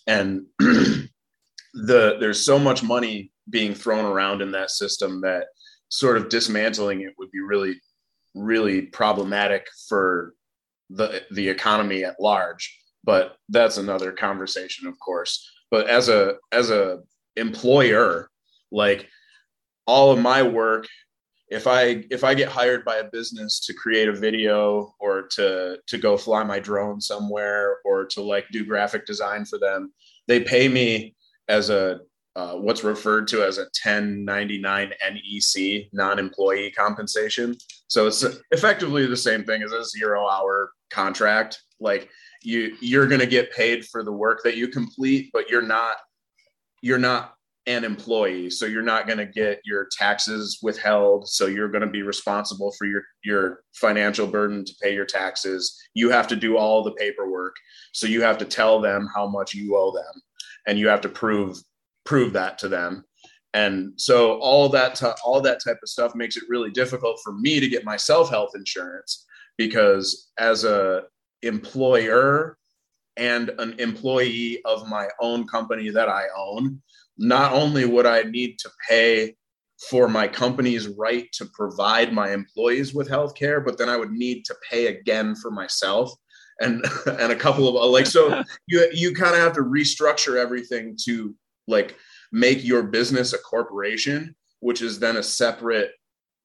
And 0.07 0.45
the 0.59 1.09
there's 2.19 2.45
so 2.45 2.59
much 2.59 2.83
money 2.83 3.31
being 3.49 3.73
thrown 3.73 4.05
around 4.05 4.41
in 4.41 4.51
that 4.51 4.69
system 4.69 5.21
that 5.21 5.47
sort 5.89 6.17
of 6.17 6.29
dismantling 6.29 7.01
it 7.01 7.13
would 7.17 7.31
be 7.31 7.41
really, 7.41 7.81
really 8.35 8.83
problematic 8.83 9.67
for 9.89 10.33
the 10.89 11.23
the 11.31 11.49
economy 11.49 12.03
at 12.03 12.19
large. 12.19 12.77
But 13.03 13.35
that's 13.49 13.77
another 13.77 14.11
conversation, 14.11 14.87
of 14.87 14.97
course. 14.99 15.49
But 15.71 15.87
as 15.87 16.09
a 16.09 16.35
as 16.51 16.69
a 16.69 16.99
employer, 17.35 18.29
like 18.71 19.07
all 19.87 20.11
of 20.11 20.19
my 20.19 20.43
work 20.43 20.87
if 21.51 21.67
i 21.67 22.03
if 22.09 22.23
i 22.23 22.33
get 22.33 22.49
hired 22.49 22.83
by 22.83 22.97
a 22.97 23.09
business 23.11 23.59
to 23.59 23.73
create 23.73 24.07
a 24.07 24.13
video 24.13 24.93
or 24.99 25.23
to 25.23 25.77
to 25.85 25.97
go 25.97 26.17
fly 26.17 26.43
my 26.43 26.59
drone 26.59 26.99
somewhere 26.99 27.77
or 27.85 28.05
to 28.05 28.21
like 28.21 28.45
do 28.51 28.65
graphic 28.65 29.05
design 29.05 29.45
for 29.45 29.59
them 29.59 29.93
they 30.27 30.39
pay 30.39 30.67
me 30.67 31.15
as 31.47 31.69
a 31.69 31.99
uh, 32.33 32.53
what's 32.53 32.83
referred 32.83 33.27
to 33.27 33.43
as 33.43 33.57
a 33.57 33.63
1099 33.83 34.93
nec 35.01 35.89
non-employee 35.91 36.71
compensation. 36.71 37.57
So 37.87 38.07
it's 38.07 38.23
effectively 38.51 39.05
the 39.05 39.17
same 39.17 39.43
thing 39.43 39.61
as 39.63 39.73
a 39.73 39.83
zero 39.83 40.25
hour 40.29 40.71
contract. 40.91 41.61
Like 41.81 42.09
you 42.41 42.75
you're 42.79 43.07
going 43.07 43.19
to 43.19 43.27
get 43.27 43.51
paid 43.51 43.85
for 43.85 44.03
the 44.03 44.11
work 44.11 44.41
that 44.43 44.57
you 44.57 44.67
complete 44.67 45.29
but 45.33 45.49
you're 45.49 45.61
not 45.61 45.97
you're 46.81 46.97
not 46.97 47.35
an 47.67 47.83
employee. 47.83 48.49
So 48.49 48.65
you're 48.65 48.81
not 48.81 49.05
going 49.05 49.19
to 49.19 49.25
get 49.25 49.61
your 49.63 49.87
taxes 49.91 50.59
withheld. 50.63 51.27
So 51.27 51.45
you're 51.45 51.69
going 51.69 51.83
to 51.83 51.89
be 51.89 52.01
responsible 52.01 52.71
for 52.71 52.85
your 52.85 53.03
your 53.23 53.63
financial 53.73 54.27
burden 54.27 54.65
to 54.65 54.73
pay 54.81 54.93
your 54.93 55.05
taxes. 55.05 55.79
You 55.93 56.09
have 56.09 56.27
to 56.29 56.35
do 56.35 56.57
all 56.57 56.83
the 56.83 56.93
paperwork. 56.93 57.55
So 57.93 58.07
you 58.07 58.21
have 58.23 58.37
to 58.39 58.45
tell 58.45 58.81
them 58.81 59.07
how 59.13 59.27
much 59.27 59.53
you 59.53 59.75
owe 59.77 59.93
them 59.93 60.21
and 60.67 60.79
you 60.79 60.87
have 60.87 61.01
to 61.01 61.09
prove 61.09 61.61
prove 62.03 62.33
that 62.33 62.57
to 62.59 62.67
them. 62.67 63.03
And 63.53 63.93
so 63.97 64.39
all 64.39 64.69
that 64.69 64.95
t- 64.95 65.07
all 65.23 65.41
that 65.41 65.63
type 65.63 65.79
of 65.83 65.89
stuff 65.89 66.15
makes 66.15 66.37
it 66.37 66.43
really 66.49 66.71
difficult 66.71 67.19
for 67.23 67.33
me 67.33 67.59
to 67.59 67.67
get 67.67 67.85
myself 67.85 68.29
health 68.29 68.51
insurance 68.55 69.25
because 69.57 70.31
as 70.39 70.63
a 70.63 71.03
employer 71.43 72.57
and 73.17 73.49
an 73.59 73.75
employee 73.79 74.61
of 74.65 74.87
my 74.87 75.09
own 75.19 75.45
company 75.47 75.89
that 75.89 76.07
I 76.07 76.25
own, 76.35 76.81
not 77.17 77.53
only 77.53 77.85
would 77.85 78.05
I 78.05 78.23
need 78.23 78.57
to 78.59 78.69
pay 78.89 79.35
for 79.89 80.07
my 80.07 80.27
company's 80.27 80.87
right 80.87 81.27
to 81.33 81.45
provide 81.53 82.13
my 82.13 82.31
employees 82.31 82.93
with 82.93 83.09
health 83.09 83.35
care, 83.35 83.59
but 83.59 83.77
then 83.77 83.89
I 83.89 83.97
would 83.97 84.11
need 84.11 84.45
to 84.45 84.55
pay 84.69 84.87
again 84.87 85.35
for 85.35 85.51
myself 85.51 86.13
and 86.59 86.85
and 87.05 87.31
a 87.31 87.35
couple 87.35 87.67
of 87.67 87.91
like 87.91 88.05
so 88.05 88.43
you 88.67 88.87
you 88.93 89.13
kind 89.13 89.35
of 89.35 89.41
have 89.41 89.53
to 89.53 89.61
restructure 89.61 90.37
everything 90.37 90.97
to 91.05 91.35
like 91.67 91.95
make 92.31 92.63
your 92.63 92.83
business 92.83 93.33
a 93.33 93.37
corporation, 93.37 94.35
which 94.59 94.81
is 94.81 94.99
then 94.99 95.17
a 95.17 95.23
separate 95.23 95.91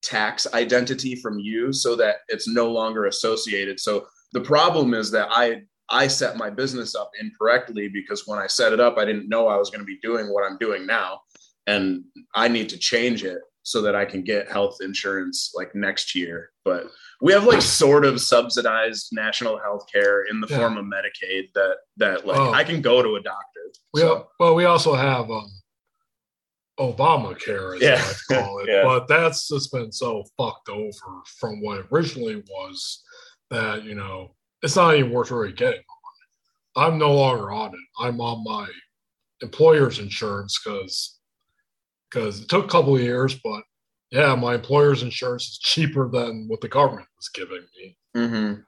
tax 0.03 0.47
identity 0.53 1.15
from 1.15 1.39
you 1.39 1.73
so 1.73 1.97
that 1.97 2.17
it's 2.29 2.49
no 2.49 2.71
longer 2.71 3.07
associated. 3.07 3.81
So 3.81 4.07
the 4.33 4.41
problem 4.41 4.95
is 4.95 5.11
that 5.13 5.29
I 5.31 5.63
I 5.89 6.07
set 6.09 6.37
my 6.37 6.51
business 6.51 6.95
up 6.95 7.11
incorrectly 7.21 7.89
because 7.89 8.27
when 8.27 8.39
I 8.39 8.47
set 8.49 8.73
it 8.73 8.81
up, 8.81 8.99
I 8.99 9.05
didn't 9.05 9.29
know 9.29 9.47
I 9.49 9.57
was 9.57 9.71
going 9.71 9.81
to 9.81 9.87
be 9.87 9.99
doing 10.03 10.33
what 10.33 10.45
I'm 10.45 10.59
doing 10.59 10.87
now. 10.87 11.21
And 11.69 12.05
I 12.35 12.49
need 12.49 12.69
to 12.71 12.79
change 12.79 13.25
it 13.25 13.39
so 13.63 13.83
that 13.83 13.97
I 13.97 14.05
can 14.05 14.23
get 14.23 14.51
health 14.51 14.79
insurance 14.81 15.53
like 15.55 15.75
next 15.75 16.15
year. 16.15 16.51
But 16.65 16.87
we 17.21 17.33
have 17.33 17.45
like 17.45 17.63
sort 17.63 18.05
of 18.05 18.21
subsidized 18.21 19.09
national 19.13 19.59
health 19.59 19.87
care 19.93 20.25
in 20.25 20.41
the 20.41 20.47
Yeah. 20.49 20.59
form 20.59 20.77
of 20.77 20.85
Medicaid 20.85 21.53
that 21.55 21.77
that 21.97 22.27
like 22.27 22.39
Oh. 22.39 22.53
I 22.53 22.63
can 22.65 22.81
go 22.81 23.03
to 23.03 23.17
a 23.17 23.21
doctor. 23.23 23.61
We 23.95 24.01
So, 24.03 24.09
al- 24.17 24.33
well, 24.39 24.55
we 24.55 24.65
also 24.67 24.95
have 24.95 25.31
um, 25.31 25.51
Obamacare, 26.79 27.77
as 27.77 27.83
Yeah. 27.83 27.95
I 28.03 28.07
like 28.07 28.17
to 28.17 28.35
call 28.35 28.59
it, 28.63 28.69
Yeah. 28.69 28.83
but 28.85 29.09
that's 29.09 29.49
just 29.49 29.73
been 29.73 29.91
so 29.93 30.25
fucked 30.37 30.69
over 30.69 31.23
from 31.39 31.61
what 31.63 31.87
originally 31.91 32.43
was 32.49 33.03
that 33.51 33.83
you 33.85 33.95
know 33.95 34.35
it's 34.67 34.75
not 34.75 34.97
even 34.97 35.13
worth 35.13 35.31
really 35.31 35.53
getting 35.53 35.79
on. 36.77 36.85
I'm 36.85 36.99
no 36.99 37.15
longer 37.15 37.53
on 37.53 37.73
it. 37.73 37.81
I'm 38.01 38.21
on 38.21 38.43
my 38.43 38.67
employer's 39.41 40.01
insurance 40.01 40.61
because 40.63 41.21
because 42.11 42.41
it 42.43 42.49
took 42.49 42.65
a 42.65 42.69
couple 42.69 42.97
of 42.97 43.03
years, 43.03 43.35
but 43.37 43.63
yeah, 44.11 44.35
my 44.35 44.57
employer's 44.57 45.05
insurance 45.05 45.45
is 45.45 45.59
cheaper 45.59 46.09
than 46.09 46.47
what 46.49 46.61
the 46.61 46.69
government 46.69 47.07
was 47.17 47.29
giving 47.29 47.65
me. 47.77 47.97
Mm-hmm. 48.17 48.61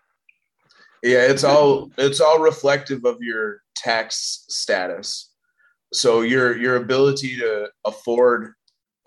Yeah, 1.03 1.23
it's 1.23 1.43
all 1.43 1.91
it's 1.99 2.21
all 2.21 2.39
reflective 2.39 3.05
of 3.05 3.17
your 3.21 3.63
tax 3.75 4.45
status. 4.49 5.33
So 5.93 6.21
your 6.21 6.57
your 6.57 6.77
ability 6.77 7.39
to 7.39 7.71
afford 7.85 8.53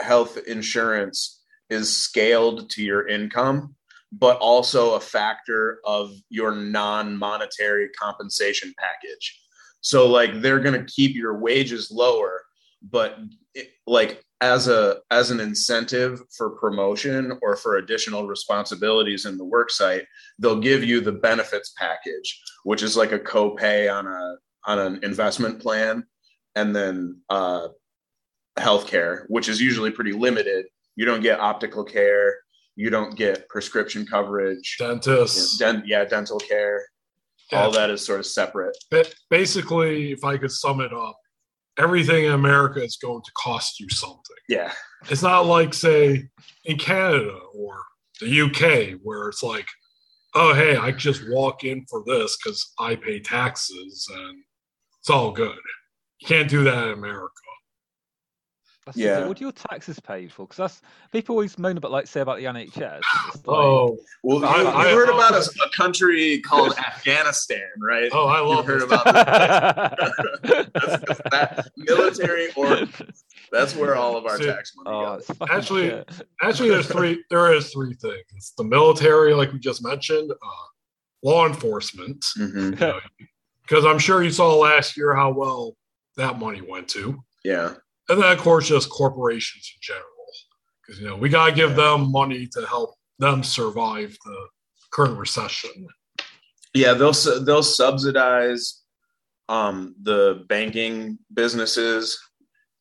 health 0.02 0.38
insurance 0.46 1.42
is 1.70 1.96
scaled 1.96 2.70
to 2.72 2.84
your 2.84 3.08
income, 3.08 3.76
but 4.12 4.38
also 4.38 4.96
a 4.96 5.00
factor 5.00 5.80
of 5.86 6.12
your 6.30 6.54
non-monetary 6.54 7.90
compensation 7.90 8.74
package. 8.78 9.40
So 9.82 10.08
like 10.08 10.42
they're 10.42 10.60
going 10.60 10.80
to 10.80 10.94
keep 10.94 11.16
your 11.16 11.38
wages 11.38 11.92
lower, 11.92 12.44
but 12.82 13.18
it, 13.54 13.72
like 13.88 14.24
as 14.42 14.68
a 14.68 14.98
as 15.12 15.32
an 15.32 15.40
incentive 15.40 16.22
for 16.36 16.52
promotion 16.52 17.38
or 17.42 17.56
for 17.56 17.78
additional 17.78 18.28
responsibilities 18.28 19.26
in 19.26 19.38
the 19.38 19.46
work 19.46 19.70
site, 19.70 20.06
they'll 20.40 20.60
give 20.60 20.84
you 20.84 21.00
the 21.00 21.12
benefits 21.12 21.74
package, 21.78 22.42
which 22.64 22.84
is 22.84 22.98
like 22.98 23.12
a 23.12 23.20
copay 23.20 23.92
on 23.92 24.08
a 24.08 24.36
on 24.66 24.80
an 24.80 25.04
investment 25.04 25.60
plan, 25.60 26.04
and 26.56 26.76
then 26.76 27.20
uh, 27.30 27.68
healthcare, 28.58 29.26
which 29.28 29.48
is 29.48 29.62
usually 29.62 29.92
pretty 29.92 30.12
limited. 30.12 30.66
You 30.96 31.06
don't 31.06 31.22
get 31.22 31.40
optical 31.40 31.84
care, 31.84 32.36
you 32.76 32.90
don't 32.90 33.16
get 33.16 33.48
prescription 33.50 34.06
coverage, 34.06 34.78
Dentists, 34.80 35.58
Den- 35.58 35.84
yeah, 35.86 36.06
dental 36.06 36.40
care. 36.40 36.86
Yeah. 37.52 37.64
All 37.64 37.72
that 37.72 37.90
is 37.90 38.06
sort 38.06 38.20
of 38.20 38.26
separate. 38.26 38.78
Ba- 38.90 39.06
basically, 39.30 40.12
if 40.14 40.24
I 40.24 40.38
could 40.38 40.52
sum 40.52 40.80
it 40.80 40.94
up, 40.94 41.18
everything 41.78 42.26
in 42.26 42.32
America 42.32 42.82
is 42.84 42.98
going 43.02 43.22
to 43.24 43.32
cost 43.38 43.80
you 43.80 43.90
something. 43.90 44.20
Yeah, 44.48 44.72
It's 45.10 45.22
not 45.24 45.46
like, 45.46 45.74
say, 45.74 46.28
in 46.66 46.78
Canada 46.78 47.38
or 47.54 47.82
the 48.22 48.42
UK, 48.42 49.00
where 49.04 49.28
it's 49.30 49.44
like, 49.44 49.68
oh, 50.34 50.54
hey, 50.54 50.78
I 50.78 50.92
just 50.92 51.24
walk 51.30 51.64
in 51.64 51.86
for 51.90 52.04
this 52.06 52.38
because 52.38 52.72
I 52.80 52.96
pay 52.96 53.20
taxes 53.20 54.08
and 54.14 54.44
it's 55.00 55.10
all 55.10 55.32
good. 55.32 55.58
You 56.22 56.28
can't 56.28 56.50
do 56.50 56.64
that 56.66 56.88
in 56.88 56.94
America. 56.94 57.34
That's 58.86 58.98
Yeah. 58.98 59.28
What 59.28 59.38
do 59.38 59.44
your 59.44 59.52
taxes 59.52 60.00
paid 60.00 60.32
for? 60.32 60.46
Because 60.48 60.58
that's 60.58 60.82
people 61.12 61.34
always 61.36 61.58
moan 61.60 61.78
about, 61.78 61.92
like, 61.92 62.08
say 62.08 62.22
about 62.22 62.38
the 62.40 62.46
NHS. 62.46 63.02
Like, 63.36 63.48
Oh, 63.48 63.98
well, 64.24 64.40
you, 64.40 64.46
I- 64.46 64.62
you 64.62 64.68
I- 64.68 64.92
heard 64.94 65.10
about 65.10 65.34
a, 65.34 65.38
a 65.64 65.70
country 65.78 66.40
called 66.40 66.76
Afghanistan, 66.80 67.62
right? 67.80 68.10
oh, 68.12 68.26
I 68.28 68.40
You've 68.40 68.48
love 68.50 68.66
heard 68.66 68.82
about 68.82 69.04
that's, 70.44 71.22
that 71.30 71.70
military 71.78 72.48
or 72.56 72.88
that's 73.52 73.76
where 73.76 73.96
all 73.96 74.18
of 74.18 74.26
our 74.26 74.38
See, 74.38 74.46
tax 74.46 74.74
money 74.76 74.90
oh, 74.96 75.18
goes. 75.18 75.32
Actually- 75.50 75.90
shit. 75.90 76.10
Actually, 76.42 76.70
there's 76.70 76.88
three. 76.88 77.24
There 77.30 77.54
is 77.54 77.72
three 77.72 77.94
things. 77.94 78.24
It's 78.36 78.52
the 78.54 78.64
military, 78.64 79.34
like 79.36 79.52
we 79.54 79.60
just 79.60 79.84
mentioned, 79.84 80.32
uh, 80.32 80.36
law 81.24 81.46
enforcement, 81.46 82.26
because 82.40 83.86
I'm 83.86 84.00
sure 84.00 84.24
you 84.24 84.32
saw 84.32 84.56
last 84.56 84.98
year 84.98 85.14
how 85.14 85.32
well 85.32 85.76
that 86.18 86.40
money 86.40 86.62
went 86.62 86.88
to. 86.90 87.24
Yeah, 87.44 87.74
and 88.12 88.22
then 88.22 88.32
of 88.32 88.38
course 88.40 88.68
just 88.68 88.90
corporations 88.90 89.72
in 89.76 89.80
general 89.82 90.06
because 90.86 91.00
you 91.02 91.08
know 91.08 91.16
we 91.16 91.30
got 91.30 91.48
to 91.48 91.52
give 91.56 91.76
them 91.76 92.12
money 92.12 92.48
to 92.48 92.66
help 92.68 92.94
them 93.20 93.44
survive 93.44 94.16
the 94.26 94.48
current 94.92 95.18
recession 95.18 95.88
yeah. 96.74 96.94
They'll 96.94 97.12
they'll 97.44 97.64
subsidize 97.64 98.82
um, 99.50 99.94
the 100.02 100.46
banking 100.48 101.20
businesses 101.34 102.18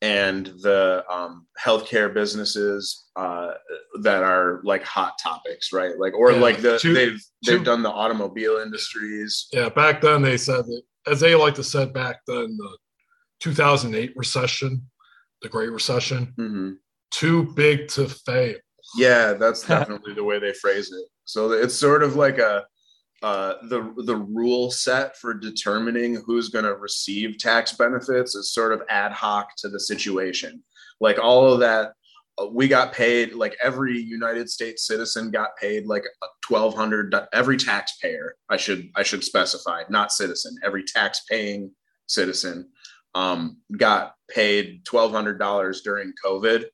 and 0.01 0.47
the 0.63 1.05
um, 1.11 1.47
healthcare 1.61 2.15
businesses 2.15 3.07
uh, 3.17 3.51
that 4.03 4.23
are 4.23 4.61
like 4.63 4.85
hot 4.85 5.15
topics, 5.21 5.73
right? 5.73 5.99
Like 5.99 6.15
or 6.15 6.31
Yeah, 6.31 6.39
like 6.41 6.59
the 6.61 6.79
two- 6.79 6.95
they've 6.95 7.21
they've 7.45 7.59
two- 7.59 7.65
done 7.65 7.83
the 7.83 7.91
automobile 7.91 8.59
industries. 8.59 9.49
yeah 9.53 9.69
back 9.71 10.01
then 10.01 10.23
they 10.23 10.37
said 10.37 10.65
that 10.67 10.83
as 11.09 11.19
they 11.19 11.35
like 11.35 11.57
to 11.57 11.65
said 11.65 11.93
back 11.93 12.21
then 12.29 12.57
the 12.57 12.79
2008 13.41 14.13
recession 14.17 14.89
the 15.43 15.49
great 15.49 15.71
recession 15.71 16.33
Mhm. 16.39 16.77
too 17.11 17.45
big 17.55 17.89
to 17.89 18.09
fail 18.09 18.57
Yeah, 18.97 19.35
that's 19.35 19.63
definitely 19.67 20.15
the 20.15 20.25
way 20.25 20.39
they 20.39 20.53
phrase 20.53 20.91
it. 20.93 21.07
So 21.25 21.53
it's 21.53 21.75
sort 21.75 22.03
of 22.03 22.17
like 22.17 22.39
a 22.39 22.67
uh, 23.23 23.55
the 23.69 23.93
the 24.07 24.17
rule 24.17 24.71
set 24.71 25.15
for 25.19 25.35
determining 25.35 26.15
who's 26.25 26.49
going 26.49 26.65
to 26.65 26.75
receive 26.77 27.37
tax 27.37 27.73
benefits 27.75 28.35
is 28.35 28.53
sort 28.55 28.73
of 28.73 28.83
ad 28.89 29.13
hoc 29.13 29.55
to 29.59 29.69
the 29.69 29.79
situation. 29.79 30.65
Like 31.01 31.19
all 31.19 31.53
of 31.53 31.61
that, 31.61 31.93
uh, 32.39 32.47
we 32.47 32.67
got 32.67 32.95
paid. 32.95 33.35
Like 33.35 33.57
every 33.63 33.99
United 34.01 34.49
States 34.49 34.87
citizen 34.87 35.31
got 35.31 35.51
paid 35.61 35.85
like 35.87 36.05
twelve 36.43 36.75
hundred. 36.75 37.15
Every 37.35 37.59
taxpayer, 37.59 38.37
I 38.49 38.57
should 38.57 38.89
I 38.97 39.03
should 39.03 39.23
specify, 39.23 39.83
not 39.91 40.13
citizen. 40.13 40.57
Every 40.65 40.83
tax-paying 40.83 41.71
citizen 42.07 42.71
um, 43.15 43.59
got 43.77 44.15
paid 44.29 44.85
twelve 44.85 45.13
hundred 45.13 45.39
dollars 45.39 45.83
during 45.83 46.13
COVID, 46.25 46.65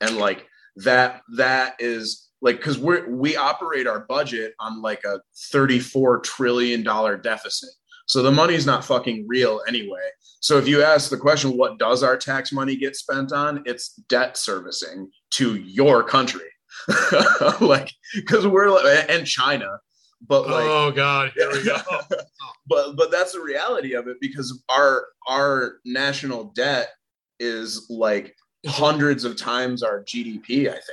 and 0.00 0.16
like 0.16 0.46
that 0.76 1.22
that 1.36 1.76
is 1.78 2.28
like 2.40 2.56
because 2.56 2.78
we're 2.78 3.08
we 3.08 3.36
operate 3.36 3.86
our 3.86 4.00
budget 4.00 4.54
on 4.58 4.80
like 4.80 5.04
a 5.04 5.20
34 5.50 6.20
trillion 6.20 6.82
dollar 6.82 7.16
deficit. 7.16 7.70
So 8.06 8.22
the 8.22 8.32
money's 8.32 8.66
not 8.66 8.84
fucking 8.84 9.26
real 9.28 9.60
anyway. 9.68 10.08
So 10.40 10.58
if 10.58 10.66
you 10.66 10.82
ask 10.82 11.10
the 11.10 11.16
question 11.16 11.56
what 11.56 11.78
does 11.78 12.02
our 12.02 12.16
tax 12.16 12.52
money 12.52 12.76
get 12.76 12.96
spent 12.96 13.32
on? 13.32 13.62
It's 13.66 13.94
debt 14.08 14.36
servicing 14.36 15.10
to 15.32 15.56
your 15.56 16.02
country. 16.02 16.48
Like 17.60 17.92
because 18.14 18.46
we're 18.46 18.68
and 19.08 19.26
china 19.26 19.80
but 20.26 20.48
like 20.48 20.64
oh 20.64 20.90
god 20.90 21.32
here 21.34 21.50
we 21.50 21.64
go 21.64 21.78
but 22.66 22.96
but 22.96 23.10
that's 23.10 23.32
the 23.32 23.40
reality 23.40 23.94
of 23.94 24.08
it 24.08 24.16
because 24.20 24.62
our 24.68 25.06
our 25.26 25.76
national 25.84 26.52
debt 26.54 26.90
is 27.38 27.86
like 27.90 28.36
hundreds 28.66 29.24
of 29.24 29.36
times 29.36 29.82
our 29.82 30.04
GDP, 30.04 30.68
I 30.68 30.72
think. 30.72 30.84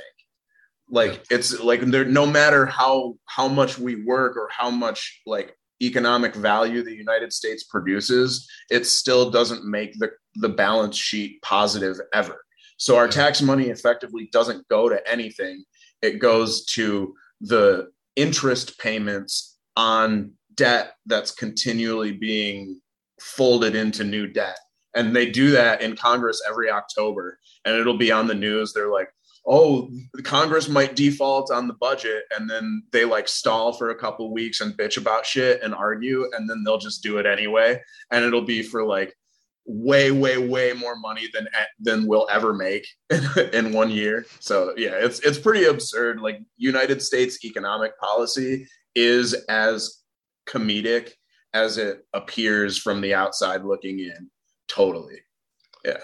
Like 0.90 1.24
it's 1.30 1.60
like 1.60 1.82
there 1.82 2.06
no 2.06 2.24
matter 2.24 2.64
how 2.64 3.16
how 3.26 3.46
much 3.46 3.78
we 3.78 4.04
work 4.04 4.36
or 4.36 4.48
how 4.50 4.70
much 4.70 5.20
like 5.26 5.54
economic 5.82 6.34
value 6.34 6.82
the 6.82 6.94
United 6.94 7.32
States 7.32 7.64
produces, 7.64 8.48
it 8.70 8.86
still 8.86 9.30
doesn't 9.30 9.66
make 9.66 9.98
the 9.98 10.10
the 10.36 10.48
balance 10.48 10.96
sheet 10.96 11.42
positive 11.42 11.98
ever. 12.14 12.42
So 12.78 12.96
our 12.96 13.08
tax 13.08 13.42
money 13.42 13.66
effectively 13.66 14.30
doesn't 14.32 14.66
go 14.68 14.88
to 14.88 15.06
anything. 15.10 15.64
It 16.00 16.20
goes 16.20 16.64
to 16.66 17.14
the 17.42 17.90
interest 18.18 18.78
payments 18.78 19.56
on 19.76 20.32
debt 20.54 20.94
that's 21.06 21.30
continually 21.30 22.12
being 22.12 22.80
folded 23.20 23.76
into 23.76 24.02
new 24.02 24.26
debt. 24.26 24.58
And 24.94 25.14
they 25.14 25.30
do 25.30 25.52
that 25.52 25.80
in 25.80 25.96
Congress 25.96 26.42
every 26.48 26.68
October. 26.68 27.38
And 27.64 27.76
it'll 27.76 27.96
be 27.96 28.10
on 28.10 28.26
the 28.26 28.34
news. 28.34 28.72
They're 28.72 28.90
like, 28.90 29.08
oh, 29.46 29.88
the 30.14 30.22
Congress 30.22 30.68
might 30.68 30.96
default 30.96 31.52
on 31.52 31.68
the 31.68 31.74
budget. 31.74 32.24
And 32.36 32.50
then 32.50 32.82
they 32.92 33.04
like 33.04 33.28
stall 33.28 33.72
for 33.72 33.90
a 33.90 33.98
couple 33.98 34.32
weeks 34.32 34.60
and 34.60 34.76
bitch 34.76 34.96
about 34.96 35.24
shit 35.24 35.62
and 35.62 35.72
argue. 35.72 36.28
And 36.36 36.50
then 36.50 36.64
they'll 36.64 36.78
just 36.78 37.02
do 37.02 37.18
it 37.18 37.26
anyway. 37.26 37.80
And 38.10 38.24
it'll 38.24 38.42
be 38.42 38.62
for 38.62 38.84
like 38.84 39.14
way, 39.68 40.10
way, 40.10 40.38
way 40.38 40.72
more 40.72 40.96
money 40.96 41.28
than 41.32 41.46
than 41.78 42.06
we'll 42.06 42.26
ever 42.30 42.54
make 42.54 42.88
in 43.52 43.72
one 43.72 43.90
year. 43.90 44.26
So 44.40 44.74
yeah, 44.76 44.94
it's 44.94 45.20
it's 45.20 45.38
pretty 45.38 45.64
absurd. 45.64 46.20
Like 46.20 46.40
United 46.56 47.02
States 47.02 47.44
economic 47.44 47.96
policy 48.00 48.66
is 48.94 49.34
as 49.48 50.02
comedic 50.48 51.12
as 51.52 51.76
it 51.78 52.06
appears 52.14 52.78
from 52.78 53.00
the 53.00 53.14
outside 53.14 53.64
looking 53.64 54.00
in. 54.00 54.30
Totally. 54.68 55.20
Yeah. 55.84 56.00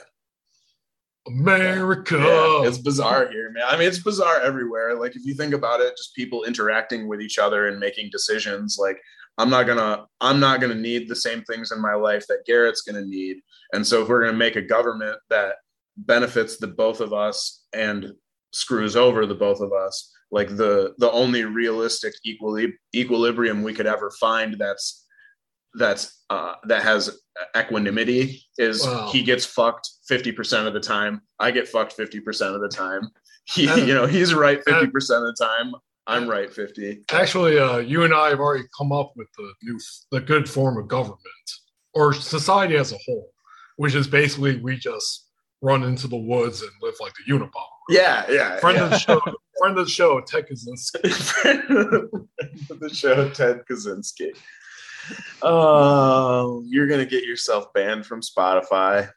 America. 1.27 2.19
Yeah, 2.19 2.69
it's 2.69 2.79
bizarre 2.79 3.31
here, 3.31 3.51
man. 3.51 3.65
I 3.67 3.79
mean, 3.79 3.89
it's 3.89 3.99
bizarre 3.99 4.41
everywhere. 4.41 4.95
Like 4.95 5.17
if 5.17 5.25
you 5.25 5.35
think 5.35 5.55
about 5.55 5.81
it, 5.81 5.97
just 5.97 6.15
people 6.15 6.45
interacting 6.45 7.09
with 7.09 7.23
each 7.23 7.39
other 7.39 7.69
and 7.69 7.81
making 7.81 8.11
decisions. 8.13 8.77
Like 8.79 9.01
I'm 9.39 9.51
not 9.51 9.65
gonna, 9.65 10.07
I'm 10.21 10.41
not 10.41 10.61
gonna 10.61 10.75
need 10.75 11.09
the 11.09 11.17
same 11.17 11.43
things 11.43 11.73
in 11.73 11.81
my 11.81 11.95
life 11.95 12.27
that 12.29 12.47
Garret's 12.49 12.83
gonna 12.83 13.05
need. 13.05 13.39
And 13.73 13.87
so 13.87 14.03
if 14.03 14.09
we're 14.09 14.25
gonna 14.25 14.37
make 14.37 14.57
a 14.57 14.63
government 14.63 15.19
that 15.31 15.57
benefits 15.97 16.59
the 16.59 16.69
both 16.69 17.01
of 17.01 17.13
us 17.13 17.65
and 17.73 18.13
screws 18.53 18.97
over 18.97 19.27
the 19.27 19.35
both 19.35 19.61
of 19.61 19.73
us, 19.73 20.13
like 20.31 20.49
the 20.57 20.95
the 20.99 21.11
only 21.13 21.45
realistic 21.45 22.15
equili- 22.27 22.73
equilibrium 22.95 23.63
we 23.63 23.73
could 23.75 23.87
ever 23.87 24.11
find 24.21 24.57
that's 24.59 25.07
that's 25.75 26.23
uh, 26.31 26.55
that 26.65 26.83
has 26.83 27.19
equanimity 27.57 28.43
is 28.59 28.87
wow. 28.87 29.09
he 29.11 29.23
gets 29.23 29.45
fucked 29.45 29.89
50% 30.11 30.67
of 30.67 30.73
the 30.73 30.81
time 30.81 31.21
i 31.41 31.51
get 31.51 31.69
fucked 31.69 31.97
50% 31.97 32.55
of 32.55 32.61
the 32.61 32.69
time 32.69 33.03
he 33.47 33.65
you 33.65 33.95
know 33.95 34.07
he's 34.07 34.35
right 34.35 34.65
50% 34.65 34.85
of 34.85 35.01
the 35.01 35.37
time 35.39 35.75
i'm 36.07 36.29
right 36.29 36.53
50 36.53 37.05
actually 37.13 37.59
uh, 37.59 37.79
you 37.79 38.05
and 38.05 38.15
i 38.15 38.29
have 38.29 38.41
already 38.41 38.65
come 38.77 38.93
up 38.93 39.13
with 39.17 39.29
the 39.37 39.53
new 39.63 39.79
the 40.11 40.21
good 40.21 40.49
form 40.49 40.77
of 40.77 40.89
government 40.89 41.19
or 41.95 42.13
society 42.13 42.77
as 42.77 42.93
a 42.93 42.99
whole 43.07 43.31
which 43.77 43.95
is 43.95 44.07
basically 44.07 44.59
we 44.61 44.77
just 44.77 45.29
run 45.63 45.83
into 45.83 46.07
the 46.07 46.17
woods 46.17 46.61
and 46.63 46.71
live 46.83 46.95
like 47.01 47.13
the 47.15 47.33
unabomber 47.33 47.51
yeah 47.89 48.25
yeah 48.31 48.59
friend 48.59 48.77
yeah. 48.77 48.85
of 48.85 48.91
the 48.91 48.99
show 48.99 49.21
friend 49.59 49.79
of 49.79 49.87
the 49.87 49.91
show 49.91 50.21
ted 50.21 50.47
kaczynski 50.47 51.11
friend 51.13 51.63
of 52.71 52.81
the 52.81 52.91
show 52.91 53.29
ted 53.31 53.63
kaczynski 53.71 54.33
Oh, 55.43 56.63
you're 56.67 56.87
gonna 56.87 57.05
get 57.07 57.25
yourself 57.25 57.73
banned 57.73 58.07
from 58.07 58.21
Spotify. 58.23 59.11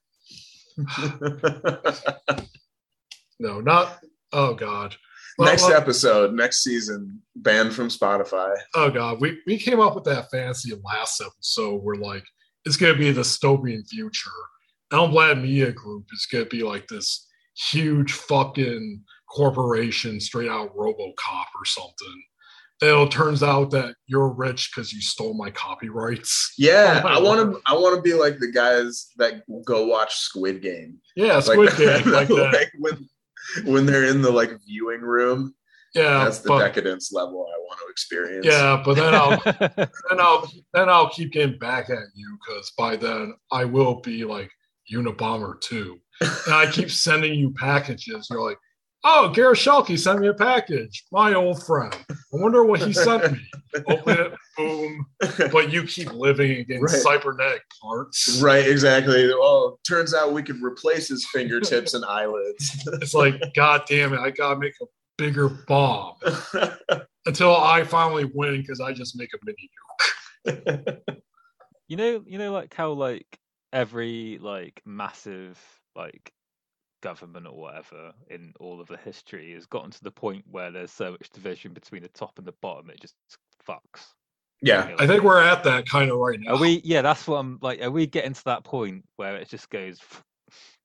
no, 3.40 3.62
not. 3.62 4.00
Oh 4.34 4.54
God. 4.54 4.96
Well, 5.38 5.50
next 5.50 5.64
well, 5.64 5.74
episode, 5.74 6.34
next 6.34 6.64
season, 6.64 7.22
banned 7.36 7.74
from 7.74 7.90
Spotify. 7.90 8.56
Oh 8.74 8.90
God, 8.90 9.22
we 9.22 9.40
we 9.46 9.58
came 9.58 9.80
up 9.80 9.96
with 9.96 10.06
that 10.06 10.32
fantasy 10.32 10.74
last 10.84 11.22
episode. 11.22 11.84
We're 11.84 11.96
like, 11.96 12.24
it's 12.66 12.78
gonna 12.78 12.96
be 12.96 13.10
a 13.10 13.14
dystopian 13.14 13.88
future. 13.88 14.30
Elmblad 14.92 15.42
Media 15.42 15.72
Group 15.72 16.06
is 16.12 16.28
gonna 16.32 16.46
be 16.46 16.64
like 16.64 16.88
this 16.88 17.28
huge 17.72 18.14
fucking 18.14 19.04
corporation, 19.30 20.20
straight 20.20 20.50
out 20.50 20.76
RoboCop 20.76 21.46
or 21.56 21.66
something 21.66 22.24
it 22.82 23.12
turns 23.12 23.42
out 23.42 23.72
that 23.72 23.96
you're 24.06 24.30
rich 24.30 24.72
because 24.74 24.94
you 24.94 25.02
stole 25.02 25.34
my 25.34 25.50
copyrights. 25.52 26.54
Yeah, 26.58 27.02
I 27.06 27.20
want 27.20 27.54
to. 27.54 27.62
I 27.66 27.74
want 27.74 27.96
to 27.96 28.02
be 28.02 28.14
like 28.14 28.38
the 28.40 28.52
guys 28.52 29.10
that 29.18 29.44
go 29.66 29.88
watch 29.88 30.16
Squid 30.16 30.62
Game. 30.62 31.00
Yeah, 31.16 31.40
Squid 31.40 31.70
like, 31.70 31.78
Game, 31.78 32.12
like, 32.12 32.30
like 32.30 32.72
when 32.80 33.08
when 33.66 33.86
they're 33.86 34.06
in 34.06 34.22
the 34.22 34.32
like 34.32 34.52
viewing 34.66 35.02
room. 35.02 35.54
Yeah, 35.96 36.26
that's 36.26 36.40
the 36.40 36.50
but, 36.50 36.60
decadence 36.60 37.12
level 37.12 37.48
I 37.48 37.58
want 37.60 37.80
to 37.80 37.92
experience. 37.92 38.46
Yeah, 38.46 38.82
but 38.84 38.96
then 38.96 39.14
I'll 39.16 39.42
then 39.76 40.20
I'll 40.20 40.52
then 40.74 40.90
I'll 40.90 41.10
keep 41.10 41.32
getting 41.32 41.58
back 41.58 41.90
at 41.90 42.04
you 42.14 42.38
because 42.46 42.72
by 42.78 42.98
then 42.98 43.34
I 43.52 43.66
will 43.66 44.02
be 44.02 44.24
like 44.24 44.52
Unabomber 44.92 45.60
too, 45.62 46.00
and 46.22 46.54
I 46.54 46.70
keep 46.70 46.92
sending 46.92 47.34
you 47.34 47.52
packages. 47.52 48.28
You're 48.30 48.44
like, 48.44 48.60
Oh, 49.04 49.30
Garret 49.30 49.58
Schuelke 49.58 49.98
sent 49.98 50.20
me 50.20 50.28
a 50.28 50.34
package. 50.34 51.04
My 51.12 51.34
old 51.34 51.64
friend. 51.64 51.96
I 52.10 52.16
wonder 52.32 52.64
what 52.64 52.82
he 52.82 52.94
sent 52.94 53.32
me. 53.32 53.40
Open 53.88 54.20
it, 54.20 54.34
boom. 54.58 55.06
But 55.52 55.72
you 55.72 55.84
keep 55.84 56.12
living 56.12 56.52
against 56.52 56.94
right. 56.94 57.02
cybernetic 57.02 57.62
parts. 57.82 58.42
Right, 58.42 58.68
exactly. 58.68 59.28
Well, 59.28 59.80
turns 59.88 60.14
out 60.14 60.34
we 60.34 60.44
could 60.44 60.62
replace 60.62 61.08
his 61.08 61.28
fingertips 61.32 61.94
and 61.94 62.04
eyelids. 62.06 62.88
It's 63.02 63.14
like, 63.14 63.42
God 63.56 63.84
damn 63.88 64.14
it, 64.14 64.20
I 64.20 64.32
gotta 64.32 64.60
make 64.60 64.74
a 64.82 64.86
bigger 65.18 65.50
bomb. 65.50 66.16
Until 67.26 67.56
I 67.56 67.84
finally 67.84 68.26
win 68.34 68.62
because 68.62 68.80
I 68.80 68.94
just 68.94 69.18
make 69.18 69.30
a 69.34 69.38
mini 69.46 69.70
nuke. 70.48 71.22
you 71.88 71.98
know, 71.98 72.24
you 72.26 72.38
know, 72.38 72.52
like 72.52 72.74
how 72.74 72.92
like 72.92 73.38
every 73.74 74.40
like 74.42 74.82
massive 74.86 75.60
like 75.96 76.32
government 77.02 77.48
or 77.48 77.56
whatever 77.56 78.12
in 78.30 78.54
all 78.60 78.82
of 78.82 78.88
the 78.88 78.98
history 78.98 79.54
has 79.54 79.66
gotten 79.66 79.92
to 79.92 80.04
the 80.04 80.12
point 80.12 80.44
where 80.50 80.72
there's 80.72 80.92
so 80.92 81.12
much 81.12 81.30
division 81.30 81.74
between 81.74 82.02
the 82.02 82.10
top 82.10 82.38
and 82.38 82.48
the 82.48 82.54
bottom 82.62 82.90
it 82.90 83.00
just 83.00 83.16
fucks. 83.68 84.14
Yeah, 84.62 84.96
I 84.98 85.06
think 85.06 85.24
we're 85.24 85.42
at 85.42 85.64
that 85.66 85.88
kind 85.88 86.10
of 86.10 86.18
right 86.18 86.40
now. 86.40 86.56
Are 86.56 86.60
we? 86.60 86.82
Yeah, 86.84 87.04
that's 87.04 87.28
what 87.28 87.38
I'm 87.38 87.60
like. 87.62 87.80
Are 87.82 87.92
we 87.92 88.08
getting 88.08 88.34
to 88.34 88.44
that 88.46 88.64
point 88.64 89.06
where 89.16 89.36
it 89.36 89.50
just 89.50 89.70
goes? 89.70 90.00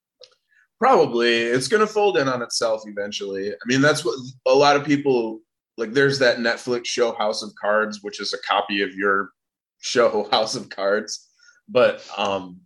Probably, 0.78 1.36
it's 1.38 1.68
going 1.68 1.80
to 1.80 1.86
fold 1.86 2.18
in 2.18 2.28
on 2.28 2.42
itself 2.42 2.82
eventually. 2.86 3.50
I 3.50 3.64
mean, 3.66 3.80
that's 3.80 4.04
what 4.04 4.18
a 4.46 4.52
lot 4.52 4.76
of 4.76 4.84
people 4.84 5.40
like. 5.78 5.92
There's 5.92 6.18
that 6.18 6.36
Netflix 6.36 6.86
show 6.86 7.14
House 7.14 7.42
of 7.42 7.54
Cards, 7.58 8.00
which 8.02 8.20
is 8.20 8.34
a 8.34 8.38
copy 8.46 8.82
of 8.82 8.94
your 8.94 9.30
show 9.80 10.28
House 10.30 10.54
of 10.54 10.68
Cards, 10.68 11.30
but 11.66 12.06
um, 12.18 12.60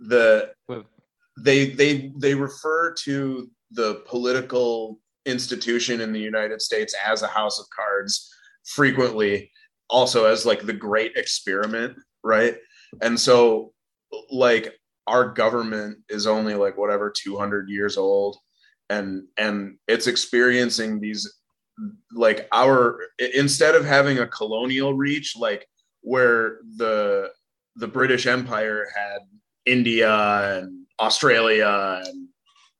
the 0.00 0.52
they 1.38 1.70
they 1.70 2.12
they 2.18 2.34
refer 2.34 2.92
to 3.04 3.50
the 3.70 4.02
political 4.06 5.00
institution 5.24 6.00
in 6.00 6.12
the 6.12 6.20
United 6.20 6.60
States 6.60 6.94
as 7.06 7.22
a 7.22 7.28
house 7.28 7.58
of 7.58 7.66
cards 7.74 8.28
frequently 8.66 9.50
also 9.88 10.24
as 10.24 10.44
like 10.44 10.64
the 10.66 10.72
great 10.72 11.12
experiment 11.16 11.96
right? 12.24 12.56
And 13.00 13.18
so 13.18 13.72
like 14.30 14.74
our 15.06 15.28
government 15.28 15.98
is 16.08 16.26
only 16.26 16.54
like 16.54 16.76
whatever 16.76 17.10
200 17.14 17.68
years 17.68 17.96
old 17.96 18.36
and 18.88 19.24
and 19.36 19.76
it's 19.88 20.06
experiencing 20.06 21.00
these 21.00 21.40
like 22.12 22.46
our 22.52 22.98
instead 23.34 23.74
of 23.74 23.84
having 23.84 24.18
a 24.18 24.26
colonial 24.26 24.94
reach 24.94 25.34
like 25.36 25.66
where 26.02 26.58
the 26.76 27.30
the 27.76 27.88
british 27.88 28.26
empire 28.26 28.86
had 28.94 29.20
india 29.64 30.58
and 30.58 30.81
Australia 31.02 32.02
and 32.06 32.28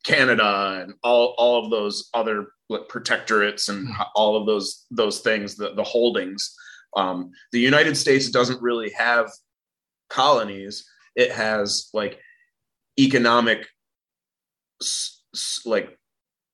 Canada 0.04 0.80
and 0.82 0.94
all 1.02 1.34
all 1.36 1.64
of 1.64 1.70
those 1.70 2.08
other 2.14 2.48
protectorates 2.70 3.68
and 3.68 3.88
hmm. 3.88 4.02
all 4.14 4.36
of 4.36 4.46
those 4.46 4.86
those 4.90 5.20
things 5.20 5.56
the, 5.56 5.74
the 5.74 5.82
holdings. 5.82 6.54
Um, 6.96 7.30
the 7.52 7.60
united 7.60 7.96
states 7.96 8.30
doesn't 8.30 8.62
really 8.62 8.90
have 8.90 9.30
colonies. 10.08 10.84
It 11.16 11.32
has 11.32 11.88
like 11.92 12.18
economic 12.98 13.66
like 15.64 15.98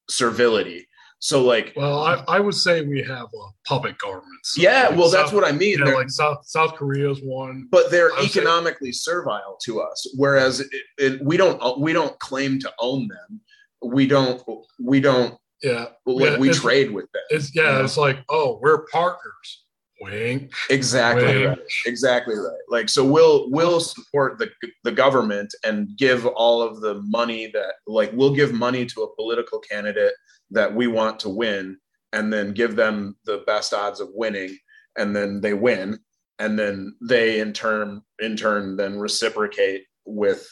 servility 0.08 0.87
so 1.20 1.42
like, 1.42 1.72
well, 1.74 2.00
I, 2.00 2.22
I 2.28 2.40
would 2.40 2.54
say 2.54 2.82
we 2.82 3.02
have 3.02 3.26
a 3.26 3.48
puppet 3.66 3.98
governments. 3.98 4.54
yeah, 4.56 4.88
like 4.88 4.98
well, 4.98 5.08
South, 5.08 5.12
that's 5.12 5.32
what 5.32 5.44
I 5.44 5.52
mean. 5.52 5.80
Like 5.80 6.10
South 6.10 6.46
South 6.46 6.74
Korea's 6.74 7.20
one, 7.22 7.66
but 7.70 7.90
they're 7.90 8.16
economically 8.22 8.92
say, 8.92 9.10
servile 9.10 9.58
to 9.64 9.80
us. 9.80 10.14
Whereas 10.16 10.60
it, 10.60 10.68
it, 10.96 11.24
we 11.24 11.36
don't 11.36 11.60
uh, 11.60 11.74
we 11.76 11.92
don't 11.92 12.16
claim 12.20 12.60
to 12.60 12.72
own 12.78 13.08
them. 13.08 13.40
We 13.82 14.06
don't 14.06 14.42
we 14.80 15.00
don't. 15.00 15.36
Yeah, 15.62 15.86
like 16.06 16.32
yeah, 16.32 16.38
we 16.38 16.50
trade 16.50 16.92
with 16.92 17.10
them. 17.10 17.22
It's 17.30 17.54
yeah, 17.54 17.62
you 17.62 17.78
know? 17.78 17.84
it's 17.84 17.96
like 17.96 18.18
oh, 18.28 18.60
we're 18.62 18.86
partners. 18.86 19.64
Wink. 20.00 20.52
Exactly 20.70 21.24
wink. 21.24 21.48
right. 21.48 21.58
Exactly 21.84 22.36
right. 22.36 22.60
Like 22.68 22.88
so, 22.88 23.04
we'll 23.04 23.50
we'll 23.50 23.80
support 23.80 24.38
the 24.38 24.48
the 24.84 24.92
government 24.92 25.52
and 25.64 25.88
give 25.96 26.26
all 26.26 26.62
of 26.62 26.80
the 26.80 27.02
money 27.02 27.50
that 27.52 27.72
like 27.88 28.12
we'll 28.12 28.32
give 28.34 28.52
money 28.52 28.86
to 28.86 29.02
a 29.02 29.16
political 29.16 29.58
candidate 29.58 30.12
that 30.50 30.74
we 30.74 30.86
want 30.86 31.20
to 31.20 31.28
win 31.28 31.78
and 32.12 32.32
then 32.32 32.52
give 32.52 32.76
them 32.76 33.16
the 33.24 33.42
best 33.46 33.74
odds 33.74 34.00
of 34.00 34.08
winning 34.12 34.56
and 34.96 35.14
then 35.14 35.40
they 35.40 35.54
win 35.54 35.98
and 36.38 36.58
then 36.58 36.94
they 37.02 37.40
in 37.40 37.52
turn 37.52 38.00
in 38.18 38.36
turn 38.36 38.76
then 38.76 38.98
reciprocate 38.98 39.84
with 40.06 40.48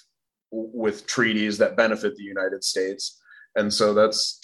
with 0.53 1.07
treaties 1.07 1.59
that 1.59 1.77
benefit 1.77 2.17
the 2.17 2.23
United 2.23 2.65
States. 2.65 3.21
And 3.57 3.73
so 3.73 3.95
that's 3.95 4.41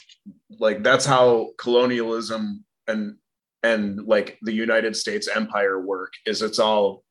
like 0.59 0.83
that's 0.83 1.07
how 1.07 1.51
colonialism 1.59 2.65
and 2.87 3.17
and 3.63 4.05
like 4.07 4.39
the 4.43 4.53
United 4.53 4.97
States 4.97 5.29
empire 5.29 5.81
work 5.81 6.13
is 6.27 6.43
it's 6.43 6.59
all 6.59 7.05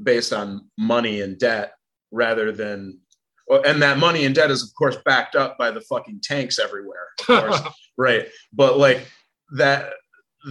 based 0.00 0.32
on 0.32 0.68
money 0.78 1.20
and 1.20 1.38
debt 1.38 1.72
rather 2.10 2.52
than 2.52 2.98
and 3.48 3.80
that 3.82 3.98
money 3.98 4.24
and 4.24 4.34
debt 4.34 4.50
is 4.50 4.62
of 4.62 4.70
course 4.76 4.96
backed 5.04 5.36
up 5.36 5.56
by 5.58 5.70
the 5.70 5.80
fucking 5.80 6.20
tanks 6.22 6.58
everywhere 6.58 7.08
of 7.18 7.26
course. 7.26 7.60
Right. 7.98 8.26
But 8.52 8.76
like 8.76 9.06
that 9.56 9.94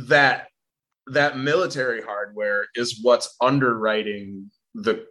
that 0.07 0.47
that 1.05 1.37
military 1.37 2.01
hardware 2.01 2.65
is 2.73 2.99
what's 3.03 3.35
underwriting 3.39 4.49
the 4.73 5.05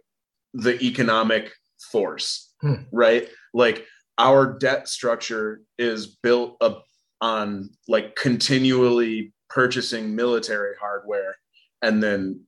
the 0.53 0.77
economic 0.83 1.53
force. 1.91 2.53
Hmm. 2.61 2.75
right? 2.91 3.29
Like 3.53 3.85
our 4.17 4.57
debt 4.57 4.87
structure 4.87 5.61
is 5.77 6.07
built 6.07 6.57
up 6.61 6.83
on 7.21 7.69
like 7.87 8.15
continually 8.15 9.33
purchasing 9.49 10.15
military 10.15 10.75
hardware 10.79 11.35
and 11.81 12.01
then 12.01 12.41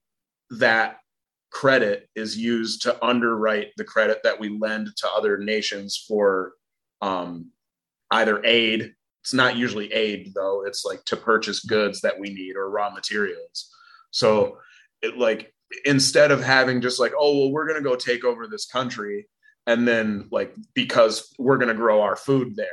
that 0.50 0.98
credit 1.58 2.08
is 2.16 2.38
used 2.38 2.84
to 2.84 3.04
underwrite 3.04 3.70
the 3.78 3.84
credit 3.84 4.20
that 4.24 4.40
we 4.40 4.48
lend 4.60 4.96
to 4.96 5.10
other 5.10 5.40
nations 5.40 6.06
for 6.08 6.54
um, 7.02 7.50
either 8.12 8.46
aid. 8.46 8.94
It's 9.24 9.34
not 9.34 9.56
usually 9.56 9.92
aid 9.92 10.34
though. 10.36 10.64
It's 10.68 10.86
like 10.86 11.04
to 11.06 11.18
purchase 11.18 11.66
goods 11.66 12.02
that 12.02 12.20
we 12.20 12.30
need 12.30 12.56
or 12.56 12.70
raw 12.70 12.92
materials. 12.92 13.74
So 14.12 14.60
it 15.02 15.18
like 15.18 15.52
instead 15.84 16.30
of 16.30 16.44
having 16.44 16.80
just 16.80 17.00
like 17.00 17.14
oh 17.18 17.40
well 17.40 17.52
we're 17.52 17.68
going 17.68 17.84
to 17.84 17.90
go 17.90 17.96
take 17.96 18.24
over 18.24 18.46
this 18.46 18.68
country 18.68 19.28
and 19.66 19.88
then 19.88 20.28
like 20.32 20.54
because 20.76 21.34
we're 21.40 21.58
going 21.58 21.70
to 21.70 21.74
grow 21.74 22.04
our 22.04 22.16
food 22.16 22.56
there 22.56 22.68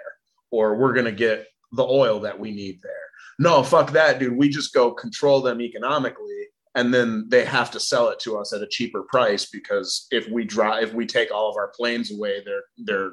or 0.50 0.76
we're 0.76 0.92
going 0.92 1.06
to 1.06 1.12
get 1.12 1.46
the 1.72 1.86
oil 1.86 2.20
that 2.20 2.38
we 2.38 2.50
need 2.50 2.80
there. 2.82 2.92
No 3.38 3.62
fuck 3.62 3.92
that 3.92 4.18
dude. 4.18 4.36
We 4.36 4.50
just 4.50 4.74
go 4.74 4.92
control 4.92 5.40
them 5.40 5.62
economically 5.62 6.48
and 6.74 6.92
then 6.92 7.26
they 7.28 7.44
have 7.44 7.70
to 7.70 7.80
sell 7.80 8.08
it 8.08 8.18
to 8.20 8.36
us 8.38 8.52
at 8.52 8.62
a 8.62 8.66
cheaper 8.66 9.02
price 9.04 9.46
because 9.46 10.06
if 10.10 10.28
we 10.28 10.44
drive 10.44 10.82
if 10.88 10.94
we 10.94 11.06
take 11.06 11.32
all 11.32 11.48
of 11.50 11.56
our 11.56 11.68
planes 11.76 12.12
away 12.12 12.42
their 12.44 12.62
their 12.78 13.12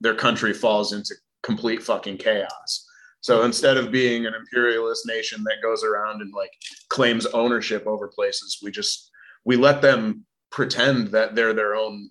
their 0.00 0.14
country 0.14 0.52
falls 0.52 0.92
into 0.92 1.14
complete 1.42 1.82
fucking 1.82 2.16
chaos 2.16 2.84
so 3.20 3.42
instead 3.42 3.76
of 3.76 3.90
being 3.90 4.26
an 4.26 4.34
imperialist 4.34 5.06
nation 5.06 5.42
that 5.44 5.56
goes 5.62 5.82
around 5.84 6.20
and 6.20 6.32
like 6.34 6.50
claims 6.88 7.26
ownership 7.26 7.86
over 7.86 8.08
places 8.08 8.58
we 8.62 8.70
just 8.70 9.10
we 9.44 9.56
let 9.56 9.80
them 9.82 10.24
pretend 10.50 11.08
that 11.08 11.34
they're 11.34 11.54
their 11.54 11.74
own 11.74 12.08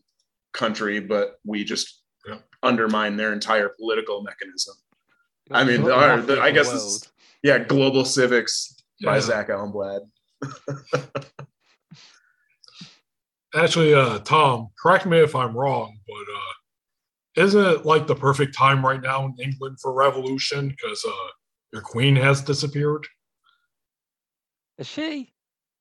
country 0.54 1.00
but 1.00 1.40
we 1.46 1.64
just 1.64 2.02
Yeah. 2.28 2.40
undermine 2.64 3.18
their 3.18 3.34
entire 3.34 3.70
political 3.70 4.24
mechanism 4.24 4.76
I 5.52 5.64
mean, 5.64 5.88
our- 5.92 6.22
the- 6.22 6.42
I 6.42 6.50
guess 6.50 6.66
world. 6.68 6.78
it's- 6.80 7.12
yeah 7.44 7.60
global 7.60 8.04
civics 8.04 8.76
by 9.04 9.16
Yeah. 9.16 9.22
zach 9.22 9.50
elmblad 9.50 10.02
Actually, 13.56 13.94
uh, 13.94 14.20
Tom, 14.20 14.68
correct 14.82 15.06
me 15.06 15.20
if 15.20 15.36
I'm 15.36 15.56
wrong, 15.56 15.98
but 16.06 16.14
uh, 16.14 17.46
isn't 17.46 17.66
it 17.66 17.86
like 17.86 18.06
the 18.06 18.16
perfect 18.16 18.56
time 18.56 18.86
right 18.86 19.02
now 19.02 19.26
in 19.26 19.36
England 19.42 19.78
for 19.82 19.94
revolution 19.94 20.68
because 20.70 21.06
uh, 21.06 21.28
your 21.72 21.82
queen 21.82 22.16
has 22.16 22.42
disappeared? 22.42 23.08
Is 24.78 24.88
she? 24.88 25.34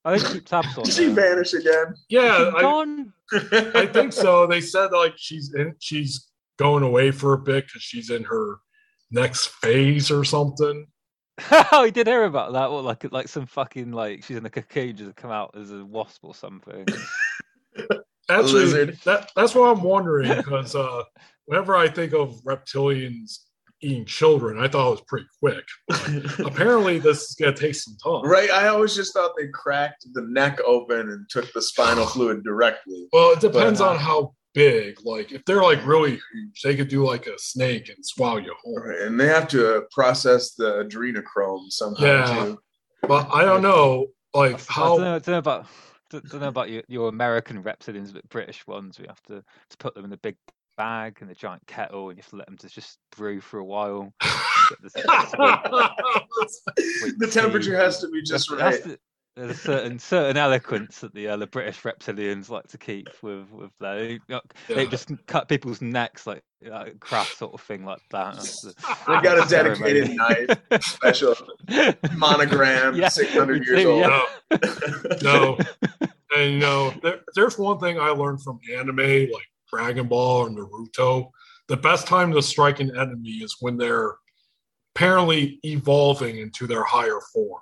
I 0.05 0.17
don't 0.17 0.33
keep 0.33 0.45
tabs 0.45 0.77
on 0.77 0.85
did 0.85 0.93
she 0.93 1.07
her. 1.07 1.15
vanish 1.15 1.55
again 1.55 1.95
Yeah, 2.11 2.53
I, 2.55 2.61
gone. 2.61 3.13
I 3.33 3.87
think 3.87 4.13
so. 4.13 4.47
They 4.47 4.61
said 4.61 4.93
like 4.93 5.15
she's 5.17 5.55
in, 5.55 5.75
she's 5.81 6.29
going 6.59 6.83
away 6.83 7.11
for 7.11 7.33
a 7.33 7.39
bit 7.39 7.67
because 7.67 7.83
she's 7.83 8.11
in 8.11 8.23
her 8.25 8.59
next 9.11 9.47
phase 9.47 10.11
or 10.11 10.25
something. 10.25 10.87
I 11.51 11.91
did 11.93 12.07
hear 12.07 12.25
about 12.25 12.53
that. 12.53 12.71
What 12.71 12.85
like 12.85 13.11
like 13.13 13.29
some 13.29 13.47
fucking 13.47 13.93
like 13.93 14.25
she's 14.25 14.37
in 14.37 14.47
a 14.47 14.51
cocoon 14.51 14.97
just 14.97 15.17
come 15.17 15.31
out 15.31 15.55
as 15.57 15.73
a 15.73 15.85
wasp 15.85 16.25
or 16.25 16.35
something. 16.35 16.87
Actually, 18.31 18.65
Lizard. 18.65 18.99
that 19.05 19.31
that's 19.37 19.55
what 19.55 19.77
I'm 19.77 19.83
wondering 19.83 20.35
because 20.37 20.75
uh, 20.75 21.03
whenever 21.47 21.77
I 21.77 21.89
think 21.89 22.15
of 22.15 22.41
reptilians 22.45 23.39
eating 23.83 24.07
children, 24.07 24.59
I 24.59 24.69
thought 24.69 24.87
it 24.87 24.91
was 24.93 25.01
pretty 25.09 25.27
quick. 25.41 25.65
Apparently, 26.47 26.99
this 26.99 27.29
is 27.29 27.35
gonna 27.39 27.55
take 27.55 27.75
some 27.75 27.97
time. 28.03 28.23
right 28.31 28.51
i 28.51 28.69
always 28.69 28.95
just 28.95 29.13
thought 29.13 29.33
they 29.37 29.49
cracked 29.49 30.07
the 30.15 30.23
neck 30.23 30.59
open 30.65 31.11
and 31.11 31.29
took 31.29 31.53
the 31.53 31.61
spinal 31.61 32.07
fluid 32.07 32.43
directly 32.45 33.09
Well, 33.13 33.33
it 33.33 33.41
depends 33.41 33.81
But- 33.81 33.91
on 33.91 33.97
how 33.99 34.35
big. 34.55 34.97
Like, 35.05 35.33
if 35.33 35.45
they're 35.45 35.63
like 35.63 35.85
really 35.87 36.19
huge, 36.33 36.63
they 36.63 36.75
could 36.77 36.89
do 36.89 37.05
like 37.05 37.27
a 37.27 37.39
snake 37.39 37.89
and 37.89 38.05
swallow 38.05 38.39
you 38.39 38.55
whole. 38.63 38.79
Right, 38.81 39.01
and 39.01 39.19
they 39.21 39.27
have 39.27 39.49
to 39.49 39.77
uh, 39.77 39.81
process 39.93 40.55
the 40.55 40.85
adrenochrome 40.85 41.71
somehow 41.71 42.05
Yeah. 42.05 42.45
too 42.47 42.59
But 43.07 43.29
I 43.33 43.45
don't 43.45 43.63
know, 43.63 44.07
like 44.33 44.55
I 44.55 44.57
don't 44.57 44.69
how. 44.69 44.97
know, 44.97 45.15
I 45.17 45.19
don't 45.19 45.27
know 45.29 45.39
about 45.39 45.67
don't 46.11 46.29
don't 46.31 46.41
know 46.41 46.49
about 46.49 46.71
your, 46.71 46.83
your 46.89 47.09
American 47.09 47.63
reptilians, 47.63 48.13
but 48.13 48.29
British 48.29 48.67
ones, 48.67 48.99
we 48.99 49.07
have 49.07 49.21
to, 49.23 49.43
to 49.71 49.77
put 49.79 49.95
them 49.95 50.05
in 50.05 50.13
a 50.13 50.17
big 50.19 50.37
bag 50.77 51.19
and 51.21 51.31
a 51.31 51.35
giant 51.35 51.67
kettle, 51.67 52.09
and 52.09 52.19
you 52.19 52.23
have 52.23 52.31
to 52.31 52.37
let 52.37 52.47
them 52.47 52.57
to 52.59 52.69
just 52.69 52.99
brew 53.17 53.41
for 53.41 53.59
a 53.59 53.65
while. 53.65 54.13
Get 54.71 54.83
this- 54.83 54.93
the 57.19 57.29
temperature 57.31 57.77
has 57.77 58.01
to 58.01 58.09
be 58.09 58.23
just 58.23 58.51
It 58.53 58.61
has 58.61 58.75
right 58.75 58.85
to- 58.85 58.99
there's 59.37 59.51
a 59.51 59.55
certain 59.55 59.99
certain 59.99 60.37
eloquence 60.37 61.01
that 61.01 61.13
the 61.15 61.29
uh, 61.29 61.37
the 61.37 61.47
British 61.47 61.81
reptilians 61.83 62.49
like 62.51 62.67
to 62.69 62.79
keep 62.79 63.09
with 63.23 63.51
with 63.51 63.71
their 63.81 63.97
they, 63.97 64.19
they 64.69 64.85
Yeah. 64.85 64.91
just 64.91 65.11
cut 65.27 65.49
people's 65.49 65.81
necks 65.83 66.27
like 66.27 66.43
like 66.65 67.01
craft 67.01 67.37
sort 67.39 67.53
of 67.55 67.61
thing 67.61 67.85
like 67.85 68.01
that. 68.11 68.35
That's 68.35 68.61
the- 68.63 68.75
they 69.09 69.21
got 69.23 69.39
a 69.39 69.49
Ceremony. 69.49 69.93
dedicated 69.93 70.17
knife 70.71 70.83
special 70.85 71.35
monogram 72.17 72.95
Yeah, 72.97 73.09
600 73.09 73.67
years 73.67 73.85
old 73.85 74.01
yeah. 74.01 74.21
no, 75.23 75.59
and 76.37 76.53
you 76.55 76.59
know, 76.59 76.93
there, 77.03 77.21
there's 77.35 77.59
one 77.59 77.79
thing 77.81 77.99
I 77.99 78.09
learned 78.11 78.43
from 78.43 78.61
anime, 78.73 78.97
like 79.31 79.49
Dragon 79.73 80.07
Ball 80.09 80.47
or 80.47 80.51
Naruto. 80.51 81.31
The 81.69 81.77
best 81.77 82.07
time 82.07 82.33
to 82.33 82.43
strike 82.43 82.81
an 82.81 82.97
enemy 82.97 83.31
is 83.43 83.57
when 83.61 83.77
they're 83.77 84.15
apparently 84.95 85.59
evolving 85.65 86.39
into 86.39 86.67
their 86.67 86.85
higher 86.85 87.19
form. 87.33 87.61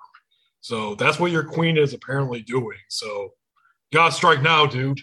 So 0.63 0.95
that's 0.95 1.19
what 1.21 1.31
your 1.33 1.45
queen 1.45 1.77
is 1.77 1.93
apparently 1.93 2.41
doing. 2.43 2.79
So 2.89 3.31
you 3.91 3.97
gotta 3.99 4.13
strike 4.15 4.41
now, 4.43 4.65
dude. 4.65 5.01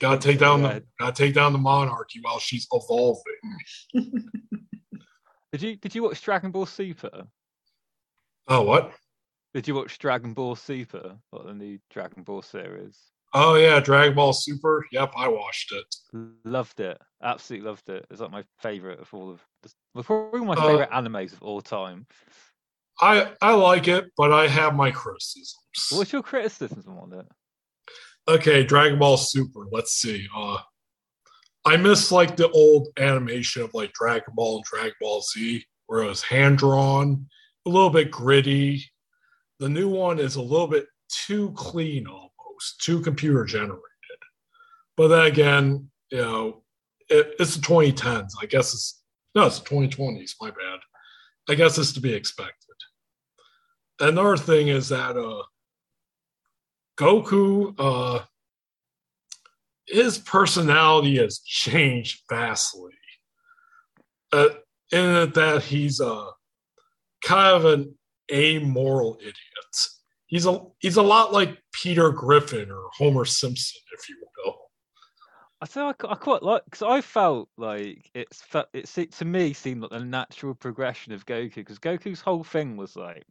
Gotta 0.00 0.18
take 0.20 0.38
down 0.40 0.62
the 0.62 0.68
Right. 0.68 0.82
gotta 0.98 1.12
take 1.12 1.34
down 1.34 1.52
the 1.52 1.58
monarchy 1.58 2.18
while 2.22 2.38
she's 2.40 2.66
evolving. 2.72 3.22
Did 5.52 5.62
you 5.62 5.76
did 5.76 5.94
you 5.94 6.02
watch 6.02 6.20
Dragon 6.20 6.50
Ball 6.50 6.66
Super? 6.66 7.28
Oh 8.48 8.62
what? 8.62 8.92
Did 9.52 9.68
you 9.68 9.74
watch 9.76 9.98
Dragon 10.00 10.34
Ball 10.34 10.56
Super, 10.56 11.16
What 11.30 11.46
the 11.46 11.54
new 11.54 11.78
Dragon 11.90 12.24
Ball 12.24 12.42
series? 12.42 12.98
Oh 13.34 13.54
yeah, 13.54 13.78
Dragon 13.78 14.14
Ball 14.16 14.32
Super. 14.32 14.84
Yep, 14.90 15.12
I 15.16 15.28
watched 15.28 15.72
it. 15.72 15.94
Loved 16.44 16.80
it, 16.80 16.98
absolutely 17.22 17.68
loved 17.68 17.88
it. 17.88 18.04
It's 18.10 18.20
like 18.20 18.32
my 18.32 18.44
favorite 18.58 18.98
of 18.98 19.14
all 19.14 19.30
of, 19.30 19.44
well, 19.94 20.02
probably 20.02 20.40
my 20.40 20.54
Uh, 20.54 20.66
favorite 20.66 20.90
animes 20.90 21.32
of 21.34 21.42
all 21.42 21.60
time. 21.62 22.06
I 23.00 23.32
I 23.40 23.54
like 23.54 23.88
it, 23.88 24.06
but 24.16 24.32
I 24.32 24.46
have 24.46 24.74
my 24.74 24.90
criticisms. 24.90 25.56
What's 25.90 26.12
your 26.12 26.22
criticism 26.22 26.98
on 26.98 27.12
it? 27.12 27.26
Okay, 28.28 28.64
Dragon 28.64 28.98
Ball 28.98 29.16
Super. 29.16 29.66
Let's 29.70 29.92
see. 29.92 30.28
Uh 30.34 30.58
I 31.66 31.76
miss 31.76 32.12
like 32.12 32.36
the 32.36 32.50
old 32.50 32.88
animation 32.98 33.62
of 33.62 33.72
like 33.74 33.92
Dragon 33.94 34.34
Ball 34.34 34.56
and 34.56 34.64
Dragon 34.64 34.92
Ball 35.00 35.22
Z, 35.22 35.64
where 35.86 36.02
it 36.02 36.08
was 36.08 36.22
hand 36.22 36.58
drawn, 36.58 37.26
a 37.66 37.70
little 37.70 37.90
bit 37.90 38.10
gritty. 38.10 38.84
The 39.60 39.68
new 39.68 39.88
one 39.88 40.18
is 40.18 40.36
a 40.36 40.42
little 40.42 40.66
bit 40.66 40.86
too 41.08 41.52
clean 41.56 42.06
almost, 42.06 42.80
too 42.80 43.00
computer 43.00 43.44
generated. 43.44 43.80
But 44.96 45.08
then 45.08 45.26
again, 45.26 45.90
you 46.10 46.18
know, 46.18 46.62
it, 47.08 47.34
it's 47.38 47.56
the 47.56 47.62
2010s. 47.62 48.32
I 48.40 48.46
guess 48.46 48.74
it's 48.74 49.02
no, 49.34 49.46
it's 49.46 49.58
the 49.58 49.68
2020s. 49.68 50.32
My 50.40 50.50
bad. 50.50 50.80
I 51.48 51.54
guess 51.54 51.76
it's 51.78 51.92
to 51.94 52.00
be 52.00 52.14
expected. 52.14 52.73
Another 54.00 54.36
thing 54.36 54.68
is 54.68 54.88
that 54.88 55.16
uh 55.16 55.42
Goku, 56.96 57.74
uh, 57.78 58.20
his 59.86 60.18
personality 60.18 61.18
has 61.18 61.40
changed 61.40 62.22
vastly. 62.28 62.92
Uh, 64.32 64.48
in 64.92 65.30
that 65.32 65.62
he's 65.62 66.00
uh, 66.00 66.26
kind 67.24 67.56
of 67.56 67.64
an 67.64 67.94
amoral 68.32 69.16
idiot. 69.20 69.34
He's 70.26 70.46
a 70.46 70.60
he's 70.78 70.96
a 70.96 71.02
lot 71.02 71.32
like 71.32 71.58
Peter 71.72 72.10
Griffin 72.10 72.70
or 72.70 72.88
Homer 72.96 73.24
Simpson, 73.24 73.80
if 73.96 74.08
you 74.08 74.16
will. 74.44 74.56
I 75.60 75.66
think 75.66 76.04
I, 76.04 76.12
I 76.12 76.14
quite 76.14 76.42
like 76.42 76.64
because 76.64 76.82
I 76.82 77.00
felt 77.00 77.48
like 77.56 78.10
it's 78.14 78.44
it 78.72 79.12
to 79.12 79.24
me 79.24 79.52
seemed 79.52 79.82
like 79.82 79.90
the 79.90 80.00
natural 80.00 80.54
progression 80.54 81.12
of 81.12 81.26
Goku 81.26 81.56
because 81.56 81.78
Goku's 81.78 82.20
whole 82.20 82.44
thing 82.44 82.76
was 82.76 82.96
like 82.96 83.24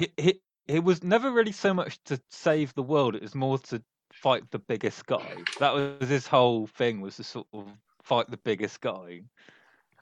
he 0.00 0.12
he 0.16 0.40
it 0.66 0.84
was 0.84 1.02
never 1.02 1.30
really 1.30 1.52
so 1.52 1.74
much 1.74 2.02
to 2.04 2.20
save 2.30 2.74
the 2.74 2.82
world; 2.82 3.14
it 3.14 3.22
was 3.22 3.34
more 3.34 3.58
to 3.58 3.82
fight 4.12 4.50
the 4.50 4.58
biggest 4.58 5.06
guy. 5.06 5.34
That 5.58 5.72
was 5.72 6.08
his 6.08 6.26
whole 6.26 6.66
thing 6.66 7.00
was 7.00 7.16
to 7.16 7.24
sort 7.24 7.46
of 7.52 7.66
fight 8.02 8.30
the 8.30 8.36
biggest 8.38 8.80
guy. 8.80 9.22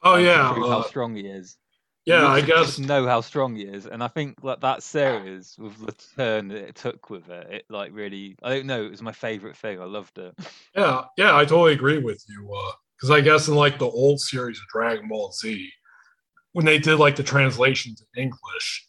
Oh 0.02 0.16
yeah, 0.16 0.50
uh, 0.50 0.68
how 0.68 0.82
strong 0.82 1.16
he 1.16 1.26
is. 1.26 1.56
yeah. 2.06 2.28
I 2.28 2.40
guess 2.40 2.78
know 2.78 3.06
how 3.06 3.20
strong 3.20 3.56
he 3.56 3.62
is, 3.62 3.86
and 3.86 4.02
I 4.02 4.08
think 4.08 4.38
like 4.42 4.60
that 4.60 4.82
series 4.82 5.56
with 5.58 5.84
the 5.84 5.92
turn 6.16 6.48
that 6.48 6.68
it 6.68 6.74
took 6.76 7.10
with 7.10 7.28
it, 7.28 7.46
it 7.50 7.64
like 7.68 7.92
really. 7.92 8.36
I 8.42 8.54
don't 8.54 8.66
know. 8.66 8.84
It 8.84 8.90
was 8.90 9.02
my 9.02 9.12
favorite 9.12 9.56
thing. 9.56 9.80
I 9.80 9.84
loved 9.84 10.18
it. 10.18 10.34
Yeah, 10.76 11.04
yeah, 11.16 11.36
I 11.36 11.44
totally 11.44 11.72
agree 11.72 11.98
with 11.98 12.22
you. 12.28 12.48
Because 12.96 13.10
I 13.10 13.20
guess 13.20 13.48
in 13.48 13.54
like 13.54 13.78
the 13.78 13.86
old 13.86 14.20
series 14.20 14.58
of 14.58 14.64
Dragon 14.72 15.08
Ball 15.08 15.32
Z, 15.32 15.70
when 16.52 16.66
they 16.66 16.78
did 16.78 16.96
like 16.96 17.16
the 17.16 17.22
translation 17.22 17.94
to 17.96 18.04
English, 18.20 18.86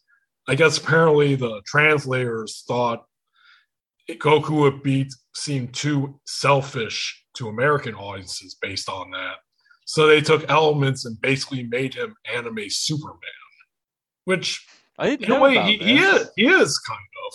I 0.49 0.55
guess 0.55 0.79
apparently 0.79 1.35
the 1.35 1.61
translators 1.67 2.63
thought 2.67 3.05
Goku 4.09 4.61
would 4.61 4.81
be 4.81 5.07
seem 5.35 5.67
too 5.67 6.19
selfish 6.25 7.23
to 7.35 7.49
American 7.49 7.93
audiences 7.93 8.57
based 8.59 8.89
on 8.89 9.11
that. 9.11 9.35
So 9.85 10.07
they 10.07 10.21
took 10.21 10.49
elements 10.49 11.05
and 11.05 11.21
basically 11.21 11.61
made 11.61 11.93
him 11.93 12.15
anime 12.33 12.67
Superman, 12.67 13.19
which 14.25 14.65
I 14.97 15.09
didn't 15.09 15.25
in 15.25 15.31
a 15.31 15.35
know 15.35 15.41
way 15.43 15.61
he, 15.61 15.77
he 15.77 15.99
is 15.99 16.31
he 16.35 16.47
is 16.47 16.79
kind 16.79 16.99
of. 17.27 17.33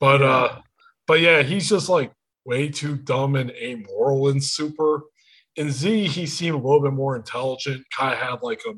But 0.00 0.22
uh 0.22 0.60
but 1.06 1.20
yeah 1.20 1.42
he's 1.42 1.68
just 1.68 1.88
like 1.88 2.10
way 2.44 2.68
too 2.68 2.96
dumb 2.96 3.36
and 3.36 3.52
amoral 3.52 4.26
in 4.28 4.40
super. 4.40 5.02
In 5.54 5.70
z 5.70 6.08
he 6.08 6.26
seemed 6.26 6.56
a 6.56 6.58
little 6.58 6.82
bit 6.82 6.94
more 6.94 7.14
intelligent 7.14 7.84
kind 7.96 8.12
of 8.12 8.18
had 8.18 8.42
like 8.42 8.62
a 8.68 8.72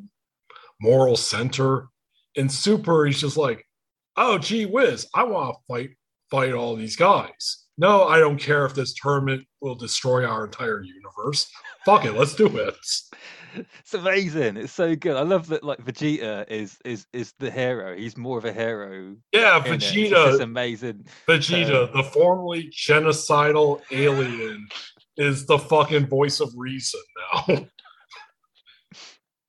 moral 0.82 1.16
center 1.16 1.88
in 2.34 2.48
super 2.48 3.06
he's 3.06 3.20
just 3.20 3.36
like 3.36 3.64
oh 4.16 4.38
gee 4.38 4.66
whiz 4.66 5.06
i 5.14 5.22
want 5.22 5.54
to 5.54 5.60
fight 5.68 5.90
fight 6.30 6.52
all 6.52 6.76
these 6.76 6.96
guys 6.96 7.66
no 7.78 8.04
i 8.04 8.18
don't 8.18 8.38
care 8.38 8.64
if 8.64 8.74
this 8.74 8.94
tournament 8.94 9.44
will 9.60 9.74
destroy 9.74 10.24
our 10.24 10.44
entire 10.44 10.82
universe 10.82 11.50
fuck 11.84 12.04
it 12.04 12.12
let's 12.12 12.34
do 12.34 12.46
it 12.46 12.74
It's 13.80 13.94
amazing. 13.94 14.56
It's 14.56 14.72
so 14.72 14.94
good. 14.94 15.16
I 15.16 15.22
love 15.22 15.48
that. 15.48 15.64
Like 15.64 15.84
Vegeta 15.84 16.48
is 16.48 16.78
is 16.84 17.06
is 17.12 17.34
the 17.38 17.50
hero. 17.50 17.96
He's 17.96 18.16
more 18.16 18.38
of 18.38 18.44
a 18.44 18.52
hero. 18.52 19.16
yeah 19.32 19.58
in 19.64 19.72
it. 19.72 19.74
It's 19.74 19.86
vegeta 19.86 20.32
this 20.32 20.40
amazing. 20.40 21.06
Vegeta, 21.26 21.88
uh, 21.88 21.92
the 21.92 22.04
formerly 22.04 22.70
genocidal 22.70 23.80
alien, 23.90 24.68
is 25.16 25.46
the 25.46 25.58
fucking 25.58 26.06
voice 26.06 26.40
of 26.40 26.52
reason 26.56 27.00
now. 27.32 27.66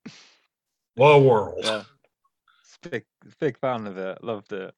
what 0.95 1.09
a 1.09 1.19
world. 1.19 1.63
Yeah. 1.63 1.83
Big 2.89 3.05
big 3.39 3.57
fan 3.57 3.85
of 3.87 3.97
it. 3.97 4.23
Loved 4.23 4.53
it. 4.53 4.73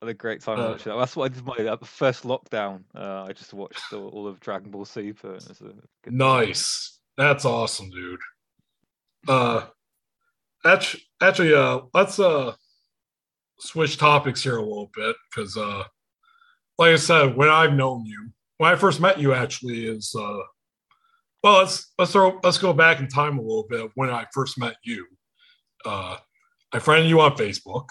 Had 0.00 0.08
a 0.10 0.14
great 0.14 0.40
time 0.40 0.60
Uh, 0.60 0.70
watching 0.70 0.92
it. 0.92 0.96
That's 0.96 1.16
what 1.16 1.32
I 1.32 1.34
did 1.34 1.44
my 1.44 1.76
first 1.82 2.24
lockdown. 2.24 2.84
Uh, 2.94 3.24
I 3.28 3.32
just 3.32 3.52
watched 3.54 3.92
all, 3.92 4.08
all 4.08 4.26
of 4.28 4.38
Dragon 4.40 4.70
Ball 4.70 4.84
Super. 4.84 5.38
Good 5.38 5.58
time. 5.60 6.16
Nice. 6.16 7.00
That's 7.16 7.44
awesome, 7.44 7.90
dude. 7.90 8.20
Uh 9.26 9.66
actually, 10.64 11.02
actually 11.20 11.54
uh 11.54 11.80
let's 11.94 12.20
uh 12.20 12.54
switch 13.58 13.96
topics 13.96 14.42
here 14.42 14.58
a 14.58 14.62
little 14.62 14.90
bit 14.94 15.16
because 15.34 15.56
uh 15.56 15.82
like 16.78 16.92
I 16.92 16.96
said, 16.96 17.36
when 17.36 17.48
I've 17.48 17.72
known 17.72 18.06
you, 18.06 18.30
when 18.58 18.70
I 18.72 18.76
first 18.76 19.00
met 19.00 19.18
you 19.18 19.34
actually 19.34 19.86
is 19.86 20.14
uh 20.16 20.38
well 21.42 21.58
let's 21.58 21.92
let's 21.98 22.12
throw 22.12 22.38
let's 22.44 22.58
go 22.58 22.72
back 22.72 23.00
in 23.00 23.08
time 23.08 23.38
a 23.38 23.42
little 23.42 23.66
bit 23.68 23.90
when 23.96 24.10
I 24.10 24.26
first 24.32 24.58
met 24.58 24.76
you. 24.84 25.06
Uh 25.84 26.18
I 26.72 26.78
friended 26.78 27.08
you 27.08 27.20
on 27.20 27.36
Facebook 27.36 27.86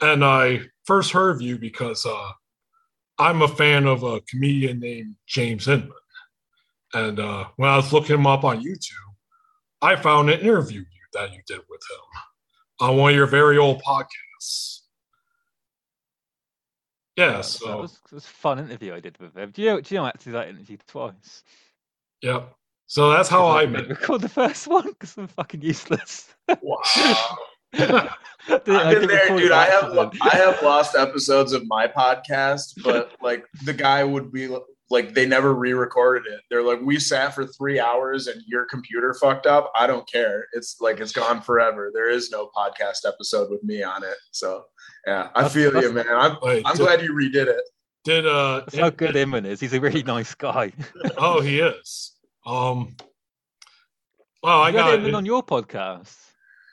and 0.00 0.24
I 0.24 0.60
first 0.84 1.12
heard 1.12 1.36
of 1.36 1.42
you 1.42 1.58
because 1.58 2.06
uh 2.06 2.30
I'm 3.18 3.42
a 3.42 3.48
fan 3.48 3.86
of 3.86 4.02
a 4.02 4.20
comedian 4.22 4.80
named 4.80 5.14
James 5.26 5.68
Inman. 5.68 5.92
And 6.94 7.20
uh, 7.20 7.44
when 7.56 7.68
I 7.70 7.76
was 7.76 7.92
looking 7.92 8.16
him 8.16 8.26
up 8.26 8.42
on 8.42 8.62
YouTube, 8.64 8.92
I 9.80 9.96
found 9.96 10.30
an 10.30 10.40
interview 10.40 10.84
that 11.12 11.32
you 11.32 11.40
did 11.46 11.60
with 11.68 11.80
him 11.90 12.88
on 12.88 12.96
one 12.96 13.10
of 13.10 13.16
your 13.16 13.26
very 13.26 13.58
old 13.58 13.80
podcasts. 13.82 14.80
Yeah, 17.16 17.32
that 17.36 17.44
so 17.44 17.82
was, 17.82 18.00
it 18.10 18.14
was 18.14 18.24
a 18.24 18.28
fun 18.28 18.58
interview 18.58 18.94
I 18.94 19.00
did 19.00 19.18
with 19.18 19.36
him. 19.36 19.50
Do 19.50 19.62
you 19.62 19.68
know? 19.68 19.80
Do 19.80 19.94
you 19.94 20.00
know? 20.00 20.06
Actually, 20.06 20.32
that 20.32 20.48
interview 20.48 20.78
twice. 20.88 21.44
yeah, 22.22 22.44
so 22.86 23.10
that's 23.10 23.28
how 23.28 23.46
I 23.46 23.66
Because 23.66 23.82
met. 23.82 23.90
Record 23.90 24.20
the 24.22 24.28
first 24.30 24.66
one 24.68 24.88
because 24.88 25.16
I'm 25.18 25.28
fucking 25.28 25.60
useless. 25.60 26.34
Wow. 26.62 26.78
I 27.74 27.78
did- 28.64 28.74
I 28.74 28.90
I've 28.90 29.00
been 29.00 29.08
there, 29.08 29.28
dude. 29.36 29.52
I 29.52 29.66
have 29.66 29.84
accident. 29.96 30.18
I 30.22 30.36
have 30.36 30.62
lost 30.62 30.96
episodes 30.96 31.52
of 31.52 31.66
my 31.68 31.86
podcast, 31.86 32.74
but 32.82 33.12
like 33.22 33.46
the 33.64 33.72
guy 33.72 34.02
would 34.04 34.32
be 34.32 34.48
like, 34.90 35.14
they 35.14 35.24
never 35.24 35.54
re-recorded 35.54 36.30
it. 36.30 36.40
They're 36.50 36.62
like, 36.62 36.80
we 36.82 36.98
sat 36.98 37.34
for 37.34 37.46
three 37.46 37.78
hours 37.80 38.26
and 38.26 38.42
your 38.46 38.64
computer 38.66 39.14
fucked 39.14 39.46
up. 39.46 39.70
I 39.74 39.86
don't 39.86 40.06
care. 40.10 40.46
It's 40.52 40.76
like 40.80 41.00
it's 41.00 41.12
gone 41.12 41.40
forever. 41.40 41.90
There 41.94 42.10
is 42.10 42.30
no 42.30 42.50
podcast 42.54 43.06
episode 43.06 43.50
with 43.50 43.62
me 43.62 43.82
on 43.82 44.02
it. 44.04 44.16
So 44.32 44.64
yeah, 45.06 45.28
I 45.34 45.42
That's- 45.42 45.54
feel 45.54 45.80
you, 45.82 45.92
man. 45.92 46.04
I'm 46.10 46.36
Wait, 46.42 46.62
I'm 46.66 46.76
did, 46.76 46.82
glad 46.82 47.00
you 47.02 47.14
redid 47.14 47.46
it. 47.46 47.62
did 48.04 48.26
uh 48.26 48.60
That's 48.66 48.76
how 48.76 48.90
good 48.90 49.14
Inman 49.16 49.46
is. 49.46 49.60
He's 49.60 49.72
a 49.72 49.80
really 49.80 50.02
nice 50.02 50.34
guy. 50.34 50.72
oh 51.16 51.40
he 51.40 51.60
is. 51.60 52.12
Um 52.44 52.96
well 54.42 54.62
I 54.62 54.70
you 54.70 54.76
had 54.78 54.84
got 54.84 54.94
Inman 54.94 55.14
on 55.14 55.24
your 55.24 55.42
podcast. 55.44 56.16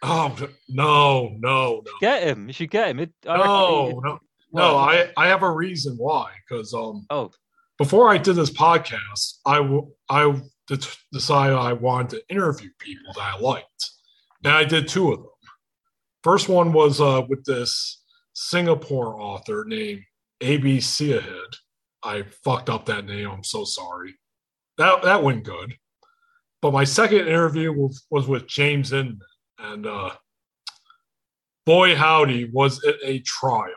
Oh 0.03 0.35
no 0.67 1.35
no 1.39 1.81
no 1.85 1.91
Get 1.99 2.23
him. 2.23 2.47
You 2.47 2.53
should 2.53 2.69
get 2.71 2.89
him. 2.89 2.99
It, 2.99 3.11
no 3.25 3.87
he- 3.87 3.93
no 4.03 4.19
no 4.53 4.77
I 4.77 5.11
I 5.17 5.27
have 5.27 5.43
a 5.43 5.51
reason 5.51 5.95
why 5.97 6.31
because 6.47 6.73
um 6.73 7.05
Oh, 7.09 7.31
before 7.77 8.09
I 8.09 8.17
did 8.17 8.35
this 8.35 8.51
podcast, 8.51 9.39
I 9.45 9.57
w- 9.57 9.91
I 10.09 10.41
d- 10.67 10.77
decided 11.13 11.55
I 11.55 11.73
wanted 11.73 12.09
to 12.11 12.23
interview 12.29 12.69
people 12.79 13.13
that 13.15 13.35
I 13.35 13.39
liked, 13.39 13.91
and 14.43 14.53
I 14.53 14.63
did 14.65 14.87
two 14.87 15.11
of 15.13 15.19
them. 15.19 15.29
First 16.23 16.49
one 16.49 16.73
was 16.73 16.99
uh, 16.99 17.21
with 17.29 17.45
this 17.45 18.03
Singapore 18.33 19.19
author 19.21 19.63
named 19.65 20.01
A.B. 20.41 20.77
Siahed. 20.79 21.55
I 22.03 22.23
fucked 22.43 22.69
up 22.69 22.85
that 22.87 23.05
name. 23.05 23.29
I'm 23.29 23.43
so 23.45 23.63
sorry. 23.63 24.15
That 24.77 25.03
that 25.03 25.23
went 25.23 25.43
good. 25.45 25.75
But 26.61 26.73
my 26.73 26.83
second 26.83 27.19
interview 27.27 27.71
was, 27.71 28.05
was 28.09 28.27
with 28.27 28.45
James 28.47 28.91
Inman, 28.91 29.19
and 29.61 29.85
uh, 29.85 30.11
boy 31.65 31.95
howdy 31.95 32.49
was 32.51 32.83
it 32.83 32.97
a 33.03 33.19
trial 33.19 33.73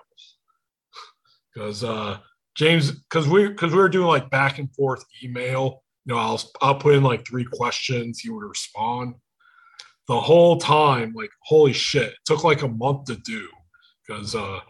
because 1.52 1.84
uh, 1.84 2.18
James, 2.54 2.90
because 2.92 3.28
we 3.28 3.48
because 3.48 3.72
we 3.72 3.78
were 3.78 3.88
doing 3.88 4.06
like 4.06 4.30
back 4.30 4.58
and 4.58 4.72
forth 4.74 5.04
email. 5.22 5.82
You 6.04 6.14
know, 6.14 6.20
I'll 6.20 6.42
I'll 6.60 6.74
put 6.74 6.94
in 6.94 7.02
like 7.02 7.26
three 7.26 7.44
questions. 7.44 8.20
He 8.20 8.30
would 8.30 8.44
respond. 8.44 9.14
The 10.08 10.20
whole 10.20 10.58
time, 10.58 11.12
like 11.14 11.30
holy 11.44 11.72
shit, 11.72 12.08
it 12.08 12.18
took 12.24 12.44
like 12.44 12.62
a 12.62 12.68
month 12.68 13.04
to 13.04 13.16
do 13.16 13.48
because 14.06 14.34
uh, 14.34 14.60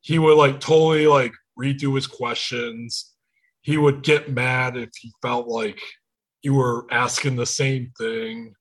he 0.00 0.18
would 0.18 0.36
like 0.36 0.60
totally 0.60 1.06
like 1.06 1.32
redo 1.58 1.94
his 1.94 2.06
questions. 2.06 3.12
He 3.62 3.76
would 3.76 4.02
get 4.02 4.30
mad 4.30 4.76
if 4.76 4.90
he 5.00 5.12
felt 5.22 5.48
like 5.48 5.80
you 6.42 6.54
were 6.54 6.86
asking 6.90 7.36
the 7.36 7.46
same 7.46 7.92
thing. 7.98 8.54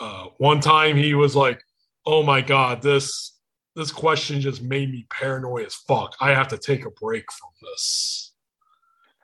Uh, 0.00 0.26
one 0.38 0.60
time 0.60 0.96
he 0.96 1.14
was 1.14 1.34
like, 1.36 1.60
"Oh 2.04 2.22
my 2.22 2.40
god, 2.40 2.82
this 2.82 3.32
this 3.74 3.90
question 3.92 4.40
just 4.40 4.62
made 4.62 4.90
me 4.90 5.06
paranoid 5.10 5.66
as 5.66 5.74
fuck. 5.74 6.14
I 6.20 6.30
have 6.30 6.48
to 6.48 6.58
take 6.58 6.84
a 6.86 6.90
break 6.90 7.24
from 7.32 7.50
this." 7.62 8.32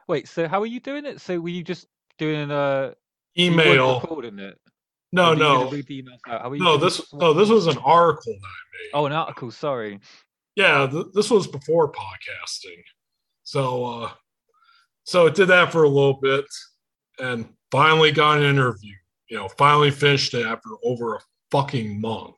wait. 0.09 0.29
So 0.29 0.47
how 0.49 0.61
are 0.61 0.67
you 0.67 0.81
doing 0.81 1.07
it? 1.07 1.21
So 1.21 1.41
were 1.41 1.49
you 1.49 1.63
just 1.65 1.87
doing 2.19 2.51
a 2.51 2.95
Email. 3.39 4.01
recording 4.01 4.39
it? 4.39 4.59
No, 5.13 5.25
Or 5.25 5.27
were 5.31 5.33
you 5.35 5.39
gonna 5.43 5.65
no, 5.65 5.71
read 5.71 5.87
the 5.87 6.03
emails 6.03 6.19
out? 6.29 6.43
How 6.43 6.49
were 6.51 6.57
you 6.57 6.63
no. 6.65 6.77
This 6.77 6.99
it? 6.99 7.07
no. 7.15 7.33
This 7.33 7.49
was 7.49 7.67
an 7.67 7.79
article 7.79 8.33
that 8.33 8.47
I 8.47 8.65
made. 8.83 8.91
Oh, 8.95 9.07
an 9.07 9.13
article. 9.13 9.51
Sorry. 9.51 10.01
yeah 10.57 10.87
th- 10.91 11.07
this 11.15 11.31
was 11.31 11.47
before 11.47 11.91
podcasting 11.93 12.83
so 13.43 13.85
uh 13.87 14.11
so 15.05 15.27
it 15.27 15.35
did 15.35 15.49
that 15.49 15.73
for 15.73 15.83
a 15.85 15.89
little 15.89 16.19
bit 16.21 16.45
and 17.19 17.49
finally 17.71 18.13
got 18.13 18.37
an 18.39 18.45
interview 18.45 18.95
you 19.33 19.39
know 19.39 19.49
finally 19.49 19.91
finished 19.91 20.35
it 20.35 20.45
after 20.45 20.69
over 20.85 21.17
a 21.17 21.21
fucking 21.51 21.99
month. 21.99 22.35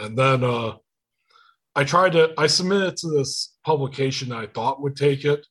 And 0.00 0.16
then 0.16 0.44
uh 0.44 0.76
i 1.74 1.82
tried 1.82 2.12
to 2.12 2.32
i 2.38 2.46
submitted 2.46 2.92
it 2.92 2.96
to 2.98 3.08
this 3.08 3.56
publication 3.64 4.30
i 4.30 4.46
thought 4.46 4.80
would 4.80 4.96
take 4.96 5.24
it. 5.24 5.44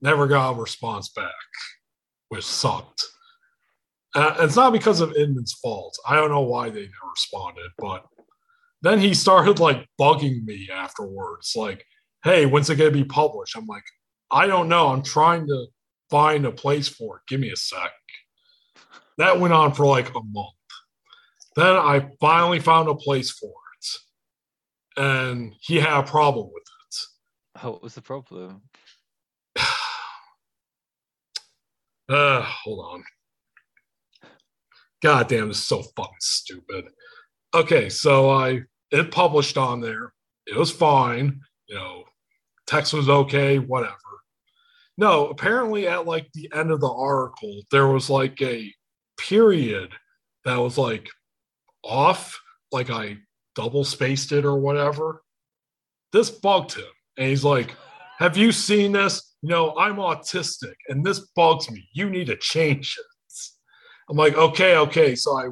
Never 0.00 0.26
got 0.26 0.56
a 0.56 0.60
response 0.60 1.10
back 1.10 1.34
which 2.30 2.46
sucked. 2.46 3.04
Uh, 4.14 4.36
it's 4.40 4.56
not 4.56 4.72
because 4.72 5.00
of 5.00 5.14
inman's 5.16 5.52
fault. 5.52 5.98
I 6.08 6.16
don't 6.16 6.30
know 6.30 6.40
why 6.40 6.70
they 6.70 6.80
never 6.80 7.10
responded 7.14 7.70
but 7.78 8.06
then 8.80 8.98
he 8.98 9.12
started 9.12 9.60
like 9.60 9.86
bugging 10.00 10.44
me 10.44 10.70
afterwards 10.72 11.52
like 11.54 11.84
hey 12.22 12.46
when's 12.46 12.70
it 12.70 12.76
going 12.76 12.90
to 12.90 12.98
be 12.98 13.04
published? 13.04 13.54
I'm 13.54 13.66
like 13.66 13.84
i 14.30 14.46
don't 14.46 14.70
know. 14.70 14.88
I'm 14.88 15.02
trying 15.02 15.46
to 15.46 15.66
find 16.08 16.46
a 16.46 16.52
place 16.52 16.88
for 16.88 17.16
it. 17.18 17.22
Give 17.28 17.40
me 17.40 17.50
a 17.50 17.56
sec 17.56 17.92
that 19.18 19.38
went 19.38 19.54
on 19.54 19.72
for 19.72 19.86
like 19.86 20.08
a 20.10 20.22
month 20.22 20.48
then 21.56 21.76
i 21.76 22.08
finally 22.20 22.58
found 22.58 22.88
a 22.88 22.94
place 22.94 23.30
for 23.30 23.48
it 23.48 25.02
and 25.02 25.54
he 25.60 25.76
had 25.76 26.00
a 26.00 26.02
problem 26.02 26.46
with 26.46 26.62
it 26.62 26.74
Oh, 27.62 27.70
what 27.70 27.82
was 27.82 27.94
the 27.94 28.02
problem? 28.02 28.62
Uh, 32.06 32.42
hold 32.42 32.84
on. 32.84 33.04
God 35.02 35.26
damn, 35.26 35.48
this 35.48 35.56
is 35.56 35.66
so 35.66 35.80
fucking 35.96 36.12
stupid. 36.20 36.84
Okay, 37.54 37.88
so 37.88 38.28
I 38.28 38.60
it 38.90 39.10
published 39.10 39.56
on 39.56 39.80
there. 39.80 40.12
It 40.46 40.54
was 40.54 40.70
fine. 40.70 41.40
You 41.66 41.76
know, 41.76 42.04
text 42.66 42.92
was 42.92 43.08
okay, 43.08 43.58
whatever. 43.58 43.94
No, 44.98 45.28
apparently 45.28 45.88
at 45.88 46.06
like 46.06 46.30
the 46.34 46.50
end 46.52 46.70
of 46.70 46.80
the 46.80 46.92
article, 46.92 47.62
there 47.70 47.86
was 47.86 48.10
like 48.10 48.38
a 48.42 48.70
period 49.18 49.90
that 50.44 50.56
was 50.56 50.78
like 50.78 51.08
off, 51.82 52.38
like 52.72 52.90
I 52.90 53.18
double 53.54 53.84
spaced 53.84 54.32
it 54.32 54.44
or 54.44 54.58
whatever. 54.58 55.22
This 56.12 56.30
bugged 56.30 56.74
him. 56.74 56.84
And 57.16 57.28
he's 57.28 57.44
like, 57.44 57.74
Have 58.18 58.36
you 58.36 58.52
seen 58.52 58.92
this? 58.92 59.34
No, 59.42 59.76
I'm 59.76 59.96
autistic 59.96 60.74
and 60.88 61.04
this 61.04 61.20
bugs 61.36 61.70
me. 61.70 61.88
You 61.92 62.08
need 62.08 62.28
to 62.28 62.36
change 62.36 62.96
it. 62.98 63.04
I'm 64.08 64.16
like, 64.16 64.36
okay, 64.36 64.76
okay. 64.76 65.14
So 65.14 65.36
I, 65.36 65.48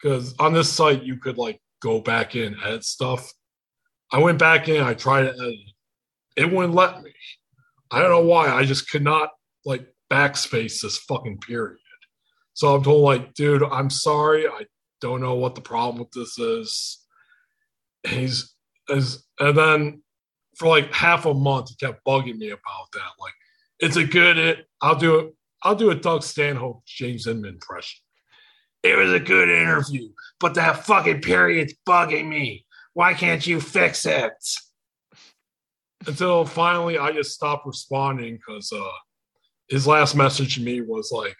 because 0.00 0.34
on 0.38 0.52
this 0.52 0.72
site, 0.72 1.02
you 1.02 1.16
could 1.16 1.38
like 1.38 1.60
go 1.80 2.00
back 2.00 2.36
in, 2.36 2.56
edit 2.64 2.84
stuff. 2.84 3.32
I 4.12 4.18
went 4.18 4.38
back 4.38 4.68
in, 4.68 4.82
I 4.82 4.94
tried 4.94 5.22
to 5.22 5.30
edit 5.30 5.54
it. 5.54 6.42
It 6.42 6.52
wouldn't 6.52 6.74
let 6.74 7.02
me. 7.02 7.12
I 7.90 8.00
don't 8.00 8.10
know 8.10 8.20
why. 8.20 8.48
I 8.48 8.64
just 8.64 8.90
could 8.90 9.02
not 9.02 9.30
like 9.64 9.86
backspace 10.10 10.80
this 10.80 10.98
fucking 10.98 11.38
period. 11.38 11.78
So 12.56 12.74
I'm 12.74 12.82
told, 12.82 13.02
like, 13.02 13.34
dude, 13.34 13.62
I'm 13.62 13.90
sorry. 13.90 14.48
I 14.48 14.64
don't 15.02 15.20
know 15.20 15.34
what 15.34 15.54
the 15.54 15.60
problem 15.60 15.98
with 15.98 16.10
this 16.12 16.38
is. 16.38 17.04
He's, 18.08 18.54
is, 18.88 19.26
and 19.38 19.58
then 19.58 20.02
for 20.56 20.66
like 20.66 20.90
half 20.90 21.26
a 21.26 21.34
month, 21.34 21.68
he 21.68 21.76
kept 21.76 22.02
bugging 22.06 22.38
me 22.38 22.48
about 22.48 22.90
that. 22.94 23.10
Like, 23.20 23.34
it's 23.78 23.96
a 23.96 24.04
good, 24.04 24.38
it, 24.38 24.66
I'll 24.80 24.96
do 24.96 25.18
it. 25.18 25.34
I'll 25.64 25.74
do 25.74 25.90
a 25.90 25.94
Doug 25.94 26.22
Stanhope 26.22 26.82
James 26.86 27.26
Inman 27.26 27.50
impression. 27.54 28.00
It 28.82 28.96
was 28.96 29.12
a 29.12 29.20
good 29.20 29.50
interview, 29.50 30.08
but 30.40 30.54
that 30.54 30.86
fucking 30.86 31.20
period's 31.20 31.74
bugging 31.86 32.28
me. 32.28 32.64
Why 32.94 33.12
can't 33.12 33.46
you 33.46 33.60
fix 33.60 34.06
it? 34.06 34.32
Until 36.06 36.46
finally 36.46 36.96
I 36.96 37.12
just 37.12 37.32
stopped 37.32 37.66
responding 37.66 38.36
because 38.36 38.72
uh, 38.72 38.96
his 39.68 39.86
last 39.86 40.14
message 40.14 40.54
to 40.54 40.62
me 40.62 40.80
was 40.80 41.10
like, 41.12 41.36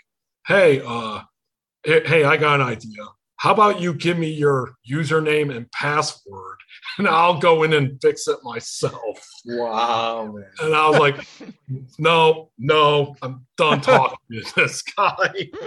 hey, 0.47 0.81
uh, 0.85 1.23
hey, 1.85 2.25
I 2.25 2.37
got 2.37 2.61
an 2.61 2.67
idea. 2.67 3.05
How 3.39 3.53
about 3.53 3.81
you 3.81 3.93
give 3.93 4.19
me 4.19 4.31
your 4.33 4.75
username 4.91 5.55
and 5.55 5.71
password 5.73 6.57
and 6.99 7.07
I'll 7.07 7.39
go 7.39 7.65
in 7.65 7.75
and 7.75 8.01
fix 8.01 8.27
it 8.29 8.39
myself. 8.43 9.29
Wow, 9.45 10.33
man. 10.35 10.45
And 10.63 10.75
I 10.75 10.89
was 10.89 10.99
like, 10.99 11.27
no, 11.99 12.51
no, 12.59 13.15
I'm 13.23 13.47
done 13.59 13.81
talking 13.83 14.17
to 14.33 14.53
this 14.57 14.83
guy. 14.83 15.51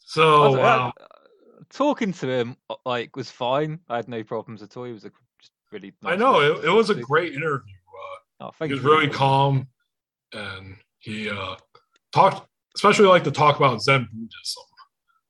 So, 0.00 0.58
I- 0.60 0.86
uh, 0.88 0.92
talking 1.68 2.12
to 2.14 2.28
him 2.28 2.56
uh, 2.70 2.76
like 2.86 3.14
was 3.16 3.30
fine. 3.30 3.80
I 3.90 3.96
had 3.96 4.08
no 4.08 4.22
problems 4.24 4.62
at 4.62 4.74
all. 4.76 4.84
He 4.84 4.92
was 4.92 5.04
a 5.04 5.10
just 5.40 5.52
really. 5.70 5.92
I 6.04 6.16
know 6.16 6.40
it, 6.40 6.64
it 6.64 6.70
was 6.70 6.88
a 6.90 6.94
great 6.94 7.34
interview. 7.34 7.74
Uh, 8.40 8.46
Oh, 8.46 8.50
thank 8.58 8.70
he 8.70 8.74
was 8.74 8.82
you. 8.84 8.90
really 8.90 9.08
calm 9.10 9.68
and 10.32 10.76
he 11.00 11.28
uh, 11.28 11.56
talked, 12.12 12.46
especially 12.76 13.06
like 13.06 13.24
to 13.24 13.30
talk 13.30 13.56
about 13.56 13.82
Zen 13.82 14.08
Buddhism, 14.12 14.62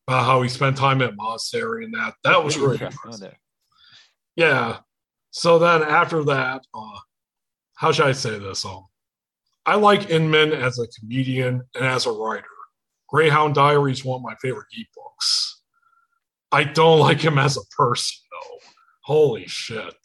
about 0.07 0.25
how 0.25 0.41
he 0.41 0.49
spent 0.49 0.77
time 0.77 1.01
at 1.01 1.15
monastery 1.15 1.85
and 1.85 1.93
that. 1.93 2.13
That 2.23 2.43
was 2.43 2.55
Really 2.57 2.67
really 2.67 2.73
interesting, 2.85 3.09
interesting. 3.09 3.09
wasn't 3.11 3.31
it? 3.33 3.37
Yeah. 4.35 4.77
So 5.31 5.59
then 5.59 5.83
after 5.83 6.23
that, 6.25 6.61
uh, 6.73 6.99
how 7.75 7.91
should 7.91 8.07
I 8.07 8.13
say 8.13 8.39
this? 8.39 8.65
Um, 8.65 8.85
I 9.65 9.75
like 9.75 10.09
Inman 10.09 10.53
as 10.53 10.79
a 10.79 10.87
comedian 10.99 11.61
and 11.75 11.85
as 11.85 12.05
a 12.05 12.11
writer. 12.11 12.45
Greyhound 13.07 13.55
Diary 13.55 13.91
is 13.91 14.03
one 14.05 14.17
of 14.17 14.23
my 14.23 14.35
favorite 14.41 14.67
ebooks. 14.77 15.53
I 16.51 16.63
don't 16.63 16.99
like 17.07 17.21
him 17.21 17.37
as 17.37 17.57
a 17.57 17.65
person, 17.77 18.17
though. 18.31 18.57
Holy 19.03 19.45
shit. 19.47 19.95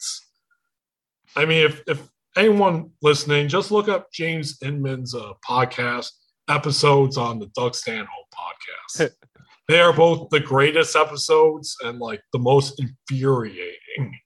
I 1.35 1.45
mean, 1.45 1.65
if, 1.65 1.81
if 1.87 2.07
anyone 2.37 2.91
listening, 3.01 3.47
just 3.47 3.71
look 3.71 3.87
up 3.89 4.11
James 4.11 4.57
Inman's 4.63 5.13
uh, 5.15 5.33
podcast 5.47 6.11
episodes 6.49 7.17
on 7.17 7.39
the 7.39 7.47
Doug 7.55 7.75
Stanhope 7.75 8.07
podcast. 8.33 9.11
they 9.67 9.79
are 9.79 9.93
both 9.93 10.29
the 10.29 10.39
greatest 10.39 10.95
episodes 10.95 11.75
and 11.83 11.99
like 11.99 12.21
the 12.33 12.39
most 12.39 12.79
infuriating. 12.79 14.19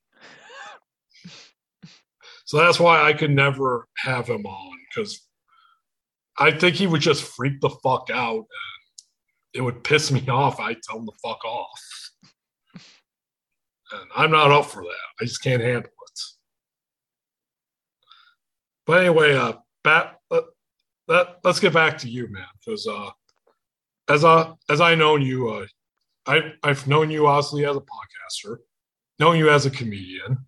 So 2.44 2.58
that's 2.58 2.80
why 2.80 3.02
I 3.02 3.12
could 3.12 3.30
never 3.30 3.86
have 3.98 4.26
him 4.26 4.44
on 4.44 4.78
because 4.88 5.24
I 6.36 6.50
think 6.50 6.74
he 6.74 6.88
would 6.88 7.00
just 7.00 7.22
freak 7.22 7.60
the 7.60 7.70
fuck 7.70 8.08
out 8.12 8.38
and 8.38 9.04
it 9.54 9.60
would 9.60 9.84
piss 9.84 10.10
me 10.10 10.26
off. 10.28 10.58
I 10.58 10.74
tell 10.74 10.98
him 10.98 11.06
to 11.06 11.12
fuck 11.22 11.44
off. 11.44 11.80
And 13.92 14.10
I'm 14.16 14.30
not 14.30 14.50
up 14.50 14.66
for 14.66 14.82
that. 14.82 15.08
I 15.20 15.24
just 15.26 15.42
can't 15.42 15.62
handle 15.62 15.90
it. 15.90 16.20
But 18.86 19.00
anyway, 19.00 19.36
uh, 19.36 19.52
bat, 19.84 20.19
that, 21.10 21.40
let's 21.44 21.60
get 21.60 21.74
back 21.74 21.98
to 21.98 22.08
you, 22.08 22.28
man, 22.28 22.46
because 22.64 22.86
uh, 22.86 23.10
as 24.08 24.24
I 24.24 24.52
as 24.68 24.80
I 24.80 24.94
known 24.94 25.20
you, 25.22 25.50
uh, 25.50 25.66
I 26.26 26.54
I've 26.62 26.86
known 26.86 27.10
you 27.10 27.26
obviously 27.26 27.66
as 27.66 27.76
a 27.76 27.80
podcaster, 27.80 28.56
known 29.18 29.36
you 29.36 29.50
as 29.50 29.66
a 29.66 29.70
comedian, 29.70 30.38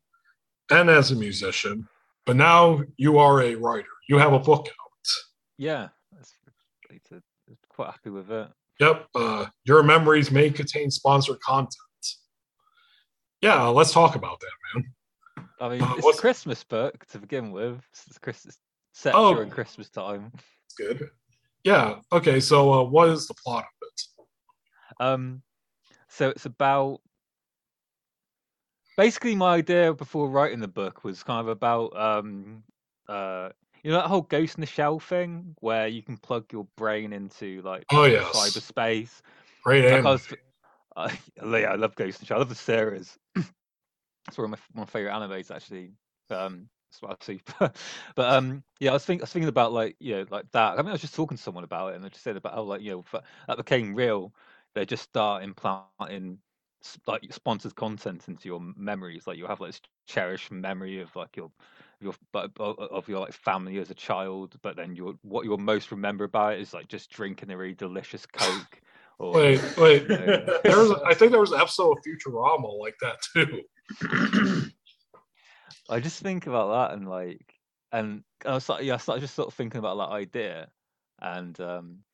and 0.70 0.88
as 0.88 1.10
a 1.10 1.16
musician, 1.16 1.86
but 2.24 2.36
now 2.36 2.80
you 2.96 3.18
are 3.18 3.42
a 3.42 3.56
writer. 3.56 3.88
You 4.08 4.18
have 4.18 4.32
a 4.32 4.38
book 4.38 4.66
out. 4.68 5.08
Yeah, 5.58 5.88
that's, 6.12 6.32
it's 6.90 7.12
a, 7.12 7.22
quite 7.68 7.90
happy 7.90 8.10
with 8.10 8.30
it. 8.30 8.48
Yep. 8.80 9.06
Uh, 9.14 9.46
your 9.64 9.82
memories 9.82 10.30
may 10.30 10.50
contain 10.50 10.90
sponsored 10.90 11.40
content. 11.40 11.76
Yeah, 13.40 13.64
let's 13.66 13.92
talk 13.92 14.14
about 14.14 14.40
that, 14.40 14.80
man. 14.80 14.94
I 15.60 15.68
mean, 15.68 15.82
Uh, 15.82 15.94
it's 15.98 16.18
a 16.18 16.20
Christmas 16.20 16.64
book 16.64 17.04
to 17.06 17.18
begin 17.18 17.52
with. 17.52 17.80
It's 17.92 18.18
Christmas 18.18 18.58
set 18.92 19.14
Oh. 19.14 19.34
during 19.34 19.50
Christmas 19.50 19.90
time. 19.90 20.32
Good. 20.76 21.10
Yeah. 21.64 22.00
Okay. 22.12 22.40
So, 22.40 22.72
uh, 22.72 22.82
what 22.84 23.08
is 23.10 23.26
the 23.26 23.34
plot 23.34 23.64
of 23.64 23.88
it? 23.88 25.04
Um, 25.04 25.42
so 26.08 26.28
it's 26.28 26.46
about 26.46 27.00
basically 28.96 29.34
my 29.34 29.54
idea 29.54 29.94
before 29.94 30.28
writing 30.28 30.60
the 30.60 30.68
book 30.68 31.04
was 31.04 31.22
kind 31.22 31.40
of 31.40 31.48
about 31.48 31.96
um, 31.96 32.62
uh, 33.08 33.48
you 33.82 33.90
know 33.90 33.96
that 33.98 34.06
whole 34.06 34.22
Ghost 34.22 34.56
in 34.56 34.60
the 34.60 34.66
Shell 34.66 35.00
thing 35.00 35.54
where 35.60 35.88
you 35.88 36.02
can 36.02 36.16
plug 36.16 36.52
your 36.52 36.66
brain 36.76 37.12
into 37.12 37.62
like 37.62 37.86
Oh, 37.90 38.04
yes. 38.04 38.26
cyberspace. 38.32 39.22
Great 39.64 39.90
Like, 39.90 40.04
I 40.04 40.10
was, 40.10 40.28
I, 40.96 41.18
yeah, 41.58 41.72
I 41.72 41.74
love 41.76 41.94
Ghost 41.96 42.20
in 42.20 42.24
the 42.24 42.26
Shell. 42.26 42.36
I 42.36 42.40
love 42.40 42.48
the 42.48 42.54
series. 42.54 43.18
it's 43.36 44.38
one 44.38 44.52
of 44.52 44.60
my, 44.74 44.80
my 44.82 44.86
favorite 44.86 45.12
animes 45.12 45.54
actually. 45.54 45.92
Um, 46.30 46.68
that's 46.92 47.02
what 47.02 47.18
I 47.20 47.24
see. 47.24 47.40
but 48.14 48.32
um, 48.32 48.62
yeah, 48.80 48.90
I 48.90 48.94
was 48.94 49.04
thinking, 49.04 49.22
I 49.22 49.24
was 49.24 49.32
thinking 49.32 49.48
about 49.48 49.72
like 49.72 49.96
you 49.98 50.16
know 50.16 50.26
like 50.30 50.50
that. 50.52 50.74
I 50.74 50.76
mean, 50.76 50.88
I 50.88 50.92
was 50.92 51.00
just 51.00 51.14
talking 51.14 51.36
to 51.36 51.42
someone 51.42 51.64
about 51.64 51.92
it, 51.92 51.96
and 51.96 52.04
I 52.04 52.08
just 52.08 52.22
said 52.22 52.36
about 52.36 52.54
how 52.54 52.62
like 52.62 52.82
you 52.82 52.92
know 52.92 53.04
f- 53.12 53.22
that 53.48 53.56
became 53.56 53.94
real. 53.94 54.32
They 54.74 54.84
just 54.84 55.04
start 55.04 55.42
implanting 55.42 56.38
like 57.06 57.32
sponsored 57.32 57.74
content 57.76 58.24
into 58.28 58.48
your 58.48 58.60
memories. 58.76 59.26
Like 59.26 59.38
you 59.38 59.46
have 59.46 59.60
like 59.60 59.70
this 59.70 59.80
cherished 60.06 60.50
memory 60.50 61.00
of 61.00 61.14
like 61.16 61.36
your 61.36 61.50
your 62.00 62.14
of 62.34 62.58
of 62.58 63.08
your 63.08 63.20
like 63.20 63.32
family 63.32 63.78
as 63.78 63.90
a 63.90 63.94
child, 63.94 64.56
but 64.62 64.76
then 64.76 64.94
your 64.94 65.14
what 65.22 65.44
you'll 65.44 65.58
most 65.58 65.90
remember 65.90 66.24
about 66.24 66.54
it 66.54 66.60
is 66.60 66.74
like 66.74 66.88
just 66.88 67.10
drinking 67.10 67.50
a 67.50 67.56
really 67.56 67.74
delicious 67.74 68.26
Coke. 68.26 68.80
Or, 69.18 69.34
Wait, 69.34 69.60
wait. 69.76 70.06
Yeah. 70.08 70.58
There 70.64 70.78
was, 70.78 70.90
I 71.06 71.14
think 71.14 71.30
there 71.30 71.40
was 71.40 71.52
an 71.52 71.60
episode 71.60 71.92
of 71.92 71.98
Futurama 72.02 72.76
like 72.78 72.96
that 73.00 73.18
too. 73.32 74.70
I 75.92 76.00
just 76.00 76.22
think 76.22 76.46
about 76.46 76.90
that 76.90 76.96
and 76.96 77.08
like, 77.08 77.54
and 77.92 78.24
I 78.46 78.54
was 78.54 78.68
like, 78.68 78.84
yeah, 78.84 78.94
I 78.94 78.98
started 78.98 79.20
just 79.22 79.34
sort 79.34 79.48
of 79.48 79.54
thinking 79.54 79.78
about 79.78 79.96
that 79.98 80.10
idea, 80.14 80.70
and 81.20 81.58
um, 81.60 82.04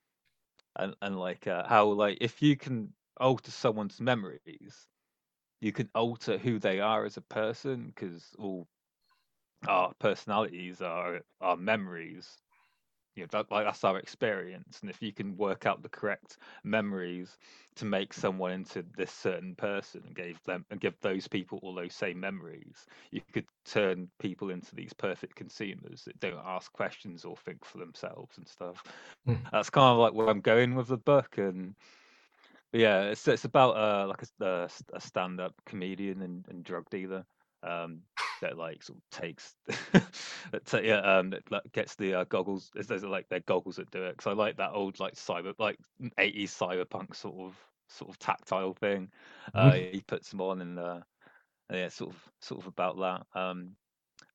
and 0.76 0.94
and 1.02 1.18
like 1.18 1.46
uh, 1.46 1.66
how 1.68 1.88
like 1.88 2.18
if 2.20 2.42
you 2.42 2.56
can 2.56 2.92
alter 3.20 3.50
someone's 3.50 4.00
memories, 4.00 4.88
you 5.60 5.72
can 5.72 5.90
alter 5.94 6.38
who 6.38 6.58
they 6.58 6.80
are 6.80 7.04
as 7.04 7.16
a 7.16 7.22
person 7.22 7.86
because 7.88 8.34
all 8.38 8.68
our 9.68 9.92
personalities 10.00 10.82
are 10.82 11.20
our 11.40 11.56
memories. 11.56 12.38
You 13.18 13.24
know, 13.24 13.28
that, 13.32 13.50
like 13.50 13.64
that's 13.64 13.82
our 13.82 13.98
experience, 13.98 14.78
and 14.80 14.88
if 14.88 15.02
you 15.02 15.12
can 15.12 15.36
work 15.36 15.66
out 15.66 15.82
the 15.82 15.88
correct 15.88 16.36
memories 16.62 17.36
to 17.74 17.84
make 17.84 18.12
someone 18.14 18.52
into 18.52 18.84
this 18.96 19.10
certain 19.10 19.56
person 19.56 20.04
and 20.06 20.14
give 20.14 20.40
them 20.44 20.64
and 20.70 20.78
give 20.80 20.94
those 21.00 21.26
people 21.26 21.58
all 21.64 21.74
those 21.74 21.94
same 21.94 22.20
memories, 22.20 22.86
you 23.10 23.20
could 23.32 23.46
turn 23.64 24.08
people 24.20 24.50
into 24.50 24.72
these 24.76 24.92
perfect 24.92 25.34
consumers 25.34 26.04
that 26.04 26.20
don't 26.20 26.40
ask 26.46 26.72
questions 26.72 27.24
or 27.24 27.36
think 27.38 27.64
for 27.64 27.78
themselves 27.78 28.38
and 28.38 28.46
stuff. 28.46 28.84
Hmm. 29.26 29.34
That's 29.50 29.70
kind 29.70 29.90
of 29.92 29.98
like 29.98 30.14
where 30.14 30.28
I'm 30.28 30.40
going 30.40 30.76
with 30.76 30.86
the 30.86 30.96
book, 30.96 31.38
and 31.38 31.74
yeah, 32.72 33.02
it's 33.02 33.26
it's 33.26 33.46
about 33.46 33.76
uh 33.76 34.06
like 34.06 34.22
a, 34.22 34.44
a, 34.46 34.68
a 34.92 35.00
stand-up 35.00 35.54
comedian 35.66 36.22
and, 36.22 36.44
and 36.48 36.62
drug 36.62 36.88
dealer. 36.88 37.24
Um, 37.62 38.00
that 38.40 38.56
like 38.56 38.82
sort 38.82 38.98
of 38.98 39.04
takes 39.10 39.54
that 40.52 40.84
yeah 40.84 40.98
um 41.00 41.30
that 41.30 41.50
like, 41.50 41.72
gets 41.72 41.94
the 41.96 42.14
uh, 42.14 42.24
goggles. 42.24 42.70
There's, 42.72 42.86
there's 42.86 43.04
like 43.04 43.28
their 43.28 43.40
goggles 43.40 43.76
that 43.76 43.90
do 43.90 44.04
it 44.04 44.12
because 44.16 44.26
I 44.30 44.34
like 44.34 44.56
that 44.58 44.72
old 44.72 45.00
like 45.00 45.14
cyber 45.14 45.54
like 45.58 45.78
80s 46.18 46.44
cyberpunk 46.56 47.16
sort 47.16 47.36
of 47.40 47.56
sort 47.88 48.10
of 48.10 48.18
tactile 48.18 48.74
thing. 48.74 49.10
Uh, 49.54 49.72
he 49.72 50.02
puts 50.06 50.30
them 50.30 50.40
on 50.40 50.60
and 50.60 50.78
uh, 50.78 51.00
yeah, 51.72 51.88
sort 51.88 52.10
of 52.10 52.22
sort 52.40 52.60
of 52.60 52.66
about 52.68 52.98
that. 52.98 53.40
Um, 53.40 53.76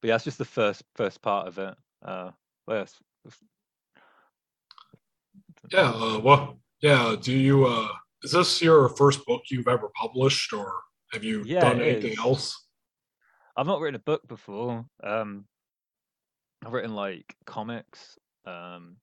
but 0.01 0.07
yeah, 0.09 0.15
it's 0.15 0.23
just 0.25 0.37
the 0.37 0.45
first 0.45 0.83
first 0.95 1.21
part 1.21 1.47
of 1.47 1.57
it. 1.59 1.75
Uh, 2.03 2.31
well, 2.67 2.77
yeah, 2.77 2.81
it's- 2.83 3.01
it's- 3.25 3.43
Yeah. 5.71 5.91
Uh, 5.91 6.19
well, 6.19 6.59
yeah. 6.81 7.15
Do 7.19 7.31
you? 7.37 7.65
Uh, 7.65 7.87
is 8.23 8.31
this 8.31 8.61
your 8.61 8.89
first 8.89 9.25
book 9.25 9.43
you've 9.49 9.67
ever 9.67 9.89
published, 9.95 10.53
or 10.53 10.81
have 11.11 11.23
you 11.23 11.43
Yeah, 11.45 11.61
done 11.61 11.81
anything 11.81 12.13
is. 12.13 12.19
else? 12.19 12.62
I've 13.55 13.67
not 13.67 13.81
written 13.81 13.95
a 13.95 13.99
book 13.99 14.27
before. 14.27 14.85
Um, 15.03 15.45
I've 16.65 16.73
written 16.73 16.95
like 16.95 17.35
comics. 17.45 18.17
Um, 18.45 18.97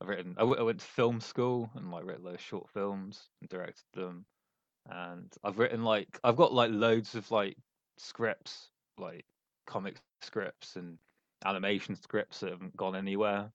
I've 0.00 0.08
written. 0.08 0.34
I, 0.36 0.40
w- 0.40 0.58
I 0.58 0.62
went 0.62 0.80
to 0.80 0.86
film 0.86 1.20
school 1.20 1.70
and 1.74 1.90
like 1.90 2.04
wrote 2.04 2.24
those 2.24 2.40
short 2.40 2.68
films 2.70 3.28
and 3.40 3.50
directed 3.50 3.84
them. 3.94 4.24
And 4.90 5.32
I've 5.44 5.58
written 5.58 5.84
like 5.84 6.18
I've 6.24 6.36
got 6.36 6.52
like 6.52 6.70
loads 6.72 7.14
of 7.14 7.30
like 7.30 7.56
scripts, 7.98 8.70
like 8.98 9.24
comic 9.66 9.96
scripts 10.22 10.76
and 10.76 10.98
animation 11.44 11.96
scripts 11.96 12.40
that 12.40 12.50
haven't 12.50 12.76
gone 12.76 12.96
anywhere. 12.96 13.52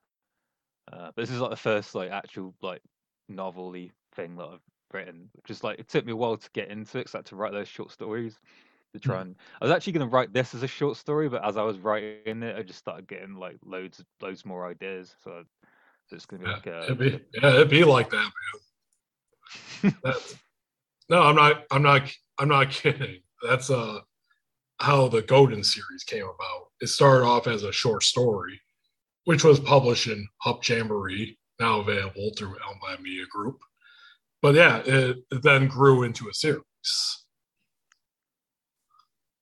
Uh, 0.91 1.11
but 1.15 1.17
this 1.17 1.31
is 1.31 1.41
like 1.41 1.49
the 1.51 1.55
first 1.57 1.95
like 1.95 2.11
actual 2.11 2.53
like 2.61 2.81
novelty 3.29 3.91
thing 4.15 4.35
that 4.37 4.45
I've 4.45 4.61
written. 4.93 5.29
Just 5.45 5.63
like 5.63 5.79
it 5.79 5.89
took 5.89 6.05
me 6.05 6.13
a 6.13 6.15
while 6.15 6.37
to 6.37 6.49
get 6.53 6.69
into 6.69 6.99
it, 6.99 7.05
'cause 7.05 7.15
I 7.15 7.19
had 7.19 7.25
to 7.27 7.35
write 7.35 7.53
those 7.53 7.67
short 7.67 7.91
stories 7.91 8.39
to 8.93 8.99
try 8.99 9.21
and. 9.21 9.35
I 9.61 9.65
was 9.65 9.71
actually 9.71 9.93
going 9.93 10.09
to 10.09 10.13
write 10.13 10.33
this 10.33 10.53
as 10.55 10.63
a 10.63 10.67
short 10.67 10.97
story, 10.97 11.29
but 11.29 11.43
as 11.45 11.57
I 11.57 11.63
was 11.63 11.77
writing 11.79 12.43
it, 12.43 12.55
I 12.57 12.63
just 12.63 12.79
started 12.79 13.07
getting 13.07 13.35
like 13.35 13.57
loads, 13.65 14.03
loads 14.21 14.45
more 14.45 14.67
ideas. 14.67 15.15
So, 15.23 15.43
so 16.07 16.15
it's 16.15 16.25
going 16.25 16.41
to 16.41 16.45
be 16.45 16.49
Yeah, 16.49 16.55
like 16.55 16.67
a. 16.67 16.83
it'd 16.85 16.97
be, 16.99 17.19
yeah, 17.33 17.53
it'd 17.53 17.69
be 17.69 17.83
like 17.83 18.09
that, 18.11 18.31
man. 19.83 19.93
No, 21.09 21.21
I'm 21.23 21.35
not. 21.35 21.65
I'm 21.71 21.81
not. 21.83 22.11
I'm 22.37 22.49
not 22.49 22.69
kidding. 22.69 23.21
That's 23.41 23.69
uh 23.69 23.99
how 24.79 25.07
the 25.07 25.21
Golden 25.23 25.63
series 25.63 26.03
came 26.05 26.23
about. 26.25 26.67
It 26.81 26.87
started 26.87 27.25
off 27.25 27.47
as 27.47 27.63
a 27.63 27.71
short 27.71 28.03
story, 28.03 28.61
which 29.25 29.43
was 29.43 29.59
published 29.59 30.07
in 30.07 30.27
Hub 30.41 30.63
Jamboree, 30.63 31.37
now 31.59 31.79
available 31.79 32.31
through 32.37 32.57
Elmblad 32.57 33.01
Media 33.01 33.25
Group. 33.31 33.59
But 34.41 34.55
yeah, 34.55 34.79
it, 34.85 35.17
it 35.31 35.43
then 35.43 35.67
grew 35.67 36.03
into 36.03 36.29
a 36.29 36.33
series. 36.33 36.63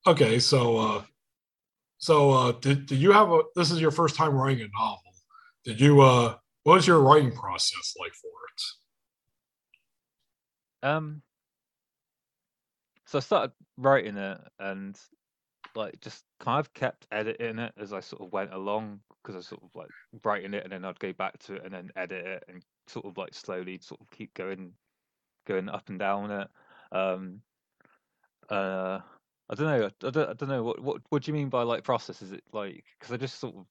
Okay, 0.06 0.38
so 0.38 0.78
uh 0.78 1.02
so 1.98 2.30
uh 2.30 2.52
did, 2.52 2.86
did 2.86 2.98
you 2.98 3.10
have 3.10 3.32
a 3.32 3.40
this 3.56 3.72
is 3.72 3.80
your 3.80 3.90
first 3.90 4.14
time 4.14 4.34
writing 4.34 4.62
a 4.62 4.68
novel. 4.78 5.00
Did 5.64 5.80
you 5.80 6.00
uh 6.00 6.36
what 6.62 6.74
was 6.74 6.86
your 6.86 7.00
writing 7.00 7.32
process 7.32 7.94
like 7.98 8.12
for 8.12 8.28
it? 10.84 10.88
Um. 10.88 11.22
So 13.06 13.18
I 13.18 13.20
started 13.20 13.52
writing 13.76 14.16
it 14.16 14.38
and 14.60 14.96
like 15.74 16.00
just 16.00 16.22
kind 16.38 16.60
of 16.60 16.72
kept 16.72 17.06
editing 17.10 17.58
it 17.58 17.72
as 17.76 17.92
I 17.92 18.00
sort 18.00 18.22
of 18.22 18.32
went 18.32 18.52
along 18.52 19.00
because 19.22 19.36
I 19.36 19.40
sort 19.48 19.62
of 19.64 19.70
like 19.74 19.90
writing 20.24 20.54
it 20.54 20.62
and 20.62 20.72
then 20.72 20.84
I'd 20.84 21.00
go 21.00 21.12
back 21.12 21.38
to 21.44 21.54
it 21.54 21.64
and 21.64 21.74
then 21.74 21.90
edit 21.96 22.24
it 22.24 22.44
and 22.48 22.62
sort 22.86 23.06
of 23.06 23.18
like 23.18 23.34
slowly 23.34 23.78
sort 23.82 24.00
of 24.00 24.10
keep 24.10 24.34
going 24.34 24.72
going 25.46 25.68
up 25.68 25.88
and 25.88 25.98
down 25.98 26.30
it. 26.30 26.48
Um 26.92 27.40
uh 28.48 29.00
I 29.48 29.54
don't 29.54 29.66
know 29.66 29.86
I 29.86 30.10
don't, 30.10 30.28
I 30.30 30.32
don't 30.32 30.48
know 30.48 30.62
what 30.62 30.80
what 30.80 31.02
what 31.10 31.22
do 31.22 31.30
you 31.30 31.34
mean 31.36 31.48
by 31.48 31.62
like 31.62 31.84
process 31.84 32.22
is 32.22 32.32
it 32.32 32.42
like 32.52 32.84
because 32.98 33.12
I 33.12 33.16
just 33.16 33.38
sort 33.38 33.54
of 33.56 33.66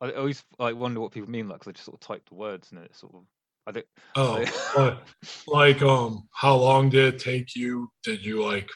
I 0.00 0.12
always 0.12 0.44
like 0.58 0.76
wonder 0.76 1.00
what 1.00 1.12
people 1.12 1.30
mean 1.30 1.48
like 1.48 1.60
because 1.60 1.70
I 1.70 1.72
just 1.72 1.84
sort 1.86 1.94
of 1.96 2.00
type 2.06 2.28
the 2.28 2.34
words 2.34 2.70
and 2.72 2.82
it 2.84 2.94
sort 2.94 3.14
of 3.14 3.22
I 3.66 3.72
don't 3.72 3.86
Oh, 4.16 4.44
like- 4.76 4.98
like 5.46 5.82
um 5.82 6.28
how 6.34 6.56
long 6.56 6.90
did 6.90 7.14
it 7.14 7.20
take 7.20 7.54
you? 7.56 7.90
Did 8.04 8.24
you 8.24 8.44
like 8.44 8.68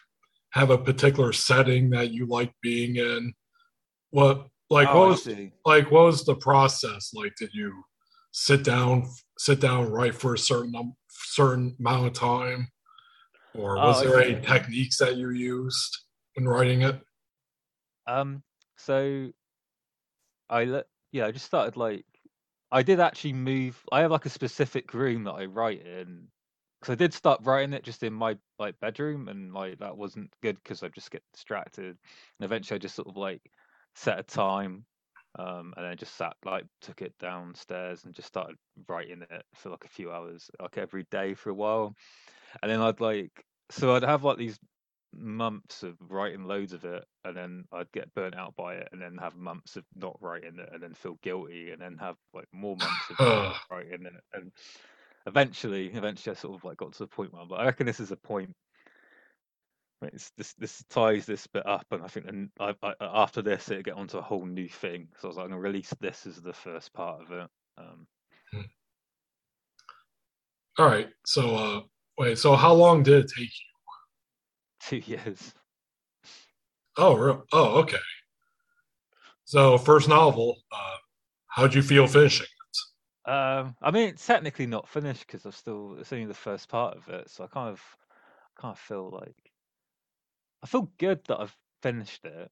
have 0.50 0.70
a 0.70 0.78
particular 0.78 1.32
setting 1.32 1.90
that 1.90 2.12
you 2.12 2.26
like 2.26 2.52
being 2.62 2.96
in? 2.96 3.32
What 4.10 4.48
like 4.70 4.88
Oh, 4.88 5.00
what 5.00 5.09
was 5.10 5.28
like 5.64 5.90
what 5.90 6.04
was 6.06 6.24
the 6.24 6.36
process 6.36 7.12
like? 7.14 7.34
Did 7.36 7.50
you 7.52 7.82
sit 8.32 8.64
down 8.64 9.09
sit 9.38 9.60
down 9.60 9.90
write 9.90 10.14
for 10.14 10.34
a 10.34 10.38
certain 10.38 10.74
um, 10.76 10.94
certain 11.10 11.76
amount 11.78 12.06
of 12.06 12.12
time, 12.14 12.68
or 13.54 13.78
Oh, 13.78 13.88
was 13.88 14.00
I 14.00 14.04
there 14.04 14.22
see. 14.22 14.32
any 14.34 14.40
techniques 14.46 14.98
that 14.98 15.16
you 15.16 15.30
used 15.30 15.98
when 16.34 16.46
writing 16.46 16.82
it? 16.82 17.02
Um, 18.06 18.42
so 18.76 19.32
I 20.48 20.64
let 20.64 20.86
yeah, 21.12 21.26
I 21.26 21.32
just 21.32 21.46
started 21.46 21.76
like 21.76 22.06
I 22.70 22.82
did 22.82 23.00
actually 23.00 23.34
move. 23.34 23.84
I 23.92 24.00
have 24.00 24.10
like 24.10 24.26
a 24.26 24.30
specific 24.30 24.94
room 24.94 25.24
that 25.24 25.32
I 25.32 25.44
write 25.46 25.84
in 25.86 26.28
because 26.80 26.92
I 26.92 26.96
did 26.96 27.14
start 27.14 27.40
writing 27.44 27.74
it 27.74 27.84
just 27.84 28.02
in 28.02 28.12
my 28.12 28.38
like 28.59 28.78
bedroom, 28.80 29.28
and 29.28 29.52
like 29.52 29.78
that 29.78 29.96
wasn't 29.96 30.32
good 30.42 30.56
because 30.62 30.82
I 30.82 30.88
just 30.88 31.10
get 31.10 31.22
distracted. 31.32 31.98
And 32.38 32.44
eventually, 32.44 32.76
I 32.76 32.78
just 32.78 32.94
sort 32.96 33.09
of 33.09 33.16
like 33.16 33.42
set 33.94 34.18
a 34.18 34.22
time, 34.22 34.86
um, 35.38 35.74
and 35.76 35.86
then 35.86 35.96
just 35.96 36.16
sat 36.16 36.36
like 36.44 36.64
took 36.80 37.02
it 37.02 37.14
downstairs 37.18 38.04
and 38.04 38.14
just 38.14 38.28
started 38.28 38.56
writing 38.88 39.22
it 39.22 39.44
for 39.54 39.70
like 39.70 39.84
a 39.84 39.88
few 39.88 40.12
hours, 40.12 40.50
like 40.60 40.78
every 40.78 41.04
day 41.10 41.34
for 41.34 41.50
a 41.50 41.54
while, 41.54 41.94
and 42.62 42.70
then 42.70 42.80
I'd 42.80 43.00
like 43.00 43.44
so 43.70 43.94
I'd 43.94 44.02
have 44.02 44.24
like 44.24 44.38
these 44.38 44.59
months 45.14 45.82
of 45.82 45.97
writing 46.01 46.44
loads 46.44 46.72
of 46.72 46.84
it 46.84 47.05
and 47.24 47.36
then 47.36 47.64
I'd 47.72 47.90
get 47.93 48.14
burnt 48.14 48.34
out 48.34 48.55
by 48.56 48.74
it 48.74 48.89
and 48.93 49.01
then 49.01 49.16
have 49.20 49.36
months 49.36 49.76
of 49.76 49.84
not 49.94 50.16
writing 50.20 50.59
it 50.59 50.68
and 50.72 50.82
then 50.82 50.94
feel 50.94 51.18
guilty 51.22 51.70
and 51.70 51.80
then 51.80 51.97
have 51.98 52.16
like 52.32 52.47
more 52.52 52.76
months 52.76 53.10
of 53.18 53.56
writing 53.70 54.06
it. 54.06 54.12
And 54.32 54.52
eventually 55.26 55.86
eventually 55.93 56.34
I 56.34 56.39
sort 56.39 56.55
of 56.55 56.64
like 56.64 56.78
got 56.78 56.93
to 56.93 56.98
the 57.01 57.06
point 57.06 57.32
where 57.32 57.43
I'm 57.43 57.48
like 57.48 57.60
I 57.60 57.64
reckon 57.66 57.86
this 57.86 58.01
is 58.01 58.10
a 58.10 58.16
point. 58.16 58.55
It's 60.02 60.30
this 60.36 60.55
this 60.55 60.82
ties 60.90 61.26
this 61.26 61.47
bit 61.47 61.66
up 61.66 61.86
and 61.90 62.02
I 62.02 62.09
think 62.09 62.26
then 62.26 62.51
I, 62.59 62.74
I, 62.82 62.94
after 63.01 63.43
this 63.43 63.70
it'll 63.70 63.82
get 63.82 63.94
onto 63.94 64.18
a 64.18 64.22
whole 64.22 64.47
new 64.47 64.68
thing. 64.68 65.09
So 65.20 65.26
I 65.26 65.28
was 65.28 65.36
like 65.36 65.44
I'm 65.44 65.51
gonna 65.51 65.60
release 65.60 65.94
this 66.01 66.26
as 66.26 66.36
the 66.36 66.52
first 66.52 66.93
part 66.93 67.22
of 67.22 67.30
it. 67.30 67.48
Um 67.78 68.06
All 70.78 70.86
right, 70.86 71.09
so 71.26 71.56
uh 71.56 71.80
wait, 72.18 72.39
so 72.39 72.56
how 72.56 72.72
long 72.72 73.02
did 73.02 73.24
it 73.24 73.30
take 73.36 73.44
you? 73.44 73.72
Two 74.82 74.98
years 74.98 75.54
Oh, 76.96 77.14
real? 77.16 77.44
Oh, 77.52 77.80
okay. 77.82 77.98
So 79.44 79.78
first 79.78 80.09
novel, 80.09 80.56
uh, 80.72 80.96
how'd 81.48 81.74
you 81.74 81.82
feel 81.82 82.06
finishing? 82.06 82.46
Um, 83.24 83.76
I 83.80 83.90
mean, 83.92 84.09
it's 84.09 84.26
technically 84.26 84.66
not 84.66 84.88
finished 84.88 85.26
because 85.26 85.46
I've 85.46 85.54
still 85.56 85.98
it's 85.98 86.12
only 86.12 86.26
the 86.26 86.34
first 86.34 86.68
part 86.68 86.96
of 86.96 87.09
it, 87.09 87.30
so 87.30 87.44
I 87.44 87.46
kind 87.48 87.68
of 87.70 87.96
kind 88.56 88.72
of 88.72 88.78
feel 88.78 89.10
like 89.10 89.52
I 90.62 90.66
feel 90.66 90.92
good 90.98 91.24
that 91.26 91.40
I've 91.40 91.56
finished 91.82 92.24
it, 92.24 92.50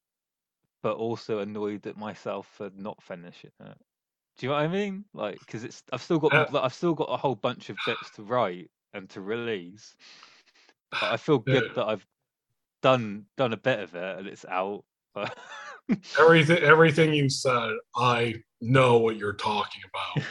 but 0.82 0.96
also 0.96 1.40
annoyed 1.40 1.86
at 1.86 1.96
myself 1.96 2.46
for 2.48 2.70
not 2.74 3.02
finishing 3.02 3.52
it. 3.60 3.78
Do 4.38 4.46
you 4.46 4.50
know 4.50 4.56
what 4.56 4.64
I 4.64 4.68
mean? 4.68 5.06
Like, 5.14 5.40
because 5.40 5.64
it's 5.64 5.82
I've 5.92 6.02
still 6.02 6.20
got 6.20 6.34
like, 6.50 6.64
I've 6.64 6.74
still 6.74 6.94
got 6.94 7.06
a 7.12 7.18
whole 7.18 7.36
bunch 7.36 7.70
of 7.70 7.84
bits 7.84 8.10
to 8.12 8.24
write 8.24 8.70
and 8.94 9.10
to 9.10 9.20
release. 9.22 9.96
But 11.00 11.12
I 11.12 11.16
feel 11.16 11.38
good 11.50 11.64
Yeah. 11.64 11.74
that 11.74 11.86
I've 11.88 12.06
done 12.82 13.26
done 13.36 13.52
a 13.52 13.56
bit 13.56 13.80
of 13.80 13.94
it 13.94 14.18
and 14.18 14.26
it's 14.26 14.44
out. 14.46 14.84
But 15.14 15.36
Everything, 16.20 16.58
everything 16.58 17.12
you 17.12 17.28
said, 17.28 17.72
I 17.96 18.36
know 18.60 18.98
what 18.98 19.16
you're 19.16 19.32
talking 19.32 19.82
about 19.92 20.24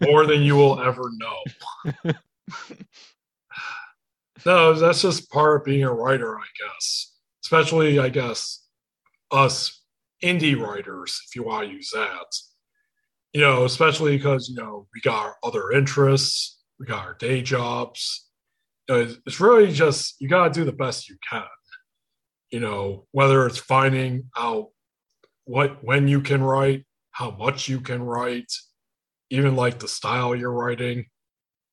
more 0.10 0.26
than 0.26 0.42
you 0.42 0.56
will 0.56 0.80
ever 0.80 1.04
know. 1.18 2.12
No, 4.44 4.74
that's 4.74 5.00
just 5.02 5.30
part 5.30 5.60
of 5.60 5.64
being 5.64 5.84
a 5.84 5.92
writer, 5.92 6.36
I 6.38 6.42
guess. 6.58 7.12
Especially, 7.44 7.98
I 7.98 8.08
guess, 8.08 8.62
us 9.30 9.80
indie 10.22 10.58
writers, 10.60 11.18
if 11.28 11.34
you 11.36 11.44
want 11.44 11.68
to 11.68 11.72
use 11.74 11.90
that. 11.94 12.26
You 13.32 13.40
know, 13.40 13.64
especially 13.64 14.16
because, 14.16 14.48
you 14.48 14.56
know, 14.56 14.86
we 14.94 15.00
got 15.00 15.24
our 15.24 15.36
other 15.42 15.70
interests, 15.72 16.58
we 16.78 16.86
got 16.86 17.04
our 17.06 17.14
day 17.14 17.42
jobs. 17.42 18.28
You 18.88 18.94
know, 18.94 19.00
it's- 19.02 19.16
it's 19.26 19.40
really 19.40 19.72
just, 19.72 20.16
you 20.20 20.28
got 20.28 20.52
to 20.52 20.60
do 20.60 20.64
the 20.64 20.72
best 20.72 21.08
you 21.08 21.16
can. 21.30 21.44
You 22.50 22.60
know, 22.60 23.06
whether 23.10 23.46
it's 23.46 23.58
finding 23.58 24.30
out 24.36 24.68
what, 25.44 25.82
when 25.82 26.08
you 26.08 26.20
can 26.20 26.42
write, 26.42 26.84
how 27.10 27.30
much 27.32 27.68
you 27.68 27.80
can 27.80 28.02
write, 28.02 28.52
even 29.30 29.56
like 29.56 29.78
the 29.78 29.88
style 29.88 30.34
you're 30.34 30.52
writing. 30.52 31.06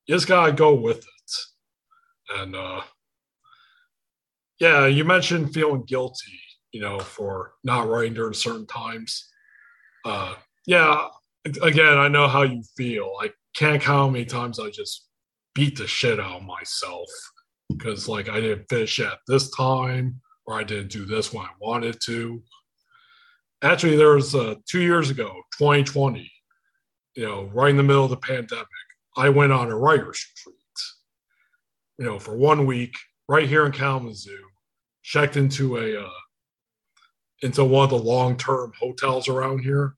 You 0.06 0.15
just 0.15 0.27
got 0.27 0.48
to 0.48 0.52
go 0.52 0.73
with 0.73 0.99
it. 0.99 2.38
And 2.38 2.56
uh, 2.56 2.81
yeah, 4.60 4.85
you 4.85 5.03
mentioned 5.03 5.53
feeling 5.53 5.84
guilty, 5.84 6.39
you 6.72 6.81
know, 6.81 6.99
for 6.99 7.53
not 7.64 7.88
writing 7.88 8.14
during 8.14 8.34
certain 8.34 8.68
times. 8.68 9.27
Uh, 10.06 10.35
yeah, 10.65 11.07
again, 11.61 11.98
I 11.98 12.07
know 12.07 12.27
how 12.27 12.43
you 12.43 12.64
feel. 12.77 13.11
I 13.22 13.31
can't 13.56 13.81
count 13.81 13.98
how 13.98 14.10
many 14.10 14.26
times 14.26 14.60
I 14.60 14.69
just 14.69 15.07
beat 15.53 15.77
the 15.77 15.88
shit 15.88 16.19
out 16.19 16.41
of 16.41 16.43
myself 16.43 17.10
because, 17.69 18.07
like, 18.07 18.30
I 18.30 18.39
didn't 18.39 18.69
finish 18.69 18.99
at 18.99 19.19
this 19.27 19.49
time, 19.52 20.22
or 20.45 20.59
I 20.59 20.63
didn't 20.63 20.91
do 20.91 21.05
this 21.05 21.34
when 21.34 21.45
I 21.45 21.51
wanted 21.59 21.97
to. 22.05 22.41
Actually, 23.61 23.95
there 23.95 24.15
was 24.15 24.34
uh, 24.34 24.55
two 24.68 24.81
years 24.81 25.09
ago, 25.09 25.41
2020, 25.57 26.31
you 27.15 27.26
know, 27.26 27.49
right 27.53 27.69
in 27.69 27.77
the 27.77 27.84
middle 27.84 28.03
of 28.03 28.09
the 28.09 28.18
pandemic, 28.18 28.65
I 29.15 29.30
went 29.30 29.51
on 29.51 29.69
a 29.69 29.77
writer's 29.77 30.26
retreat, 30.35 30.57
you 31.99 32.05
know, 32.05 32.18
for 32.18 32.35
one 32.35 32.65
week 32.65 32.95
right 33.27 33.47
here 33.47 33.65
in 33.65 33.72
Kalamazoo, 33.72 34.47
checked 35.03 35.38
into 35.38 35.77
a, 35.77 36.03
uh, 36.03 36.09
into 37.43 37.63
one 37.63 37.84
of 37.84 37.89
the 37.89 37.97
long-term 37.97 38.73
hotels 38.80 39.27
around 39.27 39.59
here. 39.59 39.95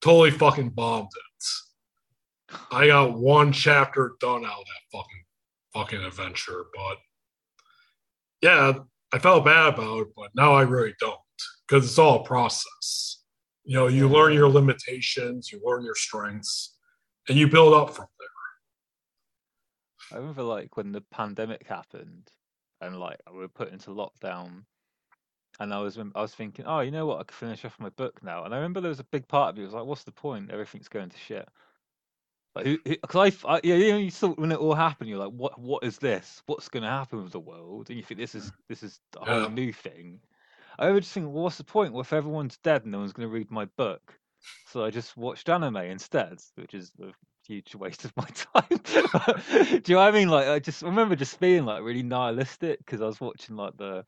Totally 0.00 0.30
fucking 0.30 0.70
bombed 0.70 1.08
it. 1.14 2.56
I 2.70 2.86
got 2.86 3.18
one 3.18 3.52
chapter 3.52 4.12
done 4.20 4.44
out 4.44 4.60
of 4.60 4.66
that 4.66 4.98
fucking 4.98 5.24
fucking 5.74 6.04
adventure, 6.04 6.64
but 6.74 6.98
yeah, 8.46 8.72
I 9.12 9.18
felt 9.18 9.44
bad 9.44 9.74
about 9.74 10.02
it, 10.02 10.08
but 10.16 10.30
now 10.36 10.54
I 10.54 10.62
really 10.62 10.94
don't 11.00 11.18
because 11.68 11.84
it's 11.84 11.98
all 11.98 12.20
a 12.20 12.24
process. 12.24 13.22
You 13.64 13.74
know, 13.74 13.88
you 13.88 14.08
learn 14.08 14.32
your 14.32 14.48
limitations, 14.48 15.50
you 15.50 15.60
learn 15.64 15.82
your 15.82 15.96
strengths, 15.96 16.76
and 17.28 17.36
you 17.36 17.48
build 17.48 17.74
up 17.74 17.90
from 17.90 18.06
there. 18.18 18.28
I 20.12 20.20
remember 20.20 20.44
like 20.44 20.76
when 20.76 20.92
the 20.92 21.00
pandemic 21.10 21.66
happened 21.66 22.30
and 22.80 23.00
like 23.00 23.18
we 23.32 23.38
were 23.38 23.48
put 23.48 23.72
into 23.72 23.90
lockdown 23.90 24.62
and 25.58 25.74
I 25.74 25.80
was 25.80 25.98
I 25.98 26.20
was 26.22 26.34
thinking, 26.34 26.66
oh, 26.66 26.80
you 26.80 26.92
know 26.92 27.06
what, 27.06 27.18
I 27.18 27.24
could 27.24 27.34
finish 27.34 27.64
off 27.64 27.80
my 27.80 27.88
book 27.88 28.22
now. 28.22 28.44
And 28.44 28.54
I 28.54 28.58
remember 28.58 28.80
there 28.80 28.90
was 28.90 29.00
a 29.00 29.04
big 29.04 29.26
part 29.26 29.50
of 29.50 29.56
me 29.56 29.64
was 29.64 29.72
like, 29.74 29.86
what's 29.86 30.04
the 30.04 30.12
point? 30.12 30.52
Everything's 30.52 30.88
going 30.88 31.08
to 31.08 31.18
shit. 31.18 31.48
Because 32.64 33.44
I, 33.44 33.54
I, 33.54 33.60
yeah, 33.64 33.74
you 33.76 33.92
know, 33.92 33.98
you 33.98 34.10
thought 34.10 34.38
when 34.38 34.52
it 34.52 34.58
all 34.58 34.74
happened, 34.74 35.10
you're 35.10 35.18
like, 35.18 35.32
what, 35.32 35.58
what 35.60 35.84
is 35.84 35.98
this? 35.98 36.42
What's 36.46 36.68
going 36.68 36.82
to 36.82 36.88
happen 36.88 37.22
with 37.22 37.32
the 37.32 37.40
world? 37.40 37.88
And 37.90 37.96
you 37.98 38.04
think 38.04 38.18
this 38.20 38.34
is 38.34 38.52
this 38.68 38.82
is 38.82 39.00
a 39.16 39.24
whole 39.24 39.46
Yeah. 39.46 39.48
new 39.48 39.72
thing. 39.72 40.20
I 40.78 40.90
would 40.90 41.02
just 41.02 41.14
think, 41.14 41.26
well, 41.26 41.44
what's 41.44 41.58
the 41.58 41.64
point? 41.64 41.92
Well, 41.92 42.02
if 42.02 42.12
everyone's 42.12 42.58
dead 42.58 42.82
and 42.82 42.92
no 42.92 42.98
one's 42.98 43.12
going 43.12 43.28
to 43.28 43.32
read 43.34 43.50
my 43.50 43.66
book, 43.76 44.18
so 44.66 44.84
I 44.84 44.90
just 44.90 45.16
watched 45.16 45.48
anime 45.48 45.76
instead, 45.76 46.38
which 46.56 46.74
is 46.74 46.92
a 47.02 47.12
huge 47.46 47.74
waste 47.76 48.04
of 48.04 48.16
my 48.16 48.26
time. 48.26 48.64
Do 49.82 49.92
you 49.92 49.94
know 49.94 50.00
what 50.02 50.08
I 50.08 50.10
mean? 50.12 50.28
Like, 50.28 50.48
I 50.48 50.58
just 50.58 50.82
I 50.82 50.86
remember 50.88 51.16
just 51.16 51.40
being 51.40 51.64
like 51.64 51.82
really 51.82 52.02
nihilistic 52.02 52.78
because 52.80 53.00
I 53.00 53.06
was 53.06 53.20
watching 53.20 53.56
like 53.56 53.76
the 53.76 54.04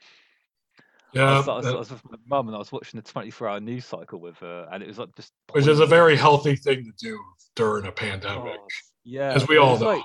I 1.15 1.19
Yeah, 1.19 1.39
was, 1.39 1.49
I 1.49 1.57
was, 1.57 1.67
I 1.67 1.75
was 1.75 1.91
with 1.91 2.05
my 2.11 2.19
mum 2.29 2.49
and 2.49 2.55
I 2.55 2.59
was 2.59 2.71
watching 2.71 3.01
the 3.01 3.11
24 3.11 3.49
hour 3.49 3.61
news 3.61 3.87
cycle 3.87 4.21
with 4.21 4.37
her, 4.39 4.69
and 4.71 4.83
it 4.83 4.87
was 4.87 4.99
like 4.99 5.15
just 5.17 5.33
which 5.53 5.67
is 5.67 5.81
a 5.81 5.87
very 5.87 6.17
healthy 6.17 6.57
thing 6.57 6.85
to 6.85 6.93
do 6.99 7.19
during 7.57 7.87
a 7.87 7.93
pandemic. 7.93 8.59
Oh, 8.61 8.67
yeah, 9.05 9.33
as 9.33 9.49
we 9.49 9.57
all 9.57 9.79
know. 9.79 9.87
like- 9.87 10.05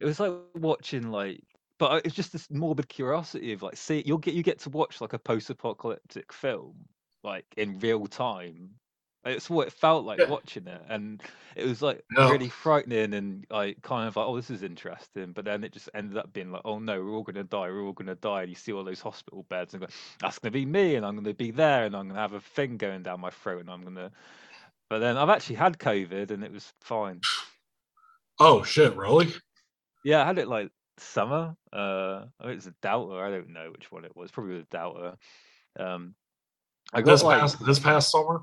it 0.00 0.04
was 0.04 0.20
like 0.20 0.32
watching 0.54 1.10
like, 1.10 1.40
but 1.78 2.04
it's 2.04 2.14
just 2.14 2.32
this 2.32 2.50
morbid 2.50 2.88
curiosity 2.88 3.52
of 3.52 3.62
like, 3.62 3.76
see, 3.76 4.02
you'll 4.04 4.18
get 4.18 4.34
you 4.34 4.42
get 4.42 4.58
to 4.60 4.70
watch 4.70 5.00
like 5.00 5.12
a 5.14 5.18
post-apocalyptic 5.18 6.32
film 6.32 6.74
like 7.24 7.46
in 7.56 7.78
real 7.78 8.06
time. 8.06 8.70
It's 9.26 9.50
what 9.50 9.66
it 9.66 9.72
felt 9.72 10.04
like 10.04 10.20
Yeah. 10.20 10.28
watching 10.28 10.66
it, 10.66 10.80
and 10.88 11.22
it 11.56 11.66
was 11.66 11.82
like 11.82 12.04
Yeah. 12.16 12.30
really 12.30 12.48
frightening 12.48 13.14
and 13.14 13.44
like 13.50 13.82
kind 13.82 14.06
of 14.08 14.16
like, 14.16 14.26
oh, 14.26 14.36
this 14.36 14.50
is 14.50 14.62
interesting. 14.62 15.32
But 15.32 15.44
then 15.44 15.64
it 15.64 15.72
just 15.72 15.88
ended 15.94 16.16
up 16.16 16.32
being 16.32 16.52
like, 16.52 16.62
oh 16.64 16.78
no, 16.78 17.02
we're 17.02 17.12
all 17.12 17.22
gonna 17.22 17.44
die, 17.44 17.68
we're 17.68 17.82
all 17.82 17.92
gonna 17.92 18.14
die. 18.14 18.42
And 18.42 18.50
you 18.50 18.54
see 18.56 18.72
all 18.72 18.84
those 18.84 19.00
hospital 19.00 19.44
beds 19.48 19.74
and 19.74 19.82
go, 19.82 19.88
that's 20.20 20.38
gonna 20.38 20.52
be 20.52 20.66
me, 20.66 20.94
and 20.94 21.04
I'm 21.04 21.16
gonna 21.16 21.34
be 21.34 21.50
there, 21.50 21.84
and 21.84 21.96
I'm 21.96 22.08
gonna 22.08 22.20
have 22.20 22.32
a 22.34 22.40
thing 22.40 22.76
going 22.76 23.02
down 23.02 23.20
my 23.20 23.30
throat, 23.30 23.60
and 23.60 23.70
I'm 23.70 23.82
gonna. 23.82 24.10
But 24.88 25.00
then 25.00 25.16
I've 25.16 25.30
actually 25.30 25.56
had 25.56 25.78
COVID, 25.78 26.30
and 26.30 26.44
it 26.44 26.52
was 26.52 26.72
fine. 26.80 27.20
Oh 28.38 28.62
shit, 28.62 28.94
really? 28.96 29.32
Yeah, 30.04 30.22
I 30.22 30.26
had 30.26 30.38
it 30.38 30.46
like 30.46 30.70
summer. 30.98 31.56
Uh, 31.72 32.26
I 32.40 32.44
think 32.44 32.58
it's 32.58 32.66
a 32.66 32.74
Delta. 32.82 33.16
I 33.16 33.30
don't 33.30 33.50
know 33.50 33.70
which 33.72 33.90
one 33.90 34.04
it 34.04 34.16
was. 34.16 34.30
Probably 34.30 34.58
the 34.58 34.66
Delta. 34.70 35.16
Um, 35.78 36.14
I 36.92 37.02
got 37.02 37.10
This 37.10 37.22
like 37.22 37.40
past 37.40 37.66
this 37.66 37.78
past 37.78 38.10
summer? 38.10 38.42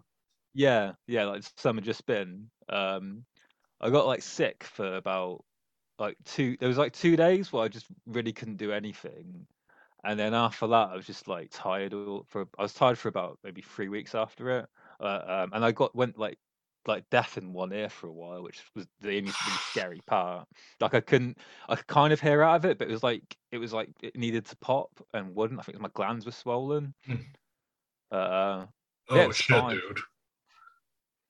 Yeah, 0.53 0.93
yeah, 1.07 1.25
like 1.25 1.43
summer 1.57 1.81
just 1.81 2.05
been. 2.05 2.49
Um, 2.69 3.25
I 3.81 3.89
got 3.89 4.07
like 4.07 4.21
sick 4.21 4.63
for 4.63 4.95
about 4.95 5.43
like 5.99 6.17
two. 6.25 6.57
There 6.59 6.69
was 6.69 6.77
like 6.77 6.93
two 6.93 7.15
days 7.15 7.51
where 7.51 7.63
I 7.63 7.67
just 7.67 7.87
really 8.05 8.33
couldn't 8.33 8.57
do 8.57 8.71
anything, 8.71 9.45
and 10.03 10.19
then 10.19 10.33
after 10.33 10.67
that, 10.67 10.89
I 10.89 10.95
was 10.95 11.05
just 11.05 11.27
like 11.27 11.49
tired. 11.51 11.93
all- 11.93 12.25
For 12.27 12.47
I 12.57 12.61
was 12.63 12.73
tired 12.73 12.97
for 12.97 13.09
about 13.09 13.39
maybe 13.43 13.61
three 13.61 13.89
weeks 13.89 14.15
after 14.15 14.59
it. 14.59 14.65
Uh, 14.99 15.21
um, 15.43 15.49
and 15.53 15.65
I 15.65 15.71
got 15.71 15.95
went 15.95 16.17
like 16.17 16.37
like 16.85 17.09
deaf 17.09 17.37
in 17.37 17.53
one 17.53 17.71
ear 17.71 17.87
for 17.89 18.07
a 18.07 18.11
while, 18.11 18.43
which 18.43 18.61
was 18.75 18.85
the 19.01 19.17
only 19.17 19.31
scary 19.71 20.01
part. 20.05 20.47
Like 20.81 20.93
I 20.93 20.99
couldn't, 21.01 21.37
I 21.69 21.75
could 21.77 21.87
kind 21.87 22.11
of 22.13 22.19
hear 22.19 22.41
out 22.43 22.57
of 22.57 22.65
it, 22.65 22.77
but 22.77 22.89
it 22.89 22.91
was 22.91 23.03
like 23.03 23.23
it 23.51 23.57
was 23.57 23.71
like 23.73 23.89
it 24.01 24.15
needed 24.17 24.45
to 24.47 24.55
pop 24.57 24.89
and 25.13 25.33
wouldn't. 25.35 25.59
I 25.59 25.63
think 25.63 25.79
my 25.79 25.89
glands 25.93 26.25
were 26.25 26.31
swollen. 26.31 26.93
Hmm. 27.05 27.15
Uh, 28.11 28.65
Oh 29.09 29.15
Yeah, 29.17 29.31
shit, 29.31 29.47
fine. 29.57 29.75
dude. 29.75 29.99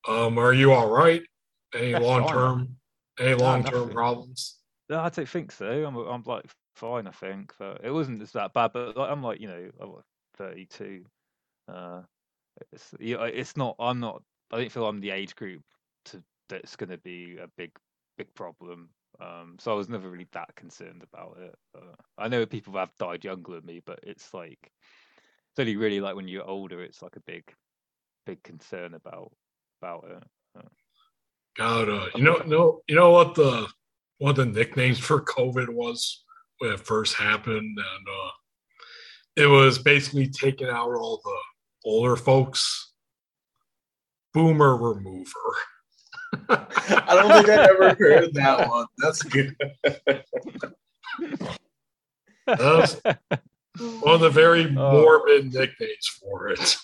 Um, 0.07 0.37
are 0.37 0.53
you 0.53 0.73
all 0.73 0.89
right? 0.89 1.21
Any 1.73 1.95
long 1.95 2.27
term 2.27 2.75
any 3.19 3.35
long 3.35 3.63
term 3.63 3.89
problems? 3.89 4.57
No, 4.89 4.99
I 4.99 5.09
don't 5.09 5.29
think 5.29 5.51
so. 5.51 5.85
I'm 5.85 5.95
I'm 5.95 6.23
like 6.25 6.45
fine. 6.75 7.07
I 7.07 7.11
think 7.11 7.53
but 7.57 7.81
it 7.83 7.91
wasn't 7.91 8.19
just 8.19 8.33
that 8.33 8.53
bad. 8.53 8.71
But 8.73 8.97
like, 8.97 9.09
I'm 9.09 9.23
like 9.23 9.39
you 9.39 9.47
know 9.47 9.69
I'm 9.79 9.93
like 9.93 10.03
32. 10.37 11.03
Uh, 11.67 12.01
it's 12.71 12.93
you 12.99 13.17
know, 13.17 13.23
it's 13.23 13.55
not. 13.57 13.75
I'm 13.79 13.99
not. 13.99 14.21
I 14.51 14.57
don't 14.57 14.71
feel 14.71 14.87
I'm 14.87 14.99
the 14.99 15.11
age 15.11 15.35
group 15.35 15.61
to 16.05 16.23
that's 16.49 16.75
going 16.75 16.89
to 16.89 16.97
be 16.97 17.37
a 17.37 17.47
big 17.57 17.71
big 18.17 18.33
problem. 18.35 18.89
Um, 19.21 19.55
so 19.59 19.71
I 19.71 19.75
was 19.75 19.89
never 19.89 20.09
really 20.09 20.27
that 20.33 20.55
concerned 20.55 21.03
about 21.11 21.37
it. 21.39 21.55
Uh, 21.75 21.95
I 22.17 22.27
know 22.27 22.45
people 22.45 22.73
have 22.73 22.91
died 22.99 23.23
younger 23.23 23.53
than 23.53 23.65
me, 23.65 23.81
but 23.85 23.99
it's 24.03 24.33
like 24.33 24.59
it's 24.61 25.59
only 25.59 25.75
really 25.75 26.01
like 26.01 26.15
when 26.15 26.27
you're 26.27 26.47
older, 26.47 26.81
it's 26.81 27.01
like 27.01 27.15
a 27.15 27.21
big 27.21 27.43
big 28.25 28.41
concern 28.43 28.93
about 28.93 29.31
about 29.83 30.05
it. 30.09 30.23
God, 31.57 31.89
uh, 31.89 32.07
you 32.15 32.23
know, 32.23 32.41
no, 32.47 32.81
you 32.87 32.95
know 32.95 33.11
what 33.11 33.35
the 33.35 33.67
one 34.17 34.31
of 34.31 34.35
the 34.37 34.45
nicknames 34.45 34.97
for 34.97 35.21
COVID 35.21 35.69
was 35.69 36.23
when 36.59 36.71
it 36.71 36.79
first 36.79 37.15
happened, 37.15 37.77
and 37.77 38.07
uh, 38.07 38.31
it 39.35 39.45
was 39.47 39.77
basically 39.77 40.27
taking 40.29 40.67
out 40.69 40.89
all 40.93 41.19
the 41.23 41.37
older 41.85 42.15
folks. 42.15 42.91
Boomer 44.33 44.75
remover. 44.75 45.29
I 46.49 47.05
don't 47.09 47.31
think 47.45 47.49
I 47.49 47.65
ever 47.69 47.93
heard 47.93 48.33
that 48.33 48.67
one. 48.67 48.87
That's 48.97 49.21
good. 49.21 49.55
That's 52.47 52.95
one 53.77 54.15
of 54.15 54.21
the 54.21 54.31
very 54.31 54.65
Oh. 54.77 54.91
morbid 55.03 55.53
nicknames 55.53 56.07
for 56.19 56.47
it. 56.49 56.77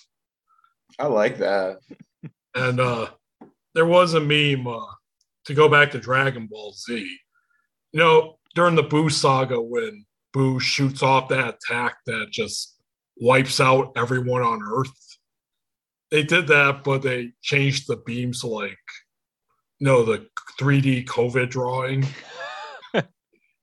I 0.99 1.07
like 1.07 1.39
that. 1.39 1.77
And 2.59 2.79
uh, 2.81 3.07
there 3.73 3.85
was 3.85 4.13
a 4.13 4.19
meme 4.19 4.67
uh, 4.67 4.85
to 5.45 5.53
go 5.53 5.69
back 5.69 5.91
to 5.91 5.99
Dragon 5.99 6.47
Ball 6.47 6.73
Z. 6.73 7.17
You 7.93 7.99
know, 7.99 8.37
during 8.53 8.75
the 8.75 8.83
Boo 8.83 9.09
saga, 9.09 9.61
when 9.61 10.05
Boo 10.33 10.59
shoots 10.59 11.01
off 11.01 11.29
that 11.29 11.55
attack 11.55 11.95
that 12.05 12.27
just 12.31 12.75
wipes 13.17 13.61
out 13.61 13.93
everyone 13.95 14.41
on 14.41 14.59
Earth, 14.61 15.17
they 16.11 16.23
did 16.23 16.47
that, 16.47 16.83
but 16.83 17.01
they 17.01 17.31
changed 17.41 17.87
the 17.87 17.97
beams 17.97 18.41
to 18.41 18.47
like, 18.47 18.77
you 19.79 19.87
know, 19.87 20.03
the 20.03 20.27
3D 20.59 21.05
COVID 21.05 21.49
drawing. 21.49 22.05
that 22.93 23.05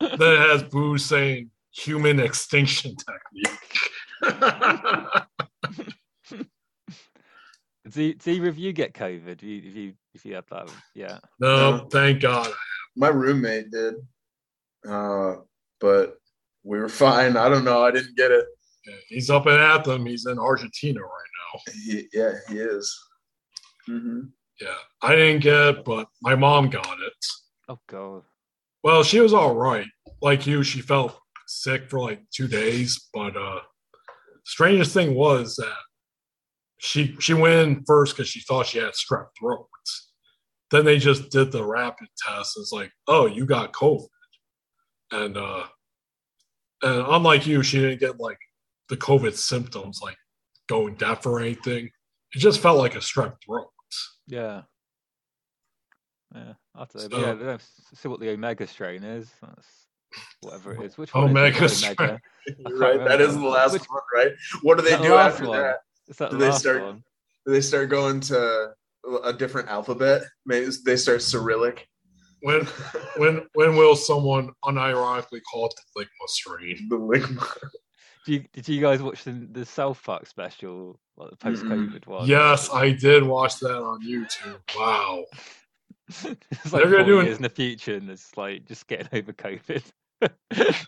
has 0.00 0.62
Boo 0.62 0.96
saying 0.96 1.50
human 1.70 2.18
extinction 2.18 2.96
technique. 2.96 3.58
Did, 7.90 8.18
did 8.18 8.36
either 8.36 8.48
of 8.48 8.58
you 8.58 8.72
get 8.72 8.94
COVID? 8.94 9.28
If 9.28 9.42
you 9.42 9.62
if 9.64 9.76
you 9.76 9.94
if 10.14 10.24
you 10.24 10.34
had 10.34 10.44
that, 10.50 10.70
yeah. 10.94 11.18
no, 11.38 11.86
thank 11.90 12.20
God. 12.20 12.50
My 12.96 13.08
roommate 13.08 13.70
did, 13.70 13.94
uh, 14.88 15.36
but 15.78 16.18
we 16.64 16.78
were 16.78 16.88
fine. 16.88 17.36
I 17.36 17.48
don't 17.48 17.64
know. 17.64 17.84
I 17.84 17.90
didn't 17.90 18.16
get 18.16 18.32
it. 18.32 18.46
He's 19.08 19.30
up 19.30 19.46
in 19.46 19.52
at 19.52 19.84
them. 19.84 20.06
He's 20.06 20.26
in 20.26 20.38
Argentina 20.38 21.00
right 21.00 21.10
now. 21.10 21.60
He, 21.72 22.08
yeah, 22.12 22.32
he 22.48 22.58
is. 22.58 22.96
hmm 23.86 24.20
Yeah, 24.60 24.74
I 25.02 25.14
didn't 25.14 25.42
get 25.42 25.54
it, 25.54 25.84
but 25.84 26.08
my 26.22 26.34
mom 26.34 26.70
got 26.70 26.86
it. 26.86 27.26
Oh 27.68 27.78
god. 27.88 28.22
Well, 28.82 29.02
she 29.02 29.20
was 29.20 29.34
all 29.34 29.54
right. 29.54 29.86
Like 30.22 30.46
you, 30.46 30.62
she 30.62 30.80
felt 30.80 31.18
sick 31.46 31.88
for 31.90 32.00
like 32.00 32.22
two 32.30 32.48
days. 32.48 33.08
But 33.12 33.36
uh 33.36 33.60
strangest 34.44 34.92
thing 34.94 35.14
was 35.14 35.56
that 35.56 35.76
she 36.78 37.16
she 37.20 37.34
went 37.34 37.54
in 37.54 37.84
first 37.86 38.16
because 38.16 38.28
she 38.28 38.40
thought 38.40 38.66
she 38.66 38.78
had 38.78 38.92
strep 38.92 39.26
throat. 39.38 39.66
Then 40.70 40.84
they 40.84 40.98
just 40.98 41.30
did 41.30 41.52
the 41.52 41.64
rapid 41.64 42.08
test. 42.26 42.56
It's 42.58 42.72
like, 42.72 42.90
oh, 43.06 43.26
you 43.26 43.46
got 43.46 43.72
COVID. 43.72 44.06
And 45.12 45.36
uh 45.36 45.64
and 46.82 47.04
unlike 47.08 47.46
you, 47.46 47.62
she 47.62 47.80
didn't 47.80 48.00
get 48.00 48.18
like 48.20 48.38
the 48.88 48.96
COVID 48.96 49.34
symptoms 49.34 50.00
like 50.02 50.16
going 50.68 50.94
deaf 50.96 51.24
or 51.26 51.40
anything. 51.40 51.86
It 52.34 52.38
just 52.38 52.60
felt 52.60 52.78
like 52.78 52.94
a 52.94 52.98
strep 52.98 53.34
throat. 53.44 53.68
Yeah. 54.26 54.62
Yeah. 56.34 56.52
I 56.74 56.78
don't 56.78 56.94
know. 56.94 57.00
So- 57.00 57.08
but 57.08 57.20
yeah, 57.20 57.32
let's 57.32 57.70
see 57.94 58.08
what 58.08 58.20
the 58.20 58.30
omega 58.30 58.66
strain 58.66 59.02
is. 59.04 59.30
That's 59.40 59.68
whatever 60.42 60.74
it 60.74 60.82
is. 60.84 60.98
Which 60.98 61.14
one? 61.14 61.30
Omega 61.30 61.64
is 61.64 61.82
it? 61.82 61.92
Strike. 61.92 62.20
You're 62.58 62.78
right. 62.78 62.98
That 63.04 63.20
is 63.20 63.34
the 63.34 63.46
last 63.46 63.72
Which- 63.72 63.84
one, 63.84 64.00
right? 64.14 64.32
What 64.62 64.76
do 64.78 64.84
they 64.84 64.90
That 64.90 65.02
do 65.02 65.14
after 65.14 65.48
one. 65.48 65.58
that? 65.58 65.76
Is 66.08 66.16
that 66.18 66.30
Do 66.30 66.36
the 66.36 66.44
they 66.44 66.50
last 66.50 66.60
start- 66.60 66.82
one? 66.82 67.02
Do 67.44 67.52
they 67.52 67.60
start 67.60 67.88
going 67.90 68.20
to 68.20 68.72
a 69.24 69.32
different 69.32 69.68
alphabet? 69.68 70.22
Maybe 70.44 70.68
they 70.84 70.96
start 70.96 71.22
Cyrillic. 71.22 71.86
When 72.42 72.64
when 73.16 73.46
when 73.54 73.76
will 73.76 73.96
someone 73.96 74.50
unironically 74.64 75.40
call 75.50 75.66
it 75.66 75.74
the 75.94 76.02
Ligma 76.02 76.28
strain? 76.28 76.86
The 76.88 76.98
Ligma. 76.98 77.46
Did 78.24 78.32
you, 78.32 78.44
did 78.52 78.68
you 78.68 78.80
guys 78.80 79.00
watch 79.00 79.22
the, 79.22 79.46
the 79.52 79.64
South 79.64 80.02
Park 80.02 80.26
special, 80.26 80.98
like 81.16 81.30
the 81.30 81.36
post-COVID 81.36 82.08
one? 82.08 82.26
Yes, 82.26 82.68
I 82.72 82.90
did 82.90 83.22
watch 83.22 83.60
that 83.60 83.76
on 83.76 84.04
YouTube. 84.04 84.58
Wow. 84.76 85.24
it's 86.08 86.22
They're 86.22 86.34
like 86.72 86.82
gonna 86.90 87.04
40 87.04 87.04
do 87.04 87.20
it- 87.20 87.36
in 87.36 87.42
the 87.42 87.48
future, 87.48 87.94
and 87.94 88.10
it's 88.10 88.36
like 88.36 88.64
just 88.66 88.86
getting 88.88 89.08
over 89.12 89.32
COVID. 89.32 89.82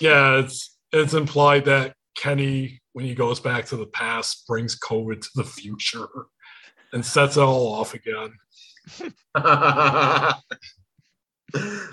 Yeah, 0.00 0.38
it's 0.38 0.76
it's 0.92 1.14
implied 1.14 1.66
that 1.66 1.94
Kenny, 2.16 2.80
when 2.92 3.04
he 3.04 3.14
goes 3.14 3.40
back 3.40 3.66
to 3.66 3.76
the 3.76 3.86
past, 3.86 4.46
brings 4.46 4.78
COVID 4.78 5.20
to 5.20 5.28
the 5.34 5.44
future 5.44 6.08
and 6.92 7.04
sets 7.04 7.36
it 7.36 7.40
all 7.40 7.74
off 7.74 7.94
again. 7.94 8.32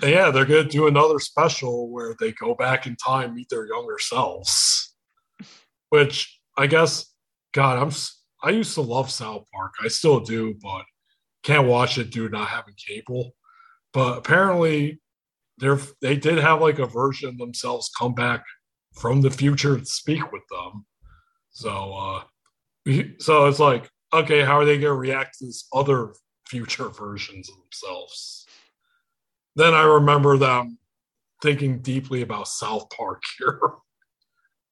Yeah, 0.02 0.30
they're 0.30 0.44
gonna 0.44 0.64
do 0.64 0.86
another 0.86 1.18
special 1.18 1.90
where 1.90 2.14
they 2.18 2.32
go 2.32 2.54
back 2.54 2.86
in 2.86 2.96
time, 2.96 3.34
meet 3.34 3.48
their 3.48 3.66
younger 3.66 3.98
selves. 3.98 4.94
Which 5.90 6.40
I 6.56 6.66
guess, 6.66 7.06
God, 7.52 7.78
I'm 7.78 7.90
I 8.42 8.50
used 8.50 8.74
to 8.74 8.82
love 8.82 9.10
South 9.10 9.44
Park. 9.54 9.72
I 9.82 9.88
still 9.88 10.20
do, 10.20 10.54
but 10.62 10.84
can't 11.42 11.68
watch 11.68 11.98
it 11.98 12.10
due 12.10 12.28
to 12.28 12.36
not 12.36 12.48
having 12.48 12.74
cable. 12.74 13.34
But 13.92 14.18
apparently, 14.18 15.00
they're 15.58 15.78
they 16.02 16.16
did 16.16 16.38
have 16.38 16.60
like 16.60 16.78
a 16.78 16.86
version 16.86 17.28
of 17.28 17.38
themselves 17.38 17.90
come 17.96 18.14
back 18.14 18.44
from 18.94 19.20
the 19.20 19.30
future 19.30 19.78
to 19.78 19.84
speak 19.84 20.32
with 20.32 20.42
them. 20.50 20.86
So, 21.50 21.92
uh, 21.94 22.22
so 23.18 23.46
it's 23.46 23.58
like, 23.60 23.90
okay, 24.12 24.42
how 24.42 24.58
are 24.58 24.64
they 24.64 24.78
gonna 24.78 24.94
react 24.94 25.38
to 25.38 25.46
this 25.46 25.66
other 25.72 26.14
future 26.46 26.88
versions 26.88 27.48
of 27.48 27.56
themselves? 27.56 28.46
then 29.56 29.72
I 29.72 29.82
remember 29.84 30.36
them 30.36 30.78
thinking 31.40 31.78
deeply 31.78 32.22
about 32.22 32.48
South 32.48 32.90
Park 32.90 33.22
here. 33.38 33.60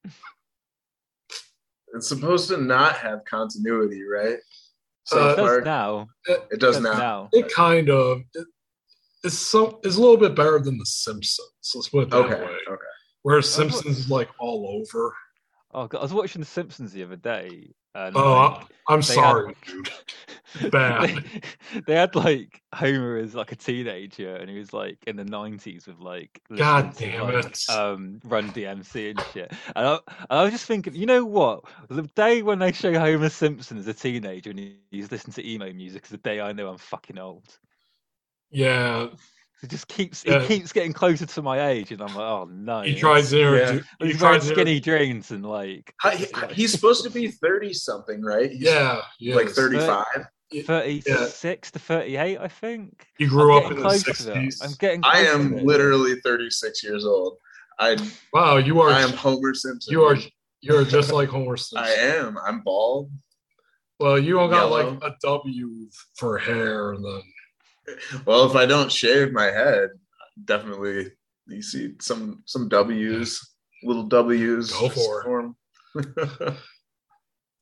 it's 1.95 2.09
supposed 2.09 2.49
to 2.49 2.57
not 2.57 2.97
have 2.97 3.25
continuity, 3.25 4.03
right? 4.03 4.39
Uh, 5.13 5.15
South 5.15 5.33
it 5.33 5.37
does 5.37 5.47
Park. 5.51 5.65
now. 5.65 6.09
It 6.27 6.59
does 6.61 6.77
Does 6.77 6.83
now. 6.83 6.97
now. 6.99 7.29
It 7.33 7.53
kind 7.53 7.91
of 7.91 8.23
it, 8.35 8.47
it's 9.23 9.39
so 9.39 9.79
it's 9.85 9.97
a 9.97 10.01
little 10.01 10.17
bit 10.17 10.35
better 10.35 10.59
than 10.59 10.79
The 10.79 10.87
Simpsons. 10.87 11.49
Let's 11.75 11.89
put 11.89 12.05
it 12.05 12.11
that 12.11 12.17
Okay. 12.17 12.35
way. 12.45 12.57
Okay. 12.69 12.92
Where 13.23 13.41
Simpsons 13.43 13.99
is 14.01 14.11
like 14.11 14.29
all 14.39 14.67
over. 14.81 15.15
Oh, 15.75 15.87
God, 15.87 16.01
I 16.01 16.03
was 16.03 16.13
watching 16.13 16.41
The 16.41 16.47
Simpsons 16.47 16.93
the 16.93 17.03
other 17.03 17.17
day. 17.17 17.73
And 17.95 18.17
Oh, 18.17 18.57
like, 18.59 18.67
I'm 18.89 19.03
sorry, 19.03 19.55
had- 19.67 19.67
dude. 19.67 19.91
Bad. 20.71 21.25
they, 21.73 21.81
they 21.87 21.95
had 21.95 22.15
like 22.15 22.61
Homer 22.75 23.17
as 23.17 23.35
like 23.35 23.53
a 23.53 23.57
teenager, 23.57 24.37
and 24.37 24.51
he 24.51 24.59
was 24.59 24.73
like 24.75 24.99
in 25.07 25.17
the 25.17 25.25
nineties 25.25 25.87
with 25.87 25.99
like 25.99 26.43
God 26.55 26.89
listening 26.89 27.11
to, 27.13 27.17
damn 27.19 27.33
like, 27.35 27.47
it. 27.47 27.71
um, 27.71 28.21
Run 28.25 28.51
DMC 28.51 29.11
and 29.11 29.21
shit. 29.33 29.53
And 29.75 29.87
I, 29.87 29.93
and 30.09 30.27
I 30.31 30.43
was 30.43 30.53
just 30.53 30.67
thinking, 30.67 30.95
you 30.95 31.07
know 31.07 31.25
what? 31.25 31.65
The 31.89 32.03
day 32.03 32.43
when 32.43 32.59
they 32.59 32.73
show 32.73 32.93
Homer 32.99 33.31
Simpson 33.31 33.79
as 33.79 33.87
a 33.89 33.95
teenager 33.95 34.51
and 34.51 34.59
he, 34.59 34.77
he's 34.91 35.11
listening 35.11 35.35
to 35.35 35.49
emo 35.51 35.73
music 35.73 36.05
is 36.05 36.11
the 36.11 36.19
day 36.19 36.41
I 36.41 36.53
know 36.53 36.69
I'm 36.69 36.79
fucking 36.79 37.19
old. 37.19 37.59
Yeah, 38.51 39.07
It 39.63 39.71
just 39.71 39.87
keeps 39.87 40.25
Yeah. 40.27 40.41
he 40.41 40.59
keeps 40.59 40.73
getting 40.73 40.93
closer 40.93 41.25
to 41.25 41.43
my 41.43 41.69
age, 41.69 41.93
and 41.93 42.01
I'm 42.03 42.09
like, 42.09 42.17
oh 42.17 42.49
no. 42.51 42.83
he 42.83 42.95
tries 42.99 43.31
to 43.31 43.41
introduce. 43.41 43.87
He 44.01 44.07
He's 44.09 44.21
wearing 44.21 44.41
tries 44.41 44.49
to 44.49 44.55
skinny 44.55 44.81
jeans 44.81 45.31
and 45.31 45.47
like 45.47 45.95
How- 45.99 46.11
he- 46.11 46.27
he's 46.51 46.73
supposed 46.73 47.05
to 47.05 47.11
be 47.11 47.29
30 47.29 47.73
something, 47.73 48.23
right? 48.23 48.51
He's 48.51 48.63
Yeah, 48.63 49.01
he 49.19 49.33
like 49.35 49.47
is. 49.49 49.55
35. 49.55 50.05
36 50.67 51.71
to 51.71 51.79
38, 51.79 52.39
I 52.39 52.49
think. 52.49 53.07
He 53.19 53.27
grew 53.27 53.57
I'm 53.57 53.65
up 53.65 53.71
in 53.71 53.77
the 53.77 53.83
close 53.83 54.03
to 54.03 54.11
'60s. 54.13 54.63
I'm 54.63 54.73
getting. 54.79 55.01
I 55.05 55.25
close 55.25 55.27
to 55.27 55.33
am 55.35 55.57
literally 55.65 56.17
36 56.21 56.83
years 56.83 57.05
old. 57.05 57.39
I 57.79 57.97
Wow, 58.33 58.57
you 58.59 58.81
are 58.81 58.91
I 58.91 59.01
am 59.01 59.11
Homer 59.11 59.55
Simpson. 59.55 59.93
you 59.93 60.03
are 60.05 60.17
you 60.61 60.77
are 60.77 60.85
just 60.85 61.11
like 61.13 61.29
Homer 61.29 61.57
Simpson. 61.57 61.79
I 61.89 61.91
am. 61.93 62.37
I'm 62.47 62.61
bald. 62.61 63.11
Well, 63.99 64.19
you 64.19 64.39
all 64.41 64.49
got 64.49 64.69
Yellow. 64.71 64.91
like 65.01 65.05
a 65.05 65.17
W 65.23 65.89
for 66.17 66.37
hair, 66.39 66.93
and 66.93 67.05
then 67.05 67.23
Well, 68.27 68.49
if 68.49 68.57
I 68.57 68.67
don't 68.67 68.93
shave 68.93 69.33
my 69.33 69.47
head, 69.47 69.91
definitely 70.45 71.13
you 71.47 71.63
see 71.63 71.95
some 72.01 72.43
some 72.47 72.69
W's, 72.69 73.55
little 73.83 74.05
W's. 74.05 74.73
Go 74.73 74.89
for 74.89 75.21
it. 75.21 75.25
form. 75.25 75.57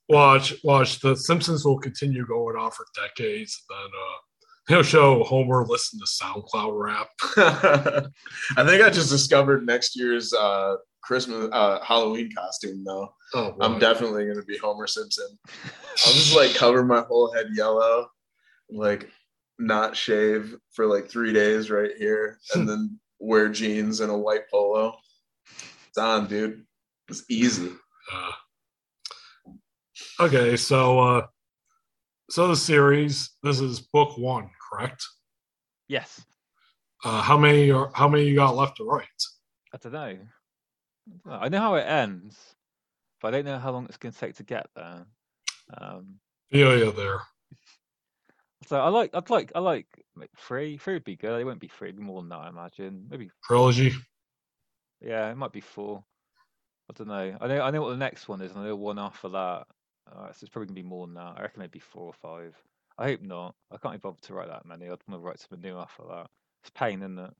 watch 0.08 0.54
watch 0.64 1.00
the 1.00 1.16
Simpsons 1.16 1.64
will 1.64 1.78
continue 1.78 2.26
going 2.26 2.56
on 2.56 2.70
for 2.70 2.86
decades. 2.94 3.64
Then 3.68 3.78
uh, 3.78 4.18
he'll 4.68 4.82
show 4.82 5.22
Homer 5.24 5.64
listen 5.66 5.98
to 6.00 6.06
SoundCloud 6.06 6.72
rap. 6.78 7.08
I 8.56 8.64
think 8.66 8.82
I 8.82 8.90
just 8.90 9.10
discovered 9.10 9.66
next 9.66 9.96
year's 9.96 10.32
uh, 10.32 10.76
Christmas 11.02 11.48
uh, 11.52 11.82
Halloween 11.82 12.30
costume 12.36 12.84
though. 12.84 13.14
Oh, 13.34 13.56
I'm 13.60 13.78
definitely 13.78 14.26
gonna 14.26 14.44
be 14.44 14.58
Homer 14.58 14.86
Simpson. 14.86 15.38
I'll 16.06 16.12
just 16.12 16.36
like 16.36 16.54
cover 16.54 16.84
my 16.84 17.00
whole 17.00 17.32
head 17.32 17.46
yellow, 17.54 18.08
like 18.70 19.08
not 19.60 19.96
shave 19.96 20.56
for 20.72 20.86
like 20.86 21.08
three 21.08 21.32
days 21.32 21.70
right 21.70 21.92
here, 21.96 22.38
and 22.54 22.68
then 22.68 22.98
wear 23.18 23.48
jeans 23.48 24.00
and 24.00 24.10
a 24.10 24.16
white 24.16 24.50
polo. 24.50 24.96
It's 25.88 25.98
on, 25.98 26.26
dude. 26.26 26.64
It's 27.08 27.24
easy. 27.28 27.70
Uh, 28.12 28.32
okay, 30.20 30.56
so 30.56 30.98
uh, 30.98 31.26
so 32.30 32.48
the 32.48 32.56
series. 32.56 33.30
This 33.42 33.60
is 33.60 33.80
book 33.80 34.16
one, 34.16 34.50
correct? 34.70 35.04
Yes. 35.88 36.24
Uh, 37.04 37.22
how 37.22 37.36
many 37.36 37.70
are 37.70 37.90
how 37.94 38.08
many 38.08 38.24
you 38.24 38.36
got 38.36 38.56
left 38.56 38.76
to 38.76 38.84
write? 38.84 39.06
I 39.72 39.78
don't 39.78 39.92
know. 39.92 40.18
I 41.28 41.48
know 41.48 41.58
how 41.58 41.74
it 41.74 41.82
ends, 41.82 42.38
but 43.20 43.34
I 43.34 43.38
don't 43.38 43.46
know 43.46 43.58
how 43.58 43.72
long 43.72 43.86
it's 43.86 43.96
going 43.96 44.12
to 44.12 44.18
take 44.18 44.36
to 44.36 44.44
get 44.44 44.66
there. 44.76 45.06
Um, 45.76 46.20
Feel 46.50 46.78
you 46.78 46.92
there. 46.92 47.20
So 48.70 48.80
I 48.80 48.88
like, 48.88 49.10
I'd 49.14 49.28
like, 49.30 49.50
I 49.56 49.58
like 49.58 49.88
like, 50.14 50.30
three. 50.36 50.76
Three 50.76 50.94
would 50.94 51.02
be 51.02 51.16
good. 51.16 51.40
It 51.40 51.44
won't 51.44 51.58
be 51.58 51.66
three. 51.66 51.88
It'd 51.88 51.98
be 51.98 52.04
more 52.04 52.22
than 52.22 52.28
that, 52.28 52.36
I 52.38 52.48
imagine. 52.50 53.04
Maybe, 53.10 53.28
Trilogy. 53.42 53.92
yeah, 55.00 55.28
it 55.28 55.36
might 55.36 55.50
be 55.50 55.60
four. 55.60 56.04
I 56.88 56.92
don't 56.96 57.08
know. 57.08 57.36
I 57.40 57.48
know, 57.48 57.62
I 57.62 57.70
know 57.72 57.82
what 57.82 57.90
the 57.90 57.96
next 57.96 58.28
one 58.28 58.40
is, 58.40 58.52
and 58.52 58.60
I 58.60 58.66
know 58.66 58.76
one 58.76 59.00
after 59.00 59.28
that. 59.30 59.66
Uh, 60.08 60.26
so 60.28 60.36
it's 60.42 60.48
probably 60.50 60.66
gonna 60.68 60.82
be 60.84 60.88
more 60.88 61.08
than 61.08 61.16
that. 61.16 61.34
I 61.36 61.42
reckon 61.42 61.58
maybe 61.58 61.80
four 61.80 62.04
or 62.04 62.12
five. 62.12 62.54
I 62.96 63.08
hope 63.08 63.22
not. 63.22 63.56
I 63.72 63.76
can't 63.76 63.94
be 63.94 63.98
bothered 63.98 64.22
to 64.22 64.34
write 64.34 64.46
that 64.46 64.64
many. 64.66 64.84
I'd 64.84 64.98
want 65.08 65.14
to 65.14 65.18
write 65.18 65.40
something 65.40 65.68
new 65.68 65.76
after 65.76 66.04
that. 66.08 66.28
It's 66.62 66.70
pain, 66.70 67.00
isn't 67.02 67.18
it? 67.18 67.34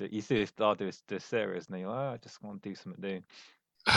You 0.00 0.08
You 0.10 0.20
see 0.22 0.38
this, 0.38 0.52
I'll 0.58 0.74
do 0.74 0.86
this, 0.86 1.04
this 1.06 1.24
series, 1.24 1.68
and 1.68 1.78
you're 1.78 1.88
like, 1.88 1.98
oh, 1.98 2.12
I 2.14 2.16
just 2.16 2.42
want 2.42 2.60
to 2.64 2.68
do 2.68 2.74
something 2.74 3.00
new. 3.00 3.22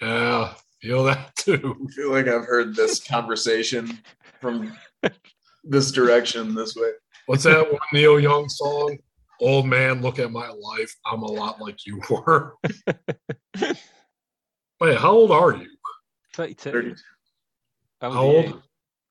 Yeah, 0.00 0.54
feel 0.80 1.04
that 1.04 1.34
too. 1.36 1.76
I 1.88 1.92
feel 1.92 2.10
like 2.10 2.26
I've 2.28 2.44
heard 2.44 2.74
this 2.74 3.02
conversation 3.02 3.98
from 4.40 4.76
this 5.64 5.90
direction 5.92 6.54
this 6.54 6.74
way. 6.76 6.90
What's 7.26 7.44
that 7.44 7.70
one 7.70 7.80
Neil 7.92 8.18
Young 8.18 8.48
song? 8.48 8.98
Old 9.40 9.66
man, 9.66 10.02
look 10.02 10.18
at 10.18 10.30
my 10.30 10.48
life. 10.48 10.94
I'm 11.06 11.22
a 11.22 11.30
lot 11.30 11.60
like 11.60 11.86
you 11.86 12.00
were. 12.10 12.54
Wait, 14.80 14.98
how 14.98 15.10
old 15.12 15.30
are 15.30 15.54
you? 15.56 15.68
32. 16.34 16.70
30. 16.70 16.94
How 18.00 18.06
old 18.08 18.14
How 18.14 18.22
old? 18.22 18.44
you? 18.46 18.62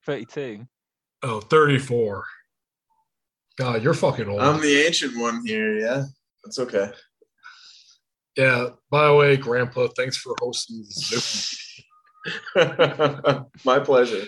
32. 0.06 0.68
Oh, 1.24 1.40
34. 1.42 2.26
God, 3.58 3.84
you're 3.84 3.94
fucking 3.94 4.28
old. 4.28 4.42
I'm 4.42 4.62
the 4.62 4.86
ancient 4.86 5.18
one 5.18 5.46
here, 5.46 5.78
yeah. 5.78 6.06
That's 6.44 6.60
okay. 6.60 6.90
yeah, 8.36 8.70
by 8.90 9.08
the 9.08 9.14
way, 9.14 9.38
Grandpa, 9.38 9.88
thanks 9.96 10.18
for 10.18 10.34
hosting 10.42 10.80
this 10.80 11.58
my 13.66 13.80
pleasure. 13.80 14.26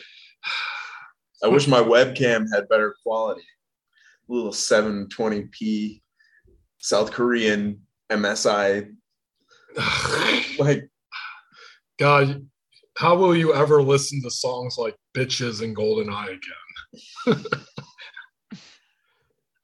I 1.43 1.47
wish 1.47 1.67
my 1.67 1.79
webcam 1.83 2.45
had 2.53 2.69
better 2.69 2.95
quality. 3.03 3.43
little 4.27 4.51
720p 4.51 6.01
South 6.79 7.11
Korean 7.11 7.81
MSI. 8.11 8.91
Like, 10.59 10.87
God, 11.97 12.47
how 12.95 13.15
will 13.15 13.35
you 13.35 13.55
ever 13.55 13.81
listen 13.81 14.21
to 14.21 14.29
songs 14.29 14.75
like 14.77 14.95
Bitches 15.17 15.63
and 15.63 15.75
Golden 15.75 16.13
Eye 16.13 16.37
again? 17.25 17.45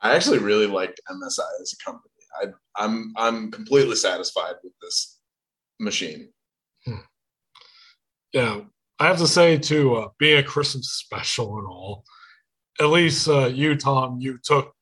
I 0.01 0.15
actually 0.15 0.39
really 0.39 0.65
liked 0.65 0.99
MSI 1.09 1.61
as 1.61 1.73
a 1.73 1.83
company. 1.85 2.11
I, 2.41 2.47
I'm 2.83 3.13
I'm 3.17 3.51
completely 3.51 3.95
satisfied 3.95 4.55
with 4.63 4.73
this 4.81 5.19
machine. 5.79 6.29
Hmm. 6.85 7.05
Yeah, 8.33 8.61
I 8.99 9.07
have 9.07 9.17
to 9.19 9.27
say, 9.27 9.57
too, 9.57 9.95
uh, 9.95 10.09
being 10.17 10.39
a 10.39 10.43
Christmas 10.43 10.91
special 10.91 11.57
and 11.57 11.67
all, 11.67 12.03
at 12.79 12.87
least 12.87 13.27
uh, 13.27 13.47
you, 13.47 13.75
Tom, 13.75 14.17
you 14.19 14.37
took 14.43 14.73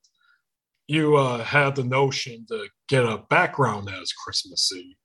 you 0.87 1.17
uh, 1.17 1.43
had 1.43 1.75
the 1.75 1.83
notion 1.83 2.45
to 2.47 2.67
get 2.87 3.03
a 3.03 3.23
background 3.29 3.89
as 3.89 4.13
Christmassy. 4.13 4.97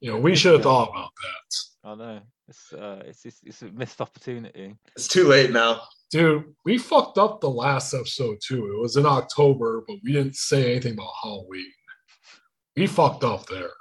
You 0.00 0.12
know, 0.12 0.18
we 0.18 0.36
should 0.36 0.52
have 0.52 0.62
thought 0.62 0.90
about 0.90 1.10
that. 1.22 1.88
I 1.90 1.94
know 1.94 2.20
it's 2.46 2.72
uh, 2.72 3.02
it's, 3.04 3.24
it's 3.24 3.40
it's 3.44 3.62
a 3.62 3.70
missed 3.70 4.00
opportunity. 4.00 4.74
It's 4.94 5.08
too 5.08 5.26
late 5.26 5.50
now. 5.50 5.82
Dude, 6.10 6.44
we 6.64 6.78
fucked 6.78 7.18
up 7.18 7.40
the 7.40 7.50
last 7.50 7.92
episode 7.94 8.38
too. 8.46 8.66
It 8.66 8.80
was 8.80 8.96
in 8.96 9.06
October, 9.06 9.82
but 9.86 9.96
we 10.04 10.12
didn't 10.12 10.36
say 10.36 10.72
anything 10.72 10.94
about 10.94 11.12
Halloween. 11.22 11.72
We 12.76 12.86
fucked 12.86 13.24
up 13.24 13.46
there. 13.46 13.72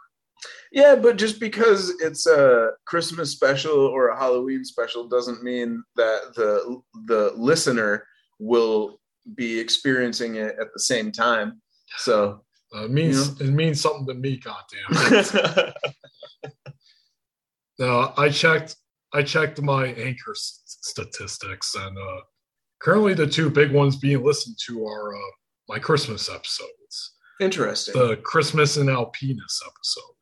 Yeah, 0.72 0.96
but 0.96 1.18
just 1.18 1.40
because 1.40 1.90
it's 2.02 2.28
a 2.28 2.72
Christmas 2.86 3.32
special 3.32 3.78
or 3.78 4.10
a 4.10 4.18
Halloween 4.18 4.66
special 4.66 5.08
doesn't 5.08 5.44
mean 5.44 5.84
that 5.96 6.34
the 6.36 6.82
the 7.06 7.32
listener 7.36 8.06
will 8.40 9.00
be 9.36 9.60
experiencing 9.60 10.36
it 10.36 10.56
at 10.60 10.68
the 10.74 10.80
same 10.80 11.12
time. 11.12 11.62
So 11.98 12.44
Uh, 12.76 12.84
it 12.86 12.92
means 12.92 13.40
it 13.40 13.52
means 13.54 13.80
something 13.82 14.08
to 14.08 14.14
me, 14.14 14.38
goddamn. 14.38 15.74
Now, 17.80 18.14
I 18.18 18.30
checked. 18.30 18.76
I 19.14 19.22
checked 19.24 19.62
my 19.62 19.86
anchor 19.88 20.32
s- 20.32 20.62
statistics, 20.66 21.76
and 21.76 21.98
uh, 21.98 22.22
currently 22.82 23.14
the 23.14 23.28
two 23.28 23.50
big 23.50 23.72
ones 23.72 23.96
being 23.98 24.24
listened 24.24 24.58
to 24.66 24.86
are 24.86 25.16
uh, 25.16 25.32
my 25.70 25.80
Christmas 25.80 26.28
episodes, 26.30 27.14
interesting. 27.40 27.94
the 27.94 28.18
Christmas 28.18 28.78
and 28.78 28.90
Alpinus 28.90 29.62
episodes. 29.66 30.17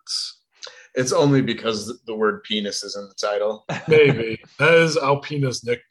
It's 0.96 1.12
only 1.12 1.42
because 1.42 2.02
the 2.06 2.16
word 2.16 2.44
penis 2.44 2.84
is 2.84 2.96
in 2.96 3.08
the 3.08 3.16
title. 3.16 3.66
Maybe 3.88 4.42
that 4.60 4.74
is 4.74 4.98
Alpina's 4.98 5.64
nickname. 5.64 5.82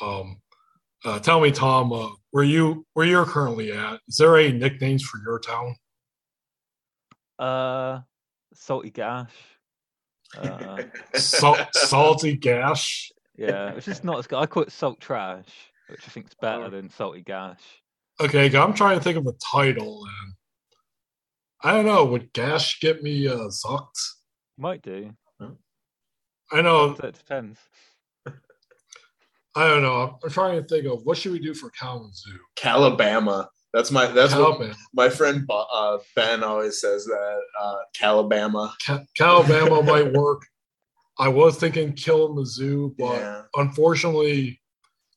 Um, 0.00 0.40
uh, 1.04 1.18
tell 1.20 1.40
me, 1.40 1.50
Tom, 1.50 1.92
uh, 1.92 2.08
where 2.30 2.44
you 2.44 2.84
where 2.94 3.06
you're 3.06 3.24
currently 3.26 3.72
at? 3.72 4.00
Is 4.08 4.16
there 4.16 4.36
any 4.36 4.52
nicknames 4.52 5.02
for 5.04 5.18
your 5.24 5.38
town? 5.38 5.76
Uh, 7.38 8.00
salty 8.54 8.90
gash. 8.90 9.30
Uh, 10.36 10.82
Salt, 11.14 11.58
salty 11.74 12.36
gash. 12.36 13.10
yeah, 13.36 13.72
which 13.74 13.86
is 13.88 14.02
not 14.02 14.18
as 14.18 14.26
good. 14.26 14.38
I 14.38 14.46
call 14.46 14.64
it 14.64 14.72
salt 14.72 15.00
trash, 15.00 15.46
which 15.88 16.00
I 16.06 16.10
think 16.10 16.26
is 16.26 16.34
better 16.40 16.64
Oh. 16.64 16.70
than 16.70 16.90
salty 16.90 17.22
gash. 17.22 17.60
Okay, 18.20 18.46
I'm 18.56 18.74
trying 18.74 18.98
to 18.98 19.04
think 19.04 19.18
of 19.18 19.26
a 19.26 19.32
title, 19.52 20.04
and 20.04 20.34
I 21.66 21.72
don't 21.72 21.84
know. 21.86 22.04
Would 22.04 22.32
gash 22.32 22.78
get 22.80 23.02
me 23.02 23.26
uh, 23.26 23.48
zucked? 23.48 23.98
Might 24.56 24.82
do. 24.82 25.10
I 26.52 26.62
know. 26.62 26.90
It 27.02 27.14
depends. 27.18 27.58
I 29.56 29.66
don't 29.68 29.82
know. 29.82 30.18
I'm 30.22 30.30
trying 30.30 30.62
to 30.62 30.68
think 30.68 30.86
of 30.86 31.02
what 31.04 31.18
should 31.18 31.32
we 31.32 31.40
do 31.40 31.54
for 31.54 31.70
Kalamazoo. 31.70 32.38
Kalabama. 32.56 33.48
That's 33.74 33.90
my 33.90 34.06
that's 34.06 34.34
what 34.34 34.60
my 34.94 35.08
friend 35.08 35.44
uh, 35.50 35.98
Ben 36.14 36.44
always 36.44 36.80
says 36.80 37.04
that 37.06 37.40
uh, 37.60 37.76
Kalabama. 38.00 38.72
Ca- 38.86 39.04
Kalabama 39.18 39.82
might 39.84 40.12
work. 40.12 40.42
I 41.18 41.28
was 41.28 41.56
thinking 41.56 41.94
Kalamazoo, 41.94 42.94
but 42.96 43.14
Yeah. 43.18 43.42
unfortunately, 43.56 44.60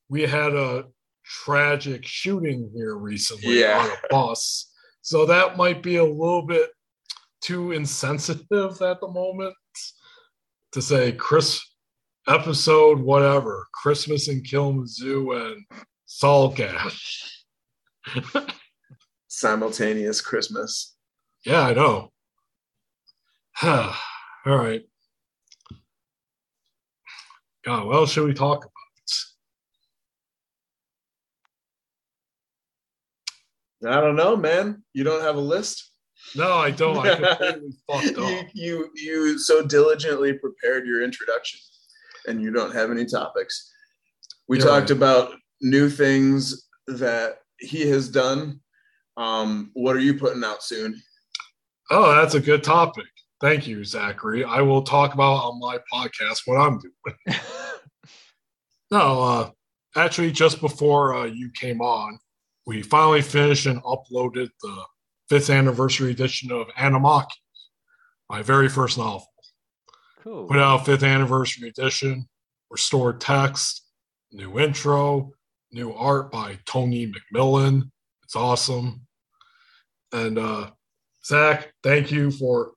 we 0.10 0.24
had 0.24 0.56
a 0.56 0.86
tragic 1.24 2.06
shooting 2.08 2.72
here 2.76 2.96
recently 2.98 3.60
Yeah. 3.60 3.78
on 3.84 3.90
a 3.92 3.98
bus, 4.10 4.69
so 5.02 5.26
that 5.26 5.58
might 5.58 5.82
be 5.82 5.98
a 5.98 6.04
little 6.04 6.44
bit 6.44 6.70
too 7.42 7.72
insensitive 7.72 8.82
at 8.82 9.00
the 9.00 9.08
moment 9.08 9.56
to 10.72 10.82
say 10.82 11.12
Chris 11.14 11.62
episode 12.28 13.00
whatever 13.00 13.68
Christmas 13.74 14.28
in 14.28 14.44
Kalamazoo 14.44 15.32
and 15.32 15.66
Saul 16.06 16.50
Gash. 16.50 17.46
Simultaneous 19.28 20.22
Christmas. 20.22 20.96
Yeah, 21.46 21.62
I 21.62 21.74
know. 21.74 22.12
All 23.64 23.94
right. 24.46 24.82
God, 27.66 27.86
what 27.86 27.96
else 27.96 28.12
should 28.12 28.26
we 28.26 28.34
talk 28.34 28.70
I 33.86 34.02
don't 34.02 34.16
know, 34.16 34.36
man. 34.36 34.84
You 34.94 35.04
don't 35.04 35.22
have 35.22 35.36
a 35.36 35.42
list. 35.42 35.92
No, 36.36 36.54
I 36.54 36.72
don't. 36.72 36.98
I 36.98 37.16
completely 37.16 37.72
fucked 37.90 38.18
you, 38.18 38.50
you 38.54 38.90
you 38.96 39.40
so 39.40 39.66
diligently 39.66 40.34
prepared 40.34 40.86
your 40.86 41.02
introduction, 41.02 41.60
and 42.28 42.42
you 42.42 42.52
don't 42.52 42.74
have 42.74 42.92
any 42.92 43.06
topics. 43.06 43.72
We 44.48 44.58
You're 44.58 44.68
talked 44.68 44.90
right. 44.90 44.98
about 44.98 45.34
new 45.62 45.90
things 45.90 46.68
that 46.88 47.40
he 47.60 47.88
has 47.90 48.10
done. 48.10 48.60
Um, 49.18 49.72
what 49.74 49.96
are 49.96 50.02
you 50.02 50.14
putting 50.14 50.44
out 50.44 50.64
soon? 50.64 51.02
Oh, 51.90 52.14
that's 52.16 52.36
a 52.36 52.40
good 52.40 52.64
topic. 52.64 53.06
Thank 53.42 53.68
you, 53.68 53.86
Zachary. 53.86 54.44
I 54.44 54.62
will 54.62 54.82
talk 54.82 55.14
about 55.14 55.44
on 55.44 55.60
my 55.60 55.78
podcast 55.94 56.42
what 56.46 56.58
I'm 56.58 56.80
doing. 56.80 57.40
No, 58.92 59.22
uh, 59.22 59.50
actually, 59.96 60.32
just 60.32 60.62
before 60.62 61.14
uh, 61.14 61.26
you 61.26 61.52
came 61.54 61.82
on, 61.82 62.20
we 62.70 62.84
finally 62.84 63.24
finished 63.24 63.66
and 63.66 63.82
uploaded 63.82 64.48
the 64.62 64.84
fifth 65.28 65.50
anniversary 65.50 66.12
edition 66.12 66.52
of 66.52 66.68
Animaki, 66.78 67.26
my 68.30 68.44
very 68.44 68.70
first 68.70 68.96
novel. 68.96 69.26
Cool. 70.24 70.46
Put 70.46 70.60
out 70.60 70.86
fifth 70.86 71.02
anniversary 71.02 71.68
edition, 71.68 72.30
restored 72.70 73.20
text, 73.20 73.88
new 74.32 74.60
intro, 74.60 75.32
new 75.72 75.92
art 75.94 76.32
by 76.32 76.60
Tony 76.68 77.12
McMillan. 77.12 77.90
It's 78.24 78.36
awesome. 78.36 79.02
And 80.14 80.38
uh, 80.38 80.70
Zach, 81.26 81.74
thank 81.82 82.12
you 82.12 82.30
for 82.30 82.74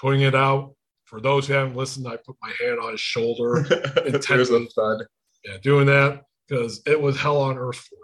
putting 0.00 0.20
it 0.20 0.36
out. 0.36 0.76
For 1.06 1.20
those 1.20 1.48
who 1.48 1.54
haven't 1.54 1.74
listened, 1.74 2.06
I 2.06 2.16
put 2.16 2.36
my 2.40 2.52
hand 2.60 2.78
on 2.78 2.92
his 2.92 3.00
shoulder 3.00 3.66
There's 4.06 4.50
a 4.50 4.66
thud. 4.66 5.02
yeah, 5.44 5.56
doing 5.64 5.86
that 5.86 6.22
because 6.46 6.80
it 6.86 7.00
was 7.00 7.18
hell 7.18 7.40
on 7.40 7.58
earth 7.58 7.78
for 7.78 7.96
you. 7.96 8.01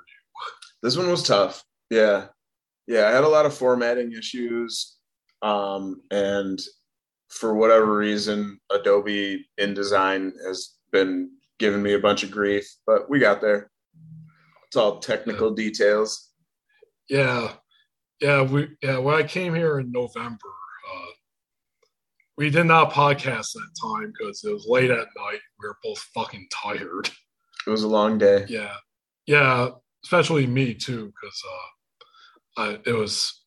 This 0.82 0.96
one 0.96 1.10
was 1.10 1.22
tough. 1.22 1.64
Yeah. 1.90 2.26
Yeah. 2.86 3.09
I 3.09 3.12
had 3.12 3.24
a 3.24 3.28
lot 3.28 3.46
of 3.46 3.55
formatting 3.55 4.12
issues. 4.12 4.96
Um, 5.42 6.02
and 6.10 6.59
for 7.28 7.55
whatever 7.55 7.96
reason, 7.96 8.59
Adobe 8.70 9.46
InDesign 9.60 10.32
has 10.46 10.74
been 10.90 11.30
giving 11.59 11.82
me 11.82 11.94
a 11.94 11.98
bunch 11.98 12.22
of 12.22 12.30
grief, 12.30 12.66
but 12.86 13.10
we 13.10 13.18
got 13.18 13.40
there. 13.40 13.70
It's 14.66 14.76
all 14.76 14.98
technical 14.98 15.50
details. 15.50 16.30
Yeah, 17.09 17.52
yeah, 18.20 18.42
we 18.42 18.68
yeah. 18.82 18.98
When 18.98 19.14
I 19.14 19.22
came 19.22 19.55
here 19.55 19.78
in 19.78 19.90
November, 19.90 20.36
uh, 20.92 21.10
we 22.36 22.50
did 22.50 22.64
not 22.64 22.92
podcast 22.92 23.52
that 23.52 23.70
time 23.80 24.12
because 24.16 24.44
it 24.44 24.52
was 24.52 24.66
late 24.68 24.90
at 24.90 25.06
night. 25.16 25.40
We 25.59 25.68
were 25.68 25.78
both 25.82 25.98
fucking 26.14 26.48
tired. 26.52 27.10
It 27.66 27.70
was 27.70 27.82
a 27.82 27.88
long 27.88 28.18
day. 28.18 28.44
Yeah, 28.48 28.74
yeah, 29.26 29.70
especially 30.09 30.47
me 30.47 30.72
too, 30.72 31.12
because 31.20 31.43
uh, 32.56 32.62
I 32.62 32.78
it 32.86 32.94
was 32.94 33.43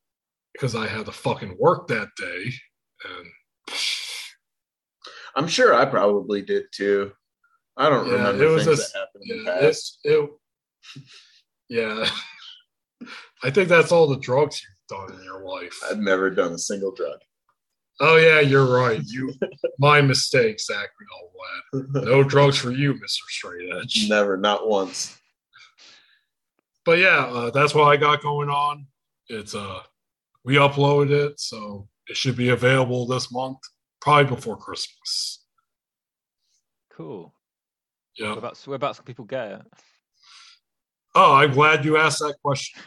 because 0.54 0.76
I 0.76 0.86
had 0.88 1.08
to 1.08 1.12
fucking 1.12 1.58
work 1.60 1.88
that 1.88 2.10
day, 2.18 2.52
and 3.06 3.76
I'm 5.36 5.48
sure 5.48 5.74
I 5.74 5.86
probably 5.86 6.44
did 6.44 6.66
too. 6.72 7.14
I 7.78 7.90
don't 7.90 8.06
Yeah, 8.08 8.14
remember 8.14 8.44
it 8.44 8.48
was 8.50 8.66
things 8.66 8.78
just- 8.80 8.94
that 8.94 9.00
happened 9.00 9.24
in 9.30 9.38
yeah, 9.46 9.54
the 9.56 9.68
past. 9.68 10.00
it 10.04 10.30
yeah. 11.70 12.10
I 13.44 13.50
think 13.50 13.70
that's 13.70 13.92
all 13.92 14.06
the 14.08 14.20
drugs 14.20 14.62
you've 14.62 15.00
done 15.00 15.18
in 15.18 15.24
your 15.24 15.44
life. 15.44 15.74
I've 15.90 15.98
never 15.98 16.30
done 16.30 16.52
a 16.54 16.60
single 16.60 16.92
drug. 16.94 17.18
Oh 18.00 18.18
yeah, 18.18 18.40
you're 18.40 18.72
right. 18.72 19.02
You, 19.04 19.34
my 19.80 20.00
mistake, 20.02 20.60
Zachary 20.60 20.90
Elmblad. 21.74 22.04
No 22.06 22.24
drugs 22.24 22.58
for 22.58 22.72
you, 22.72 22.94
Mister 22.94 23.24
Straight 23.30 23.70
Edge. 23.74 24.06
never, 24.10 24.38
not 24.38 24.68
once. 24.68 25.18
But 26.86 27.00
yeah, 27.00 27.26
uh, 27.26 27.52
that's 27.52 27.76
what 27.76 27.86
I 27.86 27.98
got 27.98 28.22
going 28.22 28.50
on. 28.50 28.88
It's 29.28 29.54
uh, 29.56 29.80
we 30.44 30.56
uploaded 30.56 31.12
it, 31.12 31.40
so 31.40 31.88
it 32.08 32.18
should 32.18 32.36
be 32.36 32.50
available 32.50 33.06
this 33.06 33.32
month, 33.32 33.60
probably 34.02 34.36
before 34.36 34.58
Christmas. 34.58 35.46
Cool. 36.92 37.34
Yeah. 38.18 38.30
Whereabouts, 38.30 38.68
whereabouts 38.68 39.00
can 39.00 39.06
people 39.06 39.26
get 39.26 39.52
it? 39.52 39.62
Oh, 41.16 41.36
I'm 41.36 41.52
glad 41.52 41.86
you 41.86 41.98
asked 41.98 42.20
that 42.20 42.36
question. 42.44 42.82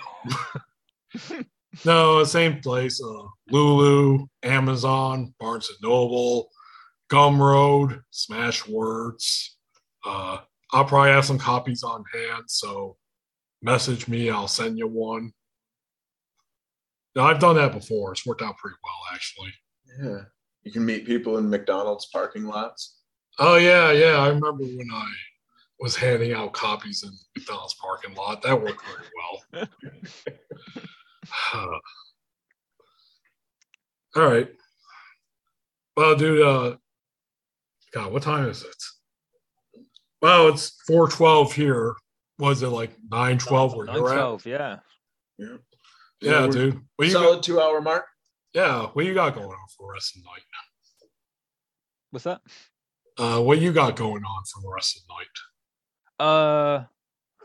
no, 1.84 2.24
same 2.24 2.60
place. 2.60 3.00
Uh, 3.02 3.24
Lulu, 3.50 4.26
Amazon, 4.42 5.34
Barnes 5.38 5.68
and 5.68 5.78
Noble, 5.82 6.48
Gumroad, 7.10 8.02
Smashwords. 8.12 9.50
Uh, 10.04 10.38
I'll 10.72 10.84
probably 10.84 11.10
have 11.10 11.24
some 11.24 11.38
copies 11.38 11.82
on 11.82 12.04
hand, 12.12 12.44
so 12.46 12.96
message 13.64 14.06
me. 14.06 14.30
I'll 14.30 14.46
send 14.46 14.78
you 14.78 14.86
one. 14.86 15.32
Now, 17.16 17.24
I've 17.24 17.38
done 17.38 17.56
that 17.56 17.72
before. 17.72 18.12
It's 18.12 18.26
worked 18.26 18.42
out 18.42 18.58
pretty 18.58 18.76
well, 18.82 19.14
actually. 19.14 19.52
Yeah. 20.02 20.24
You 20.62 20.72
can 20.72 20.84
meet 20.84 21.06
people 21.06 21.38
in 21.38 21.48
McDonald's 21.48 22.06
parking 22.06 22.44
lots. 22.44 22.98
Oh 23.38 23.56
yeah, 23.56 23.90
yeah. 23.92 24.18
I 24.18 24.28
remember 24.28 24.64
when 24.64 24.88
I 24.92 25.10
was 25.80 25.96
handing 25.96 26.32
out 26.32 26.52
copies 26.52 27.02
in 27.02 27.10
McDonald's 27.36 27.74
parking 27.74 28.14
lot. 28.14 28.42
That 28.42 28.60
worked 28.60 28.82
very 29.52 29.66
well. 29.66 29.68
All 34.16 34.28
right. 34.28 34.48
Well, 35.96 36.16
dude, 36.16 36.42
uh, 36.42 36.76
God, 37.92 38.12
what 38.12 38.22
time 38.22 38.48
is 38.48 38.62
it? 38.62 39.82
Well, 40.22 40.48
it's 40.48 40.80
four 40.86 41.08
twelve 41.08 41.52
here. 41.52 41.94
Was 42.38 42.62
it 42.62 42.68
like 42.68 42.92
nine 43.10 43.38
twelve 43.38 43.74
where 43.74 43.86
Nine 43.86 43.96
you're 43.96 44.08
at? 44.10 44.14
twelve, 44.14 44.46
yeah. 44.46 44.78
Yeah, 45.38 45.48
we're- 46.20 46.50
dude. 46.50 46.80
What 46.96 47.06
you 47.06 47.12
Solid 47.12 47.34
got, 47.36 47.42
two 47.42 47.60
hour 47.60 47.80
mark. 47.80 48.06
yeah, 48.54 48.86
what 48.86 49.04
you 49.04 49.14
got 49.14 49.34
going 49.34 49.46
on 49.48 49.68
for 49.76 49.86
the 49.88 49.92
rest 49.92 50.16
of 50.16 50.22
the 50.22 50.28
night? 50.28 50.42
What's 52.10 52.24
that? 52.24 52.40
Uh, 53.18 53.40
what 53.40 53.58
you 53.60 53.72
got 53.72 53.96
going 53.96 54.24
on 54.24 54.42
for 54.52 54.62
the 54.62 54.68
rest 54.74 54.96
of 54.96 55.02
the 55.06 55.14
night? 55.14 56.28
Uh, 56.28 56.84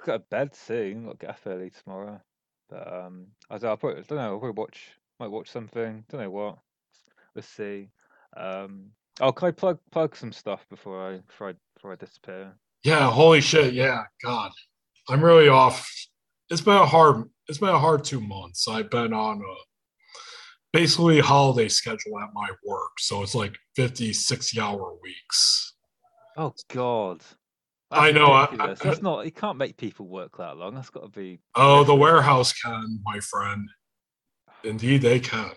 got 0.05 0.15
a 0.15 0.19
bed 0.19 0.55
soon. 0.55 1.05
Got 1.05 1.11
to 1.19 1.25
get 1.25 1.29
up 1.31 1.39
early 1.45 1.71
tomorrow. 1.71 2.21
But 2.69 2.91
um, 2.91 3.27
I 3.49 3.57
don't, 3.57 3.69
I'll 3.71 3.77
probably, 3.77 4.03
don't 4.03 4.17
know. 4.17 4.33
I'll 4.33 4.39
probably 4.39 4.59
watch. 4.61 4.91
Might 5.19 5.31
watch 5.31 5.49
something. 5.49 6.05
Don't 6.09 6.21
know 6.21 6.29
what. 6.29 6.59
Let's 7.35 7.47
see. 7.49 7.89
Um, 8.37 8.91
oh, 9.21 9.31
can 9.31 9.49
I 9.49 9.51
plug 9.51 9.79
plug 9.91 10.15
some 10.15 10.31
stuff 10.31 10.65
before 10.69 11.13
I 11.13 11.17
before 11.17 11.49
I 11.49 11.53
before 11.75 11.91
I 11.91 11.95
disappear? 11.95 12.53
Yeah, 12.83 13.09
holy 13.11 13.41
shit. 13.41 13.73
Yeah, 13.73 14.03
God, 14.23 14.51
I'm 15.09 15.23
really 15.23 15.47
off. 15.49 15.89
It's 16.49 16.61
been 16.61 16.75
a 16.77 16.85
hard. 16.85 17.29
It's 17.47 17.57
been 17.57 17.69
a 17.69 17.79
hard 17.79 18.03
two 18.03 18.21
months. 18.21 18.67
I've 18.67 18.89
been 18.89 19.11
on 19.13 19.37
a 19.37 19.55
basically 20.71 21.19
holiday 21.19 21.67
schedule 21.67 22.19
at 22.19 22.29
my 22.33 22.49
work, 22.65 22.91
so 22.99 23.23
it's 23.23 23.33
like 23.35 23.55
50, 23.75 24.13
60 24.13 24.59
hour 24.59 24.93
weeks. 25.01 25.75
Oh 26.37 26.53
God. 26.69 27.21
I 27.91 28.11
That's 28.11 28.15
know, 28.15 28.31
I- 28.33 28.49
ridiculous. 28.51 28.99
I- 28.99 29.01
not. 29.01 29.25
You 29.25 29.31
can't 29.31 29.57
make 29.57 29.77
people 29.77 30.07
work 30.07 30.37
that 30.37 30.57
long. 30.57 30.75
That's 30.75 30.91
got 30.91 31.01
to 31.01 31.09
be. 31.09 31.39
Oh, 31.55 31.83
the 31.83 31.95
warehouse 31.95 32.53
can, 32.53 32.99
my 33.03 33.19
friend. 33.19 33.67
Indeed, 34.63 35.01
they 35.01 35.19
can. 35.19 35.51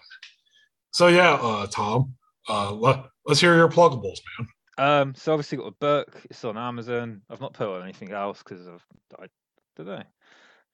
So 0.93 1.09
yeah, 1.09 1.35
uh, 1.35 1.67
Tom, 1.67 2.15
uh, 2.49 2.73
let, 2.73 3.05
let's 3.27 3.41
hear 3.41 3.57
your 3.57 3.69
pluggables, 3.69 4.19
man. 4.39 4.49
Um, 4.79 5.15
so 5.15 5.33
obviously 5.33 5.59
got 5.59 5.67
a 5.67 5.71
book. 5.73 6.23
It's 6.31 6.45
on 6.45 6.57
Amazon. 6.57 7.21
I've 7.29 7.41
not 7.41 7.53
put 7.53 7.69
on 7.69 7.83
anything 7.83 8.13
else 8.13 8.39
because 8.43 8.67
I 9.19 9.27
don't 9.77 9.87
know. 9.87 10.03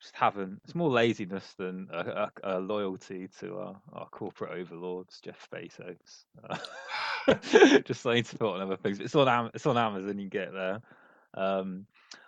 Just 0.00 0.14
haven't. 0.14 0.60
It's 0.64 0.74
more 0.74 0.90
laziness 0.90 1.54
than 1.58 1.88
a, 1.92 1.98
a, 1.98 2.30
a 2.44 2.58
loyalty 2.60 3.28
to 3.40 3.58
our, 3.58 3.80
our 3.92 4.08
corporate 4.08 4.52
overlords, 4.52 5.20
Jeff 5.20 5.48
Bezos. 5.52 6.24
Uh, 6.48 7.78
just 7.84 8.02
saying 8.02 8.22
to 8.24 8.38
put 8.38 8.54
on 8.54 8.60
other 8.60 8.76
things. 8.76 8.98
But 8.98 9.04
It's 9.06 9.14
on 9.16 9.50
it's 9.54 9.66
on 9.66 9.76
Amazon. 9.76 10.18
You 10.18 10.28
get 10.28 10.52
there. 10.52 10.80
Um, 11.34 11.86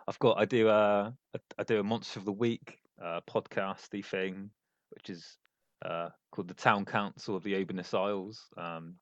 I've 0.08 0.18
got. 0.18 0.38
I 0.38 0.46
do 0.46 0.68
a. 0.68 1.14
I 1.58 1.64
do 1.64 1.78
a 1.78 1.84
monster 1.84 2.18
of 2.18 2.24
the 2.24 2.32
week 2.32 2.78
uh, 3.00 3.20
podcasty 3.28 4.04
thing, 4.04 4.50
which 4.90 5.08
is 5.08 5.38
uh, 5.84 6.08
called 6.32 6.48
the 6.48 6.54
Town 6.54 6.84
Council 6.84 7.36
of 7.36 7.44
the 7.44 7.54
Obanus 7.54 7.94
Isles. 7.94 8.48
Um, 8.56 8.96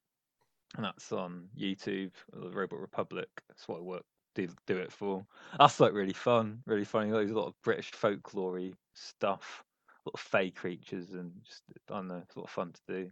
and 0.76 0.84
that's 0.84 1.10
on 1.12 1.48
YouTube, 1.58 2.12
the 2.34 2.50
Robot 2.50 2.80
Republic. 2.80 3.28
That's 3.48 3.66
what 3.66 3.78
I 3.78 3.82
work 3.82 4.04
do 4.46 4.54
do 4.66 4.76
it 4.78 4.92
for. 4.92 5.26
That's 5.58 5.80
like 5.80 5.92
really 5.92 6.12
fun, 6.12 6.62
really 6.66 6.84
funny. 6.84 7.10
There's 7.10 7.30
a 7.30 7.38
lot 7.38 7.48
of 7.48 7.54
British 7.62 7.90
folklore 7.92 8.70
stuff, 8.94 9.64
a 9.88 10.08
lot 10.08 10.14
of 10.14 10.20
fey 10.20 10.50
creatures, 10.50 11.12
and 11.12 11.32
just 11.44 11.62
I 11.90 11.94
don't 11.94 12.08
know, 12.08 12.22
it's 12.22 12.36
a 12.36 12.38
lot 12.38 12.44
of 12.46 12.50
fun 12.50 12.72
to 12.72 12.80
do. 13.02 13.10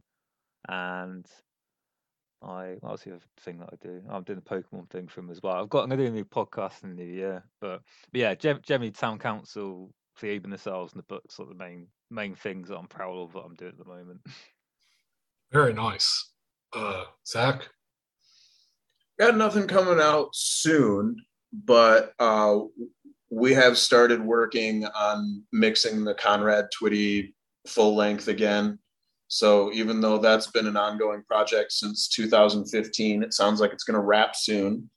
And 0.69 1.27
I 2.43 2.77
what 2.81 2.93
was 2.93 3.03
the 3.03 3.13
other 3.13 3.25
thing 3.41 3.59
that 3.59 3.71
I 3.73 3.77
do? 3.83 4.03
I'm 4.09 4.23
doing 4.23 4.41
the 4.45 4.55
Pokemon 4.55 4.91
thing 4.91 5.09
for 5.09 5.21
him 5.21 5.31
as 5.31 5.43
well. 5.43 5.57
I've 5.57 5.69
got 5.69 5.85
I'm 5.85 5.91
gonna 5.91 6.03
do 6.03 6.09
a 6.09 6.11
new 6.11 6.25
podcast 6.25 6.85
in 6.85 6.91
the 6.91 7.05
new 7.05 7.13
year, 7.13 7.45
but, 7.61 7.83
but 8.13 8.21
yeah, 8.21 8.35
Gem- 8.35 8.61
Town 8.93 9.19
Council, 9.19 9.91
the 10.21 10.29
Obanus 10.39 10.71
Isles, 10.71 10.93
and 10.93 11.01
the 11.01 11.07
books 11.07 11.41
are 11.41 11.47
the 11.47 11.55
main 11.55 11.89
main 12.11 12.35
things 12.35 12.69
that 12.69 12.79
I'm 12.79 12.87
proud 12.87 13.17
of 13.17 13.33
that 13.33 13.41
I'm 13.41 13.55
doing 13.55 13.73
at 13.73 13.79
the 13.79 13.93
moment. 13.93 14.21
Very 15.53 15.73
nice. 15.73 16.31
Uh, 16.73 17.05
Zach, 17.27 17.69
Got 19.19 19.37
nothing 19.37 19.67
coming 19.67 20.01
out 20.01 20.29
soon, 20.35 21.17
but 21.53 22.13
uh, 22.19 22.59
we 23.31 23.55
have 23.55 23.79
started 23.79 24.23
working 24.23 24.85
on 24.85 25.43
mixing 25.53 26.05
the 26.05 26.15
Conrad 26.15 26.67
Twitty 26.79 27.33
full 27.67 27.97
length 27.97 28.29
again. 28.29 28.79
So 29.29 29.73
even 29.73 30.01
though 30.01 30.19
that's 30.19 30.49
been 30.49 30.67
an 30.67 30.77
ongoing 30.77 31.23
project 31.27 31.73
since 31.73 32.09
2015, 32.09 33.23
it 33.23 33.35
sounds 33.35 33.61
like 33.61 33.73
it's 33.73 33.85
going 33.85 33.99
to 33.99 34.05
wrap 34.05 34.37
soon. 34.37 34.91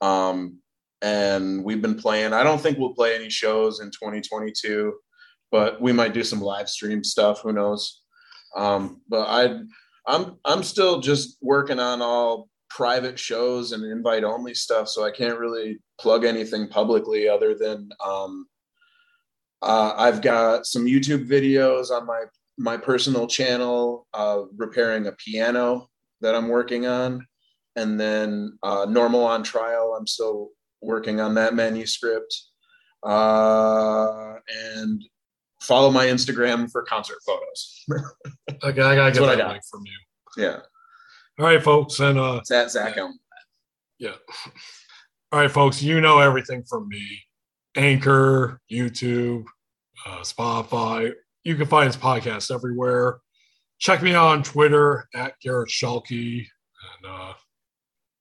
Um, 0.00 0.58
and 1.02 1.62
we've 1.62 1.82
been 1.82 1.96
playing. 1.96 2.32
I 2.32 2.42
don't 2.42 2.60
think 2.60 2.78
we'll 2.78 2.94
play 2.94 3.14
any 3.14 3.28
shows 3.28 3.80
in 3.80 3.88
2022, 3.88 4.94
but 5.50 5.80
we 5.80 5.92
might 5.92 6.14
do 6.14 6.24
some 6.24 6.40
live 6.40 6.68
stream 6.68 7.04
stuff. 7.04 7.42
Who 7.42 7.52
knows? 7.52 8.00
Um, 8.56 9.02
but 9.08 9.26
I, 9.28 9.60
I'm 10.06 10.36
I'm 10.44 10.62
still 10.62 11.00
just 11.00 11.36
working 11.42 11.78
on 11.78 12.00
all 12.00 12.48
private 12.76 13.18
shows 13.18 13.72
and 13.72 13.82
invite 13.84 14.22
only 14.22 14.52
stuff, 14.52 14.86
so 14.86 15.02
I 15.02 15.10
can't 15.10 15.38
really 15.38 15.78
plug 15.98 16.26
anything 16.26 16.68
publicly 16.68 17.26
other 17.26 17.54
than 17.54 17.88
um, 18.04 18.46
uh, 19.62 19.94
I've 19.96 20.20
got 20.20 20.66
some 20.66 20.84
YouTube 20.84 21.26
videos 21.26 21.90
on 21.90 22.06
my 22.06 22.24
my 22.58 22.76
personal 22.76 23.26
channel 23.26 24.06
uh, 24.12 24.42
repairing 24.56 25.06
a 25.06 25.12
piano 25.12 25.88
that 26.20 26.34
I'm 26.34 26.48
working 26.48 26.86
on, 26.86 27.26
and 27.76 27.98
then 27.98 28.58
uh, 28.62 28.84
normal 28.86 29.24
on 29.24 29.42
trial. 29.42 29.96
I'm 29.98 30.06
still 30.06 30.50
working 30.82 31.18
on 31.18 31.34
that 31.34 31.54
manuscript, 31.54 32.38
uh, 33.02 34.34
and 34.74 35.02
follow 35.62 35.90
my 35.90 36.06
Instagram 36.06 36.70
for 36.70 36.82
concert 36.82 37.18
photos. 37.24 37.84
okay, 38.64 38.82
I 38.82 38.94
gotta 38.94 39.12
get 39.12 39.38
that 39.38 39.48
link 39.48 39.62
from 39.70 39.80
you. 39.86 40.44
yeah, 40.44 40.58
All 41.38 41.44
right, 41.46 41.62
folks, 41.62 42.00
and 42.00 42.18
uh, 42.18 42.38
it's 42.40 42.50
at 42.50 42.70
Zach 42.70 42.96
Elm. 42.96 43.18
Yeah. 43.98 44.12
All 45.32 45.40
right, 45.40 45.50
folks, 45.50 45.82
you 45.82 46.00
know 46.00 46.18
everything 46.18 46.62
from 46.68 46.88
me 46.88 47.04
Anchor, 47.76 48.60
YouTube, 48.72 49.44
uh, 50.06 50.20
Spotify. 50.20 51.12
You 51.44 51.56
can 51.56 51.66
find 51.66 51.88
this 51.88 51.96
podcast 51.96 52.54
everywhere. 52.54 53.18
Check 53.78 54.02
me 54.02 54.14
out 54.14 54.28
on 54.28 54.42
Twitter 54.42 55.06
at 55.14 55.34
Garret 55.42 55.68
Schuelke. 55.68 56.46
And 57.02 57.12
uh, 57.12 57.34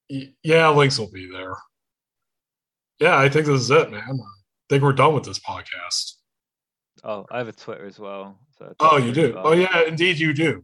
y- 0.09 0.33
yeah, 0.43 0.69
links 0.69 0.99
will 0.99 1.11
be 1.11 1.29
there. 1.31 1.55
Yeah, 2.99 3.17
I 3.17 3.29
think 3.29 3.45
this 3.45 3.61
is 3.61 3.71
it, 3.71 3.91
man. 3.91 4.03
I 4.09 4.13
think 4.69 4.83
we're 4.83 4.93
done 4.93 5.13
with 5.13 5.23
this 5.23 5.39
podcast. 5.39 6.13
Oh, 7.03 7.25
I 7.31 7.37
have 7.37 7.47
a 7.47 7.53
Twitter 7.53 7.85
as 7.85 7.99
well. 7.99 8.39
So 8.57 8.73
Oh, 8.79 8.97
you 8.97 9.11
do? 9.13 9.27
Rhubarb. 9.27 9.45
Oh, 9.45 9.51
yeah, 9.53 9.83
indeed, 9.87 10.17
you 10.19 10.33
do. 10.33 10.63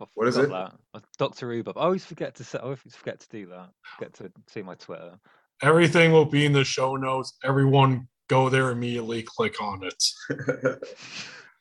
I 0.00 0.04
What 0.14 0.28
is 0.28 0.36
it? 0.36 0.48
That. 0.50 0.72
Uh, 0.94 1.00
Dr. 1.18 1.46
Rhubarb. 1.48 1.76
I 1.78 1.82
always 1.82 2.04
forget 2.04 2.34
to 2.36 2.44
say, 2.44 2.58
I 2.58 2.62
always 2.62 2.80
forget 2.80 3.20
to 3.20 3.28
do 3.30 3.46
that. 3.46 3.70
Forget 3.96 4.14
to 4.14 4.30
see 4.48 4.62
my 4.62 4.74
Twitter. 4.74 5.18
Everything 5.62 6.12
will 6.12 6.24
be 6.24 6.46
in 6.46 6.52
the 6.52 6.64
show 6.64 6.96
notes. 6.96 7.36
Everyone 7.44 8.06
go 8.28 8.48
there 8.48 8.70
immediately, 8.70 9.22
click 9.22 9.60
on 9.62 9.82
it. 9.84 10.04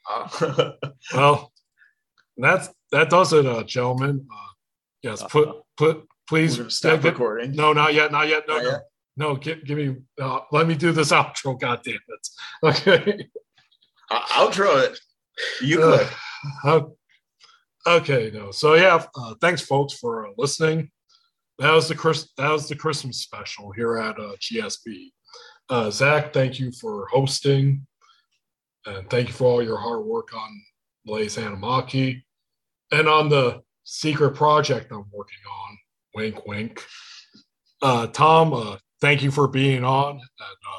Uh, 0.10 0.72
Well, 1.14 1.52
that's 2.38 2.70
that 2.94 3.10
does 3.10 3.34
it, 3.34 3.46
uh, 3.46 3.64
gentlemen. 3.64 4.26
Uh, 4.32 4.48
yes, 5.02 5.22
put 5.30 5.50
put 5.76 6.06
please 6.30 6.62
stop 6.74 7.02
get- 7.02 7.12
recording. 7.12 7.52
No, 7.52 7.74
not 7.74 7.94
yet, 7.94 8.12
not 8.14 8.28
yet. 8.30 8.44
No, 8.48 8.56
Not 8.56 8.64
no, 8.64 8.70
yet? 8.70 8.82
no. 9.18 9.36
Give, 9.36 9.66
give 9.66 9.78
me. 9.78 9.96
Uh, 10.22 10.40
let 10.54 10.66
me 10.66 10.76
do 10.76 10.94
this 10.94 11.12
outro. 11.18 11.60
God 11.60 11.82
damn 11.84 11.96
it. 11.96 12.28
Okay. 12.64 13.28
I- 14.10 14.46
outro 14.46 14.82
it. 14.86 14.98
You 15.62 15.84
Uh, 15.84 15.98
click. 15.98 16.10
uh, 16.64 16.82
okay. 17.88 18.32
No. 18.34 18.52
So 18.52 18.76
yeah. 18.76 19.04
Uh, 19.16 19.36
thanks, 19.42 19.62
folks, 19.62 19.94
for 19.94 20.28
uh, 20.28 20.32
listening. 20.38 20.92
That 21.60 21.72
was 21.72 21.88
the 21.88 21.96
Chris. 21.96 22.30
That 22.38 22.52
was 22.52 22.70
the 22.70 22.76
Christmas 22.76 23.22
special 23.22 23.72
here 23.72 23.98
at 23.98 24.20
uh, 24.20 24.36
GSP. 24.40 25.12
Uh, 25.70 25.90
Zach, 25.90 26.32
thank 26.34 26.60
you 26.60 26.72
for 26.72 27.08
hosting, 27.12 27.86
and 28.86 29.10
thank 29.10 29.28
you 29.28 29.34
for 29.34 29.46
all 29.46 29.64
your 29.64 29.78
hard 29.78 30.06
work 30.06 30.34
on 30.34 30.62
Blaze 31.06 31.36
Animaki, 31.38 32.24
and 32.92 33.08
on 33.08 33.30
the 33.30 33.62
secret 33.84 34.36
project 34.36 34.92
I'm 34.92 35.06
working 35.12 35.40
on. 35.50 35.78
Wink, 36.16 36.46
wink. 36.46 36.84
Uh, 37.82 38.08
Tom, 38.08 38.54
uh, 38.54 38.78
thank 39.02 39.24
you 39.24 39.32
for 39.32 39.48
being 39.48 39.84
on. 39.84 40.14
And, 40.16 40.22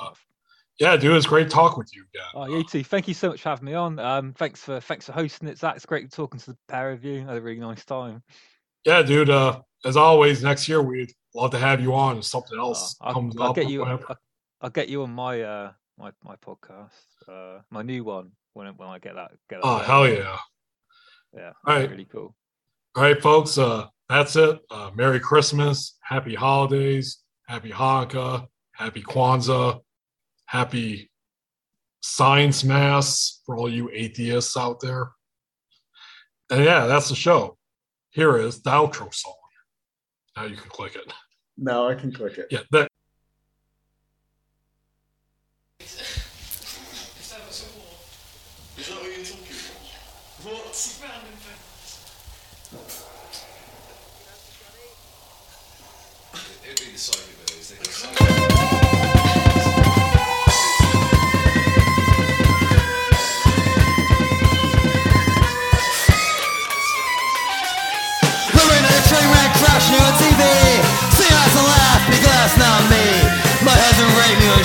uh, 0.03 0.11
yeah, 0.79 0.97
dude, 0.97 1.17
it's 1.17 1.27
great 1.27 1.51
talk 1.51 1.77
with 1.77 1.91
you 1.95 2.05
again. 2.15 2.27
Oh, 2.35 2.47
you 2.47 2.65
too. 2.65 2.85
Thank 2.85 3.09
you 3.09 3.15
so 3.15 3.31
much 3.31 3.43
for 3.43 3.49
having 3.51 3.67
me 3.67 3.75
on. 3.75 3.99
Um, 3.99 4.33
thanks 4.35 4.61
for 4.63 4.81
thanks 4.81 5.07
for 5.07 5.13
hosting 5.13 5.49
it, 5.49 5.59
Zach. 5.59 5.77
It's 5.77 5.87
great 5.87 6.11
talking 6.13 6.39
to 6.41 6.53
the 6.53 6.59
pair 6.69 6.91
of 6.93 7.05
you. 7.05 7.21
I 7.23 7.29
had 7.33 7.37
a 7.37 7.41
really 7.43 7.61
nice 7.61 7.85
time. 7.85 8.23
yeah, 8.85 9.03
dude. 9.03 9.31
Uh, 9.31 9.61
as 9.85 9.97
always, 9.97 10.43
next 10.43 10.69
year 10.69 10.83
we'd 10.83 11.13
love 11.35 11.51
to 11.53 11.59
have 11.59 11.81
you 11.81 11.95
on 11.95 12.19
if 12.19 12.25
something 12.25 12.59
else 12.59 12.97
Oh, 13.01 13.07
I'll, 13.09 13.15
comes 13.15 13.37
I'll 13.39 13.51
up. 13.51 13.55
get 13.57 13.69
you. 13.69 13.85
I'll, 13.85 14.01
I'll 14.61 14.71
get 14.71 14.89
you 14.89 15.03
on 15.03 15.11
my 15.13 15.41
uh 15.43 15.73
my 15.99 16.13
my 16.25 16.37
podcast, 16.37 16.91
uh, 17.29 17.61
my 17.71 17.83
new 17.83 18.05
one 18.05 18.33
when 18.55 18.67
when 18.77 18.89
I 18.89 18.99
get 18.99 19.15
that. 19.15 19.31
Get 19.51 19.61
that 19.63 19.67
Oh 19.67 19.79
hell 19.79 20.09
yeah! 20.09 20.37
Yeah, 21.37 21.53
All 21.67 21.75
right. 21.75 21.91
really 21.91 22.07
cool. 22.07 22.35
All 22.97 23.03
right, 23.03 23.21
folks. 23.21 23.59
Uh, 23.59 23.87
that's 24.09 24.35
it. 24.37 24.59
Uh, 24.71 24.91
Merry 24.95 25.21
Christmas, 25.21 25.97
Happy 26.03 26.35
Holidays, 26.35 27.19
Happy 27.47 27.71
Hanukkah, 27.71 28.47
Happy 28.73 29.03
Kwanzaa, 29.03 29.81
Happy 30.49 31.11
Science 32.01 32.65
Mass 32.65 33.43
for 33.45 33.57
all 33.57 33.71
you 33.71 33.91
atheists 33.93 34.57
out 34.57 34.81
there. 34.81 35.11
And 36.51 36.65
yeah, 36.65 36.87
that's 36.87 37.11
the 37.11 37.15
show. 37.15 37.59
Here 38.11 38.39
is 38.39 38.63
the 38.63 38.71
outro 38.71 39.13
song. 39.15 39.35
Now 40.37 40.45
you 40.45 40.57
can 40.57 40.71
click 40.71 40.97
it. 40.97 41.13
Now 41.59 41.89
I 41.89 41.95
can 41.95 42.13
click 42.13 42.39
it. 42.39 42.47
Yeah, 42.51 42.87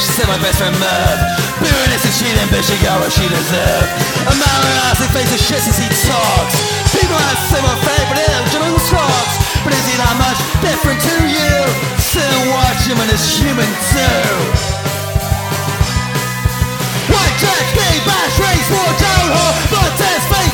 she 0.02 0.10
said 0.18 0.26
my 0.26 0.40
best 0.41 0.57
friend 0.57 0.74
Merv 0.82 1.18
Bitterness 1.61 2.02
and 2.02 2.15
cheating 2.18 2.49
but 2.49 2.65
she 2.65 2.74
got 2.82 2.98
what 2.98 3.14
she 3.14 3.30
deserved 3.30 3.90
A 4.26 4.34
man 4.34 4.57
with 4.64 4.74
an 4.74 4.80
ass 4.90 5.02
face 5.14 5.30
of 5.30 5.41
shit 5.41 5.61
since 5.61 5.78
he 5.78 5.90
talks 6.10 6.56
People 6.90 7.14
have 7.14 7.38
to 7.38 7.45
say 7.53 7.61
my 7.61 7.78
favorite 7.78 8.26
is 8.26 8.44
Jimmy 8.49 8.74
talks 8.90 9.34
But 9.61 9.72
is 9.78 9.86
he 9.86 9.95
that 10.02 10.15
much 10.18 10.40
different 10.65 10.98
to 10.98 11.15
you? 11.30 11.53
Sit 12.02 12.26
and 12.26 12.45
watch 12.53 12.82
him 12.86 12.98
and 13.02 13.10
it's 13.10 13.26
human 13.41 13.70
too. 13.90 14.74
White 17.10 17.36
trash, 17.41 17.70
gay 17.74 17.98
bash, 18.06 18.38
race, 18.38 18.70
war, 18.70 18.91
town 19.02 19.28
hall 19.34 19.53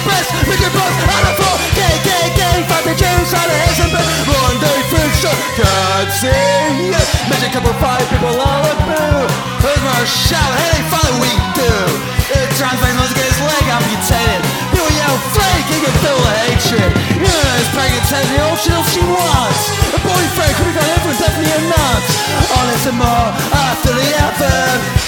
Press, 0.06 0.28
rigid 0.48 0.72
bus, 0.72 0.94
on 1.08 1.22
the 1.28 1.34
floor 1.40 1.56
Gay, 1.76 1.96
gay, 2.08 2.26
gay, 2.36 2.58
fight 2.70 2.86
the 2.88 2.96
on 3.36 3.46
the 3.48 3.58
heads 3.58 3.80
and 3.84 3.92
One 4.32 4.58
day 4.64 4.80
can't 5.60 6.12
see 6.16 6.96
Magic 7.28 7.52
couple 7.52 7.74
five 7.84 8.06
people 8.08 8.32
all 8.32 8.60
look 8.64 8.80
blue 8.88 9.50
Here's 9.60 9.84
my 9.84 10.02
shout, 10.08 10.54
hey, 10.56 10.80
follow 10.88 11.20
we 11.20 11.32
do. 11.52 11.74
It 12.32 12.48
once 12.96 13.12
get 13.12 13.28
his 13.28 13.42
leg 13.44 13.66
amputated 13.68 14.42
People 14.72 14.92
yell 14.96 15.18
flake, 15.36 15.68
he 15.68 15.78
can 15.84 15.96
feel 16.00 16.16
the 16.16 16.34
hatred. 16.48 16.92
You 17.20 17.28
know 17.28 17.54
his 17.60 17.70
pregnant 17.76 18.06
tells 18.08 18.30
me 18.32 18.38
all 18.40 18.56
she 18.56 18.70
knows 18.72 18.88
she 18.94 19.04
wants. 19.04 19.64
A 19.92 20.00
boyfriend 20.00 20.54
could 20.56 20.68
be 20.70 20.74
got 20.80 20.88
everyone, 20.96 21.20
definitely 21.20 21.52
a 21.52 21.62
nut. 21.68 22.04
I'll 22.56 22.68
listen 22.72 22.96
more 22.96 23.28
after 23.52 23.92
the 23.92 24.08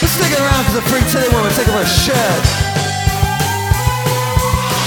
But 0.03 0.09
stick 0.11 0.33
around 0.35 0.63
for 0.67 0.75
the 0.81 0.85
free 0.91 1.05
titty 1.07 1.31
woman 1.31 1.51
take 1.55 1.71
off 1.71 1.79
her 1.79 1.87
shirt 1.87 2.70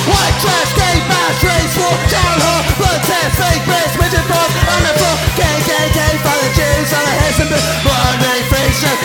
White 0.05 0.36
trash, 0.44 0.72
gay 0.76 0.98
bash, 1.09 1.40
race 1.40 1.76
war, 1.81 1.97
town 2.12 2.36
hall, 2.44 2.62
blood 2.76 3.01
test, 3.09 3.40
fake 3.40 3.64
press, 3.64 3.93
midget 3.97 4.26
boss, 4.28 4.52
on 4.68 4.81
the 4.85 4.93
floor, 5.01 5.16
gay, 5.40 5.56
gay, 5.64 6.14
father 6.20 6.51
Jews, 6.52 6.90
on 6.93 7.05
the 7.09 7.14
heads 7.24 7.40
and 7.40 7.48
boots, 7.48 7.64
one 7.89 8.18
day 8.20 8.40
face 8.52 8.78
show, 8.85 8.97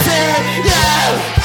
stand 0.00 0.64
you. 0.64 1.34
You 1.36 1.43